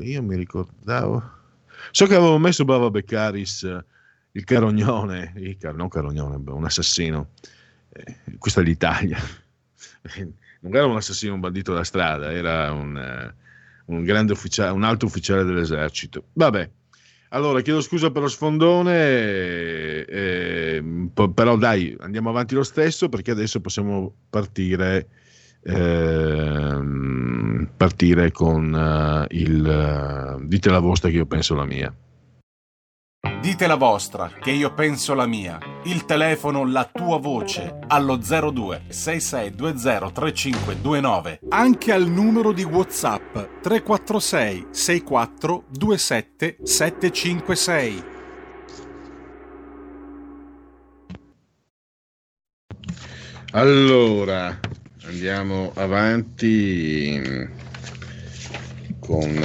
Io 0.00 0.22
mi 0.22 0.36
ricordavo... 0.36 1.34
So 1.90 2.06
che 2.06 2.14
avevo 2.14 2.38
messo 2.38 2.64
Bava 2.64 2.90
Beccaris, 2.90 3.84
il 4.32 4.44
carognone, 4.44 5.32
il 5.36 5.56
car- 5.56 5.74
non 5.74 5.88
carognone, 5.88 6.36
un 6.50 6.64
assassino. 6.64 7.30
Eh, 7.88 8.38
questa 8.38 8.60
è 8.60 8.64
l'Italia 8.64 9.18
non 10.66 10.74
era 10.74 10.86
un 10.86 10.97
assassino, 10.97 11.34
un 11.34 11.40
bandito 11.40 11.72
da 11.72 11.84
strada, 11.84 12.32
era 12.32 12.72
un, 12.72 12.97
uh, 12.97 13.94
un 13.94 14.02
grande 14.05 14.32
ufficiale, 14.32 14.72
un 14.72 14.82
alto 14.82 15.06
ufficiale 15.06 15.44
dell'esercito. 15.44 16.24
Vabbè, 16.32 16.68
allora 17.30 17.60
chiedo 17.60 17.80
scusa 17.80 18.10
per 18.10 18.22
lo 18.22 18.28
sfondone, 18.28 18.97
eh, 18.97 20.05
eh, 20.09 20.82
però 21.32 21.56
dai, 21.56 21.97
andiamo 22.01 22.30
avanti 22.30 22.55
lo 22.55 22.64
stesso 22.64 23.09
perché 23.09 23.30
adesso 23.30 23.60
possiamo 23.60 24.12
partire, 24.28 25.09
ehm, 25.62 27.06
partire 27.76 28.32
con 28.32 28.72
uh, 28.72 29.24
il 29.34 30.36
uh, 30.38 30.44
dite 30.47 30.70
la 30.70 30.80
vostra 30.80 31.10
che 31.10 31.16
io 31.16 31.26
penso 31.26 31.55
la 31.55 31.64
mia. 31.64 31.94
Dite 33.40 33.66
la 33.66 33.77
vostra, 33.77 34.31
che 34.40 34.51
io 34.51 34.74
penso 34.74 35.15
la 35.15 35.27
mia. 35.27 35.59
Il 35.85 36.05
telefono, 36.05 36.66
la 36.66 36.89
tua 36.93 37.19
voce, 37.19 37.78
allo 37.86 38.16
02 38.16 38.86
6620 38.89 40.12
3529. 40.12 41.40
Anche 41.48 41.93
al 41.93 42.07
numero 42.09 42.53
di 42.53 42.65
WhatsApp 42.65 43.36
346 43.62 44.66
64 44.70 45.65
27 45.70 46.57
756. 46.62 48.05
Allora, 53.53 54.59
andiamo 55.05 55.73
avanti 55.74 57.48
con... 59.01 59.44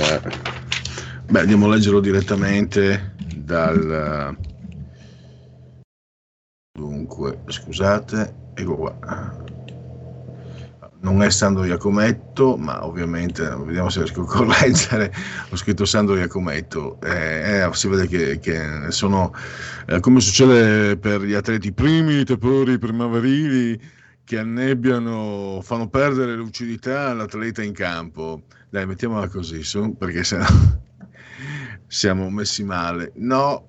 Beh, 1.29 1.39
andiamo 1.39 1.67
a 1.67 1.69
leggerlo 1.69 2.01
direttamente 2.01 3.10
dal 3.51 4.37
dunque 6.71 7.41
scusate 7.47 8.33
ecco 8.53 8.75
qua 8.75 9.49
non 11.01 11.23
è 11.23 11.31
Sandro 11.31 11.65
Iacometto, 11.65 12.57
ma 12.57 12.85
ovviamente 12.85 13.43
vediamo 13.65 13.89
se 13.89 14.03
riesco 14.03 14.21
a 14.21 14.25
correggere. 14.25 15.11
Ho 15.49 15.55
scritto 15.55 15.83
Sandro 15.83 16.15
Iacometto. 16.15 16.99
Eh, 17.01 17.61
eh, 17.61 17.69
si 17.73 17.87
vede 17.87 18.07
che, 18.07 18.37
che 18.37 18.91
sono 18.91 19.33
eh, 19.87 19.99
come 19.99 20.19
succede 20.19 20.97
per 20.97 21.23
gli 21.23 21.33
atleti 21.33 21.73
primi, 21.73 22.23
tepori 22.23 22.77
primaverili 22.77 23.81
che 24.23 24.37
annebbiano, 24.37 25.59
fanno 25.63 25.89
perdere 25.89 26.35
lucidità 26.35 27.09
all'atleta 27.09 27.63
in 27.63 27.73
campo. 27.73 28.43
Dai, 28.69 28.85
mettiamola 28.85 29.27
così, 29.27 29.63
su, 29.63 29.97
perché 29.97 30.23
sennò 30.23 30.45
siamo 31.91 32.29
messi 32.29 32.63
male. 32.63 33.11
No, 33.15 33.67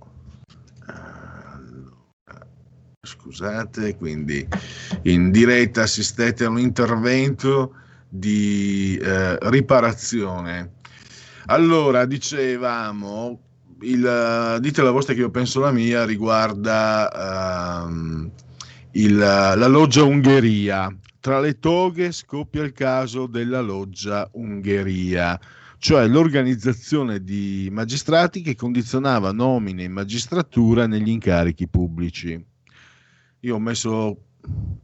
scusate, 3.05 3.97
quindi 3.97 4.47
in 5.03 5.33
diretta 5.33 5.83
assistete 5.83 6.45
a 6.45 6.49
un 6.49 6.61
intervento 6.61 7.75
di 8.09 8.97
eh, 9.03 9.39
riparazione. 9.51 10.75
Allora, 11.47 12.05
dicevamo, 12.05 13.41
il, 13.81 14.59
dite 14.61 14.83
la 14.83 14.93
vostra 14.93 15.15
che 15.15 15.21
io 15.21 15.31
penso 15.31 15.59
la 15.59 15.73
mia, 15.73 16.05
riguarda 16.05 17.83
um, 17.89 18.31
il, 18.93 19.17
la 19.17 19.67
loggia 19.67 20.05
Ungheria. 20.05 20.97
Tra 21.19 21.41
le 21.41 21.59
toghe 21.59 22.13
scoppia 22.13 22.63
il 22.63 22.73
caso 22.73 23.27
della 23.27 23.61
loggia 23.61 24.29
Ungheria 24.35 25.41
cioè 25.83 26.07
l'organizzazione 26.07 27.25
di 27.25 27.69
magistrati 27.73 28.41
che 28.41 28.55
condizionava 28.55 29.33
nomine 29.33 29.83
in 29.83 29.91
magistratura 29.91 30.87
negli 30.87 31.09
incarichi 31.09 31.67
pubblici. 31.67 32.41
Io 33.41 33.55
ho 33.57 33.59
messo 33.59 34.27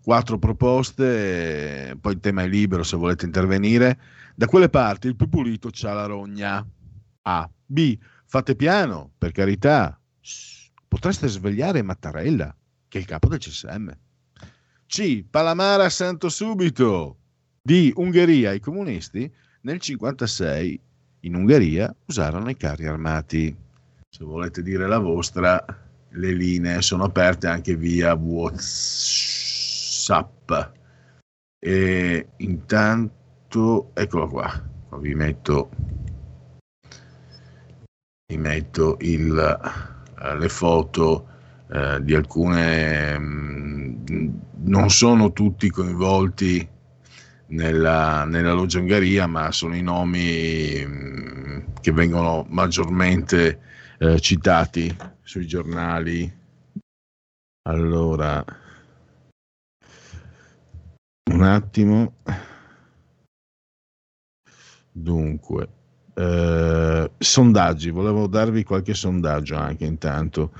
quattro 0.03 0.41
proposte, 0.41 1.97
poi 2.01 2.15
il 2.15 2.19
tema 2.19 2.43
è 2.43 2.49
libero 2.49 2.83
se 2.83 2.97
volete 2.97 3.27
intervenire. 3.27 3.97
Da 4.35 4.47
quelle 4.47 4.69
parti 4.70 5.07
il 5.07 5.15
più 5.15 5.29
pulito 5.29 5.69
c'ha 5.70 5.93
la 5.93 6.07
rogna. 6.07 6.66
A. 7.23 7.51
B. 7.65 7.97
Fate 8.25 8.57
piano, 8.57 9.12
per 9.16 9.31
carità. 9.31 9.97
Potreste 10.89 11.29
svegliare 11.29 11.81
Mattarella, 11.81 12.53
che 12.89 12.99
è 12.99 13.01
il 13.03 13.07
capo 13.07 13.29
del 13.29 13.39
CSM. 13.39 13.97
C. 14.89 15.25
Palamara 15.31 15.89
santo 15.91 16.29
subito. 16.29 17.19
D. 17.62 17.93
Ungheria. 17.95 18.51
I 18.51 18.59
comunisti 18.59 19.33
nel 19.61 19.79
56 19.79 20.87
in 21.20 21.35
Ungheria 21.35 21.95
usarono 22.07 22.49
i 22.51 22.57
carri 22.57 22.86
armati. 22.86 23.57
Se 24.09 24.24
volete 24.24 24.62
dire 24.62 24.86
la 24.86 24.99
vostra, 24.99 25.65
le 26.11 26.32
linee 26.32 26.81
sono 26.82 27.05
aperte 27.05 27.47
anche 27.47 27.77
via 27.77 28.15
WhatsApp. 28.15 28.61
E 31.59 32.28
intanto, 32.36 33.90
eccolo 33.95 34.28
qua, 34.28 34.62
qua 34.89 34.99
vi 34.99 35.15
metto, 35.15 35.70
vi 38.27 38.39
metto 38.39 38.97
il, 39.01 39.59
le 40.39 40.49
foto 40.49 41.28
eh, 41.70 41.99
di 42.03 42.15
alcune, 42.15 43.19
mh, 43.19 44.05
mm, 44.11 44.28
non 44.65 44.90
sono 44.90 45.32
tutti 45.32 45.69
coinvolti 45.69 46.77
nella, 47.49 48.25
nella 48.25 48.53
Loggia 48.53 48.79
Ungheria, 48.81 49.27
ma 49.27 49.53
sono 49.53 49.77
i 49.77 49.83
nomi 49.83 50.85
mm, 50.85 51.59
che 51.81 51.93
vengono 51.93 52.45
maggiormente 52.49 53.61
eh, 53.99 54.20
citati 54.20 54.95
sui 55.23 55.47
giornali. 55.47 56.37
Allora, 57.69 58.45
un 61.31 61.43
attimo. 61.43 62.15
Dunque, 64.91 65.69
eh, 66.15 67.11
sondaggi, 67.16 67.91
volevo 67.91 68.27
darvi 68.27 68.65
qualche 68.65 68.95
sondaggio 68.95 69.57
anche 69.57 69.85
intanto. 69.85 70.53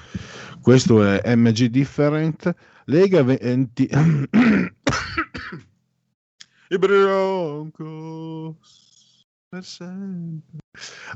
Questo 0.61 1.05
è 1.05 1.35
MG 1.35 1.67
Different, 1.67 2.55
Lega 2.85 3.23
20... 3.23 3.89
I 6.71 6.77
Broncos 6.77 8.57
per 9.49 9.65
sempre. 9.65 10.59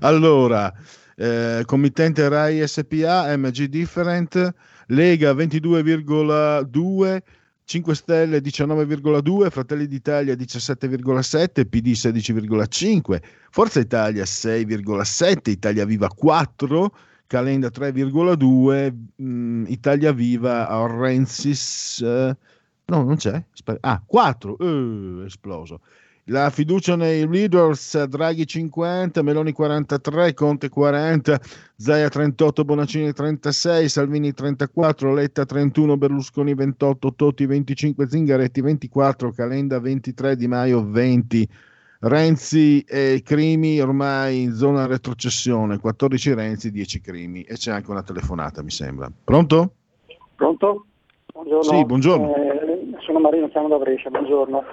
Allora, 0.01 0.73
eh, 1.15 1.63
committente 1.67 2.27
Rai 2.27 2.67
SPA, 2.67 3.37
MG 3.37 3.67
Different, 3.67 4.55
Lega 4.87 5.33
22,2, 5.33 7.23
5 7.65 7.95
Stelle 7.95 8.41
19,2, 8.41 9.51
Fratelli 9.51 9.87
d'Italia 9.87 10.35
17,7, 10.35 11.67
PD 11.67 11.89
16,5, 11.89 13.21
Forza 13.51 13.81
Italia 13.81 14.25
6,7, 14.25 15.51
Italia 15.51 15.85
Viva 15.85 16.09
4, 16.09 16.97
Calenda 17.27 17.69
3,2, 17.69 18.91
mh, 19.17 19.65
Italia 19.69 20.13
Viva 20.13 20.67
Rensis... 20.87 22.03
No, 22.87 23.03
non 23.05 23.17
c'è. 23.17 23.43
Ah, 23.81 24.03
4, 24.05 24.59
eh, 24.59 25.25
esploso. 25.27 25.81
La 26.27 26.51
fiducia 26.51 26.95
nei 26.95 27.27
leaders, 27.27 28.05
Draghi 28.05 28.47
50, 28.47 29.23
Meloni 29.23 29.51
43, 29.51 30.35
Conte 30.35 30.69
40, 30.69 31.41
Zaia 31.75 32.09
38, 32.09 32.65
Bonaccini 32.65 33.13
36, 33.13 33.89
Salvini 33.89 34.33
34, 34.33 35.15
Letta 35.15 35.45
31, 35.45 35.97
Berlusconi 35.97 36.55
28, 36.55 37.15
Totti 37.15 37.45
25, 37.45 38.09
Zingaretti 38.09 38.61
24, 38.61 39.33
Calenda 39.33 39.81
23, 39.81 40.37
Di 40.37 40.47
Maio 40.47 40.89
20. 40.89 41.49
Renzi 42.05 42.81
e 42.81 43.23
Crimi 43.25 43.81
ormai 43.81 44.43
in 44.43 44.55
zona 44.55 44.87
retrocessione, 44.87 45.79
14 45.79 46.35
Renzi, 46.35 46.71
10 46.71 47.01
Crimi 47.01 47.43
e 47.43 47.55
c'è 47.55 47.71
anche 47.73 47.91
una 47.91 48.03
telefonata 48.03 48.63
mi 48.63 48.71
sembra. 48.71 49.11
Pronto? 49.23 49.75
Pronto? 50.35 50.87
Buongiorno. 51.33 51.63
Sì, 51.63 51.85
buongiorno. 51.87 52.35
Eh, 52.35 52.97
sono 52.99 53.19
Marino, 53.19 53.49
chiamo 53.49 53.69
da 53.69 53.79
Brescia, 53.79 54.11
buongiorno. 54.11 54.65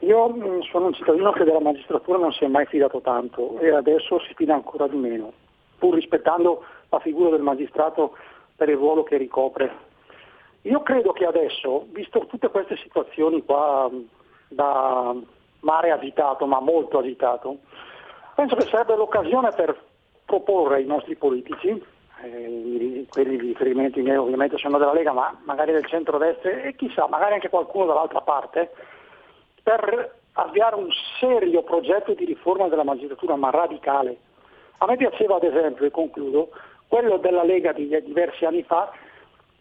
Io 0.00 0.28
mh, 0.28 0.62
sono 0.62 0.86
un 0.86 0.92
cittadino 0.92 1.30
che 1.30 1.44
della 1.44 1.60
magistratura 1.60 2.18
non 2.18 2.32
si 2.32 2.42
è 2.44 2.48
mai 2.48 2.66
fidato 2.66 3.00
tanto 3.00 3.58
e 3.60 3.70
adesso 3.70 4.18
si 4.20 4.34
fida 4.34 4.54
ancora 4.54 4.88
di 4.88 4.96
meno, 4.96 5.32
pur 5.78 5.94
rispettando 5.94 6.64
la 6.88 6.98
figura 6.98 7.30
del 7.30 7.42
magistrato 7.42 8.16
per 8.56 8.68
il 8.68 8.76
ruolo 8.76 9.04
che 9.04 9.16
ricopre. 9.16 9.72
Io 10.62 10.82
credo 10.82 11.12
che 11.12 11.26
adesso, 11.26 11.86
visto 11.92 12.26
tutte 12.26 12.48
queste 12.48 12.76
situazioni 12.78 13.44
qua 13.44 13.88
mh, 13.88 14.08
da 14.48 15.14
mare 15.60 15.90
agitato, 15.92 16.44
ma 16.44 16.58
molto 16.58 16.98
agitato, 16.98 17.58
penso 18.34 18.56
che 18.56 18.66
sarebbe 18.66 18.96
l'occasione 18.96 19.50
per 19.52 19.80
proporre 20.24 20.76
ai 20.76 20.86
nostri 20.86 21.14
politici, 21.14 21.80
eh, 22.22 23.06
quelli 23.08 23.36
di 23.36 23.46
riferimento 23.48 24.00
miei 24.00 24.16
ovviamente 24.16 24.56
sono 24.58 24.78
della 24.78 24.92
Lega, 24.92 25.12
ma 25.12 25.36
magari 25.44 25.72
del 25.72 25.86
centro-destra 25.86 26.62
e 26.62 26.74
chissà, 26.74 27.06
magari 27.08 27.34
anche 27.34 27.48
qualcuno 27.48 27.86
dall'altra 27.86 28.20
parte, 28.20 28.70
per 29.62 30.20
avviare 30.32 30.76
un 30.76 30.88
serio 31.18 31.62
progetto 31.62 32.14
di 32.14 32.24
riforma 32.24 32.68
della 32.68 32.84
magistratura, 32.84 33.36
ma 33.36 33.50
radicale. 33.50 34.16
A 34.78 34.86
me 34.86 34.96
piaceva 34.96 35.36
ad 35.36 35.44
esempio, 35.44 35.86
e 35.86 35.90
concludo, 35.90 36.50
quello 36.88 37.16
della 37.18 37.44
Lega 37.44 37.72
di 37.72 37.88
diversi 38.02 38.44
anni 38.44 38.62
fa, 38.62 38.92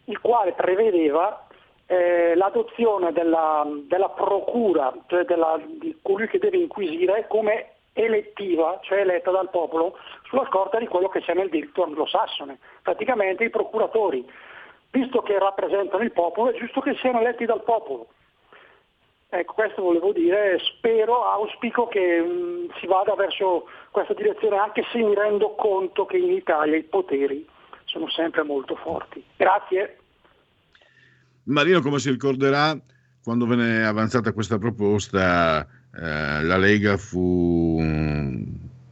il 0.05 0.19
quale 0.19 0.53
prevedeva 0.53 1.47
eh, 1.85 2.35
l'adozione 2.35 3.11
della, 3.11 3.65
della 3.87 4.09
procura, 4.09 4.93
cioè 5.07 5.25
della, 5.25 5.59
di 5.65 5.97
colui 6.01 6.27
che 6.27 6.39
deve 6.39 6.57
inquisire, 6.57 7.25
come 7.27 7.69
elettiva, 7.93 8.79
cioè 8.83 8.99
eletta 8.99 9.31
dal 9.31 9.49
popolo, 9.49 9.97
sulla 10.23 10.45
scorta 10.47 10.79
di 10.79 10.87
quello 10.87 11.09
che 11.09 11.21
c'è 11.21 11.33
nel 11.33 11.49
diritto 11.49 11.83
anglosassone. 11.83 12.57
Praticamente 12.81 13.43
i 13.43 13.49
procuratori, 13.49 14.27
visto 14.91 15.21
che 15.21 15.37
rappresentano 15.39 16.03
il 16.03 16.11
popolo, 16.11 16.51
è 16.51 16.57
giusto 16.57 16.81
che 16.81 16.95
siano 16.95 17.21
eletti 17.21 17.45
dal 17.45 17.63
popolo. 17.63 18.07
Ecco, 19.29 19.53
questo 19.53 19.81
volevo 19.81 20.11
dire, 20.11 20.59
spero, 20.59 21.25
auspico 21.25 21.87
che 21.87 22.19
mh, 22.19 22.77
si 22.79 22.85
vada 22.85 23.15
verso 23.15 23.65
questa 23.89 24.13
direzione, 24.13 24.57
anche 24.57 24.83
se 24.91 24.99
mi 24.99 25.15
rendo 25.15 25.55
conto 25.55 26.05
che 26.05 26.17
in 26.17 26.31
Italia 26.31 26.77
i 26.77 26.83
poteri 26.83 27.47
sono 27.85 28.07
sempre 28.09 28.43
molto 28.43 28.75
forti. 28.75 29.23
Grazie. 29.35 29.97
Marino, 31.45 31.81
come 31.81 31.97
si 31.97 32.11
ricorderà, 32.11 32.77
quando 33.23 33.47
venne 33.47 33.83
avanzata 33.85 34.33
questa 34.33 34.59
proposta, 34.59 35.67
eh, 35.95 36.43
la 36.43 36.57
Lega 36.57 36.97
fu, 36.97 37.81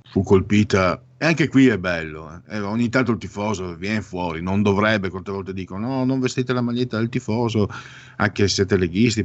fu, 0.10 0.24
colpita. 0.24 1.02
E 1.18 1.26
anche 1.26 1.48
qui 1.48 1.68
è 1.68 1.78
bello, 1.78 2.42
eh. 2.48 2.60
ogni 2.60 2.90
tanto 2.90 3.12
il 3.12 3.18
tifoso 3.18 3.76
viene 3.76 4.02
fuori, 4.02 4.42
non 4.42 4.64
dovrebbe, 4.64 5.10
quante 5.10 5.32
volte 5.32 5.54
dicono 5.54 5.88
no, 5.88 6.06
non 6.06 6.20
vestite 6.20 6.52
la 6.52 6.62
maglietta 6.62 6.98
del 6.98 7.10
tifoso, 7.10 7.70
anche 8.18 8.48
se 8.48 8.56
siete 8.56 8.78
leghisti 8.78 9.24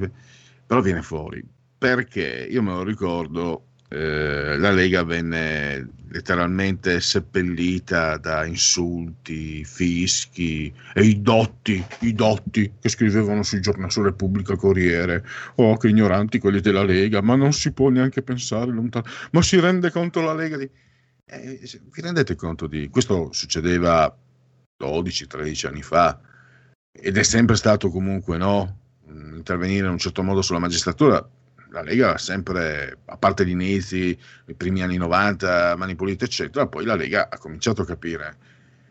però 0.66 0.80
viene 0.82 1.00
fuori 1.00 1.42
perché 1.78 2.48
io 2.50 2.62
me 2.62 2.72
lo 2.72 2.82
ricordo 2.82 3.65
eh, 3.88 4.56
la 4.58 4.70
Lega 4.70 5.04
venne 5.04 5.88
letteralmente 6.08 7.00
seppellita 7.00 8.16
da 8.16 8.44
insulti, 8.44 9.64
fischi 9.64 10.72
e 10.94 11.02
i 11.02 11.20
dotti, 11.20 11.84
i 12.00 12.12
dotti 12.14 12.72
che 12.80 12.88
scrivevano 12.88 13.42
sui 13.42 13.60
giornali 13.60 13.90
su 13.90 14.02
Repubblica 14.02 14.56
Corriere. 14.56 15.24
Oh, 15.56 15.76
che 15.76 15.88
ignoranti 15.88 16.38
quelli 16.38 16.60
della 16.60 16.84
Lega, 16.84 17.20
ma 17.20 17.36
non 17.36 17.52
si 17.52 17.72
può 17.72 17.88
neanche 17.88 18.22
pensare 18.22 18.70
lontano. 18.70 19.04
Ma 19.32 19.42
si 19.42 19.58
rende 19.60 19.90
conto 19.90 20.20
la 20.20 20.34
Lega 20.34 20.56
di... 20.56 20.68
Eh, 21.26 21.60
vi 21.92 22.00
rendete 22.00 22.34
conto 22.34 22.66
di... 22.66 22.88
Questo 22.88 23.30
succedeva 23.32 24.16
12-13 24.82 25.66
anni 25.66 25.82
fa 25.82 26.20
ed 26.92 27.16
è 27.16 27.22
sempre 27.22 27.56
stato 27.56 27.90
comunque 27.90 28.38
no 28.38 28.78
intervenire 29.34 29.86
in 29.86 29.92
un 29.92 29.98
certo 29.98 30.22
modo 30.22 30.42
sulla 30.42 30.58
magistratura 30.58 31.26
la 31.70 31.82
Lega 31.82 32.14
ha 32.14 32.18
sempre, 32.18 32.98
a 33.04 33.16
parte 33.16 33.46
gli 33.46 33.50
inizi, 33.50 34.18
i 34.46 34.54
primi 34.54 34.82
anni 34.82 34.96
90, 34.96 35.76
Mani 35.76 35.94
Pulite, 35.94 36.24
eccetera, 36.24 36.66
poi 36.66 36.84
la 36.84 36.94
Lega 36.94 37.28
ha 37.30 37.38
cominciato 37.38 37.82
a 37.82 37.86
capire 37.86 38.36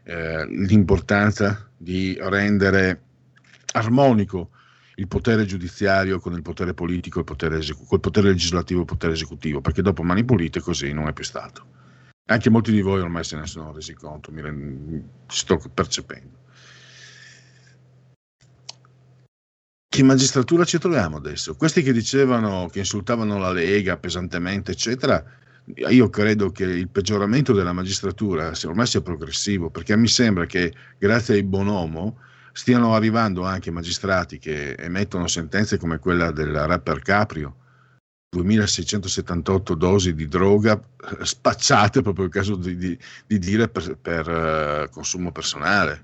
eh, 0.03 0.45
l'importanza 0.47 1.69
di 1.77 2.17
rendere 2.19 3.01
armonico 3.73 4.51
il 4.95 5.07
potere 5.07 5.45
giudiziario 5.45 6.19
con 6.19 6.33
il 6.33 6.41
potere 6.41 6.73
politico, 6.73 7.19
il 7.19 7.25
potere 7.25 7.57
esecu- 7.57 7.87
col 7.87 7.99
potere 7.99 8.29
legislativo 8.29 8.79
e 8.79 8.83
il 8.83 8.89
potere 8.89 9.13
esecutivo, 9.13 9.61
perché 9.61 9.81
dopo 9.81 10.03
Mani 10.03 10.23
Pulite 10.23 10.61
così 10.61 10.93
non 10.93 11.07
è 11.07 11.13
più 11.13 11.23
stato. 11.23 11.73
Anche 12.27 12.49
molti 12.49 12.71
di 12.71 12.81
voi 12.81 13.01
ormai 13.01 13.23
se 13.23 13.35
ne 13.35 13.45
sono 13.45 13.71
resi 13.71 13.93
conto, 13.93 14.31
mi 14.31 14.41
rend- 14.41 15.03
sto 15.27 15.61
percependo. 15.73 16.43
Che 19.95 20.03
magistratura 20.03 20.65
ci 20.65 20.77
troviamo 20.77 21.15
adesso? 21.15 21.55
Questi 21.55 21.81
che 21.81 21.93
dicevano, 21.93 22.67
che 22.69 22.79
insultavano 22.79 23.37
la 23.37 23.53
Lega 23.53 23.95
pesantemente, 23.95 24.71
eccetera, 24.71 25.23
io 25.87 26.09
credo 26.09 26.51
che 26.51 26.65
il 26.65 26.89
peggioramento 26.89 27.53
della 27.53 27.71
magistratura 27.71 28.51
ormai 28.65 28.87
sia 28.87 28.99
progressivo, 28.99 29.69
perché 29.69 29.95
mi 29.95 30.09
sembra 30.09 30.45
che 30.45 30.73
grazie 30.97 31.35
ai 31.35 31.43
bonomo 31.43 32.17
stiano 32.51 32.93
arrivando 32.93 33.45
anche 33.45 33.71
magistrati 33.71 34.37
che 34.37 34.73
emettono 34.73 35.27
sentenze 35.27 35.77
come 35.77 35.97
quella 35.99 36.31
del 36.31 36.51
rapper 36.51 36.99
Caprio, 36.99 37.55
2678 38.31 39.75
dosi 39.75 40.13
di 40.13 40.27
droga 40.27 40.77
eh, 40.77 41.25
spacciate 41.25 42.01
proprio 42.01 42.25
il 42.25 42.31
caso 42.31 42.57
di, 42.57 42.75
di, 42.75 42.99
di 43.25 43.39
dire 43.39 43.69
per, 43.69 43.97
per 44.01 44.27
uh, 44.27 44.89
consumo 44.89 45.31
personale. 45.31 46.03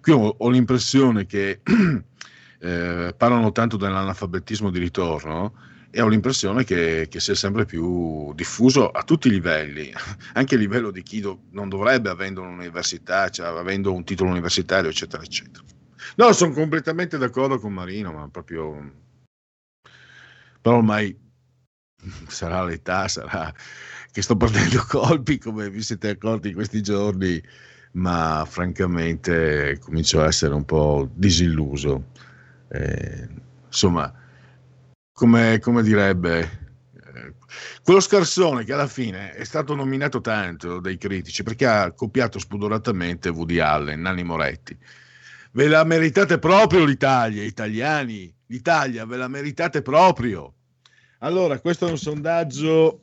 Qui 0.00 0.12
ho, 0.12 0.34
ho 0.38 0.48
l'impressione 0.48 1.24
che 1.24 1.60
eh, 2.60 3.14
parlano 3.16 3.52
tanto 3.52 3.76
dell'analfabetismo 3.76 4.70
di 4.70 4.78
ritorno 4.78 5.54
e 5.90 6.00
ho 6.02 6.08
l'impressione 6.08 6.64
che, 6.64 7.06
che, 7.08 7.20
sia 7.20 7.34
sempre 7.34 7.64
più 7.64 8.32
diffuso 8.34 8.90
a 8.90 9.02
tutti 9.04 9.28
i 9.28 9.30
livelli, 9.30 9.92
anche 10.34 10.54
a 10.54 10.58
livello 10.58 10.90
di 10.90 11.02
chi 11.02 11.20
do, 11.20 11.44
non 11.50 11.68
dovrebbe 11.68 12.10
avendo 12.10 12.42
un'università, 12.42 13.30
cioè 13.30 13.46
avendo 13.46 13.92
un 13.92 14.04
titolo 14.04 14.30
universitario, 14.30 14.90
eccetera, 14.90 15.22
eccetera. 15.22 15.64
No, 16.16 16.32
sono 16.32 16.52
completamente 16.52 17.16
d'accordo 17.16 17.58
con 17.58 17.72
Marino, 17.72 18.12
ma 18.12 18.28
proprio... 18.28 19.06
Però 20.60 20.76
ormai 20.76 21.16
sarà 22.28 22.64
l'età, 22.64 23.08
sarà 23.08 23.52
che 24.10 24.22
sto 24.22 24.36
perdendo 24.36 24.84
colpi, 24.88 25.38
come 25.38 25.70
vi 25.70 25.82
siete 25.82 26.10
accorti 26.10 26.48
in 26.48 26.54
questi 26.54 26.82
giorni, 26.82 27.42
ma 27.92 28.44
francamente 28.46 29.78
comincio 29.80 30.20
a 30.20 30.26
essere 30.26 30.54
un 30.54 30.64
po' 30.64 31.08
disilluso 31.14 32.26
eh, 32.68 33.28
insomma, 33.66 34.12
come, 35.12 35.58
come 35.58 35.82
direbbe 35.82 36.40
eh, 36.92 37.34
quello 37.82 38.00
scarsone 38.00 38.64
che 38.64 38.72
alla 38.72 38.86
fine 38.86 39.32
è 39.34 39.44
stato 39.44 39.74
nominato 39.74 40.20
tanto 40.20 40.80
dai 40.80 40.96
critici 40.98 41.42
perché 41.42 41.66
ha 41.66 41.92
copiato 41.92 42.38
spudoratamente 42.38 43.30
Woody 43.30 43.58
Allen, 43.58 44.00
Nanni 44.00 44.22
Moretti. 44.22 44.76
Ve 45.52 45.66
la 45.66 45.84
meritate 45.84 46.38
proprio 46.38 46.84
l'Italia, 46.84 47.42
italiani, 47.42 48.32
l'Italia 48.46 49.06
ve 49.06 49.16
la 49.16 49.28
meritate 49.28 49.82
proprio. 49.82 50.54
Allora, 51.20 51.58
questo 51.58 51.88
è 51.88 51.90
un 51.90 51.98
sondaggio 51.98 53.00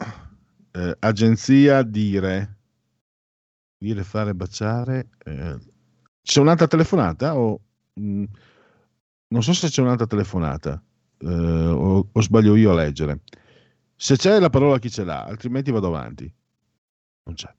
eh, 0.71 0.95
agenzia 0.99 1.81
Dire. 1.83 2.57
Dire 3.77 4.03
fare 4.03 4.33
baciare. 4.33 5.09
Eh, 5.25 5.57
c'è 6.21 6.39
un'altra 6.39 6.67
telefonata 6.67 7.35
o 7.35 7.59
mm, 7.99 8.23
non 9.27 9.43
so 9.43 9.53
se 9.53 9.69
c'è 9.69 9.81
un'altra 9.81 10.05
telefonata 10.07 10.81
eh, 11.19 11.27
o, 11.27 12.07
o, 12.11 12.21
sbaglio 12.21 12.55
io 12.55 12.71
a 12.71 12.75
leggere. 12.75 13.21
Se 13.95 14.15
c'è 14.17 14.39
la 14.39 14.49
parola 14.49 14.79
chi 14.79 14.89
ce 14.89 15.03
l'ha, 15.03 15.23
altrimenti 15.23 15.71
vado 15.71 15.87
avanti. 15.87 16.31
Non 17.23 17.35
c'è. 17.35 17.53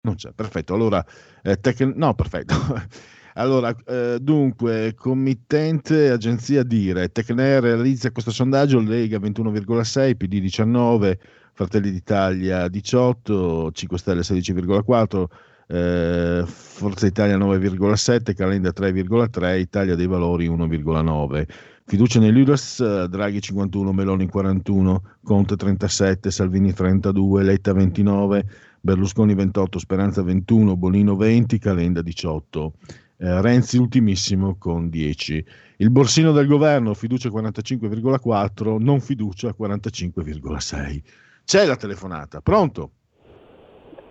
Non 0.00 0.14
c'è, 0.14 0.32
perfetto. 0.32 0.74
Allora, 0.74 1.04
eh, 1.42 1.58
tec- 1.58 1.94
no, 1.94 2.14
perfetto. 2.14 2.54
allora, 3.34 3.74
eh, 3.86 4.18
dunque, 4.20 4.94
committente 4.94 6.10
agenzia 6.10 6.62
Dire, 6.62 7.10
Tecner 7.10 7.62
realizza 7.62 8.10
questo 8.10 8.30
sondaggio, 8.30 8.80
Lega 8.80 9.18
21,6, 9.18 10.16
PD 10.16 10.40
19, 10.40 11.18
Fratelli 11.54 11.90
d'Italia 11.90 12.68
18, 12.68 13.72
5 13.72 13.98
Stelle 13.98 14.20
16,4, 14.20 15.24
eh, 15.68 16.44
Forza 16.46 17.06
Italia 17.06 17.36
9,7, 17.36 18.34
Calenda 18.34 18.70
3,3, 18.70 19.58
Italia 19.58 19.94
dei 19.94 20.06
Valori 20.06 20.48
1,9. 20.48 21.46
Fiducia 21.84 22.20
nell'URAS, 22.20 23.04
Draghi 23.06 23.40
51, 23.40 23.92
Meloni 23.92 24.28
41, 24.28 25.02
Conte 25.22 25.56
37, 25.56 26.30
Salvini 26.30 26.72
32, 26.72 27.42
Letta 27.42 27.72
29, 27.72 28.46
Berlusconi 28.80 29.34
28, 29.34 29.78
Speranza 29.78 30.22
21, 30.22 30.76
Bonino 30.76 31.16
20, 31.16 31.58
Calenda 31.58 32.02
18. 32.02 32.72
Eh, 33.20 33.40
Renzi 33.40 33.78
ultimissimo 33.78 34.56
con 34.58 34.88
10. 34.88 35.44
Il 35.78 35.90
borsino 35.90 36.32
del 36.32 36.46
governo, 36.46 36.94
fiducia 36.94 37.30
45,4, 37.30 38.78
non 38.78 39.00
fiducia 39.00 39.54
45,6. 39.58 41.02
C'è 41.44 41.64
la 41.64 41.76
telefonata, 41.76 42.40
pronto? 42.40 42.92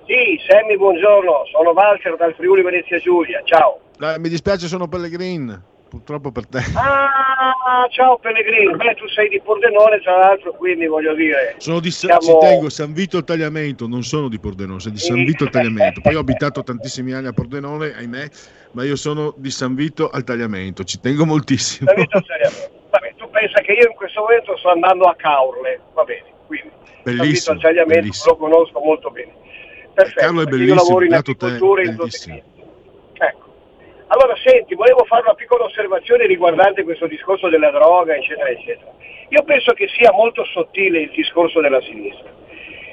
Sì, 0.08 0.40
Sammy, 0.48 0.78
buongiorno, 0.78 1.44
sono 1.52 1.72
Walter 1.72 2.16
dal 2.16 2.34
Friuli 2.34 2.62
Venezia 2.62 2.98
Giulia, 2.98 3.42
ciao. 3.44 3.82
Eh, 4.00 4.18
mi 4.20 4.30
dispiace, 4.30 4.68
sono 4.68 4.88
Pellegrin, 4.88 5.62
purtroppo 5.90 6.32
per 6.32 6.48
te. 6.48 6.60
Ah, 6.76 7.86
ciao 7.90 8.18
Pellegrin, 8.18 8.78
beh 8.78 8.96
tu 8.96 9.06
sei 9.10 9.28
di 9.28 9.42
Pordenone 9.42 10.00
tra 10.00 10.18
l'altro, 10.18 10.54
quindi 10.54 10.88
voglio 10.88 11.14
dire... 11.14 11.56
Sono 11.58 11.82
di 11.82 11.92
siamo... 11.92 12.22
ci 12.22 12.38
tengo, 12.40 12.70
San 12.70 12.94
Vito 12.94 13.18
al 13.18 13.26
Tagliamento, 13.26 13.86
non 13.86 14.04
sono 14.04 14.30
di 14.30 14.40
Pordenone, 14.40 14.80
sono 14.80 14.94
di 14.94 15.02
San 15.02 15.26
Vito 15.26 15.44
al 15.44 15.50
Tagliamento. 15.50 16.00
Poi 16.00 16.16
ho 16.16 16.20
abitato 16.20 16.64
tantissimi 16.64 17.12
anni 17.12 17.28
a 17.28 17.34
Pordenone, 17.34 17.94
ahimè, 17.94 18.30
ma 18.72 18.86
io 18.86 18.96
sono 18.96 19.34
di 19.36 19.52
San 19.52 19.76
Vito 19.76 20.10
al 20.10 20.24
Tagliamento, 20.24 20.86
ci 20.86 21.02
tengo 21.02 21.26
moltissimo. 21.26 21.90
San 21.90 22.00
Vito 22.00 22.16
al 22.16 22.26
Tagliamento. 22.26 22.72
Vabbè, 22.92 23.14
tu 23.18 23.30
pensa 23.30 23.60
che 23.60 23.74
io 23.74 23.90
in 23.90 23.96
questo 23.98 24.22
momento 24.22 24.56
sto 24.56 24.70
andando 24.70 25.04
a 25.04 25.16
Caorle, 25.16 25.82
va 25.94 26.06
bene, 26.06 26.24
quindi 26.46 26.72
bellissimo, 27.04 27.26
San 27.26 27.28
Vito 27.28 27.52
al 27.52 27.60
Tagliamento 27.60 28.00
bellissimo. 28.00 28.32
lo 28.32 28.38
conosco 28.38 28.80
molto 28.80 29.12
bene. 29.12 29.34
Perfetto, 29.98 30.20
Carlo 30.20 30.42
è 30.42 30.46
bellissimo, 30.46 30.76
io 30.76 30.84
lavoro 30.86 31.06
in 31.06 31.14
agricoltura 31.16 31.82
e 31.82 31.86
in 31.86 32.44
Ecco. 33.18 33.46
Allora, 34.10 34.36
senti, 34.44 34.76
volevo 34.76 35.04
fare 35.06 35.24
una 35.24 35.34
piccola 35.34 35.64
osservazione 35.64 36.28
riguardante 36.28 36.84
questo 36.84 37.08
discorso 37.08 37.50
della 37.50 37.72
droga, 37.72 38.14
eccetera, 38.14 38.48
eccetera. 38.48 38.92
Io 39.30 39.42
penso 39.42 39.74
che 39.74 39.88
sia 39.88 40.12
molto 40.12 40.46
sottile 40.46 41.00
il 41.00 41.10
discorso 41.10 41.62
della 41.62 41.82
sinistra. 41.82 42.30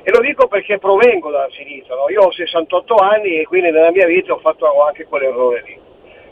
E 0.02 0.10
lo 0.10 0.20
dico 0.20 0.48
perché 0.48 0.78
provengo 0.78 1.31
dalla 1.31 1.51
sinistra, 1.51 1.94
no? 1.94 2.09
io 2.09 2.22
ho 2.22 2.32
68 2.32 2.94
anni 2.94 3.40
e 3.40 3.44
quindi 3.44 3.70
nella 3.70 3.90
mia 3.90 4.06
vita 4.06 4.32
ho 4.32 4.39
fatto 4.39 4.64
anche 4.82 5.05
quell'errore 5.05 5.62
lì. 5.66 5.78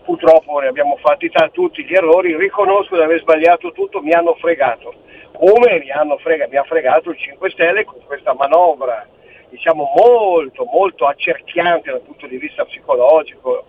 Purtroppo 0.05 0.59
ne 0.59 0.69
abbiamo 0.69 0.97
fatti 1.03 1.29
t- 1.29 1.51
tutti 1.51 1.85
gli 1.85 1.93
errori, 1.93 2.35
riconosco 2.35 2.97
di 2.97 3.03
aver 3.03 3.21
sbagliato 3.21 3.73
tutto, 3.73 4.01
mi 4.01 4.13
hanno 4.13 4.35
fregato. 4.37 4.95
Come 5.33 5.81
mi, 5.81 5.91
hanno 5.91 6.17
frega- 6.17 6.49
mi 6.49 6.57
ha 6.57 6.65
fregato 6.65 7.11
il 7.11 7.19
5 7.19 7.51
Stelle 7.51 7.85
con 7.85 8.01
questa 8.07 8.33
manovra 8.33 9.07
diciamo 9.53 9.93
molto, 9.95 10.65
molto 10.65 11.07
accerchiante 11.07 11.91
dal 11.91 12.01
punto 12.01 12.27
di 12.27 12.39
vista 12.39 12.65
psicologico, 12.65 13.67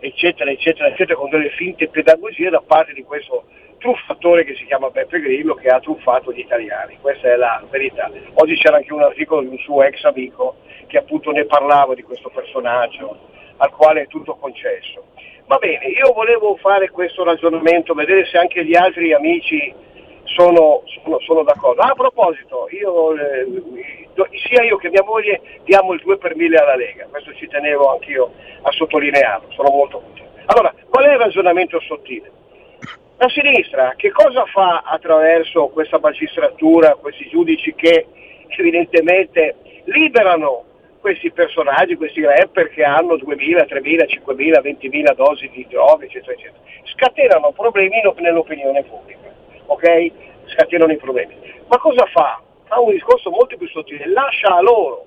eccetera, 0.00 0.50
eccetera, 0.50 0.88
eccetera, 0.88 1.18
con 1.18 1.28
delle 1.28 1.50
finte 1.50 1.88
pedagogie 1.88 2.48
da 2.48 2.62
parte 2.66 2.94
di 2.94 3.04
questo 3.04 3.44
truffatore 3.78 4.44
che 4.44 4.54
si 4.54 4.64
chiama 4.64 4.88
Beppe 4.88 5.20
Grillo 5.20 5.54
che 5.54 5.68
ha 5.68 5.78
truffato 5.78 6.32
gli 6.32 6.38
italiani, 6.38 6.96
questa 7.02 7.30
è 7.30 7.36
la 7.36 7.62
verità. 7.68 8.10
Oggi 8.34 8.56
c'era 8.56 8.76
anche 8.76 8.94
un 8.94 9.02
articolo 9.02 9.42
di 9.42 9.48
un 9.48 9.58
suo 9.58 9.82
ex 9.82 10.02
amico 10.04 10.56
che 10.86 10.96
appunto 10.96 11.30
ne 11.30 11.44
parlava 11.44 11.94
di 11.94 12.02
questo 12.02 12.30
personaggio 12.30 13.18
al 13.58 13.70
quale 13.70 14.02
è 14.02 14.06
tutto 14.06 14.36
concesso. 14.36 15.04
Va 15.46 15.58
bene, 15.58 15.86
io 15.88 16.12
volevo 16.14 16.56
fare 16.56 16.90
questo 16.90 17.24
ragionamento, 17.24 17.92
vedere 17.92 18.24
se 18.26 18.38
anche 18.38 18.64
gli 18.64 18.74
altri 18.74 19.12
amici 19.12 19.72
sono, 20.26 20.82
sono, 21.02 21.18
sono 21.20 21.42
d'accordo. 21.42 21.80
Ah, 21.80 21.90
a 21.90 21.94
proposito, 21.94 22.68
io, 22.70 23.16
eh, 23.16 23.46
sia 24.46 24.62
io 24.62 24.76
che 24.76 24.90
mia 24.90 25.04
moglie 25.04 25.40
diamo 25.64 25.92
il 25.92 26.00
2 26.00 26.18
per 26.18 26.36
1000 26.36 26.56
alla 26.56 26.76
Lega, 26.76 27.06
questo 27.10 27.34
ci 27.34 27.46
tenevo 27.46 27.92
anch'io 27.92 28.32
a 28.62 28.70
sottolinearlo, 28.70 29.50
sono 29.52 29.70
molto 29.70 30.00
contento. 30.00 30.34
Allora, 30.46 30.72
qual 30.88 31.04
è 31.04 31.12
il 31.12 31.18
ragionamento 31.18 31.80
sottile? 31.80 32.30
La 33.18 33.28
sinistra 33.30 33.94
che 33.96 34.10
cosa 34.10 34.44
fa 34.44 34.82
attraverso 34.84 35.68
questa 35.68 35.98
magistratura, 35.98 36.96
questi 36.96 37.28
giudici 37.28 37.74
che 37.74 38.06
evidentemente 38.48 39.56
liberano 39.84 40.64
questi 41.00 41.30
personaggi, 41.30 41.94
questi 41.94 42.20
rapper 42.24 42.68
che 42.68 42.82
hanno 42.82 43.14
2.000, 43.14 43.66
3.000, 43.68 44.06
5.000, 44.26 44.60
20.000 44.60 45.14
dosi 45.14 45.48
di 45.50 45.64
droga, 45.68 46.04
eccetera, 46.04 46.32
eccetera. 46.32 46.58
Scatenano 46.84 47.52
problemi 47.52 47.96
in- 47.96 48.12
nell'opinione 48.22 48.82
pubblica, 48.82 49.32
ok? 49.66 50.10
Scatenano 50.46 50.92
i 50.92 50.96
problemi. 50.96 51.36
Ma 51.68 51.78
cosa 51.78 52.06
fa? 52.06 52.40
Fa 52.64 52.80
un 52.80 52.90
discorso 52.90 53.30
molto 53.30 53.56
più 53.56 53.68
sottile, 53.68 54.08
lascia 54.08 54.56
a 54.56 54.60
loro 54.60 55.06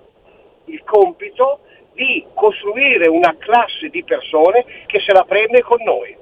il 0.65 0.81
compito 0.83 1.59
di 1.93 2.25
costruire 2.33 3.07
una 3.07 3.35
classe 3.37 3.89
di 3.89 4.03
persone 4.03 4.65
che 4.85 4.99
se 4.99 5.11
la 5.11 5.23
prende 5.23 5.61
con 5.61 5.81
noi. 5.83 6.15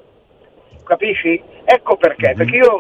Capisci? 0.84 1.42
Ecco 1.66 1.98
perché, 1.98 2.34
perché 2.36 2.56
io 2.56 2.80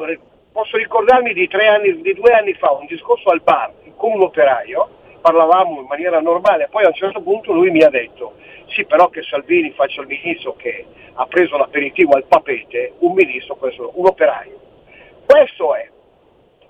posso 0.52 0.78
ricordarmi 0.78 1.34
di, 1.34 1.48
tre 1.48 1.68
anni, 1.68 2.02
di 2.02 2.14
due 2.14 2.32
anni 2.32 2.54
fa 2.54 2.72
un 2.72 2.86
discorso 2.88 3.30
al 3.30 3.42
bar 3.42 3.72
con 3.96 4.14
un 4.14 4.22
operaio, 4.22 4.90
parlavamo 5.22 5.82
in 5.82 5.88
maniera 5.88 6.20
normale, 6.20 6.68
poi 6.72 6.86
a 6.86 6.88
un 6.88 6.94
certo 6.94 7.22
punto 7.22 7.52
lui 7.52 7.70
mi 7.70 7.84
ha 7.84 7.90
detto 7.90 8.34
sì 8.70 8.86
però 8.86 9.10
che 9.10 9.22
Salvini 9.24 9.72
faccia 9.72 10.02
il 10.02 10.08
ministro 10.08 10.56
che 10.56 10.86
ha 11.14 11.26
preso 11.26 11.58
l'aperitivo 11.58 12.14
al 12.16 12.26
papete, 12.26 12.94
un 13.00 13.14
ministro, 13.14 13.56
questo, 13.56 13.92
un 13.96 14.06
operaio. 14.06 14.60
Questo 15.28 15.76
è, 15.76 15.91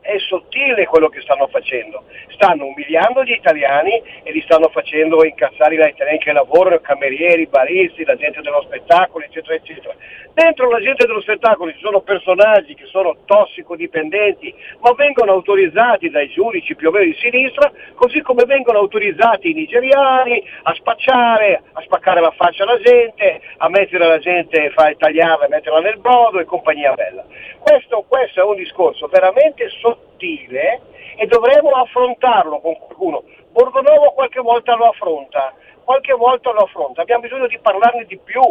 è 0.07 0.17
sottile 0.19 0.85
quello 0.85 1.09
che 1.09 1.19
stanno 1.21 1.47
facendo. 1.47 2.05
Stanno 2.29 2.65
umiliando 2.65 3.23
gli 3.25 3.31
italiani 3.31 4.01
e 4.23 4.31
li 4.31 4.41
stanno 4.43 4.69
facendo 4.69 5.23
incazzare 5.25 5.75
gli 5.75 5.85
italiani 5.85 6.17
che 6.17 6.31
lavorano, 6.31 6.75
i 6.75 6.81
camerieri, 6.81 7.41
i 7.41 7.47
baristi, 7.47 8.05
la 8.05 8.15
gente 8.15 8.41
dello 8.41 8.61
spettacolo, 8.61 9.25
eccetera, 9.25 9.55
eccetera. 9.55 9.93
Dentro 10.33 10.69
la 10.69 10.79
gente 10.79 11.05
dello 11.05 11.19
spettacolo 11.19 11.71
ci 11.71 11.79
sono 11.79 11.99
personaggi 12.01 12.73
che 12.75 12.85
sono 12.85 13.17
tossicodipendenti, 13.25 14.53
ma 14.79 14.93
vengono 14.93 15.33
autorizzati 15.33 16.09
dai 16.09 16.29
giudici 16.29 16.75
più 16.75 16.87
o 16.87 16.91
meno 16.91 17.05
di 17.05 17.17
sinistra, 17.19 17.71
così 17.95 18.21
come 18.21 18.45
vengono 18.45 18.77
autorizzati 18.77 19.49
i 19.49 19.53
nigeriani 19.53 20.41
a 20.63 20.73
spacciare, 20.75 21.63
a 21.73 21.81
spaccare 21.81 22.21
la 22.21 22.31
faccia 22.31 22.63
alla 22.63 22.79
gente, 22.79 23.41
a 23.57 23.67
mettere 23.69 24.07
la 24.07 24.19
gente, 24.19 24.69
fa 24.69 24.93
tagliarla 24.95 25.47
metterla 25.49 25.79
nel 25.79 25.97
brodo 25.97 26.39
e 26.39 26.45
compagnia 26.45 26.93
bella. 26.93 27.25
Questo, 27.59 28.05
questo 28.07 28.39
è 28.39 28.43
un 28.43 28.55
discorso 28.55 29.07
veramente 29.07 29.67
sottile 29.81 29.96
e 30.17 31.25
dovremo 31.27 31.69
affrontarlo 31.71 32.59
con 32.59 32.77
qualcuno. 32.77 33.23
Borgonovo 33.51 34.11
qualche 34.11 34.41
volta 34.41 34.75
lo 34.75 34.89
affronta, 34.89 35.53
qualche 35.83 36.13
volta 36.13 36.51
lo 36.51 36.61
affronta, 36.61 37.01
abbiamo 37.01 37.21
bisogno 37.21 37.47
di 37.47 37.57
parlarne 37.59 38.05
di 38.05 38.17
più 38.17 38.41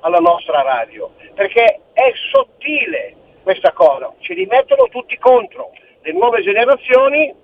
alla 0.00 0.18
nostra 0.18 0.62
radio, 0.62 1.10
perché 1.34 1.80
è 1.92 2.12
sottile 2.30 3.14
questa 3.42 3.72
cosa, 3.72 4.12
ci 4.20 4.34
rimettono 4.34 4.88
tutti 4.88 5.16
contro, 5.18 5.72
le 6.02 6.12
nuove 6.12 6.42
generazioni, 6.42 7.34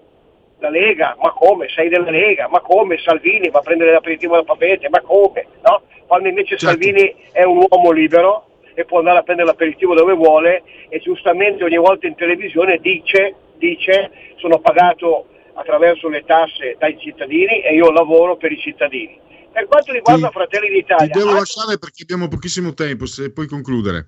la 0.58 0.70
Lega, 0.70 1.16
ma 1.20 1.32
come, 1.32 1.68
sei 1.68 1.88
della 1.88 2.10
Lega, 2.10 2.48
ma 2.48 2.60
come, 2.60 2.98
Salvini 2.98 3.50
va 3.50 3.58
a 3.58 3.62
prendere 3.62 3.92
l'aperitivo 3.92 4.36
al 4.36 4.44
papete, 4.44 4.88
ma 4.88 5.00
come, 5.00 5.46
no? 5.62 5.82
Quando 6.06 6.28
invece 6.28 6.58
Salvini 6.58 7.14
è 7.32 7.42
un 7.42 7.66
uomo 7.68 7.90
libero 7.90 8.46
e 8.74 8.84
può 8.84 8.98
andare 8.98 9.18
a 9.18 9.22
prendere 9.22 9.48
l'aperitivo 9.48 9.94
dove 9.94 10.12
vuole 10.14 10.62
e 10.88 10.98
giustamente 11.00 11.64
ogni 11.64 11.76
volta 11.76 12.06
in 12.06 12.14
televisione 12.14 12.78
dice, 12.78 13.34
dice 13.62 14.10
sono 14.36 14.58
pagato 14.58 15.26
attraverso 15.54 16.08
le 16.08 16.24
tasse 16.24 16.76
dai 16.78 16.98
cittadini 16.98 17.60
e 17.62 17.74
io 17.74 17.90
lavoro 17.92 18.36
per 18.36 18.50
i 18.50 18.58
cittadini. 18.58 19.20
Per 19.52 19.66
quanto 19.66 19.92
riguarda 19.92 20.30
Fratelli 20.30 20.70
d'Italia, 20.70 21.06
Ti 21.06 21.18
devo 21.18 21.36
altro- 21.36 21.38
lasciare 21.40 21.78
perché 21.78 22.02
abbiamo 22.02 22.26
pochissimo 22.28 22.72
tempo, 22.72 23.06
se 23.06 23.32
puoi 23.32 23.46
concludere. 23.46 24.06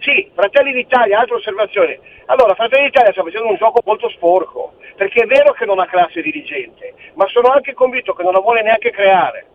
Sì, 0.00 0.30
Fratelli 0.34 0.72
d'Italia, 0.72 1.20
altra 1.20 1.36
osservazione. 1.36 1.98
Allora, 2.26 2.54
Fratelli 2.54 2.84
d'Italia 2.84 3.12
sta 3.12 3.22
facendo 3.22 3.48
un 3.48 3.56
gioco 3.56 3.80
molto 3.84 4.08
sporco, 4.10 4.74
perché 4.96 5.22
è 5.22 5.26
vero 5.26 5.52
che 5.52 5.64
non 5.64 5.80
ha 5.80 5.86
classe 5.86 6.20
dirigente, 6.20 6.94
ma 7.14 7.26
sono 7.28 7.48
anche 7.48 7.72
convinto 7.72 8.12
che 8.12 8.22
non 8.22 8.32
la 8.32 8.40
vuole 8.40 8.62
neanche 8.62 8.90
creare. 8.90 9.46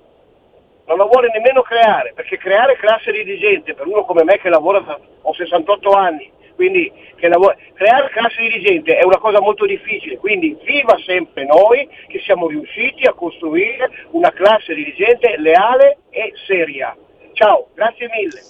Non 0.86 0.98
la 0.98 1.06
vuole 1.06 1.30
nemmeno 1.32 1.62
creare, 1.62 2.12
perché 2.14 2.38
creare 2.38 2.76
classe 2.76 3.12
dirigente 3.12 3.74
per 3.74 3.88
uno 3.88 4.04
come 4.04 4.24
me 4.24 4.38
che 4.40 4.50
lavora 4.50 4.80
da 4.80 5.00
ho 5.22 5.34
68 5.34 5.92
anni, 5.92 6.30
quindi 6.56 6.92
lavora, 7.28 7.56
creare 7.74 8.10
classe 8.10 8.42
dirigente 8.42 8.98
è 8.98 9.04
una 9.04 9.18
cosa 9.18 9.40
molto 9.40 9.66
difficile, 9.66 10.18
quindi 10.18 10.58
viva 10.66 10.98
sempre 11.06 11.46
noi 11.46 11.88
che 12.08 12.20
siamo 12.26 12.48
riusciti 12.48 13.06
a 13.06 13.14
costruire 13.14 13.90
una 14.12 14.32
classe 14.32 14.74
dirigente 14.74 15.36
leale 15.38 16.00
e 16.10 16.34
seria. 16.46 16.96
Ciao, 17.34 17.70
grazie 17.74 18.10
mille. 18.10 18.42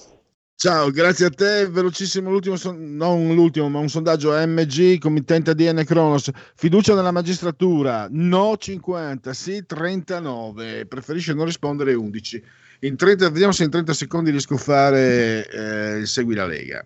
Ciao, 0.55 0.91
grazie 0.91 1.25
a 1.25 1.30
te. 1.30 1.67
Velocissimo 1.67 2.30
l'ultimo, 2.30 2.55
non 2.73 3.34
l'ultimo, 3.34 3.67
ma 3.67 3.80
un 3.80 3.89
sondaggio 3.89 4.31
MG, 4.31 4.97
committente 4.97 5.51
ADN 5.51 5.84
Cronos. 5.84 6.30
Fiducia 6.55 6.95
nella 6.95 7.11
magistratura, 7.11 8.07
no 8.09 8.55
50, 8.55 9.34
sì 9.34 9.65
39. 9.65 10.85
Preferisce 10.85 11.34
non 11.34 11.45
rispondere 11.45 11.93
11. 11.93 12.43
In 12.81 12.95
30, 12.95 13.30
vediamo 13.30 13.51
se 13.51 13.63
in 13.63 13.71
30 13.71 13.93
secondi 13.93 14.30
riesco 14.30 14.53
a 14.53 14.57
fare 14.57 15.47
eh, 15.49 16.05
Segui 16.05 16.35
la 16.35 16.45
Lega. 16.45 16.85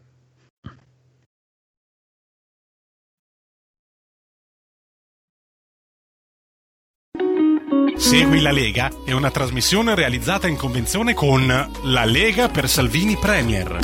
Segui 7.98 8.42
la 8.42 8.52
Lega 8.52 8.90
è 9.06 9.12
una 9.12 9.32
trasmissione 9.32 9.96
realizzata 9.96 10.48
in 10.48 10.56
convenzione 10.56 11.14
con 11.14 11.46
La 11.48 12.06
Lega 12.06 12.48
per 12.48 12.68
Salvini 12.70 13.16
Premier. 13.18 13.80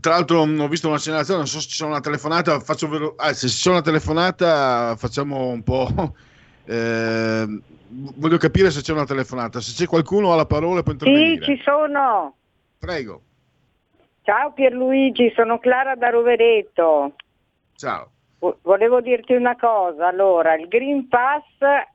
Tra 0.00 0.12
l'altro 0.12 0.40
ho 0.42 0.68
visto 0.68 0.88
una 0.88 0.98
segnalazione, 0.98 1.40
non 1.40 1.48
so 1.48 1.60
se 1.60 1.68
c'è 1.68 1.84
una 1.84 2.00
telefonata, 2.00 2.60
faccio 2.60 2.88
velo- 2.88 3.14
ah, 3.16 3.32
se 3.32 3.48
c'è 3.48 3.70
una 3.70 3.82
telefonata 3.82 4.94
facciamo 4.96 5.48
un 5.48 5.62
po'... 5.62 6.14
eh, 6.64 7.60
voglio 7.88 8.36
capire 8.36 8.70
se 8.70 8.80
c'è 8.82 8.92
una 8.92 9.04
telefonata, 9.06 9.60
se 9.60 9.72
c'è 9.74 9.86
qualcuno 9.86 10.32
ha 10.32 10.36
la 10.36 10.46
parola 10.46 10.82
può 10.82 10.92
Sì, 10.92 11.04
intervenire. 11.04 11.44
ci 11.44 11.60
sono. 11.64 12.34
Prego. 12.78 13.22
Ciao 14.22 14.52
Pierluigi, 14.52 15.32
sono 15.34 15.58
Clara 15.58 15.96
da 15.96 16.10
Rovereto. 16.10 17.14
Ciao. 17.74 18.10
Vo- 18.40 18.58
Volevo 18.62 19.00
dirti 19.00 19.32
una 19.32 19.56
cosa, 19.56 20.06
allora 20.06 20.54
il 20.54 20.68
Green 20.68 21.08
Pass 21.08 21.42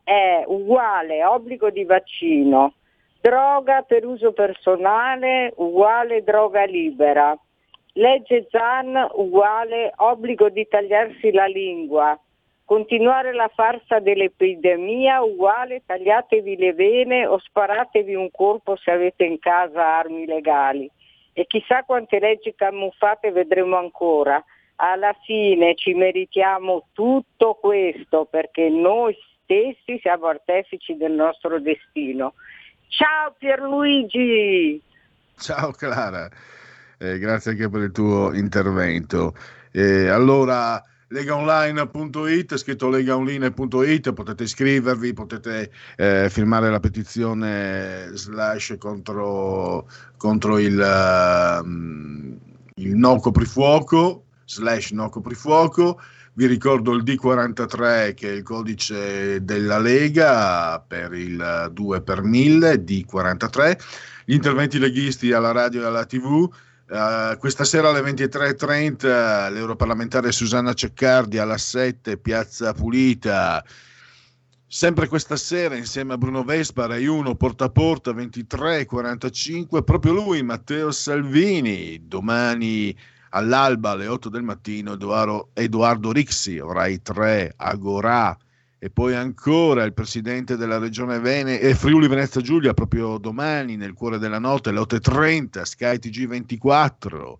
è 0.03 0.43
uguale 0.45 1.23
obbligo 1.23 1.69
di 1.69 1.85
vaccino, 1.85 2.73
droga 3.21 3.83
per 3.83 4.05
uso 4.05 4.33
personale 4.33 5.53
uguale 5.55 6.21
droga 6.23 6.65
libera, 6.65 7.37
legge 7.93 8.47
ZAN 8.49 9.07
uguale 9.13 9.93
obbligo 9.95 10.49
di 10.49 10.67
tagliarsi 10.67 11.31
la 11.31 11.45
lingua, 11.45 12.19
continuare 12.65 13.31
la 13.33 13.49
farsa 13.53 13.99
dell'epidemia 13.99 15.21
uguale 15.21 15.83
tagliatevi 15.85 16.57
le 16.57 16.73
vene 16.73 17.25
o 17.25 17.39
sparatevi 17.39 18.15
un 18.15 18.29
colpo 18.31 18.75
se 18.75 18.91
avete 18.91 19.23
in 19.23 19.39
casa 19.39 19.95
armi 19.97 20.25
legali. 20.25 20.89
E 21.31 21.45
chissà 21.45 21.83
quante 21.83 22.19
leggi 22.19 22.53
camuffate 22.53 23.31
vedremo 23.31 23.77
ancora 23.77 24.43
alla 24.77 25.15
fine 25.25 25.75
ci 25.75 25.93
meritiamo 25.93 26.87
tutto 26.93 27.57
questo 27.61 28.25
perché 28.29 28.69
noi 28.69 29.15
stessi 29.43 29.99
siamo 30.01 30.27
artefici 30.27 30.95
del 30.97 31.11
nostro 31.11 31.59
destino. 31.59 32.33
Ciao 32.87 33.33
Pierluigi! 33.37 34.81
Ciao 35.37 35.71
Clara, 35.71 36.29
Eh, 36.97 37.17
grazie 37.19 37.51
anche 37.51 37.69
per 37.69 37.81
il 37.81 37.91
tuo 37.91 38.33
intervento. 38.33 39.33
Eh, 39.71 40.07
allora, 40.07 40.81
legaonline.it, 41.07 42.55
scritto 42.55 42.89
legaonline.it, 42.89 44.13
potete 44.13 44.43
iscrivervi, 44.43 45.13
potete 45.13 45.71
eh, 45.97 46.29
firmare 46.29 46.69
la 46.69 46.79
petizione 46.79 48.09
slash 48.13 48.75
contro, 48.79 49.87
contro 50.17 50.59
il, 50.59 50.79
ehm, 50.79 52.37
il 52.75 52.95
no 52.95 53.19
coprifuoco, 53.19 54.23
slash 54.45 54.91
no 54.91 55.09
coprifuoco. 55.09 55.99
Vi 56.35 56.47
ricordo 56.47 56.93
il 56.93 57.03
D43 57.03 58.15
che 58.15 58.29
è 58.29 58.31
il 58.31 58.43
codice 58.43 59.43
della 59.43 59.77
Lega 59.77 60.79
per 60.79 61.13
il 61.13 61.69
2 61.71 62.01
per 62.01 62.23
1000 62.23 62.83
D43. 62.83 63.79
Gli 64.25 64.33
interventi 64.33 64.79
leghisti 64.79 65.31
alla 65.31 65.51
radio 65.51 65.83
e 65.83 65.85
alla 65.85 66.05
TV. 66.05 66.51
Eh, 66.89 67.37
questa 67.37 67.63
sera 67.63 67.89
alle 67.89 68.01
23.30 68.01 69.51
l'europarlamentare 69.51 70.31
Susanna 70.31 70.73
Ceccardi 70.73 71.37
alla 71.37 71.57
7 71.57 72.17
Piazza 72.17 72.73
Pulita. 72.73 73.63
Sempre 74.67 75.07
questa 75.07 75.35
sera 75.35 75.75
insieme 75.75 76.13
a 76.13 76.17
Bruno 76.17 76.43
Vespa, 76.43 76.87
Rai 76.87 77.05
1, 77.05 77.35
porta 77.35 77.65
a 77.65 77.69
porta 77.69 78.09
23.45, 78.09 79.83
proprio 79.83 80.13
lui, 80.13 80.41
Matteo 80.41 80.89
Salvini, 80.89 82.07
domani 82.07 82.97
all'alba 83.35 83.91
alle 83.91 84.07
8 84.07 84.29
del 84.29 84.43
mattino 84.43 84.93
Edoardo, 84.93 85.49
Edoardo 85.53 86.11
Rixi, 86.11 86.59
Rai 86.59 87.01
3, 87.01 87.53
Agorà 87.55 88.37
e 88.77 88.89
poi 88.89 89.15
ancora 89.15 89.83
il 89.83 89.93
presidente 89.93 90.57
della 90.57 90.77
regione 90.77 91.19
Vene 91.19 91.59
e 91.59 91.73
Friuli 91.73 92.07
Venezia 92.07 92.41
Giulia 92.41 92.73
proprio 92.73 93.17
domani 93.17 93.77
nel 93.77 93.93
cuore 93.93 94.17
della 94.17 94.39
notte 94.39 94.69
alle 94.69 94.79
8.30 94.79 95.61
Sky 95.61 95.95
TG24 95.95 97.33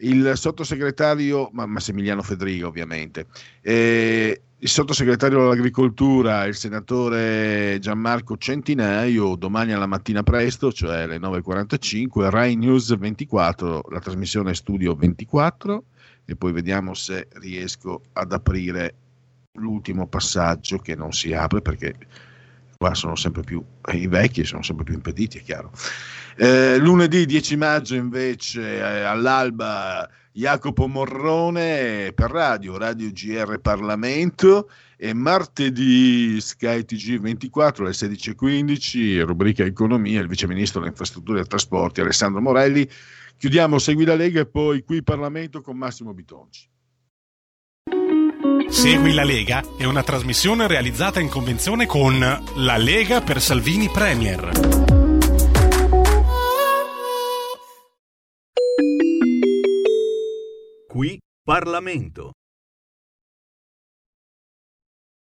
il 0.00 0.32
sottosegretario 0.34 1.50
ma- 1.52 1.66
Massimiliano 1.66 2.22
Fedriga 2.22 2.66
ovviamente, 2.66 3.26
eh, 3.60 4.42
il 4.62 4.68
sottosegretario 4.68 5.40
all'agricoltura, 5.40 6.44
il 6.44 6.54
senatore 6.54 7.78
Gianmarco 7.80 8.36
Centinaio, 8.36 9.34
domani 9.34 9.72
alla 9.72 9.86
mattina 9.86 10.22
presto, 10.22 10.70
cioè 10.70 11.02
alle 11.02 11.18
9.45, 11.18 12.28
Rai 12.28 12.56
News 12.56 12.94
24, 12.94 13.84
la 13.90 14.00
trasmissione 14.00 14.54
Studio 14.54 14.94
24 14.94 15.84
e 16.26 16.36
poi 16.36 16.52
vediamo 16.52 16.92
se 16.92 17.28
riesco 17.34 18.02
ad 18.12 18.32
aprire 18.32 18.94
l'ultimo 19.52 20.06
passaggio 20.06 20.76
che 20.78 20.94
non 20.94 21.12
si 21.12 21.32
apre 21.32 21.62
perché 21.62 21.94
qua 22.76 22.94
sono 22.94 23.16
sempre 23.16 23.42
più 23.42 23.62
i 23.92 24.06
vecchi 24.06 24.44
sono 24.44 24.62
sempre 24.62 24.84
più 24.84 24.94
impediti 24.94 25.38
è 25.38 25.42
chiaro. 25.42 25.72
Eh, 26.36 26.76
lunedì 26.78 27.24
10 27.24 27.56
maggio 27.56 27.94
invece 27.94 28.76
eh, 28.76 29.02
all'alba 29.02 30.08
Jacopo 30.32 30.86
Morrone 30.86 32.12
per 32.14 32.30
radio 32.30 32.78
Radio 32.78 33.10
GR 33.10 33.58
Parlamento 33.58 34.70
e 34.96 35.12
martedì 35.12 36.40
Sky 36.40 36.84
TG 36.84 37.18
24 37.18 37.84
alle 37.84 37.94
16.15 37.94 39.24
rubrica 39.24 39.64
economia 39.64 40.20
il 40.20 40.28
viceministro 40.28 40.78
delle 40.78 40.92
infrastrutture 40.92 41.40
e 41.40 41.44
trasporti 41.44 42.00
Alessandro 42.00 42.40
Morelli 42.40 42.88
chiudiamo 43.36 43.78
Segui 43.78 44.04
la 44.04 44.14
Lega 44.14 44.40
e 44.40 44.46
poi 44.46 44.84
qui 44.84 45.02
Parlamento 45.02 45.60
con 45.62 45.76
Massimo 45.76 46.14
Bitonci 46.14 46.68
Segui 48.68 49.12
la 49.12 49.24
Lega 49.24 49.64
è 49.76 49.84
una 49.84 50.04
trasmissione 50.04 50.68
realizzata 50.68 51.18
in 51.18 51.28
convenzione 51.28 51.86
con 51.86 52.20
La 52.20 52.76
Lega 52.76 53.20
per 53.20 53.40
Salvini 53.40 53.88
Premier. 53.88 54.99
Qui 61.00 61.18
Parlamento. 61.42 62.32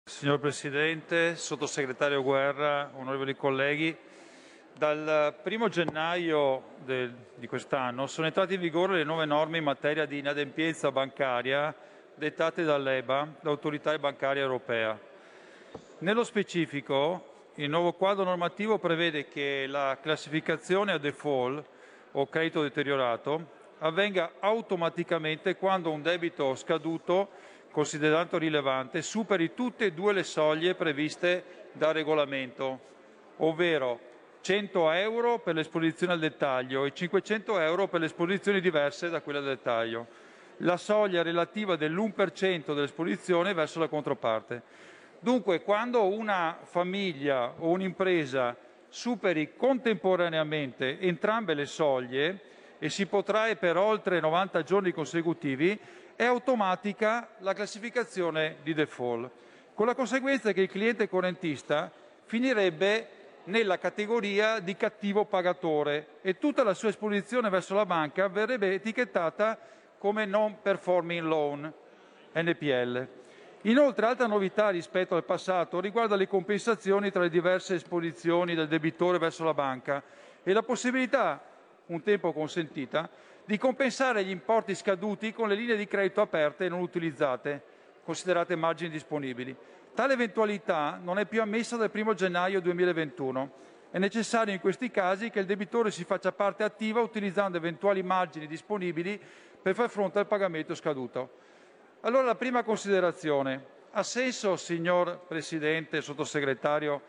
Signor 0.04 0.38
Presidente, 0.38 1.36
Sottosegretario 1.36 2.22
Guerra, 2.22 2.90
onorevoli 2.92 3.34
colleghi, 3.34 3.96
dal 4.76 5.34
1 5.42 5.70
gennaio 5.70 6.74
del- 6.84 7.16
di 7.36 7.46
quest'anno 7.46 8.06
sono 8.06 8.26
entrate 8.26 8.52
in 8.52 8.60
vigore 8.60 8.98
le 8.98 9.04
nuove 9.04 9.24
norme 9.24 9.56
in 9.56 9.64
materia 9.64 10.04
di 10.04 10.18
inadempienza 10.18 10.92
bancaria 10.92 11.74
dettate 12.14 12.62
dall'EBA, 12.62 13.36
l'autorità 13.40 13.98
bancaria 13.98 14.42
europea. 14.42 15.00
Nello 16.00 16.24
specifico, 16.24 17.52
il 17.54 17.70
nuovo 17.70 17.94
quadro 17.94 18.24
normativo 18.24 18.76
prevede 18.78 19.28
che 19.28 19.64
la 19.66 19.96
classificazione 19.98 20.92
a 20.92 20.98
default 20.98 21.64
o 22.12 22.28
credito 22.28 22.60
deteriorato 22.60 23.62
avvenga 23.84 24.32
automaticamente 24.40 25.56
quando 25.56 25.90
un 25.90 26.02
debito 26.02 26.54
scaduto, 26.54 27.28
considerato 27.70 28.38
rilevante, 28.38 29.02
superi 29.02 29.52
tutte 29.52 29.86
e 29.86 29.92
due 29.92 30.12
le 30.12 30.22
soglie 30.22 30.74
previste 30.74 31.68
dal 31.72 31.92
regolamento, 31.92 32.80
ovvero 33.38 34.12
100 34.40 34.90
euro 34.92 35.38
per 35.38 35.54
l'esposizione 35.54 36.14
al 36.14 36.18
dettaglio 36.18 36.84
e 36.84 36.94
500 36.94 37.60
euro 37.60 37.88
per 37.88 38.00
le 38.00 38.06
esposizioni 38.06 38.60
diverse 38.60 39.10
da 39.10 39.20
quella 39.20 39.40
del 39.40 39.56
dettaglio 39.56 40.06
la 40.58 40.76
soglia 40.76 41.22
relativa 41.22 41.74
dell'1% 41.74 42.74
dell'esposizione 42.74 43.54
verso 43.54 43.80
la 43.80 43.88
controparte. 43.88 44.62
Dunque, 45.18 45.62
quando 45.62 46.06
una 46.06 46.58
famiglia 46.62 47.54
o 47.58 47.70
un'impresa 47.70 48.56
superi 48.88 49.56
contemporaneamente 49.56 51.00
entrambe 51.00 51.54
le 51.54 51.66
soglie 51.66 52.40
e 52.84 52.90
si 52.90 53.06
protrae 53.06 53.56
per 53.56 53.78
oltre 53.78 54.20
90 54.20 54.62
giorni 54.62 54.92
consecutivi, 54.92 55.80
è 56.14 56.24
automatica 56.26 57.28
la 57.38 57.54
classificazione 57.54 58.56
di 58.62 58.74
default, 58.74 59.30
con 59.72 59.86
la 59.86 59.94
conseguenza 59.94 60.52
che 60.52 60.60
il 60.60 60.68
cliente 60.68 61.08
correntista 61.08 61.90
finirebbe 62.24 63.08
nella 63.44 63.78
categoria 63.78 64.58
di 64.58 64.76
cattivo 64.76 65.24
pagatore 65.24 66.18
e 66.20 66.36
tutta 66.36 66.62
la 66.62 66.74
sua 66.74 66.90
esposizione 66.90 67.48
verso 67.48 67.74
la 67.74 67.86
banca 67.86 68.28
verrebbe 68.28 68.74
etichettata 68.74 69.58
come 69.96 70.26
non 70.26 70.60
performing 70.60 71.26
loan, 71.26 71.72
NPL. 72.34 73.08
Inoltre, 73.62 74.04
altra 74.04 74.26
novità 74.26 74.68
rispetto 74.68 75.16
al 75.16 75.24
passato 75.24 75.80
riguarda 75.80 76.16
le 76.16 76.28
compensazioni 76.28 77.10
tra 77.10 77.22
le 77.22 77.30
diverse 77.30 77.76
esposizioni 77.76 78.54
del 78.54 78.68
debitore 78.68 79.16
verso 79.16 79.42
la 79.42 79.54
banca 79.54 80.02
e 80.42 80.52
la 80.52 80.62
possibilità, 80.62 81.52
un 81.86 82.02
tempo 82.02 82.32
consentita, 82.32 83.08
di 83.44 83.58
compensare 83.58 84.24
gli 84.24 84.30
importi 84.30 84.74
scaduti 84.74 85.32
con 85.32 85.48
le 85.48 85.54
linee 85.54 85.76
di 85.76 85.86
credito 85.86 86.20
aperte 86.20 86.64
e 86.64 86.68
non 86.68 86.80
utilizzate, 86.80 87.62
considerate 88.04 88.56
margini 88.56 88.90
disponibili. 88.90 89.54
Tale 89.94 90.14
eventualità 90.14 90.98
non 91.02 91.18
è 91.18 91.26
più 91.26 91.40
ammessa 91.40 91.76
dal 91.76 91.90
1 91.92 92.14
gennaio 92.14 92.60
2021. 92.60 93.62
È 93.90 93.98
necessario 93.98 94.52
in 94.52 94.60
questi 94.60 94.90
casi 94.90 95.30
che 95.30 95.38
il 95.38 95.46
debitore 95.46 95.90
si 95.90 96.04
faccia 96.04 96.32
parte 96.32 96.64
attiva 96.64 97.00
utilizzando 97.00 97.58
eventuali 97.58 98.02
margini 98.02 98.46
disponibili 98.46 99.20
per 99.62 99.74
far 99.74 99.88
fronte 99.88 100.18
al 100.18 100.26
pagamento 100.26 100.74
scaduto. 100.74 101.42
Allora 102.00 102.24
la 102.24 102.34
prima 102.34 102.64
considerazione. 102.64 103.72
Ha 103.92 104.02
senso, 104.02 104.56
signor 104.56 105.20
Presidente 105.28 106.00
Sottosegretario, 106.00 107.00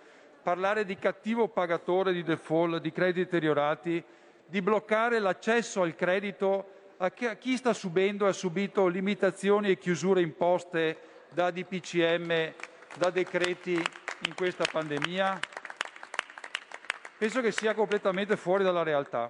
parlare 0.44 0.86
di 0.86 0.96
cattivo 0.98 1.48
pagatore 1.48 2.14
di 2.14 2.22
default, 2.22 2.80
di 2.80 2.92
crediti 2.92 3.22
deteriorati, 3.22 4.04
di 4.48 4.62
bloccare 4.62 5.20
l'accesso 5.20 5.82
al 5.82 5.96
credito 5.96 6.72
a 6.98 7.10
chi, 7.10 7.58
sta 7.58 7.74
subendo 7.74 8.26
e 8.26 8.30
ha 8.30 8.34
subito 8.34 8.88
limitazioni 8.88 9.70
e 9.70 9.78
chiusure 9.78 10.22
imposte 10.22 10.98
da 11.30 11.52
DPCM, 11.52 12.54
da 12.98 13.10
decreti 13.10 13.74
in 13.74 14.36
questa 14.36 14.66
pandemia? 14.70 15.40
Penso 17.18 17.42
che 17.42 17.52
sia 17.52 17.74
completamente 17.74 18.38
fuori 18.38 18.64
dalla 18.64 18.84
realtà. 18.84 19.30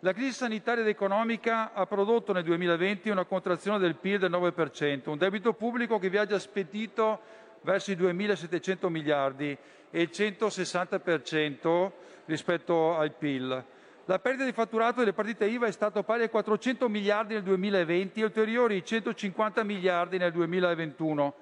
La 0.00 0.12
crisi 0.12 0.32
sanitaria 0.32 0.82
ed 0.82 0.88
economica 0.88 1.72
ha 1.72 1.86
prodotto 1.86 2.32
nel 2.32 2.42
2020 2.42 3.10
una 3.10 3.24
contrazione 3.24 3.78
del 3.78 3.94
PIL 3.94 4.18
del 4.18 4.30
9%, 4.30 5.10
un 5.10 5.18
debito 5.18 5.52
pubblico 5.52 5.98
che 5.98 6.10
viaggia 6.10 6.38
spedito 6.38 7.20
verso 7.60 7.92
i 7.92 7.96
2.700 7.96 8.88
miliardi 8.88 9.56
e 9.90 10.02
il 10.02 10.10
160% 10.12 11.90
rispetto 12.24 12.96
al 12.96 13.12
PIL. 13.12 13.64
La 14.06 14.18
perdita 14.18 14.44
di 14.44 14.50
fatturato 14.50 14.98
delle 14.98 15.12
partite 15.12 15.46
IVA 15.46 15.68
è 15.68 15.70
stata 15.70 16.02
pari 16.02 16.24
a 16.24 16.28
400 16.28 16.88
miliardi 16.88 17.34
nel 17.34 17.44
2020 17.44 18.20
e 18.20 18.24
ulteriori 18.24 18.84
150 18.84 19.62
miliardi 19.62 20.18
nel 20.18 20.32
2021. 20.32 21.34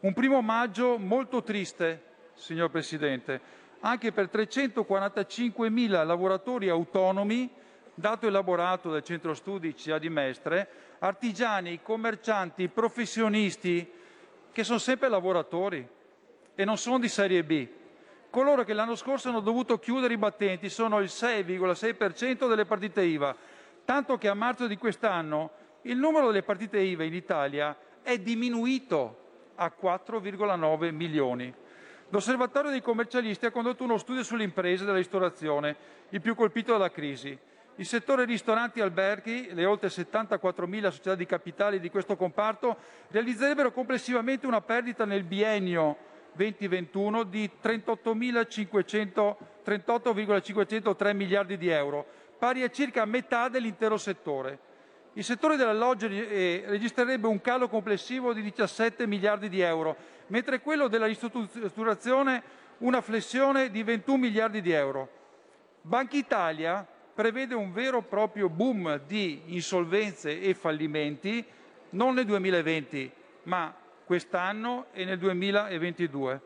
Un 0.00 0.12
primo 0.14 0.40
maggio 0.40 0.96
molto 0.96 1.42
triste, 1.42 2.02
signor 2.32 2.70
Presidente, 2.70 3.38
anche 3.80 4.10
per 4.10 4.30
345 4.30 5.68
mila 5.68 6.02
lavoratori 6.02 6.70
autonomi, 6.70 7.50
dato 7.92 8.26
elaborato 8.26 8.90
dal 8.90 9.04
Centro 9.04 9.34
Studi 9.34 9.74
CA 9.74 9.98
di 9.98 10.08
Mestre, 10.08 10.66
artigiani, 11.00 11.82
commercianti, 11.82 12.68
professionisti, 12.68 13.92
che 14.50 14.64
sono 14.64 14.78
sempre 14.78 15.10
lavoratori 15.10 15.86
e 16.54 16.64
non 16.64 16.78
sono 16.78 16.98
di 16.98 17.08
serie 17.08 17.44
B. 17.44 17.68
Coloro 18.32 18.64
che 18.64 18.72
l'anno 18.72 18.94
scorso 18.94 19.28
hanno 19.28 19.40
dovuto 19.40 19.78
chiudere 19.78 20.14
i 20.14 20.16
battenti 20.16 20.70
sono 20.70 21.00
il 21.00 21.10
6,6% 21.12 22.48
delle 22.48 22.64
partite 22.64 23.02
IVA, 23.02 23.36
tanto 23.84 24.16
che 24.16 24.26
a 24.26 24.32
marzo 24.32 24.66
di 24.66 24.78
quest'anno 24.78 25.50
il 25.82 25.98
numero 25.98 26.28
delle 26.28 26.42
partite 26.42 26.78
IVA 26.78 27.04
in 27.04 27.12
Italia 27.12 27.76
è 28.00 28.16
diminuito 28.16 29.18
a 29.56 29.70
4,9 29.78 30.94
milioni. 30.94 31.52
L'Osservatorio 32.08 32.70
dei 32.70 32.80
commercialisti 32.80 33.44
ha 33.44 33.50
condotto 33.50 33.84
uno 33.84 33.98
studio 33.98 34.22
sulle 34.22 34.44
imprese 34.44 34.86
della 34.86 34.96
ristorazione, 34.96 35.76
il 36.08 36.22
più 36.22 36.34
colpito 36.34 36.72
dalla 36.72 36.90
crisi. 36.90 37.38
Il 37.74 37.86
settore 37.86 38.24
ristoranti 38.24 38.78
e 38.78 38.82
alberghi, 38.82 39.52
le 39.52 39.66
oltre 39.66 39.88
74.000 39.88 40.84
società 40.84 41.14
di 41.14 41.26
capitali 41.26 41.80
di 41.80 41.90
questo 41.90 42.16
comparto, 42.16 42.78
realizzerebbero 43.08 43.72
complessivamente 43.72 44.46
una 44.46 44.62
perdita 44.62 45.04
nel 45.04 45.24
biennio 45.24 46.10
2021 46.34 47.22
di 47.24 47.50
38.500 47.62 49.50
38,503 49.62 51.14
miliardi 51.14 51.56
di 51.56 51.68
euro, 51.68 52.04
pari 52.38 52.62
a 52.62 52.70
circa 52.70 53.04
metà 53.04 53.48
dell'intero 53.48 53.96
settore. 53.96 54.70
Il 55.14 55.24
settore 55.24 55.56
dell'alloggio 55.56 56.06
eh, 56.06 56.64
registrerebbe 56.66 57.26
un 57.26 57.40
calo 57.40 57.68
complessivo 57.68 58.32
di 58.32 58.42
17 58.42 59.06
miliardi 59.06 59.48
di 59.48 59.60
euro, 59.60 59.96
mentre 60.28 60.60
quello 60.60 60.88
della 60.88 61.06
ristrutturazione 61.06 62.60
una 62.78 63.00
flessione 63.00 63.70
di 63.70 63.82
21 63.82 64.16
miliardi 64.16 64.60
di 64.60 64.72
euro. 64.72 65.20
Banca 65.82 66.16
Italia 66.16 66.86
prevede 67.14 67.54
un 67.54 67.72
vero 67.72 67.98
e 67.98 68.02
proprio 68.02 68.48
boom 68.48 69.02
di 69.06 69.42
insolvenze 69.46 70.40
e 70.40 70.54
fallimenti 70.54 71.44
non 71.90 72.14
nel 72.14 72.24
2020, 72.24 73.12
ma 73.44 73.72
quest'anno 74.12 74.88
e 74.92 75.06
nel 75.06 75.16
2022. 75.16 76.40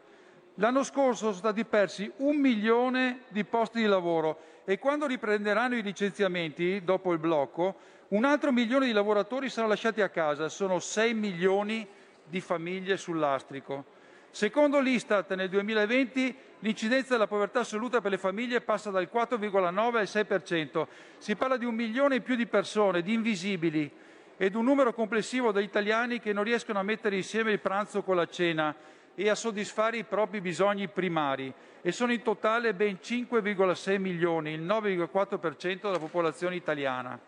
L'anno 0.55 0.84
scorso 0.84 1.16
sono 1.16 1.32
stati 1.32 1.64
persi 1.64 2.09
un 2.18 2.36
milione 2.36 3.22
di 3.30 3.43
posti 3.43 3.80
di 3.80 3.86
lavoro 3.86 4.38
e 4.64 4.78
quando 4.78 5.05
riprenderanno 5.05 5.74
i 5.74 5.82
licenziamenti 5.82 6.84
dopo 6.84 7.12
il 7.12 7.18
blocco, 7.18 7.74
un 8.10 8.24
altro 8.24 8.52
milione 8.52 8.86
di 8.86 8.93
lavoratori 8.93 9.48
saranno 9.48 9.72
lasciati 9.72 10.01
a 10.01 10.10
casa. 10.10 10.48
Sono 10.48 10.78
6 10.78 11.12
milioni 11.14 11.84
di 12.24 12.40
famiglie 12.40 12.97
sul 12.97 13.18
lastrico. 13.18 13.86
Secondo 14.30 14.78
l'Istat 14.78 15.34
nel 15.34 15.48
2020 15.48 16.36
l'incidenza 16.60 17.14
della 17.14 17.26
povertà 17.26 17.60
assoluta 17.60 18.01
per 18.01 18.12
le 18.12 18.18
famiglie 18.18 18.60
passa 18.60 18.90
dal 18.90 19.10
4,9 19.12 19.97
al 19.97 20.05
6%. 20.05 20.86
Si 21.18 21.34
parla 21.34 21.56
di 21.56 21.64
un 21.64 21.74
milione 21.74 22.16
in 22.16 22.22
più 22.22 22.36
di 22.36 22.47
persone, 22.47 23.02
di 23.02 23.12
invisibili, 23.12 23.90
ed 24.37 24.55
un 24.55 24.65
numero 24.65 24.93
complessivo 24.93 25.51
di 25.51 25.63
italiani 25.63 26.21
che 26.21 26.33
non 26.33 26.45
riescono 26.45 26.79
a 26.79 26.83
mettere 26.83 27.17
insieme 27.17 27.53
il 27.53 27.61
pranzo 27.61 28.03
con 28.03 28.17
la 28.17 28.27
cena 28.27 28.75
e 29.15 29.31
a 29.31 29.35
soddisfare 29.35 29.97
i 29.97 30.05
propri 30.05 30.43
bisogni 30.43 30.89
primari 30.89 31.53
e 31.81 31.91
sono 31.91 32.13
in 32.13 32.23
totale 32.23 32.75
ben 32.75 32.99
5,6 33.03 33.99
milioni, 33.99 34.53
il 34.53 34.63
9,4% 34.63 35.81
della 35.83 35.99
popolazione 35.99 36.55
italiana. 36.55 37.19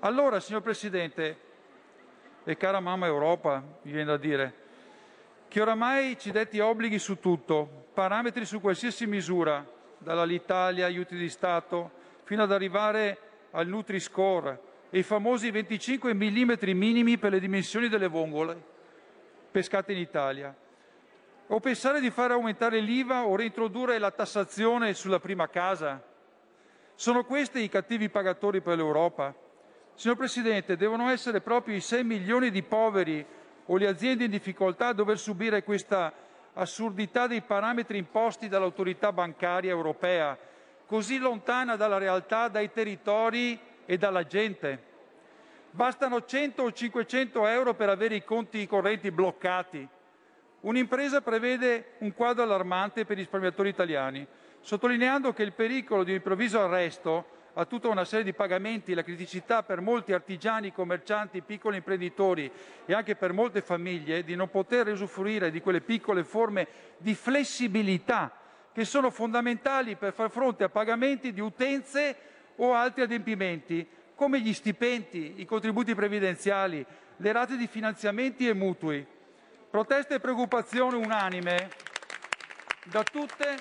Allora, 0.00 0.38
signor 0.38 0.62
Presidente, 0.62 1.36
e 2.44 2.56
cara 2.56 2.78
mamma 2.78 3.06
Europa, 3.06 3.62
mi 3.82 3.90
viene 3.90 4.06
da 4.06 4.16
dire, 4.16 4.54
che 5.48 5.60
oramai 5.60 6.16
ci 6.18 6.30
detti 6.30 6.60
obblighi 6.60 6.98
su 6.98 7.18
tutto, 7.18 7.86
parametri 7.94 8.44
su 8.44 8.60
qualsiasi 8.60 9.06
misura, 9.06 9.66
dall'Alitalia, 9.98 10.86
aiuti 10.86 11.16
di 11.16 11.28
Stato, 11.28 11.90
fino 12.22 12.44
ad 12.44 12.52
arrivare 12.52 13.18
al 13.50 13.66
Nutri-Score 13.66 14.66
e 14.90 14.98
i 14.98 15.02
famosi 15.02 15.50
25 15.50 16.14
mm 16.14 16.52
minimi 16.74 17.18
per 17.18 17.32
le 17.32 17.40
dimensioni 17.40 17.88
delle 17.88 18.08
vongole 18.08 18.76
pescate 19.50 19.92
in 19.92 19.98
Italia. 19.98 20.54
O 21.48 21.60
pensare 21.60 22.00
di 22.00 22.10
fare 22.10 22.34
aumentare 22.34 22.80
l'IVA 22.80 23.26
o 23.26 23.34
reintrodurre 23.34 23.98
la 23.98 24.10
tassazione 24.10 24.92
sulla 24.94 25.18
prima 25.18 25.48
casa? 25.48 26.02
Sono 26.94 27.24
questi 27.24 27.62
i 27.62 27.68
cattivi 27.68 28.08
pagatori 28.10 28.60
per 28.60 28.76
l'Europa? 28.76 29.34
Signor 29.94 30.16
Presidente, 30.16 30.76
devono 30.76 31.08
essere 31.08 31.40
proprio 31.40 31.74
i 31.74 31.80
6 31.80 32.04
milioni 32.04 32.50
di 32.50 32.62
poveri 32.62 33.24
o 33.66 33.76
le 33.76 33.86
aziende 33.86 34.24
in 34.24 34.30
difficoltà 34.30 34.88
a 34.88 34.92
dover 34.92 35.18
subire 35.18 35.64
questa 35.64 36.12
assurdità 36.52 37.26
dei 37.26 37.40
parametri 37.40 37.98
imposti 37.98 38.48
dall'autorità 38.48 39.12
bancaria 39.12 39.70
europea, 39.70 40.36
così 40.86 41.18
lontana 41.18 41.76
dalla 41.76 41.98
realtà, 41.98 42.48
dai 42.48 42.70
territori 42.72 43.58
e 43.90 43.96
dalla 43.96 44.26
gente. 44.26 44.84
Bastano 45.70 46.22
100 46.22 46.62
o 46.62 46.70
500 46.70 47.46
euro 47.46 47.72
per 47.72 47.88
avere 47.88 48.16
i 48.16 48.22
conti 48.22 48.66
correnti 48.66 49.10
bloccati. 49.10 49.88
Un'impresa 50.60 51.22
prevede 51.22 51.92
un 52.00 52.12
quadro 52.12 52.42
allarmante 52.42 53.06
per 53.06 53.16
i 53.16 53.20
risparmiatori 53.20 53.70
italiani, 53.70 54.26
sottolineando 54.60 55.32
che 55.32 55.42
il 55.42 55.54
pericolo 55.54 56.04
di 56.04 56.10
un 56.10 56.16
improvviso 56.16 56.60
arresto 56.60 57.36
a 57.54 57.64
tutta 57.64 57.88
una 57.88 58.04
serie 58.04 58.26
di 58.26 58.34
pagamenti, 58.34 58.92
la 58.92 59.02
criticità 59.02 59.62
per 59.62 59.80
molti 59.80 60.12
artigiani, 60.12 60.70
commercianti, 60.70 61.40
piccoli 61.40 61.78
imprenditori 61.78 62.50
e 62.84 62.92
anche 62.92 63.16
per 63.16 63.32
molte 63.32 63.62
famiglie 63.62 64.22
di 64.22 64.36
non 64.36 64.50
poter 64.50 64.88
usufruire 64.88 65.50
di 65.50 65.62
quelle 65.62 65.80
piccole 65.80 66.24
forme 66.24 66.68
di 66.98 67.14
flessibilità 67.14 68.32
che 68.70 68.84
sono 68.84 69.10
fondamentali 69.10 69.96
per 69.96 70.12
far 70.12 70.30
fronte 70.30 70.64
a 70.64 70.68
pagamenti 70.68 71.32
di 71.32 71.40
utenze 71.40 72.16
o 72.58 72.74
altri 72.74 73.02
adempimenti, 73.02 73.86
come 74.14 74.40
gli 74.40 74.52
stipendi, 74.52 75.34
i 75.36 75.44
contributi 75.44 75.94
previdenziali, 75.94 76.84
le 77.16 77.32
rate 77.32 77.56
di 77.56 77.66
finanziamenti 77.66 78.48
e 78.48 78.54
mutui. 78.54 79.06
Proteste 79.70 80.14
e 80.14 80.20
preoccupazioni 80.20 80.96
unanime 80.96 81.68
da 82.84 83.02
tutte 83.02 83.56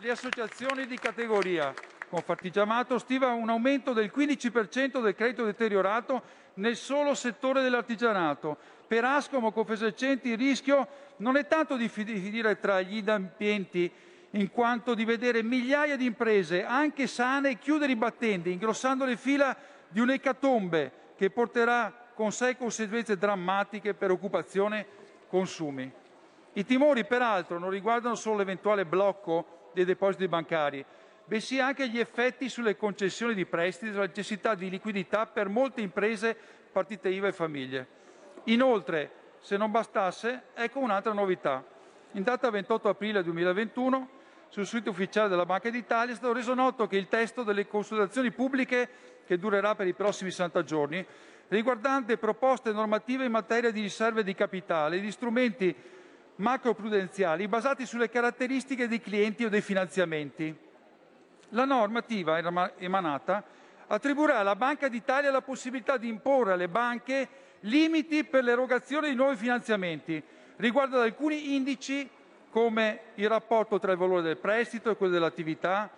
le 0.00 0.10
associazioni 0.10 0.86
di 0.86 0.98
categoria. 0.98 1.74
Confartigianato 2.08 2.98
stima 2.98 3.32
un 3.32 3.48
aumento 3.48 3.92
del 3.92 4.12
15% 4.14 5.02
del 5.02 5.14
credito 5.14 5.44
deteriorato 5.44 6.22
nel 6.54 6.76
solo 6.76 7.14
settore 7.14 7.62
dell'artigianato. 7.62 8.56
Per 8.86 9.04
Ascomo 9.04 9.52
Confesercenti 9.52 10.30
il 10.30 10.38
rischio 10.38 10.86
non 11.16 11.36
è 11.36 11.46
tanto 11.46 11.76
di 11.76 11.88
finire 11.88 12.58
tra 12.58 12.80
gli 12.80 12.98
inadempienti 12.98 13.90
in 14.32 14.50
quanto 14.50 14.94
di 14.94 15.04
vedere 15.04 15.42
migliaia 15.42 15.96
di 15.96 16.04
imprese, 16.04 16.64
anche 16.64 17.06
sane, 17.06 17.58
chiudere 17.58 17.92
i 17.92 17.96
battenti, 17.96 18.50
ingrossando 18.50 19.04
le 19.04 19.16
fila 19.16 19.56
di 19.88 20.00
un'ecatombe 20.00 20.92
che 21.16 21.30
porterà 21.30 21.92
con 22.14 22.32
sé 22.32 22.56
conseguenze 22.56 23.16
drammatiche 23.16 23.94
per 23.94 24.10
occupazione 24.10 24.80
e 24.80 24.86
consumi. 25.28 25.90
I 26.54 26.64
timori, 26.64 27.04
peraltro, 27.04 27.58
non 27.58 27.70
riguardano 27.70 28.16
solo 28.16 28.38
l'eventuale 28.38 28.84
blocco 28.84 29.70
dei 29.72 29.84
depositi 29.84 30.28
bancari, 30.28 30.84
bensì 31.24 31.60
anche 31.60 31.88
gli 31.88 31.98
effetti 31.98 32.48
sulle 32.48 32.76
concessioni 32.76 33.34
di 33.34 33.46
prestiti 33.46 33.90
e 33.90 33.92
sulla 33.92 34.06
necessità 34.06 34.54
di 34.54 34.68
liquidità 34.68 35.26
per 35.26 35.48
molte 35.48 35.80
imprese, 35.80 36.36
partite 36.72 37.08
IVA 37.08 37.28
e 37.28 37.32
famiglie. 37.32 37.86
Inoltre, 38.44 39.10
se 39.40 39.56
non 39.56 39.70
bastasse, 39.70 40.44
ecco 40.54 40.80
un'altra 40.80 41.12
novità. 41.12 41.64
In 42.12 42.22
data 42.22 42.50
28 42.50 42.88
aprile 42.88 43.22
2021 43.22 44.16
sul 44.48 44.66
sito 44.66 44.90
ufficiale 44.90 45.28
della 45.28 45.44
Banca 45.44 45.70
d'Italia 45.70 46.12
è 46.12 46.16
stato 46.16 46.32
reso 46.32 46.54
noto 46.54 46.86
che 46.86 46.96
il 46.96 47.08
testo 47.08 47.42
delle 47.42 47.66
consultazioni 47.66 48.30
pubbliche, 48.30 48.88
che 49.26 49.38
durerà 49.38 49.74
per 49.74 49.86
i 49.86 49.92
prossimi 49.92 50.30
60 50.30 50.64
giorni, 50.64 51.04
riguardante 51.48 52.16
proposte 52.16 52.72
normative 52.72 53.24
in 53.24 53.30
materia 53.30 53.70
di 53.70 53.82
riserve 53.82 54.24
di 54.24 54.34
capitale 54.34 54.96
e 54.96 55.00
di 55.00 55.10
strumenti 55.10 55.74
macroprudenziali 56.36 57.48
basati 57.48 57.84
sulle 57.84 58.08
caratteristiche 58.08 58.88
dei 58.88 59.00
clienti 59.00 59.44
o 59.44 59.48
dei 59.48 59.60
finanziamenti. 59.60 60.56
La 61.50 61.64
normativa 61.64 62.38
emanata 62.76 63.42
attribuirà 63.86 64.38
alla 64.38 64.56
Banca 64.56 64.88
d'Italia 64.88 65.30
la 65.30 65.40
possibilità 65.42 65.96
di 65.96 66.08
imporre 66.08 66.52
alle 66.52 66.68
banche 66.68 67.28
limiti 67.60 68.24
per 68.24 68.44
l'erogazione 68.44 69.08
di 69.08 69.14
nuovi 69.14 69.36
finanziamenti 69.36 70.22
riguardo 70.56 70.96
ad 70.96 71.02
alcuni 71.02 71.54
indici 71.54 72.08
come 72.50 73.00
il 73.14 73.28
rapporto 73.28 73.78
tra 73.78 73.92
il 73.92 73.98
valore 73.98 74.22
del 74.22 74.38
prestito 74.38 74.90
e 74.90 74.96
quello 74.96 75.12
dell'attività, 75.12 75.90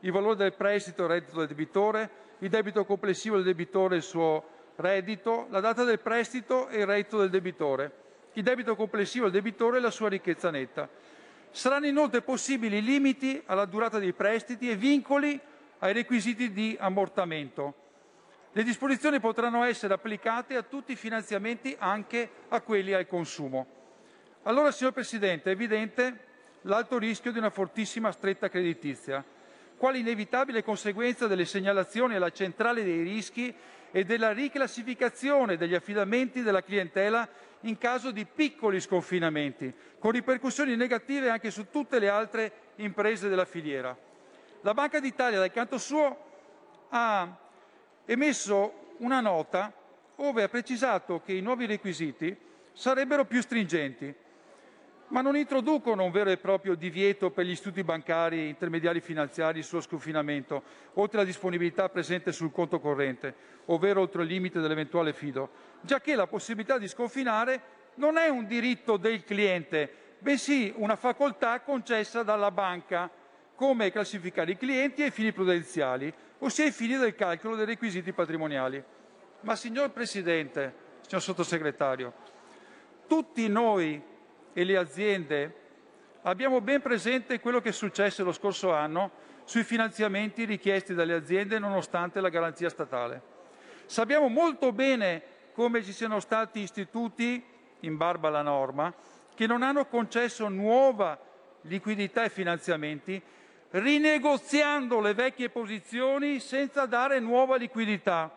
il 0.00 0.12
valore 0.12 0.36
del 0.36 0.54
prestito 0.54 1.02
e 1.02 1.04
il 1.04 1.12
reddito 1.12 1.38
del 1.38 1.48
debitore, 1.48 2.10
il 2.38 2.48
debito 2.48 2.84
complessivo 2.84 3.36
del 3.36 3.44
debitore 3.44 3.94
e 3.94 3.98
il 3.98 4.04
suo 4.04 4.44
reddito, 4.76 5.46
la 5.50 5.60
data 5.60 5.84
del 5.84 6.00
prestito 6.00 6.68
e 6.68 6.80
il 6.80 6.86
reddito 6.86 7.18
del 7.18 7.30
debitore, 7.30 7.92
il 8.34 8.42
debito 8.42 8.76
complessivo 8.76 9.24
del 9.24 9.42
debitore 9.42 9.78
e 9.78 9.80
la 9.80 9.90
sua 9.90 10.08
ricchezza 10.08 10.50
netta. 10.50 10.88
Saranno 11.50 11.86
inoltre 11.86 12.20
possibili 12.20 12.82
limiti 12.82 13.42
alla 13.46 13.64
durata 13.64 13.98
dei 13.98 14.12
prestiti 14.12 14.70
e 14.70 14.76
vincoli 14.76 15.40
ai 15.78 15.92
requisiti 15.92 16.52
di 16.52 16.76
ammortamento. 16.78 17.74
Le 18.52 18.62
disposizioni 18.62 19.20
potranno 19.20 19.64
essere 19.64 19.94
applicate 19.94 20.56
a 20.56 20.62
tutti 20.62 20.92
i 20.92 20.96
finanziamenti, 20.96 21.74
anche 21.78 22.30
a 22.48 22.60
quelli 22.60 22.92
al 22.92 23.06
consumo. 23.06 23.75
Allora, 24.46 24.70
signor 24.70 24.92
Presidente, 24.92 25.50
è 25.50 25.54
evidente 25.54 26.18
l'alto 26.62 26.98
rischio 26.98 27.32
di 27.32 27.38
una 27.38 27.50
fortissima 27.50 28.12
stretta 28.12 28.48
creditizia, 28.48 29.24
quale 29.76 29.98
inevitabile 29.98 30.62
conseguenza 30.62 31.26
delle 31.26 31.44
segnalazioni 31.44 32.14
alla 32.14 32.30
centrale 32.30 32.84
dei 32.84 33.02
rischi 33.02 33.52
e 33.90 34.04
della 34.04 34.30
riclassificazione 34.30 35.56
degli 35.56 35.74
affidamenti 35.74 36.44
della 36.44 36.62
clientela 36.62 37.28
in 37.62 37.76
caso 37.76 38.12
di 38.12 38.24
piccoli 38.24 38.78
sconfinamenti, 38.78 39.74
con 39.98 40.12
ripercussioni 40.12 40.76
negative 40.76 41.28
anche 41.28 41.50
su 41.50 41.68
tutte 41.68 41.98
le 41.98 42.08
altre 42.08 42.52
imprese 42.76 43.28
della 43.28 43.46
filiera. 43.46 43.98
La 44.60 44.74
Banca 44.74 45.00
d'Italia, 45.00 45.40
dal 45.40 45.50
canto 45.50 45.76
suo, 45.76 46.24
ha 46.90 47.36
emesso 48.04 48.94
una 48.98 49.18
nota 49.18 49.72
ove 50.14 50.44
ha 50.44 50.48
precisato 50.48 51.20
che 51.24 51.32
i 51.32 51.40
nuovi 51.40 51.66
requisiti 51.66 52.36
sarebbero 52.72 53.24
più 53.24 53.42
stringenti 53.42 54.14
ma 55.08 55.20
non 55.20 55.36
introducono 55.36 56.04
un 56.04 56.10
vero 56.10 56.30
e 56.30 56.36
proprio 56.36 56.74
divieto 56.74 57.30
per 57.30 57.44
gli 57.44 57.50
istituti 57.50 57.84
bancari 57.84 58.38
e 58.38 58.48
intermediari 58.48 59.00
finanziari 59.00 59.62
sullo 59.62 59.80
sconfinamento, 59.80 60.62
oltre 60.94 61.18
alla 61.18 61.26
disponibilità 61.26 61.88
presente 61.88 62.32
sul 62.32 62.50
conto 62.50 62.80
corrente, 62.80 63.34
ovvero 63.66 64.00
oltre 64.00 64.22
il 64.22 64.28
limite 64.28 64.60
dell'eventuale 64.60 65.12
fido, 65.12 65.50
giacché 65.80 66.14
la 66.16 66.26
possibilità 66.26 66.78
di 66.78 66.88
sconfinare 66.88 67.74
non 67.94 68.16
è 68.18 68.28
un 68.28 68.46
diritto 68.46 68.96
del 68.96 69.22
cliente, 69.22 69.90
bensì 70.18 70.72
una 70.76 70.96
facoltà 70.96 71.60
concessa 71.60 72.22
dalla 72.22 72.50
banca, 72.50 73.08
come 73.54 73.90
classificare 73.90 74.52
i 74.52 74.56
clienti 74.56 75.02
ai 75.02 75.10
fini 75.10 75.32
prudenziali, 75.32 76.12
ossia 76.38 76.64
ai 76.64 76.72
fini 76.72 76.96
del 76.96 77.14
calcolo 77.14 77.56
dei 77.56 77.64
requisiti 77.64 78.12
patrimoniali. 78.12 78.82
Ma 79.40 79.56
signor 79.56 79.90
Presidente, 79.92 80.74
signor 81.00 81.22
Sottosegretario, 81.22 82.12
tutti 83.06 83.48
noi 83.48 84.02
e 84.58 84.64
le 84.64 84.78
aziende, 84.78 85.54
abbiamo 86.22 86.62
ben 86.62 86.80
presente 86.80 87.40
quello 87.40 87.60
che 87.60 87.68
è 87.68 87.72
successo 87.72 88.24
lo 88.24 88.32
scorso 88.32 88.72
anno 88.72 89.10
sui 89.44 89.64
finanziamenti 89.64 90.46
richiesti 90.46 90.94
dalle 90.94 91.12
aziende 91.12 91.58
nonostante 91.58 92.22
la 92.22 92.30
garanzia 92.30 92.70
statale. 92.70 93.20
Sappiamo 93.84 94.28
molto 94.28 94.72
bene 94.72 95.22
come 95.52 95.84
ci 95.84 95.92
siano 95.92 96.20
stati 96.20 96.60
istituti, 96.60 97.44
in 97.80 97.98
barba 97.98 98.28
alla 98.28 98.40
norma, 98.40 98.94
che 99.34 99.46
non 99.46 99.62
hanno 99.62 99.84
concesso 99.88 100.48
nuova 100.48 101.20
liquidità 101.62 102.24
e 102.24 102.30
finanziamenti, 102.30 103.20
rinegoziando 103.72 105.00
le 105.00 105.12
vecchie 105.12 105.50
posizioni 105.50 106.40
senza 106.40 106.86
dare 106.86 107.20
nuova 107.20 107.56
liquidità. 107.56 108.34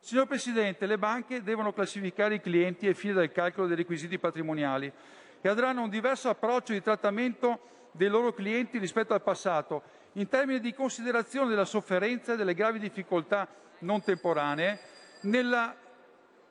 Signor 0.00 0.26
Presidente, 0.26 0.84
le 0.84 0.98
banche 0.98 1.42
devono 1.42 1.72
classificare 1.72 2.34
i 2.34 2.40
clienti 2.42 2.86
ai 2.86 2.92
fini 2.92 3.14
del 3.14 3.32
calcolo 3.32 3.66
dei 3.66 3.76
requisiti 3.76 4.18
patrimoniali 4.18 4.92
e 5.40 5.48
avranno 5.48 5.82
un 5.82 5.90
diverso 5.90 6.28
approccio 6.28 6.72
di 6.72 6.82
trattamento 6.82 7.60
dei 7.92 8.08
loro 8.08 8.32
clienti 8.32 8.78
rispetto 8.78 9.14
al 9.14 9.22
passato, 9.22 9.82
in 10.12 10.28
termini 10.28 10.60
di 10.60 10.74
considerazione 10.74 11.48
della 11.48 11.64
sofferenza 11.64 12.32
e 12.32 12.36
delle 12.36 12.54
gravi 12.54 12.78
difficoltà 12.78 13.46
non 13.80 14.02
temporanee 14.02 14.80
nella 15.22 15.74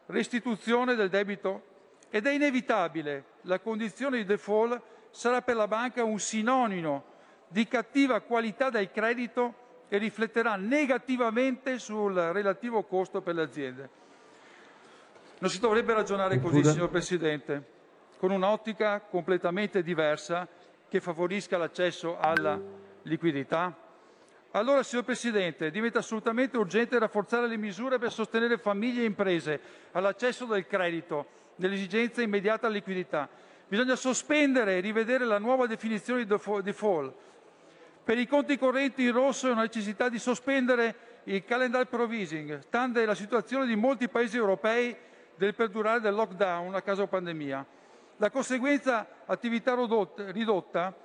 restituzione 0.07 0.95
del 0.95 1.09
debito 1.09 1.73
ed 2.09 2.25
è 2.27 2.31
inevitabile. 2.31 3.23
La 3.41 3.59
condizione 3.59 4.17
di 4.17 4.25
default 4.25 4.81
sarà 5.09 5.41
per 5.41 5.55
la 5.55 5.67
banca 5.67 6.03
un 6.03 6.19
sinonimo 6.19 7.13
di 7.47 7.67
cattiva 7.67 8.21
qualità 8.21 8.69
del 8.69 8.91
credito 8.91 9.63
e 9.87 9.97
rifletterà 9.97 10.55
negativamente 10.55 11.79
sul 11.79 12.13
relativo 12.13 12.83
costo 12.83 13.21
per 13.21 13.35
le 13.35 13.41
aziende. 13.41 13.89
Non 15.39 15.49
si 15.49 15.59
dovrebbe 15.59 15.93
ragionare 15.93 16.39
così, 16.39 16.63
signor 16.63 16.89
Presidente, 16.89 17.73
con 18.25 18.33
un'ottica 18.33 19.01
completamente 19.01 19.83
diversa 19.83 20.47
che 20.89 20.99
favorisca 20.99 21.59
l'accesso 21.59 22.17
alla 22.17 22.59
liquidità? 23.03 23.71
Allora, 24.49 24.81
signor 24.81 25.05
Presidente, 25.05 25.69
diventa 25.69 25.99
assolutamente 25.99 26.57
urgente 26.57 26.97
rafforzare 26.97 27.47
le 27.47 27.55
misure 27.55 27.99
per 27.99 28.11
sostenere 28.11 28.57
famiglie 28.57 29.03
e 29.03 29.05
imprese 29.05 29.59
all'accesso 29.91 30.45
del 30.45 30.65
credito 30.65 31.27
nell'esigenza 31.57 32.23
immediata 32.23 32.67
liquidità. 32.67 33.29
Bisogna 33.67 33.95
sospendere 33.95 34.77
e 34.77 34.79
rivedere 34.79 35.23
la 35.23 35.37
nuova 35.37 35.67
definizione 35.67 36.25
di 36.25 36.35
default. 36.63 37.13
Per 38.03 38.17
i 38.17 38.25
conti 38.25 38.57
correnti 38.57 39.03
in 39.03 39.11
rosso 39.11 39.49
è 39.49 39.51
una 39.51 39.61
necessità 39.61 40.09
di 40.09 40.17
sospendere 40.17 40.95
il 41.25 41.45
calendar 41.45 41.85
provisioning, 41.85 42.57
stante 42.61 43.05
la 43.05 43.13
situazione 43.13 43.67
di 43.67 43.75
molti 43.75 44.09
paesi 44.09 44.35
europei 44.35 44.97
del 45.35 45.53
perdurare 45.53 45.99
del 45.99 46.15
lockdown 46.15 46.73
a 46.73 46.81
causa 46.81 47.05
pandemia. 47.05 47.83
La 48.17 48.29
conseguenza 48.29 49.07
attività 49.25 49.75
ridotta, 50.31 50.95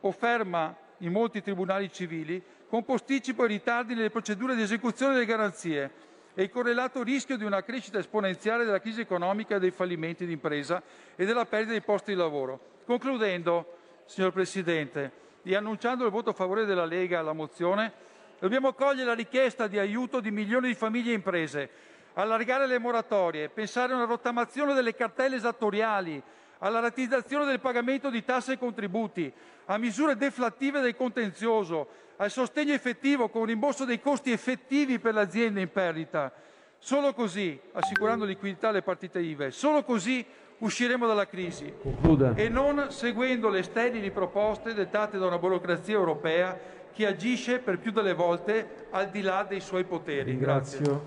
o 0.00 0.10
ferma 0.10 0.76
in 0.98 1.12
molti 1.12 1.40
tribunali 1.40 1.92
civili 1.92 2.42
con 2.68 2.84
posticipo 2.84 3.44
e 3.44 3.48
ritardi 3.48 3.94
nelle 3.94 4.10
procedure 4.10 4.56
di 4.56 4.62
esecuzione 4.62 5.14
delle 5.14 5.26
garanzie 5.26 5.90
e 6.34 6.42
il 6.42 6.50
correlato 6.50 7.04
rischio 7.04 7.36
di 7.36 7.44
una 7.44 7.62
crescita 7.62 7.98
esponenziale 7.98 8.64
della 8.64 8.80
crisi 8.80 9.00
economica 9.00 9.58
dei 9.58 9.70
fallimenti 9.70 10.26
di 10.26 10.32
impresa 10.32 10.82
e 11.14 11.24
della 11.24 11.46
perdita 11.46 11.72
di 11.72 11.82
posti 11.82 12.12
di 12.12 12.18
lavoro. 12.18 12.60
Concludendo, 12.84 13.76
signor 14.06 14.32
Presidente, 14.32 15.24
e 15.44 15.54
annunciando 15.54 16.04
il 16.04 16.10
voto 16.10 16.32
favorevole 16.32 16.66
della 16.66 16.84
Lega 16.84 17.20
alla 17.20 17.32
mozione, 17.32 17.92
dobbiamo 18.40 18.72
cogliere 18.72 19.06
la 19.06 19.14
richiesta 19.14 19.68
di 19.68 19.78
aiuto 19.78 20.18
di 20.18 20.32
milioni 20.32 20.66
di 20.66 20.74
famiglie 20.74 21.12
e 21.12 21.14
imprese, 21.14 21.70
allargare 22.14 22.66
le 22.66 22.78
moratorie, 22.80 23.48
pensare 23.48 23.92
a 23.92 23.96
una 23.96 24.04
rottamazione 24.04 24.74
delle 24.74 24.94
cartelle 24.96 25.36
esattoriali, 25.36 26.20
alla 26.58 26.80
rateizzazione 26.80 27.44
del 27.44 27.60
pagamento 27.60 28.10
di 28.10 28.24
tasse 28.24 28.52
e 28.52 28.58
contributi, 28.58 29.32
a 29.66 29.78
misure 29.78 30.16
deflattive 30.16 30.80
del 30.80 30.96
contenzioso, 30.96 31.88
al 32.16 32.30
sostegno 32.30 32.72
effettivo 32.72 33.28
con 33.28 33.44
rimborso 33.44 33.84
dei 33.84 34.00
costi 34.00 34.30
effettivi 34.32 34.98
per 34.98 35.14
le 35.14 35.20
aziende 35.20 35.60
in 35.60 35.70
perdita. 35.70 36.32
Solo 36.78 37.12
così, 37.12 37.58
assicurando 37.72 38.24
liquidità 38.24 38.68
alle 38.68 38.82
partite 38.82 39.20
IVA, 39.20 39.50
solo 39.50 39.82
così 39.82 40.24
usciremo 40.58 41.06
dalla 41.06 41.26
crisi 41.26 41.72
Concluda. 41.82 42.34
e 42.34 42.48
non 42.48 42.86
seguendo 42.90 43.48
le 43.48 43.62
sterili 43.62 44.10
proposte 44.10 44.72
dettate 44.72 45.18
da 45.18 45.26
una 45.26 45.38
burocrazia 45.38 45.94
europea 45.94 46.58
che 46.92 47.06
agisce 47.06 47.58
per 47.58 47.78
più 47.78 47.90
delle 47.92 48.14
volte 48.14 48.86
al 48.90 49.10
di 49.10 49.20
là 49.20 49.44
dei 49.46 49.60
suoi 49.60 49.84
poteri. 49.84 50.38
Grazie. 50.38 51.00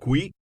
Qui 0.00 0.32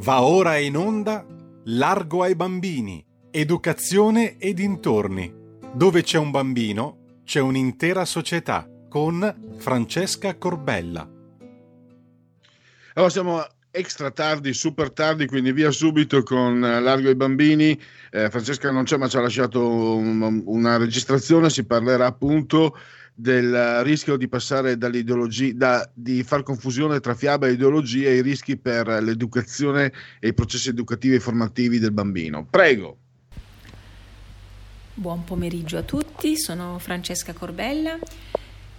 Va 0.00 0.22
ora 0.22 0.56
in 0.58 0.76
onda 0.76 1.24
Largo 1.64 2.22
ai 2.22 2.34
bambini, 2.34 3.04
educazione 3.30 4.38
e 4.38 4.54
dintorni. 4.54 5.34
Dove 5.72 6.02
c'è 6.02 6.18
un 6.18 6.30
bambino, 6.30 7.20
c'è 7.24 7.40
un'intera 7.40 8.04
società 8.04 8.66
con 8.88 9.54
Francesca 9.58 10.36
Corbella. 10.38 11.06
Allora 12.94 13.10
siamo 13.12 13.44
extra 13.70 14.10
tardi, 14.10 14.54
super 14.54 14.92
tardi, 14.92 15.26
quindi 15.26 15.52
via 15.52 15.70
subito 15.70 16.22
con 16.22 16.64
eh, 16.64 16.80
Largo 16.80 17.08
ai 17.08 17.14
bambini. 17.14 17.78
Eh, 18.10 18.30
Francesca 18.30 18.70
non 18.70 18.84
c'è 18.84 18.96
ma 18.96 19.08
ci 19.08 19.18
ha 19.18 19.20
lasciato 19.20 19.96
un- 19.96 20.42
una 20.46 20.78
registrazione, 20.78 21.50
si 21.50 21.64
parlerà 21.64 22.06
appunto 22.06 22.76
del 23.20 23.82
rischio 23.82 24.16
di 24.16 24.28
passare 24.28 24.78
dall'ideologia, 24.78 25.52
da, 25.52 25.90
di 25.92 26.22
far 26.22 26.44
confusione 26.44 27.00
tra 27.00 27.16
fiaba 27.16 27.48
e 27.48 27.52
ideologia 27.52 28.08
e 28.08 28.18
i 28.18 28.22
rischi 28.22 28.56
per 28.56 28.86
l'educazione 28.86 29.92
e 30.20 30.28
i 30.28 30.34
processi 30.34 30.68
educativi 30.68 31.16
e 31.16 31.20
formativi 31.20 31.80
del 31.80 31.90
bambino. 31.90 32.46
Prego. 32.48 32.96
Buon 34.94 35.24
pomeriggio 35.24 35.78
a 35.78 35.82
tutti, 35.82 36.36
sono 36.38 36.78
Francesca 36.78 37.32
Corbella 37.32 37.98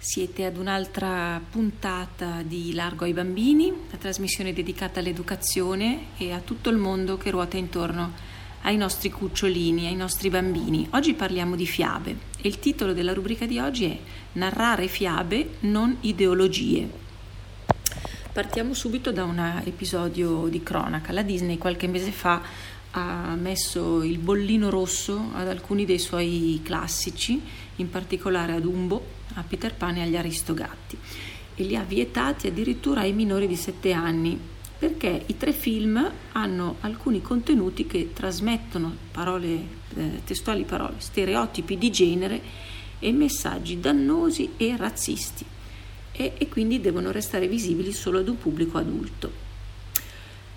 Siete 0.02 0.46
ad 0.46 0.56
un'altra 0.56 1.38
puntata 1.50 2.40
di 2.40 2.72
Largo 2.72 3.04
ai 3.04 3.12
bambini, 3.12 3.70
la 3.90 3.98
trasmissione 3.98 4.54
dedicata 4.54 5.00
all'educazione 5.00 6.16
e 6.16 6.32
a 6.32 6.40
tutto 6.40 6.70
il 6.70 6.78
mondo 6.78 7.18
che 7.18 7.30
ruota 7.30 7.58
intorno 7.58 8.14
ai 8.62 8.76
nostri 8.76 9.10
cucciolini, 9.10 9.86
ai 9.86 9.96
nostri 9.96 10.28
bambini. 10.28 10.86
Oggi 10.92 11.14
parliamo 11.14 11.56
di 11.56 11.66
fiabe 11.66 12.16
e 12.40 12.48
il 12.48 12.58
titolo 12.58 12.92
della 12.92 13.14
rubrica 13.14 13.46
di 13.46 13.58
oggi 13.58 13.84
è 13.86 13.98
Narrare 14.32 14.86
fiabe, 14.86 15.56
non 15.60 15.96
ideologie. 16.00 16.88
Partiamo 18.32 18.74
subito 18.74 19.10
da 19.10 19.24
un 19.24 19.62
episodio 19.64 20.46
di 20.46 20.62
cronaca. 20.62 21.12
La 21.12 21.22
Disney 21.22 21.58
qualche 21.58 21.88
mese 21.88 22.12
fa 22.12 22.40
ha 22.92 23.34
messo 23.34 24.02
il 24.02 24.18
bollino 24.18 24.70
rosso 24.70 25.30
ad 25.34 25.48
alcuni 25.48 25.84
dei 25.84 25.98
suoi 25.98 26.60
classici, 26.62 27.40
in 27.76 27.90
particolare 27.90 28.52
a 28.52 28.60
Dumbo, 28.60 29.04
a 29.34 29.42
Peter 29.42 29.74
Pan 29.74 29.96
e 29.96 30.02
agli 30.02 30.16
Aristogatti, 30.16 30.96
e 31.54 31.62
li 31.64 31.76
ha 31.76 31.82
vietati 31.82 32.46
addirittura 32.46 33.00
ai 33.00 33.12
minori 33.12 33.46
di 33.46 33.56
7 33.56 33.92
anni, 33.92 34.38
perché 34.80 35.24
i 35.26 35.36
tre 35.36 35.52
film 35.52 36.10
hanno 36.32 36.76
alcuni 36.80 37.20
contenuti 37.20 37.86
che 37.86 38.14
trasmettono 38.14 38.96
parole, 39.12 39.58
eh, 39.94 40.22
testuali 40.24 40.64
parole, 40.64 40.94
stereotipi 40.96 41.76
di 41.76 41.90
genere 41.90 42.40
e 42.98 43.12
messaggi 43.12 43.78
dannosi 43.78 44.52
e 44.56 44.74
razzisti 44.78 45.44
e, 46.12 46.32
e 46.38 46.48
quindi 46.48 46.80
devono 46.80 47.10
restare 47.10 47.46
visibili 47.46 47.92
solo 47.92 48.20
ad 48.20 48.28
un 48.28 48.38
pubblico 48.38 48.78
adulto. 48.78 49.30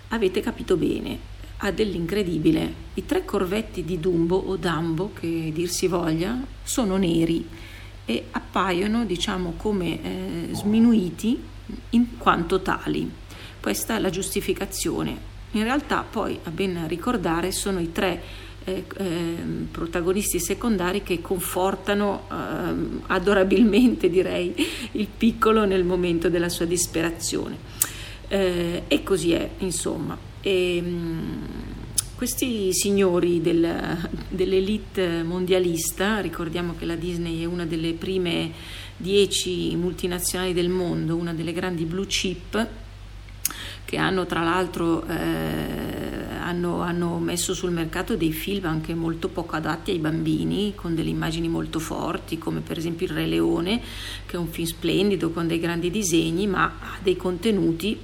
Avete 0.08 0.40
capito 0.40 0.78
bene, 0.78 1.20
ha 1.58 1.72
dell'incredibile. 1.72 2.74
I 2.94 3.06
tre 3.06 3.26
corvetti 3.26 3.84
di 3.84 4.00
Dumbo 4.00 4.38
o 4.38 4.56
Dumbo, 4.56 5.12
che 5.12 5.52
dir 5.54 5.68
si 5.68 5.88
voglia, 5.88 6.40
sono 6.64 6.96
neri 6.96 7.46
e 8.06 8.28
appaiono, 8.32 9.04
diciamo, 9.04 9.56
come 9.58 10.02
eh, 10.02 10.48
sminuiti 10.54 11.38
in 11.90 12.18
quanto 12.18 12.62
tali. 12.62 13.22
Questa 13.64 13.96
è 13.96 14.00
la 14.00 14.10
giustificazione. 14.10 15.18
In 15.52 15.64
realtà 15.64 16.04
poi, 16.04 16.38
a 16.44 16.52
ben 16.52 16.86
ricordare, 16.86 17.54
sono 17.54 17.80
i 17.80 17.94
tre 17.94 18.22
eh, 18.66 18.84
eh, 18.98 19.36
protagonisti 19.72 20.38
secondari 20.38 21.02
che 21.02 21.22
confortano 21.22 22.28
eh, 22.30 23.04
adorabilmente, 23.08 24.10
direi, 24.10 24.54
il 24.92 25.08
piccolo 25.08 25.64
nel 25.64 25.86
momento 25.86 26.28
della 26.28 26.50
sua 26.50 26.66
disperazione. 26.66 27.56
Eh, 28.28 28.84
e 28.86 29.02
così 29.02 29.32
è, 29.32 29.50
insomma. 29.60 30.18
E, 30.42 30.82
mh, 30.82 30.86
mm, 30.86 31.44
questi 32.18 32.74
signori 32.74 33.40
del, 33.40 33.98
dell'elite 34.28 35.24
mondialista, 35.24 36.20
ricordiamo 36.20 36.76
che 36.78 36.84
la 36.84 36.96
Disney 36.96 37.44
è 37.44 37.46
una 37.46 37.66
delle 37.66 37.94
prime 37.94 38.52
dieci 38.98 39.74
multinazionali 39.78 40.52
del 40.52 40.68
mondo, 40.68 41.16
una 41.16 41.34
delle 41.34 41.54
grandi 41.54 41.86
blue 41.86 42.08
chip, 42.08 42.82
che 43.86 43.98
hanno 43.98 44.26
tra 44.26 44.42
l'altro 44.42 45.06
eh, 45.08 46.14
hanno, 46.40 46.82
hanno, 46.82 47.18
messo 47.18 47.54
sul 47.54 47.72
mercato 47.72 48.16
dei 48.16 48.32
film 48.32 48.66
anche 48.66 48.94
molto 48.94 49.30
poco 49.30 49.56
adatti 49.56 49.92
ai 49.92 50.00
bambini, 50.00 50.74
con 50.76 50.94
delle 50.96 51.10
immagini 51.10 51.48
molto 51.48 51.80
forti, 51.80 52.38
come 52.38 52.60
per 52.60 52.78
esempio 52.78 53.08
Il 53.08 53.14
Re 53.14 53.26
Leone, 53.26 53.82
che 54.26 54.36
è 54.36 54.40
un 54.40 54.48
film 54.48 54.68
splendido 54.68 55.32
con 55.32 55.48
dei 55.48 55.60
grandi 55.60 55.90
disegni, 55.90 56.48
ma 56.48 56.64
ha 56.80 56.98
dei 57.02 57.18
contenuti 57.18 57.98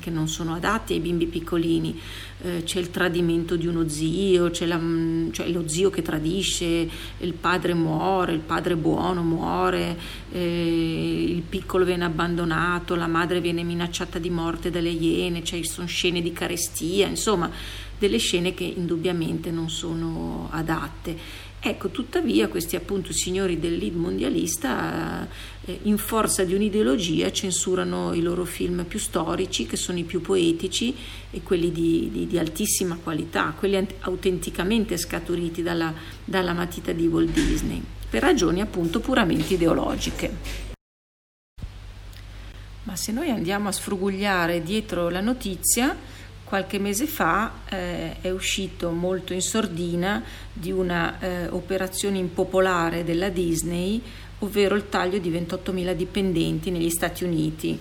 che 0.00 0.10
non 0.10 0.28
sono 0.28 0.54
adatti 0.54 0.94
ai 0.94 1.00
bimbi 1.00 1.26
piccolini. 1.26 1.98
Eh, 2.42 2.62
c'è 2.64 2.78
il 2.78 2.90
tradimento 2.90 3.56
di 3.56 3.66
uno 3.66 3.88
zio, 3.88 4.50
c'è 4.50 4.66
la, 4.66 4.78
mm, 4.78 5.30
cioè 5.32 5.48
lo 5.48 5.66
zio 5.68 5.90
che 5.90 6.02
tradisce, 6.02 6.88
il 7.18 7.32
padre 7.32 7.74
muore, 7.74 8.32
il 8.32 8.40
padre 8.40 8.76
buono 8.76 9.22
muore, 9.22 9.98
eh, 10.32 11.24
il 11.28 11.42
piccolo 11.42 11.84
viene 11.84 12.04
abbandonato, 12.04 12.94
la 12.94 13.06
madre 13.06 13.40
viene 13.40 13.62
minacciata 13.62 14.18
di 14.18 14.30
morte 14.30 14.70
dalle 14.70 14.90
iene, 14.90 15.42
cioè 15.42 15.62
sono 15.64 15.86
scene 15.86 16.20
di 16.22 16.32
carestia, 16.32 17.06
insomma 17.06 17.50
delle 17.96 18.18
scene 18.18 18.54
che 18.54 18.64
indubbiamente 18.64 19.50
non 19.50 19.70
sono 19.70 20.48
adatte. 20.50 21.16
Ecco, 21.66 21.88
tuttavia 21.88 22.48
questi 22.48 22.76
appunto 22.76 23.14
signori 23.14 23.58
del 23.58 23.78
lead 23.78 23.94
mondialista 23.94 25.26
eh, 25.64 25.78
in 25.84 25.96
forza 25.96 26.44
di 26.44 26.52
un'ideologia 26.52 27.32
censurano 27.32 28.12
i 28.12 28.20
loro 28.20 28.44
film 28.44 28.84
più 28.84 28.98
storici, 28.98 29.64
che 29.64 29.78
sono 29.78 29.98
i 29.98 30.04
più 30.04 30.20
poetici 30.20 30.94
e 31.30 31.40
quelli 31.42 31.72
di, 31.72 32.10
di, 32.12 32.26
di 32.26 32.38
altissima 32.38 32.98
qualità, 33.02 33.54
quelli 33.58 33.82
autenticamente 34.00 34.98
scaturiti 34.98 35.62
dalla, 35.62 35.94
dalla 36.22 36.52
matita 36.52 36.92
di 36.92 37.06
Walt 37.06 37.30
Disney, 37.30 37.82
per 38.10 38.20
ragioni 38.20 38.60
appunto 38.60 39.00
puramente 39.00 39.54
ideologiche. 39.54 40.36
Ma 42.82 42.94
se 42.94 43.10
noi 43.10 43.30
andiamo 43.30 43.68
a 43.68 43.72
sfrugugliare 43.72 44.62
dietro 44.62 45.08
la 45.08 45.22
notizia, 45.22 45.96
qualche 46.44 46.78
mese 46.78 47.06
fa 47.06 47.60
eh, 47.68 48.20
è 48.20 48.30
uscito 48.30 48.90
molto 48.90 49.32
in 49.32 49.40
sordina 49.40 50.22
di 50.52 50.70
una 50.70 51.18
eh, 51.18 51.48
operazione 51.48 52.18
impopolare 52.18 53.02
della 53.02 53.30
Disney, 53.30 54.00
ovvero 54.40 54.74
il 54.76 54.88
taglio 54.88 55.18
di 55.18 55.30
28.000 55.30 55.92
dipendenti 55.94 56.70
negli 56.70 56.90
Stati 56.90 57.24
Uniti 57.24 57.78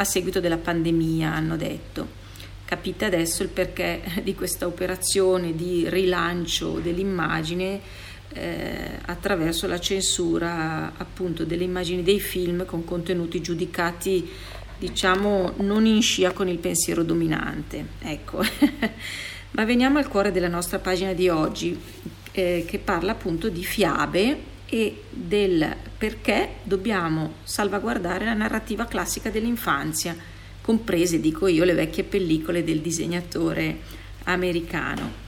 a 0.00 0.04
seguito 0.04 0.40
della 0.40 0.56
pandemia, 0.56 1.32
hanno 1.32 1.56
detto. 1.56 2.16
Capite 2.64 3.04
adesso 3.04 3.42
il 3.42 3.48
perché 3.48 4.02
di 4.22 4.34
questa 4.34 4.66
operazione 4.66 5.54
di 5.54 5.88
rilancio 5.88 6.78
dell'immagine 6.80 7.80
eh, 8.30 8.98
attraverso 9.06 9.66
la 9.66 9.80
censura 9.80 10.92
appunto 10.96 11.44
delle 11.44 11.64
immagini 11.64 12.02
dei 12.02 12.20
film 12.20 12.66
con 12.66 12.84
contenuti 12.84 13.40
giudicati 13.40 14.30
diciamo 14.78 15.54
non 15.58 15.86
in 15.86 16.00
scia 16.00 16.32
con 16.32 16.48
il 16.48 16.58
pensiero 16.58 17.02
dominante. 17.02 17.84
Ecco. 18.00 18.42
Ma 19.50 19.64
veniamo 19.64 19.98
al 19.98 20.08
cuore 20.08 20.30
della 20.30 20.48
nostra 20.48 20.78
pagina 20.78 21.12
di 21.12 21.28
oggi, 21.28 21.78
eh, 22.32 22.64
che 22.66 22.78
parla 22.78 23.12
appunto 23.12 23.48
di 23.48 23.64
fiabe 23.64 24.56
e 24.66 25.02
del 25.10 25.74
perché 25.96 26.56
dobbiamo 26.62 27.34
salvaguardare 27.42 28.24
la 28.24 28.34
narrativa 28.34 28.84
classica 28.84 29.30
dell'infanzia, 29.30 30.14
comprese, 30.60 31.20
dico 31.20 31.46
io, 31.48 31.64
le 31.64 31.72
vecchie 31.72 32.04
pellicole 32.04 32.62
del 32.62 32.80
disegnatore 32.80 33.78
americano. 34.24 35.26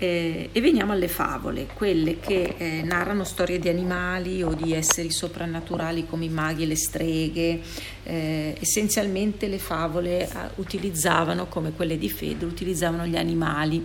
Eh, 0.00 0.50
e 0.52 0.60
veniamo 0.60 0.92
alle 0.92 1.08
favole, 1.08 1.66
quelle 1.74 2.20
che 2.20 2.54
eh, 2.56 2.82
narrano 2.84 3.24
storie 3.24 3.58
di 3.58 3.68
animali 3.68 4.44
o 4.44 4.54
di 4.54 4.72
esseri 4.72 5.10
soprannaturali 5.10 6.06
come 6.06 6.26
i 6.26 6.28
maghi 6.28 6.62
e 6.62 6.66
le 6.66 6.76
streghe. 6.76 7.60
Eh, 8.04 8.56
essenzialmente 8.60 9.48
le 9.48 9.58
favole 9.58 10.22
eh, 10.22 10.30
utilizzavano, 10.54 11.46
come 11.46 11.72
quelle 11.72 11.98
di 11.98 12.08
Fede, 12.08 12.44
utilizzavano 12.44 13.06
gli 13.06 13.16
animali 13.16 13.84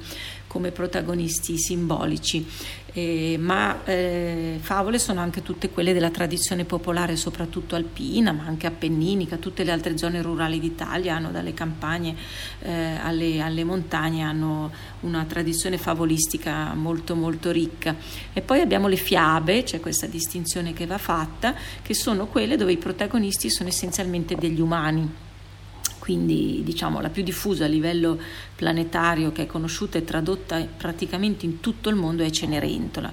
come 0.54 0.70
protagonisti 0.70 1.58
simbolici. 1.58 2.46
Eh, 2.96 3.38
ma 3.40 3.84
eh, 3.86 4.60
favole 4.62 5.00
sono 5.00 5.20
anche 5.20 5.42
tutte 5.42 5.72
quelle 5.72 5.94
della 5.94 6.12
tradizione 6.12 6.64
popolare, 6.64 7.16
soprattutto 7.16 7.74
alpina, 7.76 8.32
ma 8.34 8.44
anche 8.46 8.68
appenninica, 8.68 9.38
tutte 9.38 9.64
le 9.64 9.72
altre 9.72 9.98
zone 9.98 10.22
rurali 10.22 10.60
d'Italia 10.60 11.16
hanno 11.16 11.32
dalle 11.32 11.56
campagne 11.56 12.16
eh, 12.60 13.00
alle, 13.02 13.42
alle, 13.42 13.64
montagne, 13.64 14.22
hanno 14.22 14.72
una 15.00 15.26
tradizione 15.26 15.80
favolistica 15.80 16.76
molto 16.76 17.16
molto 17.16 17.50
ricca. 17.50 17.96
E 18.32 18.42
poi 18.42 18.62
abbiamo 18.62 18.88
le 18.88 18.98
fiabe, 18.98 19.64
c'è 19.64 19.80
questa 19.80 20.06
distinzione 20.06 20.74
che 20.74 20.86
va 20.86 21.00
fatta, 21.00 21.56
che 21.82 21.96
sono 21.96 22.28
quelle 22.28 22.58
dove 22.58 22.74
i 22.74 22.78
protagonisti 22.78 23.50
sono 23.50 23.70
essenzialmente 23.70 24.36
degli 24.36 24.62
umani 24.62 25.23
quindi 26.04 26.60
diciamo 26.66 27.00
la 27.00 27.10
più 27.10 27.24
diffusa 27.24 27.64
a 27.64 27.70
livello 27.70 28.20
planetario 28.58 29.32
che 29.32 29.44
è 29.44 29.46
conosciuta 29.46 29.98
e 29.98 30.04
tradotta 30.04 30.60
praticamente 30.60 31.46
in 31.46 31.62
tutto 31.62 31.88
il 31.88 31.96
mondo 31.96 32.24
è 32.24 32.30
Cenerentola, 32.30 33.10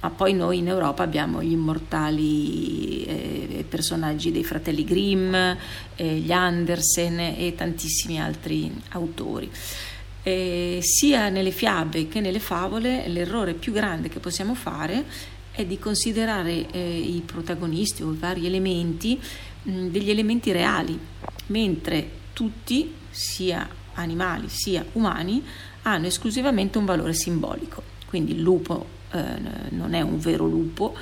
ma 0.00 0.10
poi 0.10 0.32
noi 0.32 0.58
in 0.58 0.66
Europa 0.66 1.04
abbiamo 1.04 1.40
gli 1.40 1.52
immortali 1.52 3.04
eh, 3.04 3.64
personaggi 3.68 4.32
dei 4.32 4.42
fratelli 4.42 4.82
Grimm, 4.82 5.32
eh, 5.32 5.56
gli 6.16 6.32
Andersen 6.32 7.20
e 7.20 7.54
tantissimi 7.56 8.20
altri 8.20 8.72
autori. 8.88 9.48
Eh, 10.24 10.80
sia 10.82 11.28
nelle 11.28 11.52
fiabe 11.52 12.08
che 12.08 12.18
nelle 12.18 12.40
favole 12.40 13.06
l'errore 13.06 13.54
più 13.54 13.72
grande 13.72 14.08
che 14.08 14.18
possiamo 14.18 14.56
fare 14.56 15.04
è 15.52 15.64
di 15.64 15.78
considerare 15.78 16.68
eh, 16.72 16.98
i 16.98 17.22
protagonisti 17.24 18.02
o 18.02 18.10
i 18.10 18.16
vari 18.16 18.46
elementi 18.46 19.16
mh, 19.62 19.86
degli 19.90 20.10
elementi 20.10 20.50
reali, 20.50 20.98
mentre 21.46 22.18
tutti, 22.32 22.94
sia 23.10 23.68
animali 23.94 24.48
sia 24.48 24.84
umani, 24.92 25.42
hanno 25.82 26.06
esclusivamente 26.06 26.78
un 26.78 26.84
valore 26.84 27.12
simbolico. 27.12 27.82
Quindi 28.06 28.32
il 28.32 28.40
lupo 28.40 28.86
eh, 29.10 29.20
non 29.70 29.94
è 29.94 30.00
un 30.00 30.18
vero 30.18 30.46
lupo, 30.46 30.94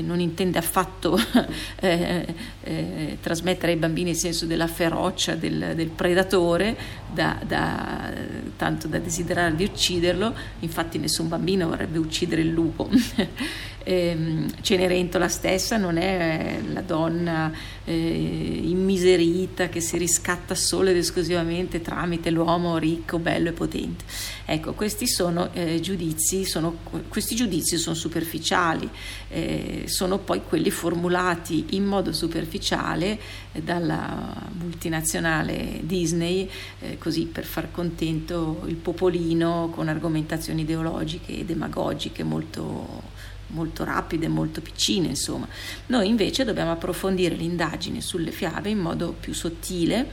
non 0.00 0.20
intende 0.20 0.58
affatto 0.58 1.18
eh, 1.80 2.34
eh, 2.62 3.18
trasmettere 3.20 3.72
ai 3.72 3.78
bambini 3.78 4.10
il 4.10 4.16
senso 4.16 4.46
della 4.46 4.66
ferocia 4.66 5.34
del, 5.34 5.72
del 5.74 5.88
predatore, 5.88 6.76
da, 7.12 7.38
da, 7.46 8.12
tanto 8.56 8.88
da 8.88 8.98
desiderare 8.98 9.54
di 9.54 9.64
ucciderlo, 9.64 10.34
infatti 10.60 10.98
nessun 10.98 11.28
bambino 11.28 11.68
vorrebbe 11.68 11.98
uccidere 11.98 12.42
il 12.42 12.50
lupo. 12.50 12.88
ehm, 13.88 14.46
Cenerentola 14.60 15.28
stessa 15.28 15.78
non 15.78 15.96
è 15.96 16.58
la 16.72 16.82
donna 16.82 17.50
eh, 17.84 18.60
immiserita 18.64 19.68
che 19.68 19.80
si 19.80 19.96
riscatta 19.96 20.54
solo 20.54 20.90
ed 20.90 20.96
esclusivamente 20.96 21.80
tramite 21.80 22.30
l'uomo 22.30 22.76
ricco, 22.76 23.18
bello 23.18 23.48
e 23.48 23.52
potente. 23.52 24.04
Ecco, 24.44 24.74
questi 24.74 25.06
sono 25.06 25.50
eh, 25.54 25.80
giudizi, 25.80 26.44
sono, 26.44 26.78
questi 27.08 27.34
giudizi 27.34 27.78
sono 27.78 27.94
superficiali, 27.94 28.88
eh, 29.30 29.77
sono 29.86 30.18
poi 30.18 30.42
quelli 30.42 30.70
formulati 30.70 31.66
in 31.70 31.84
modo 31.84 32.12
superficiale 32.12 33.18
dalla 33.52 34.34
multinazionale 34.58 35.80
Disney, 35.82 36.48
eh, 36.80 36.98
così 36.98 37.26
per 37.26 37.44
far 37.44 37.70
contento 37.70 38.62
il 38.66 38.76
popolino 38.76 39.70
con 39.72 39.88
argomentazioni 39.88 40.62
ideologiche 40.62 41.38
e 41.38 41.44
demagogiche 41.44 42.22
molto 42.22 43.26
molto 43.50 43.82
rapide, 43.82 44.28
molto 44.28 44.60
piccine, 44.60 45.08
insomma. 45.08 45.48
Noi 45.86 46.08
invece 46.08 46.44
dobbiamo 46.44 46.72
approfondire 46.72 47.34
l'indagine 47.34 48.02
sulle 48.02 48.30
fiabe 48.30 48.68
in 48.68 48.78
modo 48.78 49.14
più 49.18 49.32
sottile, 49.32 50.06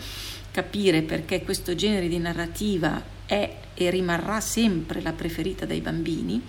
capire 0.52 1.02
perché 1.02 1.44
questo 1.44 1.76
genere 1.76 2.08
di 2.08 2.18
narrativa 2.18 3.04
è 3.26 3.58
e 3.76 3.90
rimarrà 3.90 4.40
sempre 4.40 5.02
la 5.02 5.12
preferita 5.12 5.66
dai 5.66 5.82
bambini, 5.82 6.42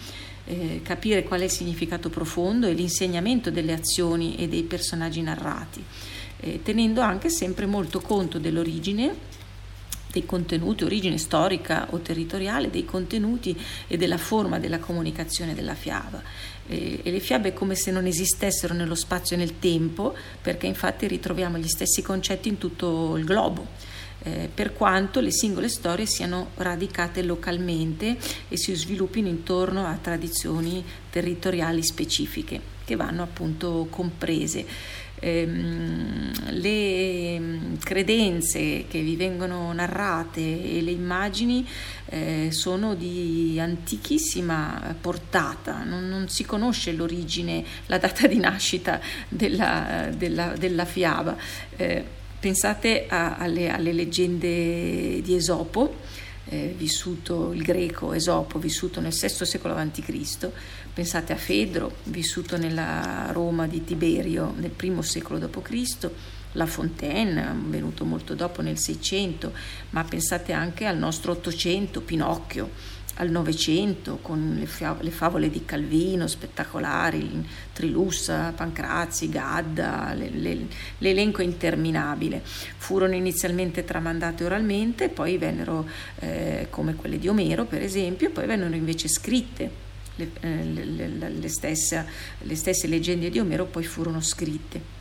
eh, 0.46 0.80
capire 0.82 1.22
qual 1.22 1.40
è 1.40 1.44
il 1.44 1.50
significato 1.50 2.08
profondo 2.08 2.66
e 2.66 2.72
l'insegnamento 2.72 3.50
delle 3.50 3.72
azioni 3.72 4.36
e 4.36 4.48
dei 4.48 4.62
personaggi 4.62 5.20
narrati, 5.22 5.82
eh, 6.40 6.62
tenendo 6.62 7.00
anche 7.00 7.28
sempre 7.28 7.66
molto 7.66 8.00
conto 8.00 8.38
dell'origine 8.38 9.34
dei 10.10 10.24
contenuti, 10.24 10.84
origine 10.84 11.18
storica 11.18 11.88
o 11.90 11.98
territoriale 11.98 12.70
dei 12.70 12.86
contenuti 12.86 13.54
e 13.86 13.98
della 13.98 14.16
forma 14.16 14.58
della 14.58 14.78
comunicazione 14.78 15.54
della 15.54 15.74
fiaba 15.74 16.22
e, 16.68 17.00
e 17.02 17.10
le 17.10 17.20
fiabe 17.20 17.50
è 17.50 17.52
come 17.52 17.74
se 17.74 17.90
non 17.90 18.06
esistessero 18.06 18.74
nello 18.74 18.94
spazio 18.94 19.36
e 19.36 19.38
nel 19.38 19.58
tempo, 19.58 20.14
perché 20.40 20.66
infatti 20.66 21.06
ritroviamo 21.06 21.58
gli 21.58 21.68
stessi 21.68 22.02
concetti 22.02 22.48
in 22.48 22.58
tutto 22.58 23.16
il 23.16 23.24
globo. 23.24 23.85
Eh, 24.26 24.48
per 24.52 24.72
quanto 24.72 25.20
le 25.20 25.30
singole 25.30 25.68
storie 25.68 26.04
siano 26.04 26.50
radicate 26.56 27.22
localmente 27.22 28.16
e 28.48 28.56
si 28.56 28.74
sviluppino 28.74 29.28
intorno 29.28 29.86
a 29.86 29.96
tradizioni 30.02 30.84
territoriali 31.10 31.80
specifiche 31.84 32.60
che 32.84 32.96
vanno 32.96 33.22
appunto 33.22 33.86
comprese 33.88 34.66
ehm, 35.20 36.32
le 36.58 37.38
mm, 37.38 37.74
credenze 37.84 38.86
che 38.88 39.00
vi 39.00 39.14
vengono 39.14 39.72
narrate 39.72 40.40
e 40.40 40.82
le 40.82 40.90
immagini 40.90 41.64
eh, 42.06 42.48
sono 42.50 42.96
di 42.96 43.60
antichissima 43.60 44.92
portata, 45.00 45.84
non, 45.84 46.08
non, 46.08 46.28
si 46.28 46.44
conosce 46.44 46.90
l'origine, 46.90 47.64
la 47.86 47.98
data 47.98 48.26
di 48.26 48.38
nascita 48.38 49.00
della, 49.28 50.10
della, 50.16 50.54
della 50.56 50.84
fiaba. 50.84 51.36
Eh, 51.76 52.24
pensate 52.46 53.06
a, 53.08 53.38
alle, 53.38 53.70
alle 53.70 53.92
leggende 53.92 55.20
di 55.20 55.34
Esopo, 55.34 55.96
eh, 56.44 56.72
vissuto 56.76 57.52
il 57.52 57.60
greco 57.60 58.12
Esopo, 58.12 58.60
vissuto 58.60 59.00
nel 59.00 59.10
VI 59.10 59.44
secolo 59.44 59.74
a.C., 59.74 60.48
pensate 60.94 61.32
a 61.32 61.36
Fedro, 61.36 61.96
vissuto 62.04 62.56
nella 62.56 63.30
Roma 63.32 63.66
di 63.66 63.82
Tiberio 63.82 64.54
nel 64.56 64.70
I 64.80 65.02
secolo 65.02 65.40
d.C., 65.40 66.08
La 66.52 66.66
Fontaine, 66.66 67.52
venuto 67.66 68.04
molto 68.04 68.34
dopo 68.34 68.62
nel 68.62 68.78
600, 68.78 69.52
ma 69.90 70.04
pensate 70.04 70.52
anche 70.52 70.86
al 70.86 70.98
nostro 70.98 71.32
Ottocento, 71.32 72.00
Pinocchio, 72.00 72.70
al 73.16 73.30
Novecento 73.30 74.18
con 74.20 74.56
le, 74.58 74.96
le, 75.00 75.10
favole 75.10 75.50
di 75.50 75.64
Calvino 75.64 76.26
spettacolari, 76.26 77.46
Trilussa, 77.72 78.52
Pancrazzi, 78.54 79.28
Gadda, 79.28 80.12
le, 80.14 80.30
le, 80.30 80.66
l'elenco 80.98 81.42
interminabile. 81.42 82.42
Furono 82.44 83.14
inizialmente 83.14 83.84
tramandate 83.84 84.44
oralmente, 84.44 85.08
poi 85.08 85.38
vennero, 85.38 85.86
eh, 86.18 86.66
come 86.70 86.94
quelle 86.94 87.18
di 87.18 87.28
Omero 87.28 87.64
per 87.64 87.82
esempio, 87.82 88.30
poi 88.30 88.46
vennero 88.46 88.74
invece 88.74 89.08
scritte. 89.08 89.84
Le, 90.16 90.30
eh, 90.40 91.48
stesse, 91.48 92.06
le 92.40 92.56
stesse 92.56 92.86
leggende 92.86 93.28
di 93.28 93.38
Omero 93.38 93.66
poi 93.66 93.84
furono 93.84 94.22
scritte 94.22 94.95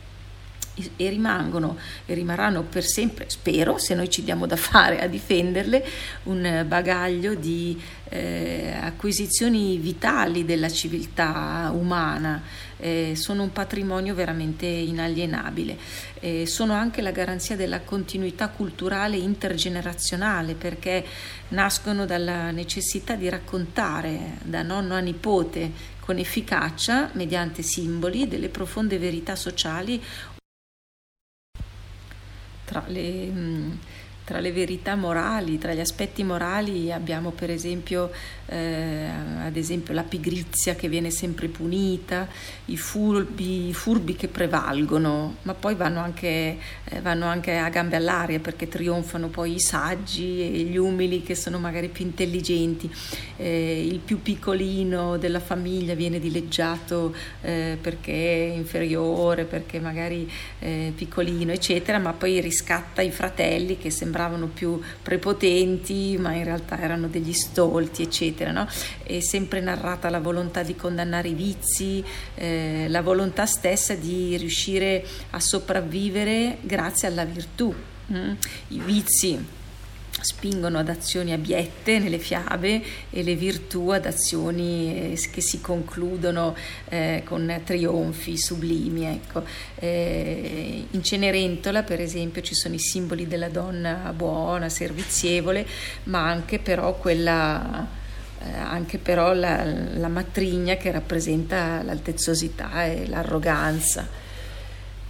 e 0.96 1.08
rimangono 1.08 1.76
e 2.04 2.14
rimarranno 2.14 2.62
per 2.62 2.84
sempre, 2.84 3.28
spero, 3.28 3.78
se 3.78 3.94
noi 3.94 4.10
ci 4.10 4.22
diamo 4.22 4.46
da 4.46 4.56
fare 4.56 5.00
a 5.00 5.06
difenderle, 5.06 5.84
un 6.24 6.64
bagaglio 6.66 7.34
di 7.34 7.80
eh, 8.08 8.74
acquisizioni 8.80 9.78
vitali 9.78 10.44
della 10.44 10.68
civiltà 10.68 11.70
umana, 11.74 12.42
eh, 12.78 13.12
sono 13.16 13.42
un 13.42 13.52
patrimonio 13.52 14.14
veramente 14.14 14.66
inalienabile, 14.66 15.76
eh, 16.20 16.46
sono 16.46 16.74
anche 16.74 17.00
la 17.00 17.10
garanzia 17.10 17.56
della 17.56 17.80
continuità 17.80 18.48
culturale 18.48 19.16
intergenerazionale 19.16 20.54
perché 20.54 21.04
nascono 21.48 22.04
dalla 22.04 22.50
necessità 22.50 23.14
di 23.14 23.28
raccontare 23.28 24.38
da 24.42 24.62
nonno 24.62 24.94
a 24.94 25.00
nipote 25.00 25.94
con 26.00 26.18
efficacia, 26.18 27.10
mediante 27.14 27.62
simboli, 27.62 28.28
delle 28.28 28.48
profonde 28.48 28.98
verità 28.98 29.34
sociali 29.34 30.00
tra 32.66 32.84
le, 32.88 33.26
mm, 33.30 33.72
tra 34.26 34.40
le 34.40 34.50
verità 34.50 34.96
morali, 34.96 35.56
tra 35.56 35.72
gli 35.72 35.78
aspetti 35.78 36.24
morali 36.24 36.90
abbiamo 36.90 37.30
per 37.30 37.48
esempio, 37.48 38.10
eh, 38.46 39.08
esempio 39.52 39.94
la 39.94 40.02
pigrizia 40.02 40.74
che 40.74 40.88
viene 40.88 41.12
sempre 41.12 41.46
punita, 41.46 42.26
i 42.64 42.76
furbi, 42.76 43.68
i 43.68 43.72
furbi 43.72 44.16
che 44.16 44.26
prevalgono, 44.26 45.36
ma 45.42 45.54
poi 45.54 45.76
vanno 45.76 46.00
anche, 46.00 46.58
eh, 46.86 47.00
vanno 47.02 47.26
anche, 47.26 47.56
a 47.56 47.68
gambe 47.68 47.94
all'aria 47.94 48.40
perché 48.40 48.66
trionfano 48.66 49.28
poi 49.28 49.54
i 49.54 49.60
saggi 49.60 50.40
e 50.40 50.62
gli 50.64 50.76
umili 50.76 51.22
che 51.22 51.36
sono 51.36 51.60
magari 51.60 51.86
più 51.86 52.04
intelligenti. 52.04 52.90
Eh, 53.36 53.86
il 53.88 54.00
più 54.00 54.22
piccolino 54.22 55.18
della 55.18 55.40
famiglia 55.40 55.94
viene 55.94 56.18
dileggiato 56.18 57.14
eh, 57.42 57.78
perché 57.80 58.50
è 58.50 58.56
inferiore, 58.56 59.44
perché 59.44 59.78
magari 59.78 60.28
è 60.58 60.90
piccolino, 60.92 61.52
eccetera, 61.52 61.98
ma 61.98 62.12
poi 62.12 62.40
riscatta 62.40 63.02
i 63.02 63.12
fratelli 63.12 63.78
che 63.78 63.90
sembrano 63.90 64.14
sembravano 64.16 64.46
più 64.46 64.80
prepotenti, 65.02 66.16
ma 66.18 66.32
in 66.32 66.44
realtà 66.44 66.80
erano 66.80 67.06
degli 67.06 67.34
stolti, 67.34 68.02
eccetera. 68.02 68.50
No? 68.50 68.66
È 69.02 69.20
sempre 69.20 69.60
narrata 69.60 70.08
la 70.08 70.20
volontà 70.20 70.62
di 70.62 70.74
condannare 70.74 71.28
i 71.28 71.34
vizi, 71.34 72.02
eh, 72.34 72.86
la 72.88 73.02
volontà 73.02 73.44
stessa 73.44 73.94
di 73.94 74.36
riuscire 74.38 75.04
a 75.30 75.40
sopravvivere 75.40 76.58
grazie 76.62 77.08
alla 77.08 77.24
virtù. 77.26 77.74
Mm? 78.10 78.32
I 78.68 78.78
vizi 78.78 79.44
spingono 80.26 80.78
ad 80.78 80.88
azioni 80.88 81.32
abiette 81.32 82.00
nelle 82.00 82.18
fiabe 82.18 82.82
e 83.10 83.22
le 83.22 83.36
virtù 83.36 83.90
ad 83.90 84.06
azioni 84.06 85.12
eh, 85.12 85.30
che 85.30 85.40
si 85.40 85.60
concludono 85.60 86.56
eh, 86.88 87.22
con 87.24 87.60
trionfi 87.64 88.36
sublimi. 88.36 89.04
Ecco. 89.06 89.44
Eh, 89.76 90.86
in 90.90 91.02
Cenerentola, 91.02 91.84
per 91.84 92.00
esempio, 92.00 92.42
ci 92.42 92.54
sono 92.54 92.74
i 92.74 92.80
simboli 92.80 93.28
della 93.28 93.48
donna 93.48 94.12
buona, 94.14 94.68
servizievole, 94.68 95.64
ma 96.04 96.28
anche 96.28 96.58
però 96.58 96.96
quella 96.96 97.86
eh, 98.40 98.58
anche 98.58 98.98
però 98.98 99.32
la, 99.32 99.64
la 99.64 100.08
matrigna 100.08 100.76
che 100.76 100.90
rappresenta 100.90 101.82
l'altezzosità 101.82 102.84
e 102.84 103.06
l'arroganza 103.06 104.24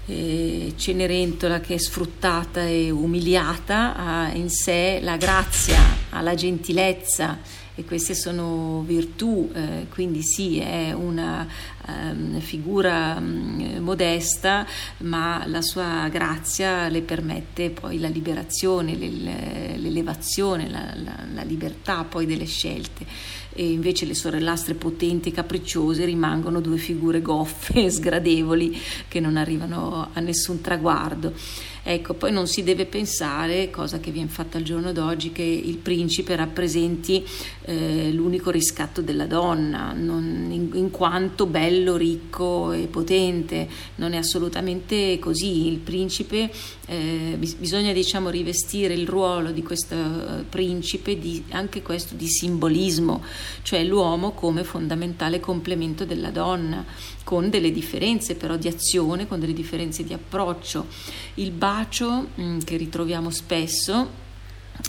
eh, 0.07 0.73
Cenerentola 0.77 1.61
che 1.61 1.75
è 1.75 1.79
sfruttata 1.79 2.65
e 2.65 2.91
umiliata 2.91 3.95
ha 3.97 4.31
in 4.33 4.49
sé 4.49 5.01
la 5.03 5.17
grazia, 5.17 5.79
ha 6.11 6.21
la 6.21 6.35
gentilezza 6.35 7.39
e 7.75 7.85
queste 7.85 8.15
sono 8.15 8.83
virtù, 8.87 9.51
eh, 9.55 9.87
quindi 9.91 10.23
sì, 10.23 10.59
è 10.59 10.93
una 10.93 11.47
um, 11.87 12.41
figura 12.41 13.17
um, 13.19 13.79
modesta, 13.81 14.67
ma 14.99 15.45
la 15.47 15.63
sua 15.63 16.09
grazia 16.09 16.89
le 16.89 17.03
permette 17.03 17.71
poi 17.71 17.99
la 17.99 18.09
liberazione, 18.09 18.95
l'elevazione, 18.97 20.69
la, 20.69 20.93
la, 20.95 21.17
la 21.33 21.43
libertà 21.43 22.05
poi 22.05 22.27
delle 22.27 22.47
scelte 22.47 23.07
e 23.57 23.71
invece 23.71 24.05
le 24.05 24.15
sorellastre 24.15 24.75
potenti 24.75 25.31
e 25.31 25.33
capricciose 25.33 26.05
rimangono 26.05 26.61
due 26.61 26.77
figure 26.77 27.23
goffe 27.23 27.87
e 27.87 27.91
sgradevoli 27.91 28.79
che 29.09 29.19
non 29.19 29.39
arrivano 29.39 30.11
a 30.13 30.21
nessun 30.21 30.61
traguardo. 30.61 31.33
Ecco, 31.89 32.15
poi 32.15 32.33
non 32.33 32.49
si 32.49 32.65
deve 32.65 32.85
pensare, 32.85 33.71
cosa 33.71 34.01
che 34.01 34.11
viene 34.11 34.29
fatta 34.29 34.59
al 34.59 34.65
giorno 34.65 34.91
d'oggi, 34.91 35.31
che 35.31 35.45
il 35.45 35.77
principe 35.77 36.35
rappresenti 36.35 37.25
eh, 37.63 38.11
l'unico 38.11 38.51
riscatto 38.51 39.03
della 39.03 39.27
donna, 39.27 39.93
non, 39.93 40.49
in, 40.51 40.71
in, 40.73 40.91
quanto 40.91 41.47
bello 41.47 41.95
ricco 41.95 42.73
e 42.73 42.89
potente, 42.89 43.69
non 43.97 44.15
è 44.15 44.17
assolutamente 44.17 45.21
così. 45.21 45.69
Il 45.69 45.79
principe 45.79 46.51
eh, 46.87 47.37
bisogna 47.59 47.93
diciamo 47.93 48.31
rivestire 48.31 48.95
il 48.95 49.09
ruolo 49.09 49.51
di 49.51 49.63
questo 49.63 49.95
eh, 49.95 50.43
principe 50.49 51.19
di, 51.19 51.45
anche 51.51 51.83
questo 51.83 52.15
di 52.15 52.29
simbolismo, 52.29 53.23
cioè 53.63 53.83
l'uomo 53.85 54.33
come 54.33 54.63
fondamentale 54.63 55.41
complemento 55.41 56.05
della 56.05 56.31
donna, 56.31 56.85
con 57.25 57.51
delle 57.51 57.73
differenze 57.73 58.37
però 58.37 58.57
di 58.57 58.69
azione, 58.69 59.27
con 59.27 59.41
delle 59.41 59.53
differenze 59.53 60.05
di 60.05 60.13
approccio. 60.13 60.87
Il 61.35 61.51
bacio 61.51 62.29
mh, 62.35 62.43
mm, 62.43 62.59
che 62.61 62.77
ritroviamo 62.77 63.31
spesso 63.31 64.25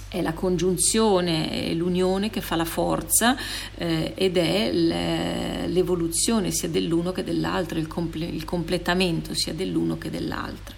è 0.09 0.21
la 0.21 0.33
congiunzione, 0.33 1.49
è 1.49 1.73
l'unione 1.73 2.29
che 2.29 2.41
fa 2.41 2.55
la 2.55 2.65
forza 2.65 3.37
eh, 3.75 4.13
ed 4.15 4.37
è 4.37 4.71
l'evoluzione 4.71 6.51
sia 6.51 6.69
dell'uno 6.69 7.11
che 7.11 7.23
dell'altro, 7.23 7.79
il, 7.79 7.87
comple- 7.87 8.25
il 8.25 8.45
completamento 8.45 9.33
sia 9.33 9.53
dell'uno 9.53 9.97
che 9.97 10.09
dell'altro. 10.09 10.75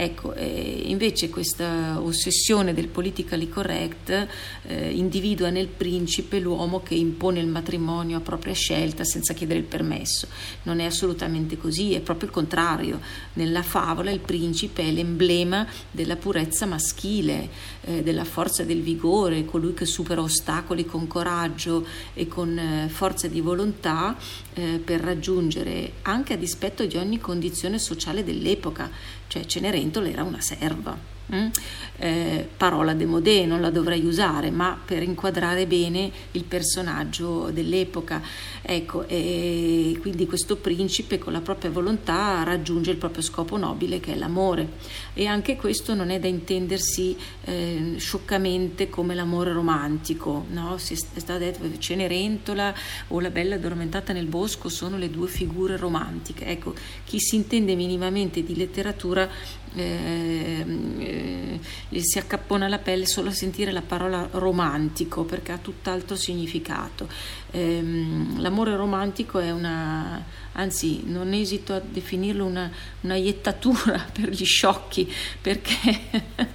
Ecco, 0.00 0.32
eh, 0.34 0.82
invece 0.84 1.28
questa 1.28 2.00
ossessione 2.00 2.72
del 2.72 2.86
politically 2.86 3.48
correct 3.48 4.28
eh, 4.62 4.92
individua 4.92 5.50
nel 5.50 5.66
principe 5.66 6.38
l'uomo 6.38 6.84
che 6.84 6.94
impone 6.94 7.40
il 7.40 7.48
matrimonio 7.48 8.18
a 8.18 8.20
propria 8.20 8.54
scelta 8.54 9.02
senza 9.02 9.34
chiedere 9.34 9.58
il 9.58 9.64
permesso. 9.64 10.28
Non 10.62 10.78
è 10.78 10.84
assolutamente 10.84 11.56
così, 11.56 11.94
è 11.94 12.00
proprio 12.00 12.28
il 12.28 12.34
contrario. 12.34 13.00
Nella 13.32 13.64
favola 13.64 14.12
il 14.12 14.20
principe 14.20 14.84
è 14.84 14.92
l'emblema 14.92 15.66
della 15.90 16.14
purezza 16.14 16.64
maschile, 16.64 17.48
eh, 17.80 18.04
della 18.04 18.24
forza 18.24 18.62
del 18.62 18.82
vigore, 18.82 19.44
colui 19.44 19.74
che 19.74 19.84
supera 19.84 20.22
ostacoli 20.22 20.86
con 20.86 21.08
coraggio 21.08 21.84
e 22.14 22.28
con 22.28 22.56
eh, 22.56 22.88
forza 22.88 23.26
di 23.26 23.40
volontà 23.40 24.16
eh, 24.58 24.78
per 24.78 25.00
raggiungere, 25.00 25.92
anche 26.02 26.34
a 26.34 26.36
dispetto 26.36 26.84
di 26.84 26.96
ogni 26.96 27.18
condizione 27.18 27.78
sociale 27.78 28.24
dell'epoca, 28.24 28.90
cioè 29.28 29.44
Cenerentola 29.44 30.08
era 30.08 30.24
una 30.24 30.40
serva. 30.40 31.17
Mm? 31.34 31.48
Eh, 31.98 32.48
parola 32.56 32.94
demodè, 32.94 33.44
non 33.44 33.60
la 33.60 33.70
dovrei 33.70 34.04
usare, 34.04 34.50
ma 34.50 34.78
per 34.82 35.02
inquadrare 35.02 35.66
bene 35.66 36.10
il 36.32 36.44
personaggio 36.44 37.50
dell'epoca. 37.50 38.22
Ecco, 38.62 39.06
e 39.06 39.98
quindi 40.00 40.26
questo 40.26 40.56
principe 40.56 41.18
con 41.18 41.32
la 41.32 41.40
propria 41.40 41.70
volontà 41.70 42.42
raggiunge 42.44 42.92
il 42.92 42.96
proprio 42.96 43.22
scopo 43.22 43.56
nobile 43.56 44.00
che 44.00 44.12
è 44.12 44.16
l'amore. 44.16 44.68
E 45.12 45.26
anche 45.26 45.56
questo 45.56 45.94
non 45.94 46.10
è 46.10 46.18
da 46.18 46.28
intendersi 46.28 47.16
eh, 47.44 47.94
scioccamente 47.98 48.88
come 48.88 49.14
l'amore 49.14 49.52
romantico, 49.52 50.46
no? 50.50 50.78
Si 50.78 50.94
è 50.94 50.96
stato 50.96 51.38
detto 51.38 51.60
che 51.62 51.78
Cenerentola 51.78 52.74
o 53.08 53.20
la 53.20 53.30
bella 53.30 53.56
addormentata 53.56 54.12
nel 54.12 54.26
bosco 54.26 54.68
sono 54.68 54.96
le 54.96 55.10
due 55.10 55.28
figure 55.28 55.76
romantiche. 55.76 56.46
Ecco, 56.46 56.74
chi 57.04 57.18
si 57.18 57.36
intende 57.36 57.74
minimamente 57.74 58.42
di 58.42 58.56
letteratura 58.56 59.28
eh, 59.74 60.64
eh, 60.98 62.00
si 62.00 62.18
accappona 62.18 62.68
la 62.68 62.78
pelle 62.78 63.06
solo 63.06 63.28
a 63.30 63.32
sentire 63.32 63.72
la 63.72 63.82
parola 63.82 64.28
romantico 64.32 65.24
perché 65.24 65.52
ha 65.52 65.58
tutt'altro 65.58 66.16
significato. 66.16 67.08
Eh, 67.50 67.82
l'amore 68.36 68.76
romantico 68.76 69.38
è 69.38 69.50
una, 69.50 70.22
anzi 70.52 71.02
non 71.04 71.32
esito 71.32 71.72
a 71.72 71.80
definirlo 71.80 72.44
una, 72.44 72.70
una 73.00 73.14
iettatura 73.14 74.06
per 74.12 74.28
gli 74.28 74.44
sciocchi 74.44 75.10
perché, 75.40 75.76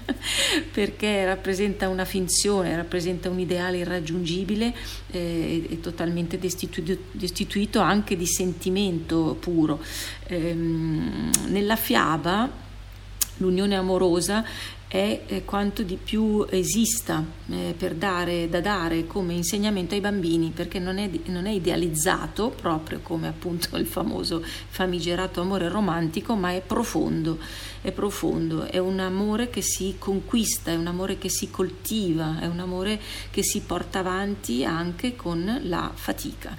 perché, 0.72 1.26
rappresenta 1.26 1.90
una 1.90 2.06
finzione, 2.06 2.76
rappresenta 2.76 3.30
un 3.30 3.40
ideale 3.40 3.78
irraggiungibile 3.78 4.74
eh, 5.12 5.68
e 5.70 5.80
totalmente 5.80 6.38
destituito, 6.38 7.02
destituito, 7.12 7.80
anche 7.80 8.16
di 8.16 8.28
sentimento 8.28 9.36
puro. 9.40 9.82
Ehm, 10.28 11.32
nella 11.48 11.76
fiaba 11.76 12.63
l'unione 13.38 13.76
amorosa 13.76 14.46
è 14.94 15.42
quanto 15.44 15.82
di 15.82 15.96
più 15.96 16.46
esista 16.48 17.26
eh, 17.50 17.74
per 17.76 17.96
dare, 17.96 18.48
da 18.48 18.62
dare 18.62 19.08
come 19.08 19.34
insegnamento 19.34 19.96
ai 19.96 20.02
bambini, 20.02 20.52
perché 20.54 20.78
non 20.78 21.00
è, 21.00 21.10
non 21.26 21.48
è, 21.48 21.50
idealizzato 21.50 22.50
proprio 22.50 23.00
come 23.02 23.28
appunto 23.28 23.76
il 23.78 23.88
famoso 23.88 24.44
famigerato 24.44 25.42
amore 25.42 25.68
romantico, 25.68 26.36
ma 26.36 26.52
è 26.52 26.62
profondo, 26.62 27.40
è 27.82 27.92
profondo, 27.92 28.66
è 28.66 28.78
un 28.78 29.00
amore 29.00 29.50
che 29.50 29.64
si 29.64 29.96
conquista, 29.98 30.70
è 30.70 30.76
un 30.76 30.86
amore 30.86 31.18
che 31.18 31.30
si 31.30 31.50
coltiva, 31.50 32.40
è 32.40 32.46
un 32.46 32.60
amore 32.60 33.02
che 33.32 33.42
si 33.42 33.62
porta 33.62 33.98
avanti 33.98 34.64
anche 34.64 35.16
con 35.16 35.60
la 35.64 35.90
fatica 35.92 36.56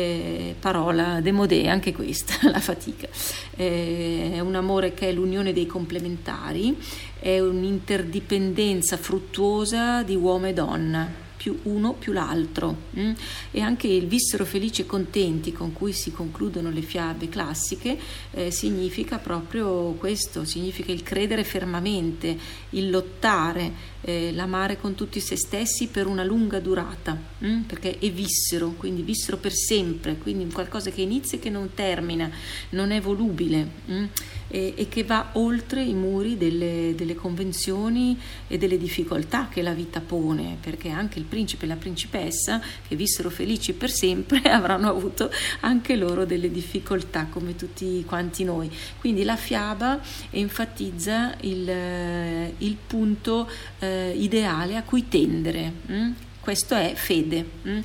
eh, 0.00 0.54
parola 0.58 1.20
demodè, 1.20 1.66
anche 1.66 1.92
questa, 1.92 2.34
la 2.50 2.60
fatica. 2.60 3.08
Eh, 3.56 4.32
è 4.34 4.40
un 4.40 4.54
amore 4.54 4.94
che 4.94 5.08
è 5.08 5.12
l'unione 5.12 5.52
dei 5.52 5.66
complementari, 5.66 6.76
è 7.18 7.38
un'interdipendenza 7.40 8.96
fruttuosa 8.96 10.02
di 10.02 10.14
uomo 10.14 10.46
e 10.46 10.52
donna 10.52 11.28
più 11.40 11.58
uno 11.62 11.94
più 11.94 12.12
l'altro 12.12 12.76
mm? 12.98 13.12
e 13.50 13.60
anche 13.62 13.86
il 13.86 14.06
vissero 14.06 14.44
felici 14.44 14.82
e 14.82 14.86
contenti 14.86 15.52
con 15.52 15.72
cui 15.72 15.94
si 15.94 16.12
concludono 16.12 16.68
le 16.68 16.82
fiabe 16.82 17.30
classiche 17.30 17.98
eh, 18.32 18.50
significa 18.50 19.16
proprio 19.16 19.92
questo, 19.92 20.44
significa 20.44 20.92
il 20.92 21.02
credere 21.02 21.42
fermamente, 21.42 22.36
il 22.70 22.90
lottare, 22.90 23.72
eh, 24.02 24.32
l'amare 24.32 24.78
con 24.78 24.94
tutti 24.94 25.20
se 25.20 25.36
stessi 25.36 25.88
per 25.88 26.06
una 26.06 26.24
lunga 26.24 26.60
durata, 26.60 27.18
mm? 27.44 27.62
perché 27.62 27.98
è 27.98 28.10
vissero, 28.10 28.74
quindi 28.76 29.02
vissero 29.02 29.36
per 29.36 29.52
sempre, 29.52 30.16
quindi 30.16 30.52
qualcosa 30.52 30.90
che 30.90 31.02
inizia 31.02 31.38
e 31.38 31.40
che 31.40 31.50
non 31.50 31.70
termina, 31.74 32.30
non 32.70 32.90
è 32.90 33.00
volubile. 33.00 33.68
Mm? 33.90 34.04
e, 34.50 34.74
e 34.76 34.88
che 34.88 35.04
va 35.04 35.30
oltre 35.34 35.82
i 35.82 35.94
muri 35.94 36.36
delle, 36.36 36.92
delle, 36.96 37.14
convenzioni 37.14 38.18
e 38.48 38.58
delle 38.58 38.76
difficoltà 38.76 39.48
che 39.48 39.62
la 39.62 39.72
vita 39.72 40.00
pone, 40.00 40.56
perché 40.60 40.88
anche 40.90 41.18
il 41.18 41.24
principe 41.24 41.64
e 41.64 41.68
la 41.68 41.76
principessa, 41.76 42.60
che 42.86 42.96
vissero 42.96 43.30
felici 43.30 43.72
per 43.72 43.90
sempre, 43.90 44.40
avranno 44.50 44.88
avuto 44.88 45.30
anche 45.60 45.94
loro 45.96 46.24
delle 46.24 46.50
difficoltà, 46.50 47.26
come 47.30 47.54
tutti 47.54 48.04
quanti 48.04 48.42
noi. 48.44 48.70
Quindi 48.98 49.22
la 49.22 49.36
fiaba 49.36 50.00
enfatizza 50.30 51.36
il, 51.42 52.52
il 52.58 52.76
punto 52.86 53.48
eh, 53.78 53.89
ideale 54.14 54.76
a 54.76 54.82
cui 54.82 55.08
tendere. 55.08 55.72
Hm? 55.86 56.10
Questo 56.40 56.74
è 56.74 56.92
fede, 56.94 57.44
hm? 57.62 57.80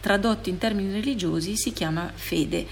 tradotto 0.00 0.48
in 0.48 0.58
termini 0.58 0.92
religiosi 0.92 1.56
si 1.56 1.72
chiama 1.72 2.10
fede. 2.14 2.66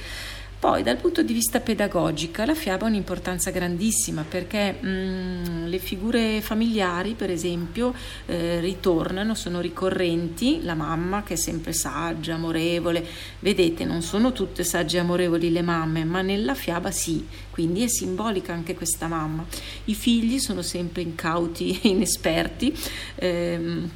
Poi 0.60 0.82
dal 0.82 0.96
punto 0.96 1.22
di 1.22 1.32
vista 1.32 1.60
pedagogico 1.60 2.42
la 2.42 2.54
fiaba 2.54 2.84
ha 2.84 2.88
un'importanza 2.88 3.52
grandissima 3.52 4.24
perché 4.28 4.72
mh, 4.72 4.88
mm, 4.88 5.66
le 5.66 5.78
figure 5.78 6.40
familiari 6.40 7.14
per 7.14 7.30
esempio 7.30 7.94
eh, 8.26 8.58
ritornano, 8.58 9.36
sono 9.36 9.60
ricorrenti, 9.60 10.64
la 10.64 10.74
mamma 10.74 11.22
che 11.22 11.34
è 11.34 11.36
sempre 11.36 11.72
saggia, 11.72 12.34
amorevole, 12.34 13.06
vedete 13.38 13.84
non 13.84 14.02
sono 14.02 14.32
tutte 14.32 14.64
sagge 14.64 14.96
e 14.96 15.00
amorevoli 15.00 15.52
le 15.52 15.62
mamme 15.62 16.02
ma 16.02 16.22
nella 16.22 16.56
fiaba 16.56 16.90
sì, 16.90 17.24
quindi 17.50 17.84
è 17.84 17.88
simbolica 17.88 18.52
anche 18.52 18.74
questa 18.74 19.06
mamma. 19.06 19.46
I 19.84 19.94
figli 19.94 20.40
sono 20.40 20.62
sempre 20.62 21.02
incauti 21.02 21.78
e 21.80 21.88
inesperti. 21.90 22.76
Ehm, 23.14 23.90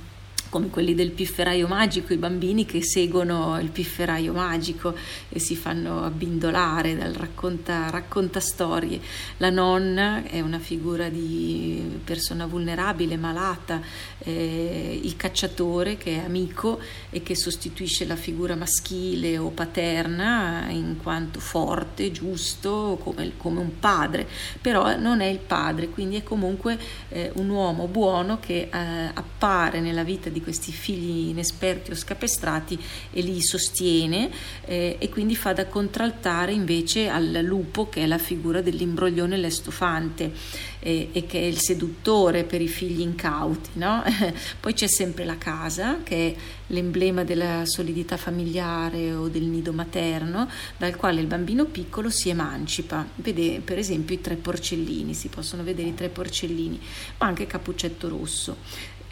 come 0.53 0.69
quelli 0.69 0.95
del 0.95 1.13
pifferaio 1.13 1.67
magico, 1.67 2.13
i 2.13 2.19
bambini 2.19 2.67
che 2.67 2.83
seguono 2.83 3.59
il 3.59 3.71
pifferaio 3.71 4.35
magico 4.35 4.95
e 5.31 5.39
si 5.39 5.57
fanno 5.57 6.05
abbindolare 6.05 6.95
dal 6.95 7.15
racconta, 7.15 7.89
racconta 7.89 8.39
storie. 8.39 9.01
La 9.39 9.49
nonna 9.49 10.25
è 10.25 10.41
una 10.41 10.59
figura 10.59 11.09
di 11.09 11.99
persona 12.05 12.45
vulnerabile, 12.45 13.17
malata, 13.17 13.81
eh, 14.19 15.01
il 15.03 15.17
cacciatore 15.17 15.97
che 15.97 16.17
è 16.17 16.25
amico 16.27 16.79
e 17.09 17.23
che 17.23 17.35
sostituisce 17.35 18.05
la 18.05 18.17
figura 18.17 18.55
maschile 18.55 19.39
o 19.39 19.49
paterna 19.49 20.69
in 20.69 20.99
quanto 21.03 21.41
forte, 21.41 22.13
giusto, 22.13 23.01
come, 23.03 23.33
come 23.39 23.61
un 23.61 23.79
padre, 23.79 24.29
però 24.61 24.99
non 24.99 25.23
è 25.23 25.27
il 25.29 25.39
padre, 25.39 25.89
quindi 25.89 26.17
è 26.17 26.23
comunque 26.23 26.79
eh, 27.09 27.31
un 27.37 27.49
uomo 27.49 27.87
buono 27.87 28.39
che 28.39 28.69
eh, 28.71 28.79
appare 29.15 29.81
nella 29.81 30.03
vita 30.03 30.29
di 30.29 30.41
questi 30.43 30.73
figli 30.73 31.29
inesperti 31.29 31.93
o 31.93 31.95
scapestrati 31.95 32.79
e 33.13 33.21
li 33.21 33.41
sostiene 33.41 34.31
eh, 34.65 34.97
e 34.99 35.09
quindi 35.09 35.37
fa 35.37 35.53
da 35.53 35.67
contraltare 35.67 36.53
invece 36.53 37.09
al 37.09 37.41
lupo 37.43 37.89
che 37.89 38.03
è 38.03 38.07
la 38.07 38.19
figura 38.19 38.61
dell'imbroglione 38.61 39.37
l'estofante 39.37 40.33
e, 40.81 41.11
e 41.13 41.27
che 41.27 41.41
è 41.41 41.45
il 41.45 41.59
seduttore 41.59 42.45
per 42.45 42.61
i 42.61 42.69
figli 42.69 43.01
incauti. 43.01 43.71
No? 43.75 44.03
Poi 44.61 44.75
c'è 44.75 44.89
sempre 44.89 45.25
la 45.25 45.39
casa 45.39 46.01
che 46.03 46.29
è 46.29 46.35
l'emblema 46.69 47.23
della 47.23 47.65
solidità 47.67 48.17
familiare 48.17 49.13
o 49.13 49.29
del 49.29 49.45
nido 49.45 49.73
materno, 49.73 50.49
dal 50.77 50.97
quale 50.97 51.21
il 51.21 51.27
bambino 51.27 51.67
piccolo 51.67 52.11
si 52.11 52.29
emancipa. 52.31 53.07
Vede 53.17 53.61
per 53.61 53.79
esempio 53.79 54.15
i 54.15 54.21
tre 54.21 54.35
porcellini, 54.35 55.15
si 55.15 55.29
possono 55.29 55.63
vedere 55.63 55.89
i 55.89 55.95
tre 55.95 56.09
porcellini, 56.09 56.81
ma 57.19 57.27
anche 57.27 57.47
Capuccetto 57.47 58.09
Rosso 58.09 58.57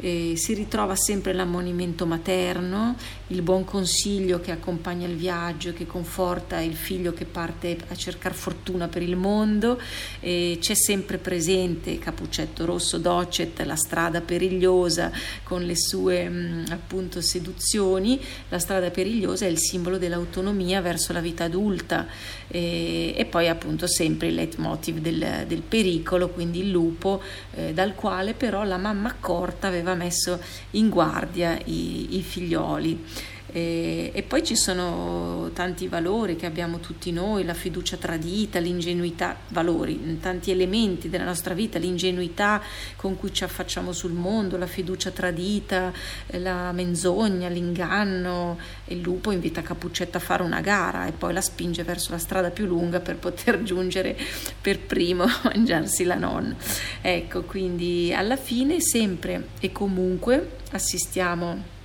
eh, 0.00 0.32
si 0.36 0.54
ritrova 0.54 0.96
sempre 0.96 1.32
l'ammonimento 1.32 2.06
materno, 2.06 2.96
il 3.28 3.42
buon 3.42 3.64
consiglio 3.64 4.40
che 4.40 4.50
accompagna 4.50 5.06
il 5.06 5.16
viaggio, 5.16 5.72
che 5.72 5.86
conforta 5.86 6.60
il 6.60 6.74
figlio 6.74 7.12
che 7.12 7.24
parte 7.24 7.76
a 7.88 7.94
cercare 7.94 8.34
fortuna 8.34 8.88
per 8.88 9.02
il 9.02 9.16
mondo, 9.16 9.80
eh, 10.20 10.58
c'è 10.60 10.74
sempre 10.74 11.18
presente 11.18 11.98
Capuccetto 11.98 12.64
Rosso 12.64 12.98
Docet, 12.98 13.60
la 13.62 13.76
strada 13.76 14.20
perigliosa 14.20 15.12
con 15.42 15.62
le 15.62 15.76
sue 15.76 16.28
mh, 16.28 16.64
appunto 16.70 17.20
seduzioni, 17.20 18.20
la 18.48 18.58
strada 18.58 18.90
perigliosa 18.90 19.46
è 19.46 19.48
il 19.48 19.58
simbolo 19.58 19.98
dell'autonomia 19.98 20.80
verso 20.80 21.12
la 21.12 21.20
vita 21.20 21.44
adulta 21.44 22.06
eh, 22.50 23.14
e 23.16 23.24
poi 23.24 23.48
appunto 23.48 23.86
sempre 23.86 24.28
il 24.28 24.34
leitmotiv 24.34 24.98
del, 24.98 25.44
del 25.46 25.62
pericolo, 25.62 26.28
quindi 26.28 26.60
il 26.60 26.70
lupo, 26.70 27.22
eh, 27.54 27.72
dal 27.72 27.94
quale 27.94 28.34
però 28.34 28.64
la 28.64 28.76
mamma 28.76 29.08
accorta 29.08 29.68
aveva 29.68 29.94
messo 29.94 30.40
in 30.72 30.88
guardia 30.88 31.58
i, 31.64 32.16
i 32.18 32.22
figlioli. 32.22 33.04
E, 33.52 34.10
e, 34.14 34.22
poi 34.22 34.44
ci 34.44 34.54
sono 34.54 35.50
tanti 35.52 35.88
valori 35.88 36.36
che 36.36 36.46
abbiamo 36.46 36.78
tutti 36.78 37.10
noi, 37.10 37.44
la 37.44 37.54
fiducia 37.54 37.96
tradita, 37.96 38.58
l'ingenuità, 38.58 39.36
valori, 39.48 40.18
tanti 40.20 40.50
elementi 40.50 41.08
della 41.08 41.24
nostra 41.24 41.54
vita, 41.54 41.78
l'ingenuità 41.78 42.62
con 42.96 43.16
cui 43.16 43.32
ci 43.32 43.44
affacciamo 43.44 43.92
sul 43.92 44.12
mondo, 44.12 44.56
la 44.56 44.66
fiducia 44.66 45.10
tradita, 45.10 45.92
la 46.38 46.72
menzogna, 46.72 47.48
l'inganno. 47.48 48.58
Il 48.86 49.00
lupo 49.00 49.32
invita 49.32 49.62
Capuccetta 49.62 50.18
a 50.18 50.20
fare 50.20 50.42
una 50.42 50.60
gara 50.60 51.06
e 51.06 51.12
poi 51.12 51.32
la 51.32 51.40
spinge 51.40 51.82
verso 51.82 52.12
la 52.12 52.18
strada 52.18 52.50
più 52.50 52.66
lunga 52.66 53.00
per 53.00 53.16
poter 53.16 53.62
giungere 53.64 54.16
per 54.60 54.78
primo 54.78 55.24
a 55.24 55.40
mangiarsi 55.44 56.04
la 56.04 56.16
nonna. 56.16 56.54
Ecco, 57.00 57.42
quindi 57.42 58.12
alla 58.14 58.36
fine 58.36 58.80
sempre 58.80 59.48
e 59.60 59.72
comunque 59.72 60.58
assistiamo 60.70 61.78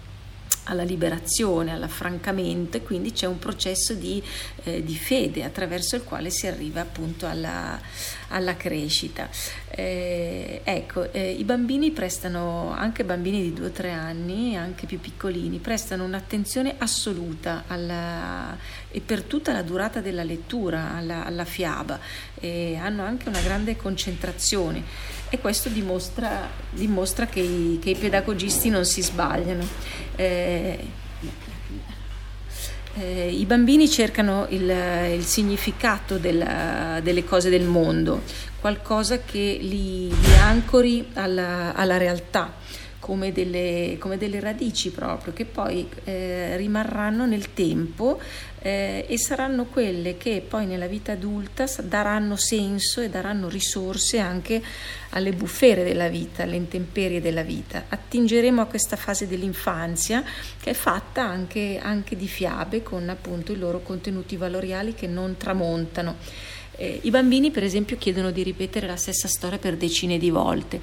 alla 0.65 0.83
liberazione, 0.83 1.71
all'affrancamento 1.71 2.77
e 2.77 2.83
quindi 2.83 3.11
c'è 3.11 3.25
un 3.25 3.39
processo 3.39 3.93
di, 3.93 4.21
eh, 4.63 4.83
di, 4.83 4.95
fede 4.95 5.43
attraverso 5.43 5.95
il 5.95 6.03
quale 6.03 6.29
si 6.29 6.47
arriva 6.47 6.81
appunto 6.81 7.27
alla, 7.27 7.79
alla 8.29 8.55
crescita. 8.55 9.29
Eh, 9.69 10.61
ecco, 10.63 11.11
eh, 11.11 11.31
i 11.31 11.43
bambini 11.43 11.91
prestano, 11.91 12.71
anche 12.71 13.03
bambini 13.03 13.41
di 13.41 13.61
2-3 13.61 13.89
anni, 13.89 14.55
anche 14.55 14.85
più 14.85 14.99
piccolini, 14.99 15.57
prestano 15.59 16.03
un'attenzione 16.03 16.75
assoluta 16.77 17.65
alla, 17.67 18.57
e 18.89 19.01
per 19.01 19.23
tutta 19.23 19.51
la 19.51 19.61
durata 19.61 20.01
della 20.01 20.23
lettura 20.23 20.95
alla, 20.95 21.25
alla 21.25 21.45
fiaba 21.45 21.99
e 22.39 22.75
hanno 22.75 23.03
anche 23.03 23.29
una 23.29 23.41
grande 23.41 23.75
concentrazione 23.75 24.83
e 25.29 25.39
questo 25.39 25.69
dimostra, 25.69 26.49
dimostra 26.69 27.25
che, 27.25 27.39
i, 27.39 27.79
che, 27.81 27.91
i, 27.91 27.95
pedagogisti 27.95 28.69
non 28.69 28.85
si 28.85 29.01
sbagliano. 29.01 29.65
Eh, 30.15 30.87
eh, 32.97 33.29
I 33.29 33.45
bambini 33.45 33.89
cercano 33.89 34.45
il, 34.49 34.73
il 35.15 35.23
significato 35.23 36.17
della, 36.17 36.99
delle 37.01 37.23
cose 37.25 37.49
del 37.49 37.65
mondo, 37.65 38.21
qualcosa 38.59 39.19
che 39.19 39.57
li, 39.59 40.07
li 40.07 40.33
ancori 40.41 41.09
alla, 41.13 41.73
alla 41.73 41.97
realtà 41.97 42.53
come 43.05 43.31
delle, 43.31 43.97
come 43.99 44.17
delle, 44.17 44.39
radici 44.39 44.89
proprio, 44.89 45.31
che 45.31 45.45
poi 45.45 45.87
eh, 46.05 46.57
rimarranno 46.57 47.27
nel 47.27 47.53
tempo 47.53 48.19
eh, 48.65 49.05
e 49.07 49.19
saranno 49.19 49.65
quelle 49.65 50.17
che 50.17 50.43
poi 50.45 50.65
nella 50.65 50.87
vita 50.87 51.11
adulta 51.11 51.65
daranno 51.83 52.35
senso 52.35 52.99
e 52.99 53.09
daranno 53.11 53.47
risorse 53.47 54.17
anche 54.17 54.59
alle 55.09 55.33
bufere 55.33 55.83
della 55.83 56.07
vita, 56.07 56.41
alle 56.41 56.55
intemperie 56.55 57.21
della 57.21 57.43
vita. 57.43 57.85
Attingeremo 57.87 58.61
a 58.61 58.65
questa 58.65 58.95
fase 58.95 59.27
dell'infanzia 59.27 60.23
che 60.59 60.71
è 60.71 60.73
fatta 60.73 61.21
anche, 61.21 61.79
anche 61.79 62.15
di 62.15 62.27
fiabe 62.27 62.81
con 62.81 63.07
appunto 63.07 63.51
i 63.51 63.57
loro 63.57 63.81
contenuti 63.81 64.35
valoriali 64.35 64.95
che 64.95 65.05
non 65.05 65.37
tramontano. 65.37 66.15
Eh, 66.75 67.01
I 67.03 67.09
bambini, 67.11 67.51
per 67.51 67.63
esempio, 67.63 67.97
chiedono 67.97 68.31
di 68.31 68.41
ripetere 68.41 68.87
la 68.87 68.97
stessa 68.97 69.27
storia 69.27 69.59
per 69.59 69.77
decine 69.77 70.17
di 70.17 70.31
volte. 70.31 70.81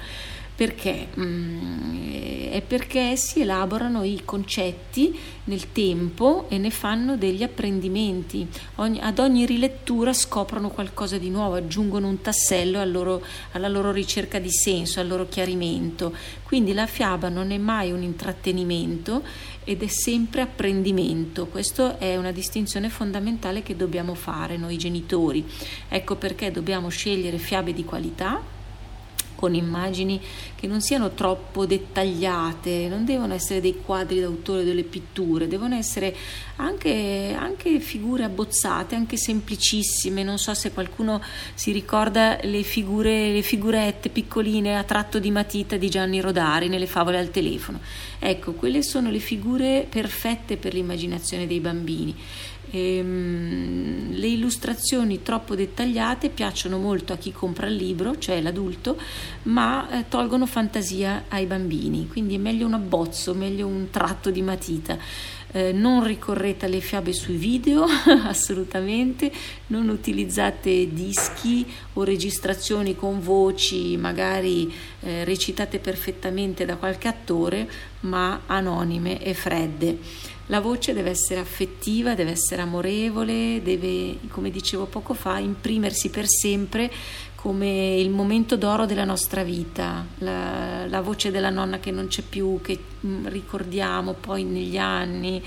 Perché? 0.55 1.07
Mm, 1.19 2.51
è 2.51 2.61
perché 2.61 3.15
si 3.15 3.41
elaborano 3.41 4.03
i 4.03 4.21
concetti 4.23 5.17
nel 5.45 5.71
tempo 5.71 6.45
e 6.47 6.59
ne 6.59 6.69
fanno 6.69 7.17
degli 7.17 7.41
apprendimenti. 7.41 8.47
Ad 8.75 9.17
ogni 9.17 9.47
rilettura 9.47 10.13
scoprono 10.13 10.69
qualcosa 10.69 11.17
di 11.17 11.31
nuovo, 11.31 11.55
aggiungono 11.55 12.07
un 12.07 12.21
tassello 12.21 12.79
alla 12.79 13.67
loro 13.67 13.91
ricerca 13.91 14.37
di 14.37 14.51
senso, 14.51 14.99
al 14.99 15.07
loro 15.07 15.27
chiarimento. 15.27 16.13
Quindi 16.43 16.73
la 16.73 16.85
fiaba 16.85 17.29
non 17.29 17.49
è 17.49 17.57
mai 17.57 17.91
un 17.91 18.03
intrattenimento 18.03 19.23
ed 19.63 19.81
è 19.81 19.87
sempre 19.87 20.41
apprendimento. 20.41 21.47
Questa 21.47 21.97
è 21.97 22.15
una 22.15 22.31
distinzione 22.31 22.89
fondamentale 22.89 23.63
che 23.63 23.75
dobbiamo 23.75 24.13
fare 24.13 24.57
noi 24.57 24.77
genitori. 24.77 25.43
Ecco 25.89 26.15
perché 26.15 26.51
dobbiamo 26.51 26.89
scegliere 26.89 27.39
fiabe 27.39 27.73
di 27.73 27.83
qualità 27.83 28.61
con 29.43 29.55
immagini 29.55 30.21
che 30.55 30.67
non 30.67 30.79
siano 30.79 31.09
troppo 31.09 31.65
dettagliate, 31.65 32.87
non 32.87 33.03
devono 33.03 33.33
essere 33.33 33.59
dei 33.59 33.81
quadri 33.83 34.21
d'autore, 34.21 34.63
delle 34.63 34.83
pitture, 34.83 35.49
devono 35.49 35.75
essere 35.75 36.15
anche, 36.55 37.35
anche 37.37 37.81
figure 37.81 38.23
abbozzate, 38.23 38.95
anche 38.95 39.17
semplicissime. 39.17 40.23
Non 40.23 40.37
so 40.37 40.53
se 40.53 40.71
qualcuno 40.71 41.21
si 41.55 41.73
ricorda 41.73 42.39
le 42.43 42.63
figure, 42.63 43.33
le 43.33 43.41
figurette 43.41 44.07
piccoline 44.07 44.77
a 44.77 44.83
tratto 44.83 45.19
di 45.19 45.29
matita 45.29 45.75
di 45.75 45.89
Gianni 45.89 46.21
Rodari 46.21 46.69
nelle 46.69 46.87
favole 46.87 47.19
al 47.19 47.29
telefono. 47.29 47.81
Ecco, 48.19 48.53
quelle 48.53 48.81
sono 48.81 49.11
le 49.11 49.19
figure 49.19 49.85
perfette 49.89 50.55
per 50.55 50.73
l'immaginazione 50.73 51.47
dei 51.47 51.59
bambini. 51.59 52.15
Ehm, 52.75 54.15
le 54.15 54.25
illustrazioni 54.25 55.21
troppo 55.21 55.53
dettagliate 55.53 56.29
piacciono 56.29 56.79
molto 56.79 57.13
a 57.13 57.17
chi 57.17 57.31
compra 57.31 57.67
il 57.67 57.75
libro, 57.75 58.17
cioè 58.17 58.41
l'adulto, 58.41 58.97
ma 59.43 59.87
eh, 59.91 60.05
tolgono 60.09 60.47
fantasia 60.47 61.25
ai 61.27 61.45
bambini, 61.45 62.07
quindi 62.07 62.33
è 62.33 62.39
meglio 62.39 62.65
un 62.65 62.73
abbozzo, 62.73 63.35
meglio 63.35 63.67
un 63.67 63.89
tratto 63.91 64.31
di 64.31 64.41
matita. 64.41 64.97
Eh, 65.55 65.71
non 65.71 66.03
ricorrete 66.03 66.65
alle 66.65 66.79
fiabe 66.79 67.13
sui 67.13 67.35
video, 67.37 67.85
assolutamente, 68.25 69.31
non 69.67 69.89
utilizzate 69.89 70.91
dischi 70.91 71.63
o 71.93 72.03
registrazioni 72.03 72.95
con 72.95 73.21
voci 73.21 73.95
magari 73.97 74.73
eh, 75.01 75.23
recitate 75.25 75.77
perfettamente 75.77 76.65
da 76.65 76.77
qualche 76.77 77.07
attore, 77.07 77.69
ma 77.99 78.41
anonime 78.47 79.21
e 79.21 79.35
fredde. 79.35 80.31
La 80.47 80.59
voce 80.59 80.93
deve 80.93 81.09
essere 81.09 81.39
affettiva, 81.39 82.15
deve 82.15 82.31
essere 82.31 82.61
amorevole, 82.61 83.61
deve, 83.63 84.17
come 84.27 84.51
dicevo 84.51 84.85
poco 84.85 85.13
fa, 85.13 85.37
imprimersi 85.37 86.09
per 86.09 86.25
sempre 86.27 86.91
come 87.43 87.97
il 87.97 88.09
momento 88.09 88.55
d'oro 88.55 88.85
della 88.85 89.03
nostra 89.03 89.43
vita, 89.43 90.05
la, 90.19 90.87
la, 90.87 91.01
voce 91.01 91.29
della 91.29 91.49
nonna 91.49 91.77
che 91.77 91.91
non 91.91 92.07
c'è 92.07 92.21
più, 92.21 92.61
che 92.61 92.79
mm, 93.05 93.27
ricordiamo 93.27 94.13
poi 94.13 94.45
negli 94.45 94.77
anni, 94.77 95.43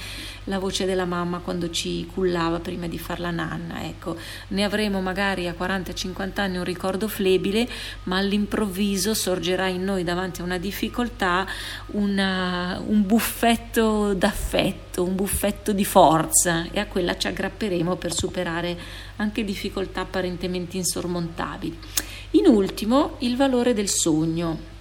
la 0.46 0.58
voce 0.58 0.84
della 0.84 1.04
mamma 1.04 1.38
quando 1.38 1.70
ci 1.70 2.06
cullava 2.06 2.60
prima 2.60 2.86
di 2.86 2.98
far 2.98 3.20
la 3.20 3.30
nanna. 3.30 3.84
Ecco, 3.84 4.16
ne 4.48 4.64
avremo 4.64 5.00
magari 5.00 5.46
a 5.46 5.54
40-50 5.58 6.40
anni 6.40 6.56
un 6.58 6.64
ricordo 6.64 7.08
flebile, 7.08 7.68
ma 8.04 8.16
all'improvviso 8.16 9.14
sorgerà 9.14 9.68
in 9.68 9.84
noi 9.84 10.04
davanti 10.04 10.40
a 10.40 10.44
una 10.44 10.58
difficoltà 10.58 11.46
una, 11.88 12.80
un 12.84 13.04
buffetto 13.04 14.14
d'affetto, 14.14 15.02
un 15.02 15.14
buffetto 15.14 15.72
di 15.72 15.84
forza 15.84 16.66
e 16.70 16.80
a 16.80 16.86
quella 16.86 17.16
ci 17.16 17.26
aggrapperemo 17.26 17.96
per 17.96 18.12
superare 18.12 18.76
anche 19.16 19.44
difficoltà 19.44 20.00
apparentemente 20.00 20.76
insormontabili. 20.76 21.78
In 22.32 22.46
ultimo, 22.46 23.16
il 23.20 23.36
valore 23.36 23.72
del 23.72 23.88
sogno. 23.88 24.74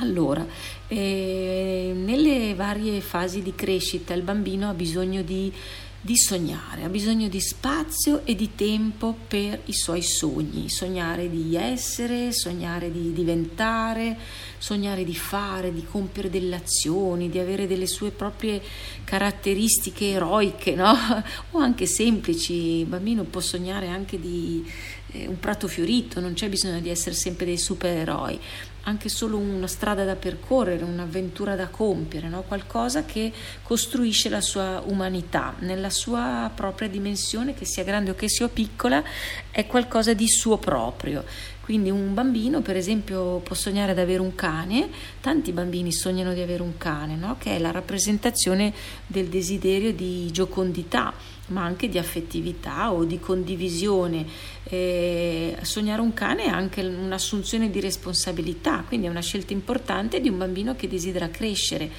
Allora, 0.00 0.46
eh, 0.88 1.92
nelle 1.94 2.54
varie 2.54 3.00
fasi 3.00 3.42
di 3.42 3.54
crescita 3.54 4.14
il 4.14 4.22
bambino 4.22 4.70
ha 4.70 4.74
bisogno 4.74 5.20
di, 5.20 5.52
di, 6.00 6.16
sognare, 6.16 6.84
ha 6.84 6.88
bisogno 6.88 7.28
di 7.28 7.40
spazio 7.40 8.22
e 8.24 8.34
di 8.34 8.54
tempo 8.54 9.14
per 9.28 9.60
i 9.66 9.74
suoi 9.74 10.00
sogni, 10.00 10.70
sognare 10.70 11.28
di 11.28 11.54
essere, 11.56 12.32
sognare 12.32 12.90
di 12.90 13.12
diventare, 13.12 14.16
sognare 14.56 15.04
di 15.04 15.14
fare, 15.14 15.74
di 15.74 15.84
compiere 15.84 16.30
delle 16.30 16.56
azioni, 16.56 17.28
di 17.28 17.38
avere 17.38 17.66
delle 17.66 17.86
sue 17.86 18.10
proprie 18.10 18.62
caratteristiche 19.04 20.12
eroiche, 20.12 20.74
no? 20.74 20.96
o 21.52 21.58
anche 21.58 21.84
semplici. 21.84 22.80
Il 22.80 22.86
bambino 22.86 23.24
può 23.24 23.42
sognare 23.42 23.88
anche 23.88 24.18
di, 24.18 24.64
un 25.12 25.38
prato 25.40 25.68
fiorito, 25.68 26.20
non 26.20 26.34
c'è 26.34 26.48
bisogno 26.48 26.80
di 26.80 26.90
essere 26.90 27.14
sempre 27.14 27.46
dei 27.46 27.58
supereroi, 27.58 28.38
anche 28.82 29.08
solo 29.08 29.36
una 29.36 29.66
strada 29.66 30.04
da 30.04 30.16
percorrere, 30.16 30.84
un'avventura 30.84 31.54
da 31.54 31.68
compiere, 31.68 32.28
no? 32.28 32.42
qualcosa 32.42 33.04
che 33.04 33.32
costruisce 33.62 34.28
la 34.28 34.40
sua 34.40 34.82
umanità 34.86 35.54
nella 35.60 35.90
sua 35.90 36.50
propria 36.54 36.88
dimensione, 36.88 37.54
che 37.54 37.64
sia 37.64 37.84
grande 37.84 38.10
o 38.10 38.14
che 38.14 38.28
sia 38.28 38.48
piccola, 38.48 39.02
è 39.50 39.66
qualcosa 39.66 40.14
di 40.14 40.28
suo 40.28 40.58
proprio. 40.58 41.24
Quindi 41.68 41.90
un 41.90 42.14
bambino, 42.14 42.62
per 42.62 42.76
esempio, 42.76 43.40
può 43.40 43.54
sognare 43.54 43.92
di 43.92 44.00
avere 44.00 44.22
un 44.22 44.34
cane, 44.34 44.88
tanti 45.20 45.52
bambini 45.52 45.92
sognano 45.92 46.32
di 46.32 46.40
avere 46.40 46.62
un 46.62 46.78
cane, 46.78 47.14
no? 47.14 47.36
che 47.38 47.56
è 47.56 47.58
la 47.58 47.70
rappresentazione 47.70 48.72
del 49.06 49.26
desiderio 49.26 49.92
di 49.92 50.30
giocondità, 50.32 51.12
ma 51.48 51.64
anche 51.64 51.90
di 51.90 51.98
affettività 51.98 52.90
o 52.90 53.04
di 53.04 53.20
condivisione. 53.20 54.24
Eh, 54.70 55.56
sognare 55.62 56.02
un 56.02 56.12
cane 56.12 56.44
è 56.44 56.48
anche 56.48 56.82
un'assunzione 56.82 57.70
di 57.70 57.80
responsabilità, 57.80 58.84
quindi 58.86 59.06
è 59.06 59.10
una 59.10 59.22
scelta 59.22 59.54
importante 59.54 60.20
di 60.20 60.28
un 60.28 60.36
bambino 60.36 60.76
che 60.76 60.88
desidera 60.88 61.28
crescere. 61.30 61.90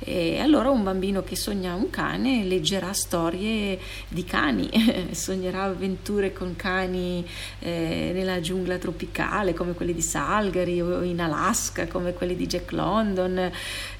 E 0.00 0.38
allora 0.38 0.70
un 0.70 0.84
bambino 0.84 1.24
che 1.24 1.34
sogna 1.34 1.74
un 1.74 1.90
cane 1.90 2.44
leggerà 2.44 2.92
storie 2.92 3.78
di 4.08 4.24
cani, 4.24 4.68
sognerà 5.10 5.64
avventure 5.64 6.32
con 6.32 6.54
cani 6.54 7.26
eh, 7.58 8.10
nella 8.14 8.40
giungla 8.40 8.78
tropicale 8.78 9.54
come 9.54 9.72
quelli 9.72 9.92
di 9.92 10.02
Salgari 10.02 10.80
o 10.80 11.02
in 11.02 11.20
Alaska 11.20 11.88
come 11.88 12.12
quelli 12.12 12.36
di 12.36 12.46
Jack 12.46 12.72
London, 12.72 13.50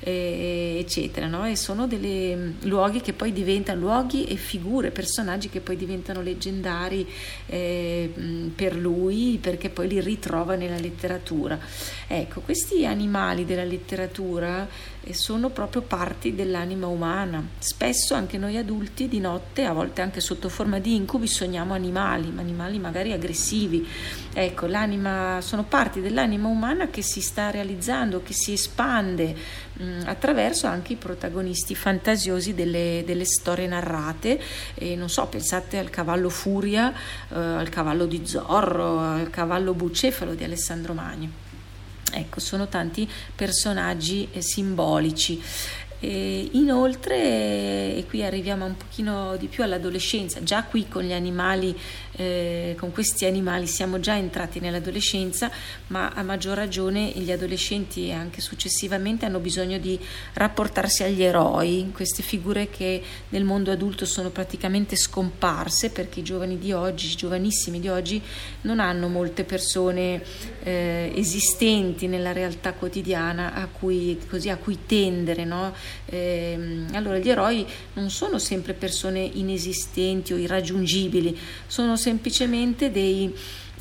eccetera. 0.01 1.27
No? 1.27 1.47
E 1.47 1.57
sono 1.57 1.87
dei 1.89 2.35
mm, 2.37 2.51
luoghi 2.63 3.01
che 3.01 3.13
poi 3.13 3.33
diventano 3.33 3.81
luoghi 3.81 4.25
e 4.25 4.37
figure, 4.37 4.91
personaggi 4.91 5.49
che 5.49 5.61
poi 5.61 5.77
diventano 5.77 6.21
leggendari 6.21 7.07
eh, 7.47 8.13
mm, 8.19 8.49
per 8.49 8.75
lui 8.75 9.39
perché 9.41 9.71
poi 9.71 9.89
li 9.89 10.01
ritrova 10.01 10.55
nella 10.55 10.79
letteratura. 10.79 11.59
Ecco, 12.07 12.41
questi 12.41 12.85
animali 12.87 13.45
della 13.45 13.65
letteratura 13.65 14.67
eh, 15.09 15.15
sono 15.15 15.49
proprio 15.49 15.83
parti 15.83 16.35
dell'anima 16.35 16.87
umana. 16.87 17.43
Spesso 17.59 18.15
anche 18.15 18.37
noi 18.37 18.57
adulti 18.57 19.09
di 19.09 19.21
notte, 19.21 19.65
a 19.65 19.73
volte 19.73 20.03
anche 20.03 20.21
sotto 20.21 20.49
forma 20.49 20.79
di 20.79 20.95
incubi, 20.95 21.27
sogniamo 21.27 21.73
animali, 21.73 22.31
ma 22.31 22.43
animali 22.43 22.79
magari 22.79 23.13
aggressivi. 23.13 23.87
Ecco, 24.33 24.67
l'anima 24.67 25.41
sono 25.41 25.65
parti 25.65 26.01
dell'anima 26.01 26.49
umana 26.49 26.89
che 26.89 27.03
si 27.03 27.21
sta 27.21 27.51
realizzando, 27.51 28.23
che 28.23 28.35
si 28.35 28.53
espande 28.53 29.35
mh, 29.73 30.03
attraverso 30.05 30.67
anche 30.67 30.93
i 30.93 30.97
protagonisti 30.97 31.75
fantasiosi 31.75 32.55
delle, 32.55 33.03
delle 33.07 33.25
storie 33.25 33.67
narrate. 33.67 34.41
E 34.75 34.95
non 34.95 35.09
so, 35.09 35.27
pensate 35.27 35.79
al 35.79 35.91
cavallo 35.91 36.29
Furia, 36.29 36.93
eh, 36.93 37.35
al 37.35 37.69
cavallo 37.71 38.05
di 38.05 38.27
Zorro, 38.27 38.99
al 38.99 39.31
cavallo 39.31 39.73
Bucefalo 39.73 40.35
di 40.35 40.45
Alessandro 40.45 40.93
Magno. 40.93 41.48
Ecco, 42.13 42.41
sono 42.41 42.69
tanti 42.69 43.09
personaggi 43.35 44.29
eh, 44.33 44.41
simbolici. 44.41 45.41
E 46.01 46.51
inoltre, 46.53 47.17
e 47.97 48.05
qui 48.09 48.23
arriviamo 48.23 48.65
un 48.65 48.77
pochino 48.77 49.37
di 49.37 49.49
più 49.49 49.65
all'adolescenza, 49.65 50.43
già 50.45 50.63
qui 50.63 50.87
con 50.87 51.03
gli 51.03 51.13
animali 51.13 51.77
eh, 52.19 52.75
con 52.77 52.91
questi 52.91 53.27
animali 53.27 53.69
siamo 53.69 54.01
già 54.01 54.17
entrati 54.17 54.59
nell'adolescenza, 54.59 55.51
ma 55.89 56.11
a 56.11 56.23
maggior 56.23 56.57
ragione 56.57 57.11
gli 57.11 57.31
adolescenti 57.31 58.09
e 58.09 58.13
anche 58.13 58.41
successivamente 58.41 59.25
hanno 59.25 59.39
bisogno 59.39 59.79
di 59.79 59.99
rapportarsi 60.33 61.05
agli 61.05 61.23
eroi, 61.23 61.91
queste 61.95 62.25
figure 62.25 62.71
che 62.71 63.01
nel 63.29 63.45
mondo 63.45 63.71
adulto 63.71 64.05
sono 64.05 64.31
praticamente 64.31 64.97
scomparse 64.97 65.91
perché 65.91 66.21
i 66.21 66.25
giovani 66.25 66.59
di 66.59 66.73
oggi, 66.73 67.07
i 67.07 67.15
giovanissimi 67.15 67.79
di 67.79 67.89
oggi 67.89 68.21
non 68.63 68.81
hanno 68.81 69.07
molte 69.07 69.45
persone 69.45 70.21
eh, 70.65 71.13
esistenti 71.15 72.09
nella 72.09 72.33
realtà 72.33 72.73
quotidiana 72.73 73.55
a 73.55 73.69
cui, 73.69 74.19
così, 74.29 74.51
a 74.51 74.57
cui 74.57 74.79
tendere. 74.87 75.45
No? 75.45 75.73
Eh, 76.07 76.85
allora 76.95 77.19
gli 77.19 77.31
eroi 77.31 77.65
non 77.93 78.11
sono 78.11 78.41
sempre 78.41 78.73
persone 78.73 79.21
inesistenti 79.21 80.33
o 80.33 80.37
irraggiungibili, 80.37 81.39
sono 81.69 81.97
sempre 81.97 82.07
semplicemente 82.09 82.91
dei 82.91 83.31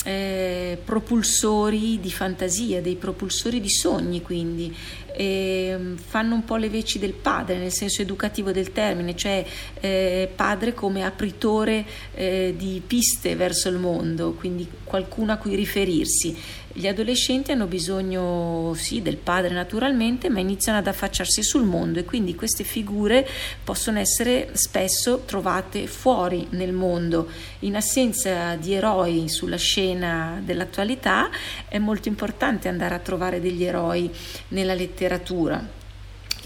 eh, 0.03 0.77
propulsori 0.83 1.97
di 2.01 2.11
fantasia, 2.11 2.81
dei 2.81 2.95
propulsori 2.95 3.61
di 3.61 3.69
sogni, 3.69 4.21
quindi 4.21 4.75
eh, 5.15 5.95
fanno 5.95 6.35
un 6.35 6.43
po' 6.43 6.57
le 6.57 6.69
veci 6.69 6.99
del 6.99 7.13
padre 7.13 7.57
nel 7.57 7.71
senso 7.71 8.01
educativo 8.01 8.51
del 8.51 8.73
termine, 8.73 9.15
cioè 9.15 9.45
eh, 9.79 10.29
padre 10.35 10.73
come 10.73 11.05
apritore 11.05 11.85
eh, 12.13 12.53
di 12.57 12.81
piste 12.85 13.37
verso 13.37 13.69
il 13.69 13.77
mondo, 13.77 14.33
quindi 14.33 14.67
qualcuno 14.83 15.31
a 15.31 15.37
cui 15.37 15.55
riferirsi. 15.55 16.35
Gli 16.77 16.85
adolescenti 16.85 17.51
hanno 17.51 17.65
bisogno 17.65 18.71
sì 18.75 19.01
del 19.01 19.17
padre 19.17 19.51
naturalmente, 19.51 20.29
ma 20.29 20.39
iniziano 20.39 20.77
ad 20.77 20.85
affacciarsi 20.85 21.41
sul 21.41 21.63
mondo 21.63 21.97
e 21.97 22.05
quindi 22.05 22.35
queste 22.35 22.63
figure 22.63 23.27
possono 23.63 23.97
essere 23.97 24.49
spesso 24.53 25.23
trovate 25.25 25.87
fuori 25.87 26.45
nel 26.51 26.73
mondo. 26.73 27.29
In 27.61 27.75
assenza 27.75 28.53
di 28.57 28.75
eroi 28.75 29.27
sulla 29.27 29.57
scena 29.57 30.39
dell'attualità 30.45 31.31
è 31.67 31.79
molto 31.79 32.09
importante 32.09 32.67
andare 32.67 32.93
a 32.93 32.99
trovare 32.99 33.41
degli 33.41 33.63
eroi 33.63 34.11
nella 34.49 34.75
letteratura 34.75 35.76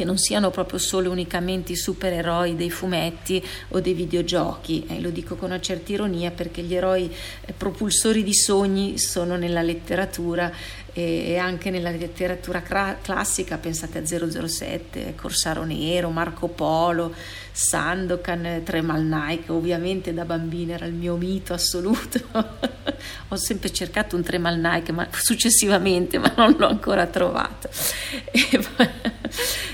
che 0.01 0.07
non 0.07 0.17
siano 0.17 0.49
proprio 0.49 0.79
solo 0.79 1.11
unicamente 1.11 1.73
i 1.73 1.75
supereroi 1.75 2.55
dei 2.55 2.71
fumetti 2.71 3.43
o 3.67 3.79
dei 3.79 3.93
videogiochi. 3.93 4.83
Eh, 4.87 4.99
lo 4.99 5.11
dico 5.11 5.35
con 5.35 5.51
una 5.51 5.61
certa 5.61 5.91
ironia 5.91 6.31
perché 6.31 6.63
gli 6.63 6.73
eroi 6.73 7.07
eh, 7.45 7.53
propulsori 7.53 8.23
di 8.23 8.33
sogni 8.33 8.97
sono 8.97 9.35
nella 9.35 9.61
letteratura 9.61 10.51
e 10.93 11.37
anche 11.37 11.69
nella 11.69 11.91
letteratura 11.91 12.63
classica, 13.01 13.57
pensate 13.57 13.99
a 13.99 14.05
007, 14.05 15.13
Corsaro 15.15 15.63
Nero, 15.63 16.09
Marco 16.09 16.47
Polo, 16.47 17.13
Sandokan, 17.51 18.61
Tremal 18.65 19.39
che 19.45 19.51
ovviamente 19.51 20.13
da 20.13 20.25
bambina 20.25 20.73
era 20.73 20.87
il 20.87 20.93
mio 20.93 21.15
mito 21.15 21.53
assoluto. 21.53 22.19
Ho 23.29 23.35
sempre 23.35 23.71
cercato 23.71 24.15
un 24.15 24.23
Tremal 24.23 24.57
Nike 24.57 24.91
ma 24.91 25.07
successivamente, 25.11 26.17
ma 26.17 26.33
non 26.35 26.55
l'ho 26.57 26.67
ancora 26.67 27.05
trovato. 27.05 27.69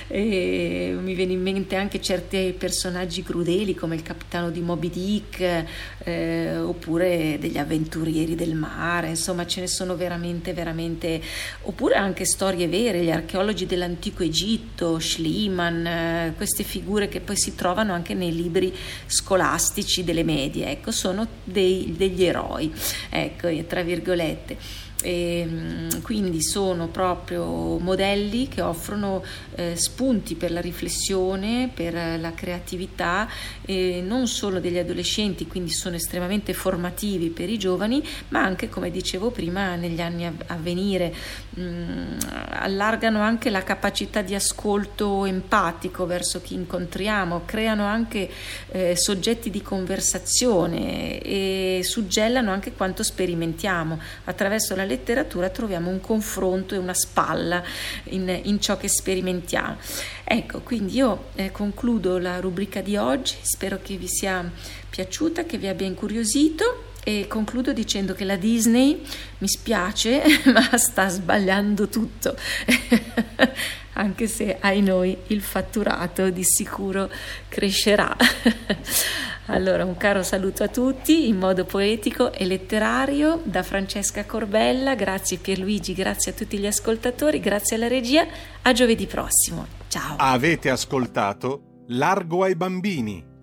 Mi 0.10 1.14
viene 1.14 1.34
in 1.34 1.42
mente 1.42 1.76
anche 1.76 2.02
certi 2.02 2.56
personaggi 2.58 3.24
crudeli 3.24 3.76
come 3.76 3.95
il 3.95 4.03
capitano 4.03 4.50
di 4.52 4.61
Moby 4.61 4.90
Dick 4.90 5.66
eh, 6.03 6.58
oppure 6.58 7.38
degli 7.40 7.58
avventurieri 7.58 8.36
del 8.36 8.56
mare, 8.56 9.10
insomma 9.10 9.45
ce 9.45 9.61
ne 9.61 9.68
sono 9.68 9.95
veramente, 9.95 10.53
veramente, 10.53 11.22
oppure 11.64 11.95
anche 11.95 12.26
storie 12.26 12.68
vere, 12.68 13.03
gli 13.03 13.11
archeologi 13.11 13.66
dell'antico 13.66 14.24
Egitto, 14.24 15.00
Schliemann, 15.00 15.86
eh, 15.86 16.34
queste 16.38 16.64
figure 16.64 17.10
che 17.10 17.19
poi 17.19 17.38
si 17.38 17.56
trovano 17.56 17.94
anche 17.94 18.14
nei 18.14 18.34
libri 18.34 18.74
scolastici 19.06 20.03
delle 20.03 20.24
medie, 20.24 20.69
ecco, 20.69 20.92
sono 20.92 21.27
dei, 21.44 21.94
degli 21.98 22.24
eroi, 22.24 22.72
ecco, 23.10 23.50
tra 23.68 23.82
virgolette. 23.82 24.86
E, 25.03 25.40
ehm, 25.40 26.01
quindi 26.01 26.42
sono 26.42 26.88
proprio 26.88 27.77
modelli 27.77 28.48
che 28.48 28.61
offrono 28.61 29.24
eh, 29.56 29.76
spunti 29.76 30.35
per 30.35 30.51
la 30.51 30.61
riflessione, 30.61 31.69
per 31.74 32.19
la 32.19 32.34
creatività, 32.34 33.27
eh, 33.66 34.01
non 34.03 34.27
solo 34.27 34.59
degli 34.59 34.77
adolescenti, 34.77 35.48
quindi 35.48 35.72
sono 35.72 35.95
estremamente 35.95 36.53
formativi 36.53 37.30
per 37.30 37.50
i 37.50 37.58
giovani, 37.58 38.03
ma 38.30 38.42
anche, 38.42 38.69
come 38.69 38.90
dicevo 38.90 39.32
prima, 39.32 39.76
negli 39.76 40.01
anni 40.01 40.26
a, 40.26 40.34
a 40.48 40.56
venire. 40.56 41.14
Mh, 41.58 41.61
mm, 41.61 42.18
allargano 42.52 43.22
anche 43.22 43.50
la 43.50 43.64
capacità 43.64 44.22
di 44.22 44.36
ascolto 44.36 45.26
empatico 45.26 46.06
verso 46.06 46.40
chi 46.40 46.53
incontriamo, 46.53 47.44
creano 47.45 47.86
anche 47.86 48.30
eh, 48.69 48.95
soggetti 48.95 49.50
di 49.50 49.64
conversazione 49.64 51.19
e 51.19 51.82
suggellano 51.84 52.52
anche 52.52 52.74
quanto 52.74 53.02
sperimentiamo. 53.02 54.00
Attraverso 54.26 54.76
la 54.76 54.86
letteratura 54.86 55.50
troviamo 55.50 55.90
un 55.90 56.00
confronto 56.00 56.76
e 56.76 56.77
una 56.77 56.94
spalla 56.94 57.64
in, 58.06 58.40
in 58.44 58.61
ciò 58.61 58.77
che 58.77 58.88
sperimentiamo. 58.88 59.77
Ecco, 60.24 60.60
quindi 60.60 60.95
io 60.95 61.30
eh, 61.36 61.52
concludo 61.52 62.19
la 62.19 62.40
rubrica 62.40 62.82
di 62.82 62.98
oggi, 62.98 63.36
spero 63.42 63.80
che 63.82 63.95
vi 63.98 64.08
sia 64.08 64.48
piaciuta, 64.90 65.45
che 65.45 65.58
vi 65.58 65.68
abbia 65.68 65.88
incuriosito 65.88 66.86
e 67.03 67.26
concludo 67.27 67.74
dicendo 67.74 68.14
che 68.14 68.26
la 68.26 68.35
Disney 68.35 69.01
mi 69.40 69.48
spiace, 69.48 70.24
ma 70.53 70.77
sta 70.77 71.08
sbagliando 71.08 71.88
tutto. 71.88 72.35
Anche 73.93 74.27
se 74.27 74.58
ai 74.59 74.82
noi 74.82 75.17
il 75.27 75.42
fatturato 75.42 76.30
di 76.30 76.43
sicuro 76.43 77.09
crescerà. 77.50 78.16
Allora, 79.50 79.85
un 79.85 79.95
caro 79.95 80.24
saluto 80.24 80.64
a 80.64 80.67
tutti 80.67 81.30
in 81.30 81.38
modo 81.38 81.64
poetico 81.64 82.34
e 82.34 82.45
letterario 82.45 83.40
da 83.45 83.64
Francesca 83.64 84.26
Corbella, 84.26 84.93
grazie 84.93 85.38
Pierluigi, 85.38 85.93
grazie 85.93 86.34
a 86.34 86.35
tutti 86.35 86.58
gli 86.58 86.66
ascoltatori, 86.66 87.40
grazie 87.40 87.77
alla 87.77 87.88
regia, 87.88 88.27
a 88.61 88.74
giovedì 88.74 89.06
prossimo. 89.06 89.66
Ciao. 89.88 90.16
Avete 90.17 90.69
ascoltato 90.69 91.84
Largo 91.88 92.43
ai 92.43 92.56
bambini 92.58 93.35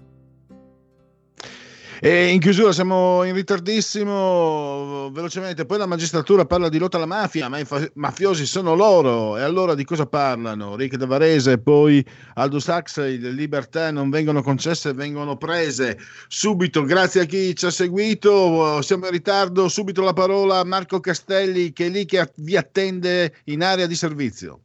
E 2.05 2.27
in 2.27 2.39
chiusura 2.39 2.71
siamo 2.71 3.23
in 3.25 3.33
ritardissimo, 3.33 5.11
velocemente, 5.11 5.65
poi 5.65 5.79
la 5.79 5.87
magistratura 5.87 6.45
parla 6.45 6.69
di 6.69 6.77
lotta 6.77 6.99
alla 6.99 7.07
mafia, 7.07 7.49
ma 7.49 7.59
i 7.59 7.65
fa- 7.65 7.91
mafiosi 7.95 8.45
sono 8.45 8.75
loro, 8.75 9.39
e 9.39 9.41
allora 9.41 9.75
di 9.75 9.85
cosa 9.85 10.05
parlano? 10.05 10.77
Rick 10.77 10.97
De 10.97 11.07
Varese, 11.07 11.57
poi 11.57 12.05
Aldo 12.35 12.61
Sax, 12.61 12.99
le 12.99 13.31
libertà 13.31 13.91
non 13.91 14.11
vengono 14.11 14.43
concesse, 14.43 14.93
vengono 14.93 15.39
prese. 15.39 15.97
Subito, 16.29 16.83
grazie 16.83 17.23
a 17.23 17.25
chi 17.25 17.57
ci 17.57 17.65
ha 17.65 17.71
seguito, 17.71 18.83
siamo 18.83 19.07
in 19.07 19.13
ritardo, 19.13 19.67
subito 19.69 20.03
la 20.03 20.13
parola 20.13 20.59
a 20.59 20.65
Marco 20.65 21.01
Castelli 21.01 21.73
che 21.73 21.87
è 21.87 21.89
lì 21.89 22.05
che 22.05 22.31
vi 22.37 22.59
attende 22.59 23.37
in 23.45 23.63
area 23.63 23.87
di 23.87 23.95
servizio. 23.95 24.61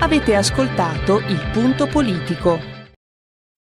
Avete 0.00 0.34
ascoltato 0.34 1.18
il 1.18 1.50
punto 1.52 1.86
politico. 1.88 2.73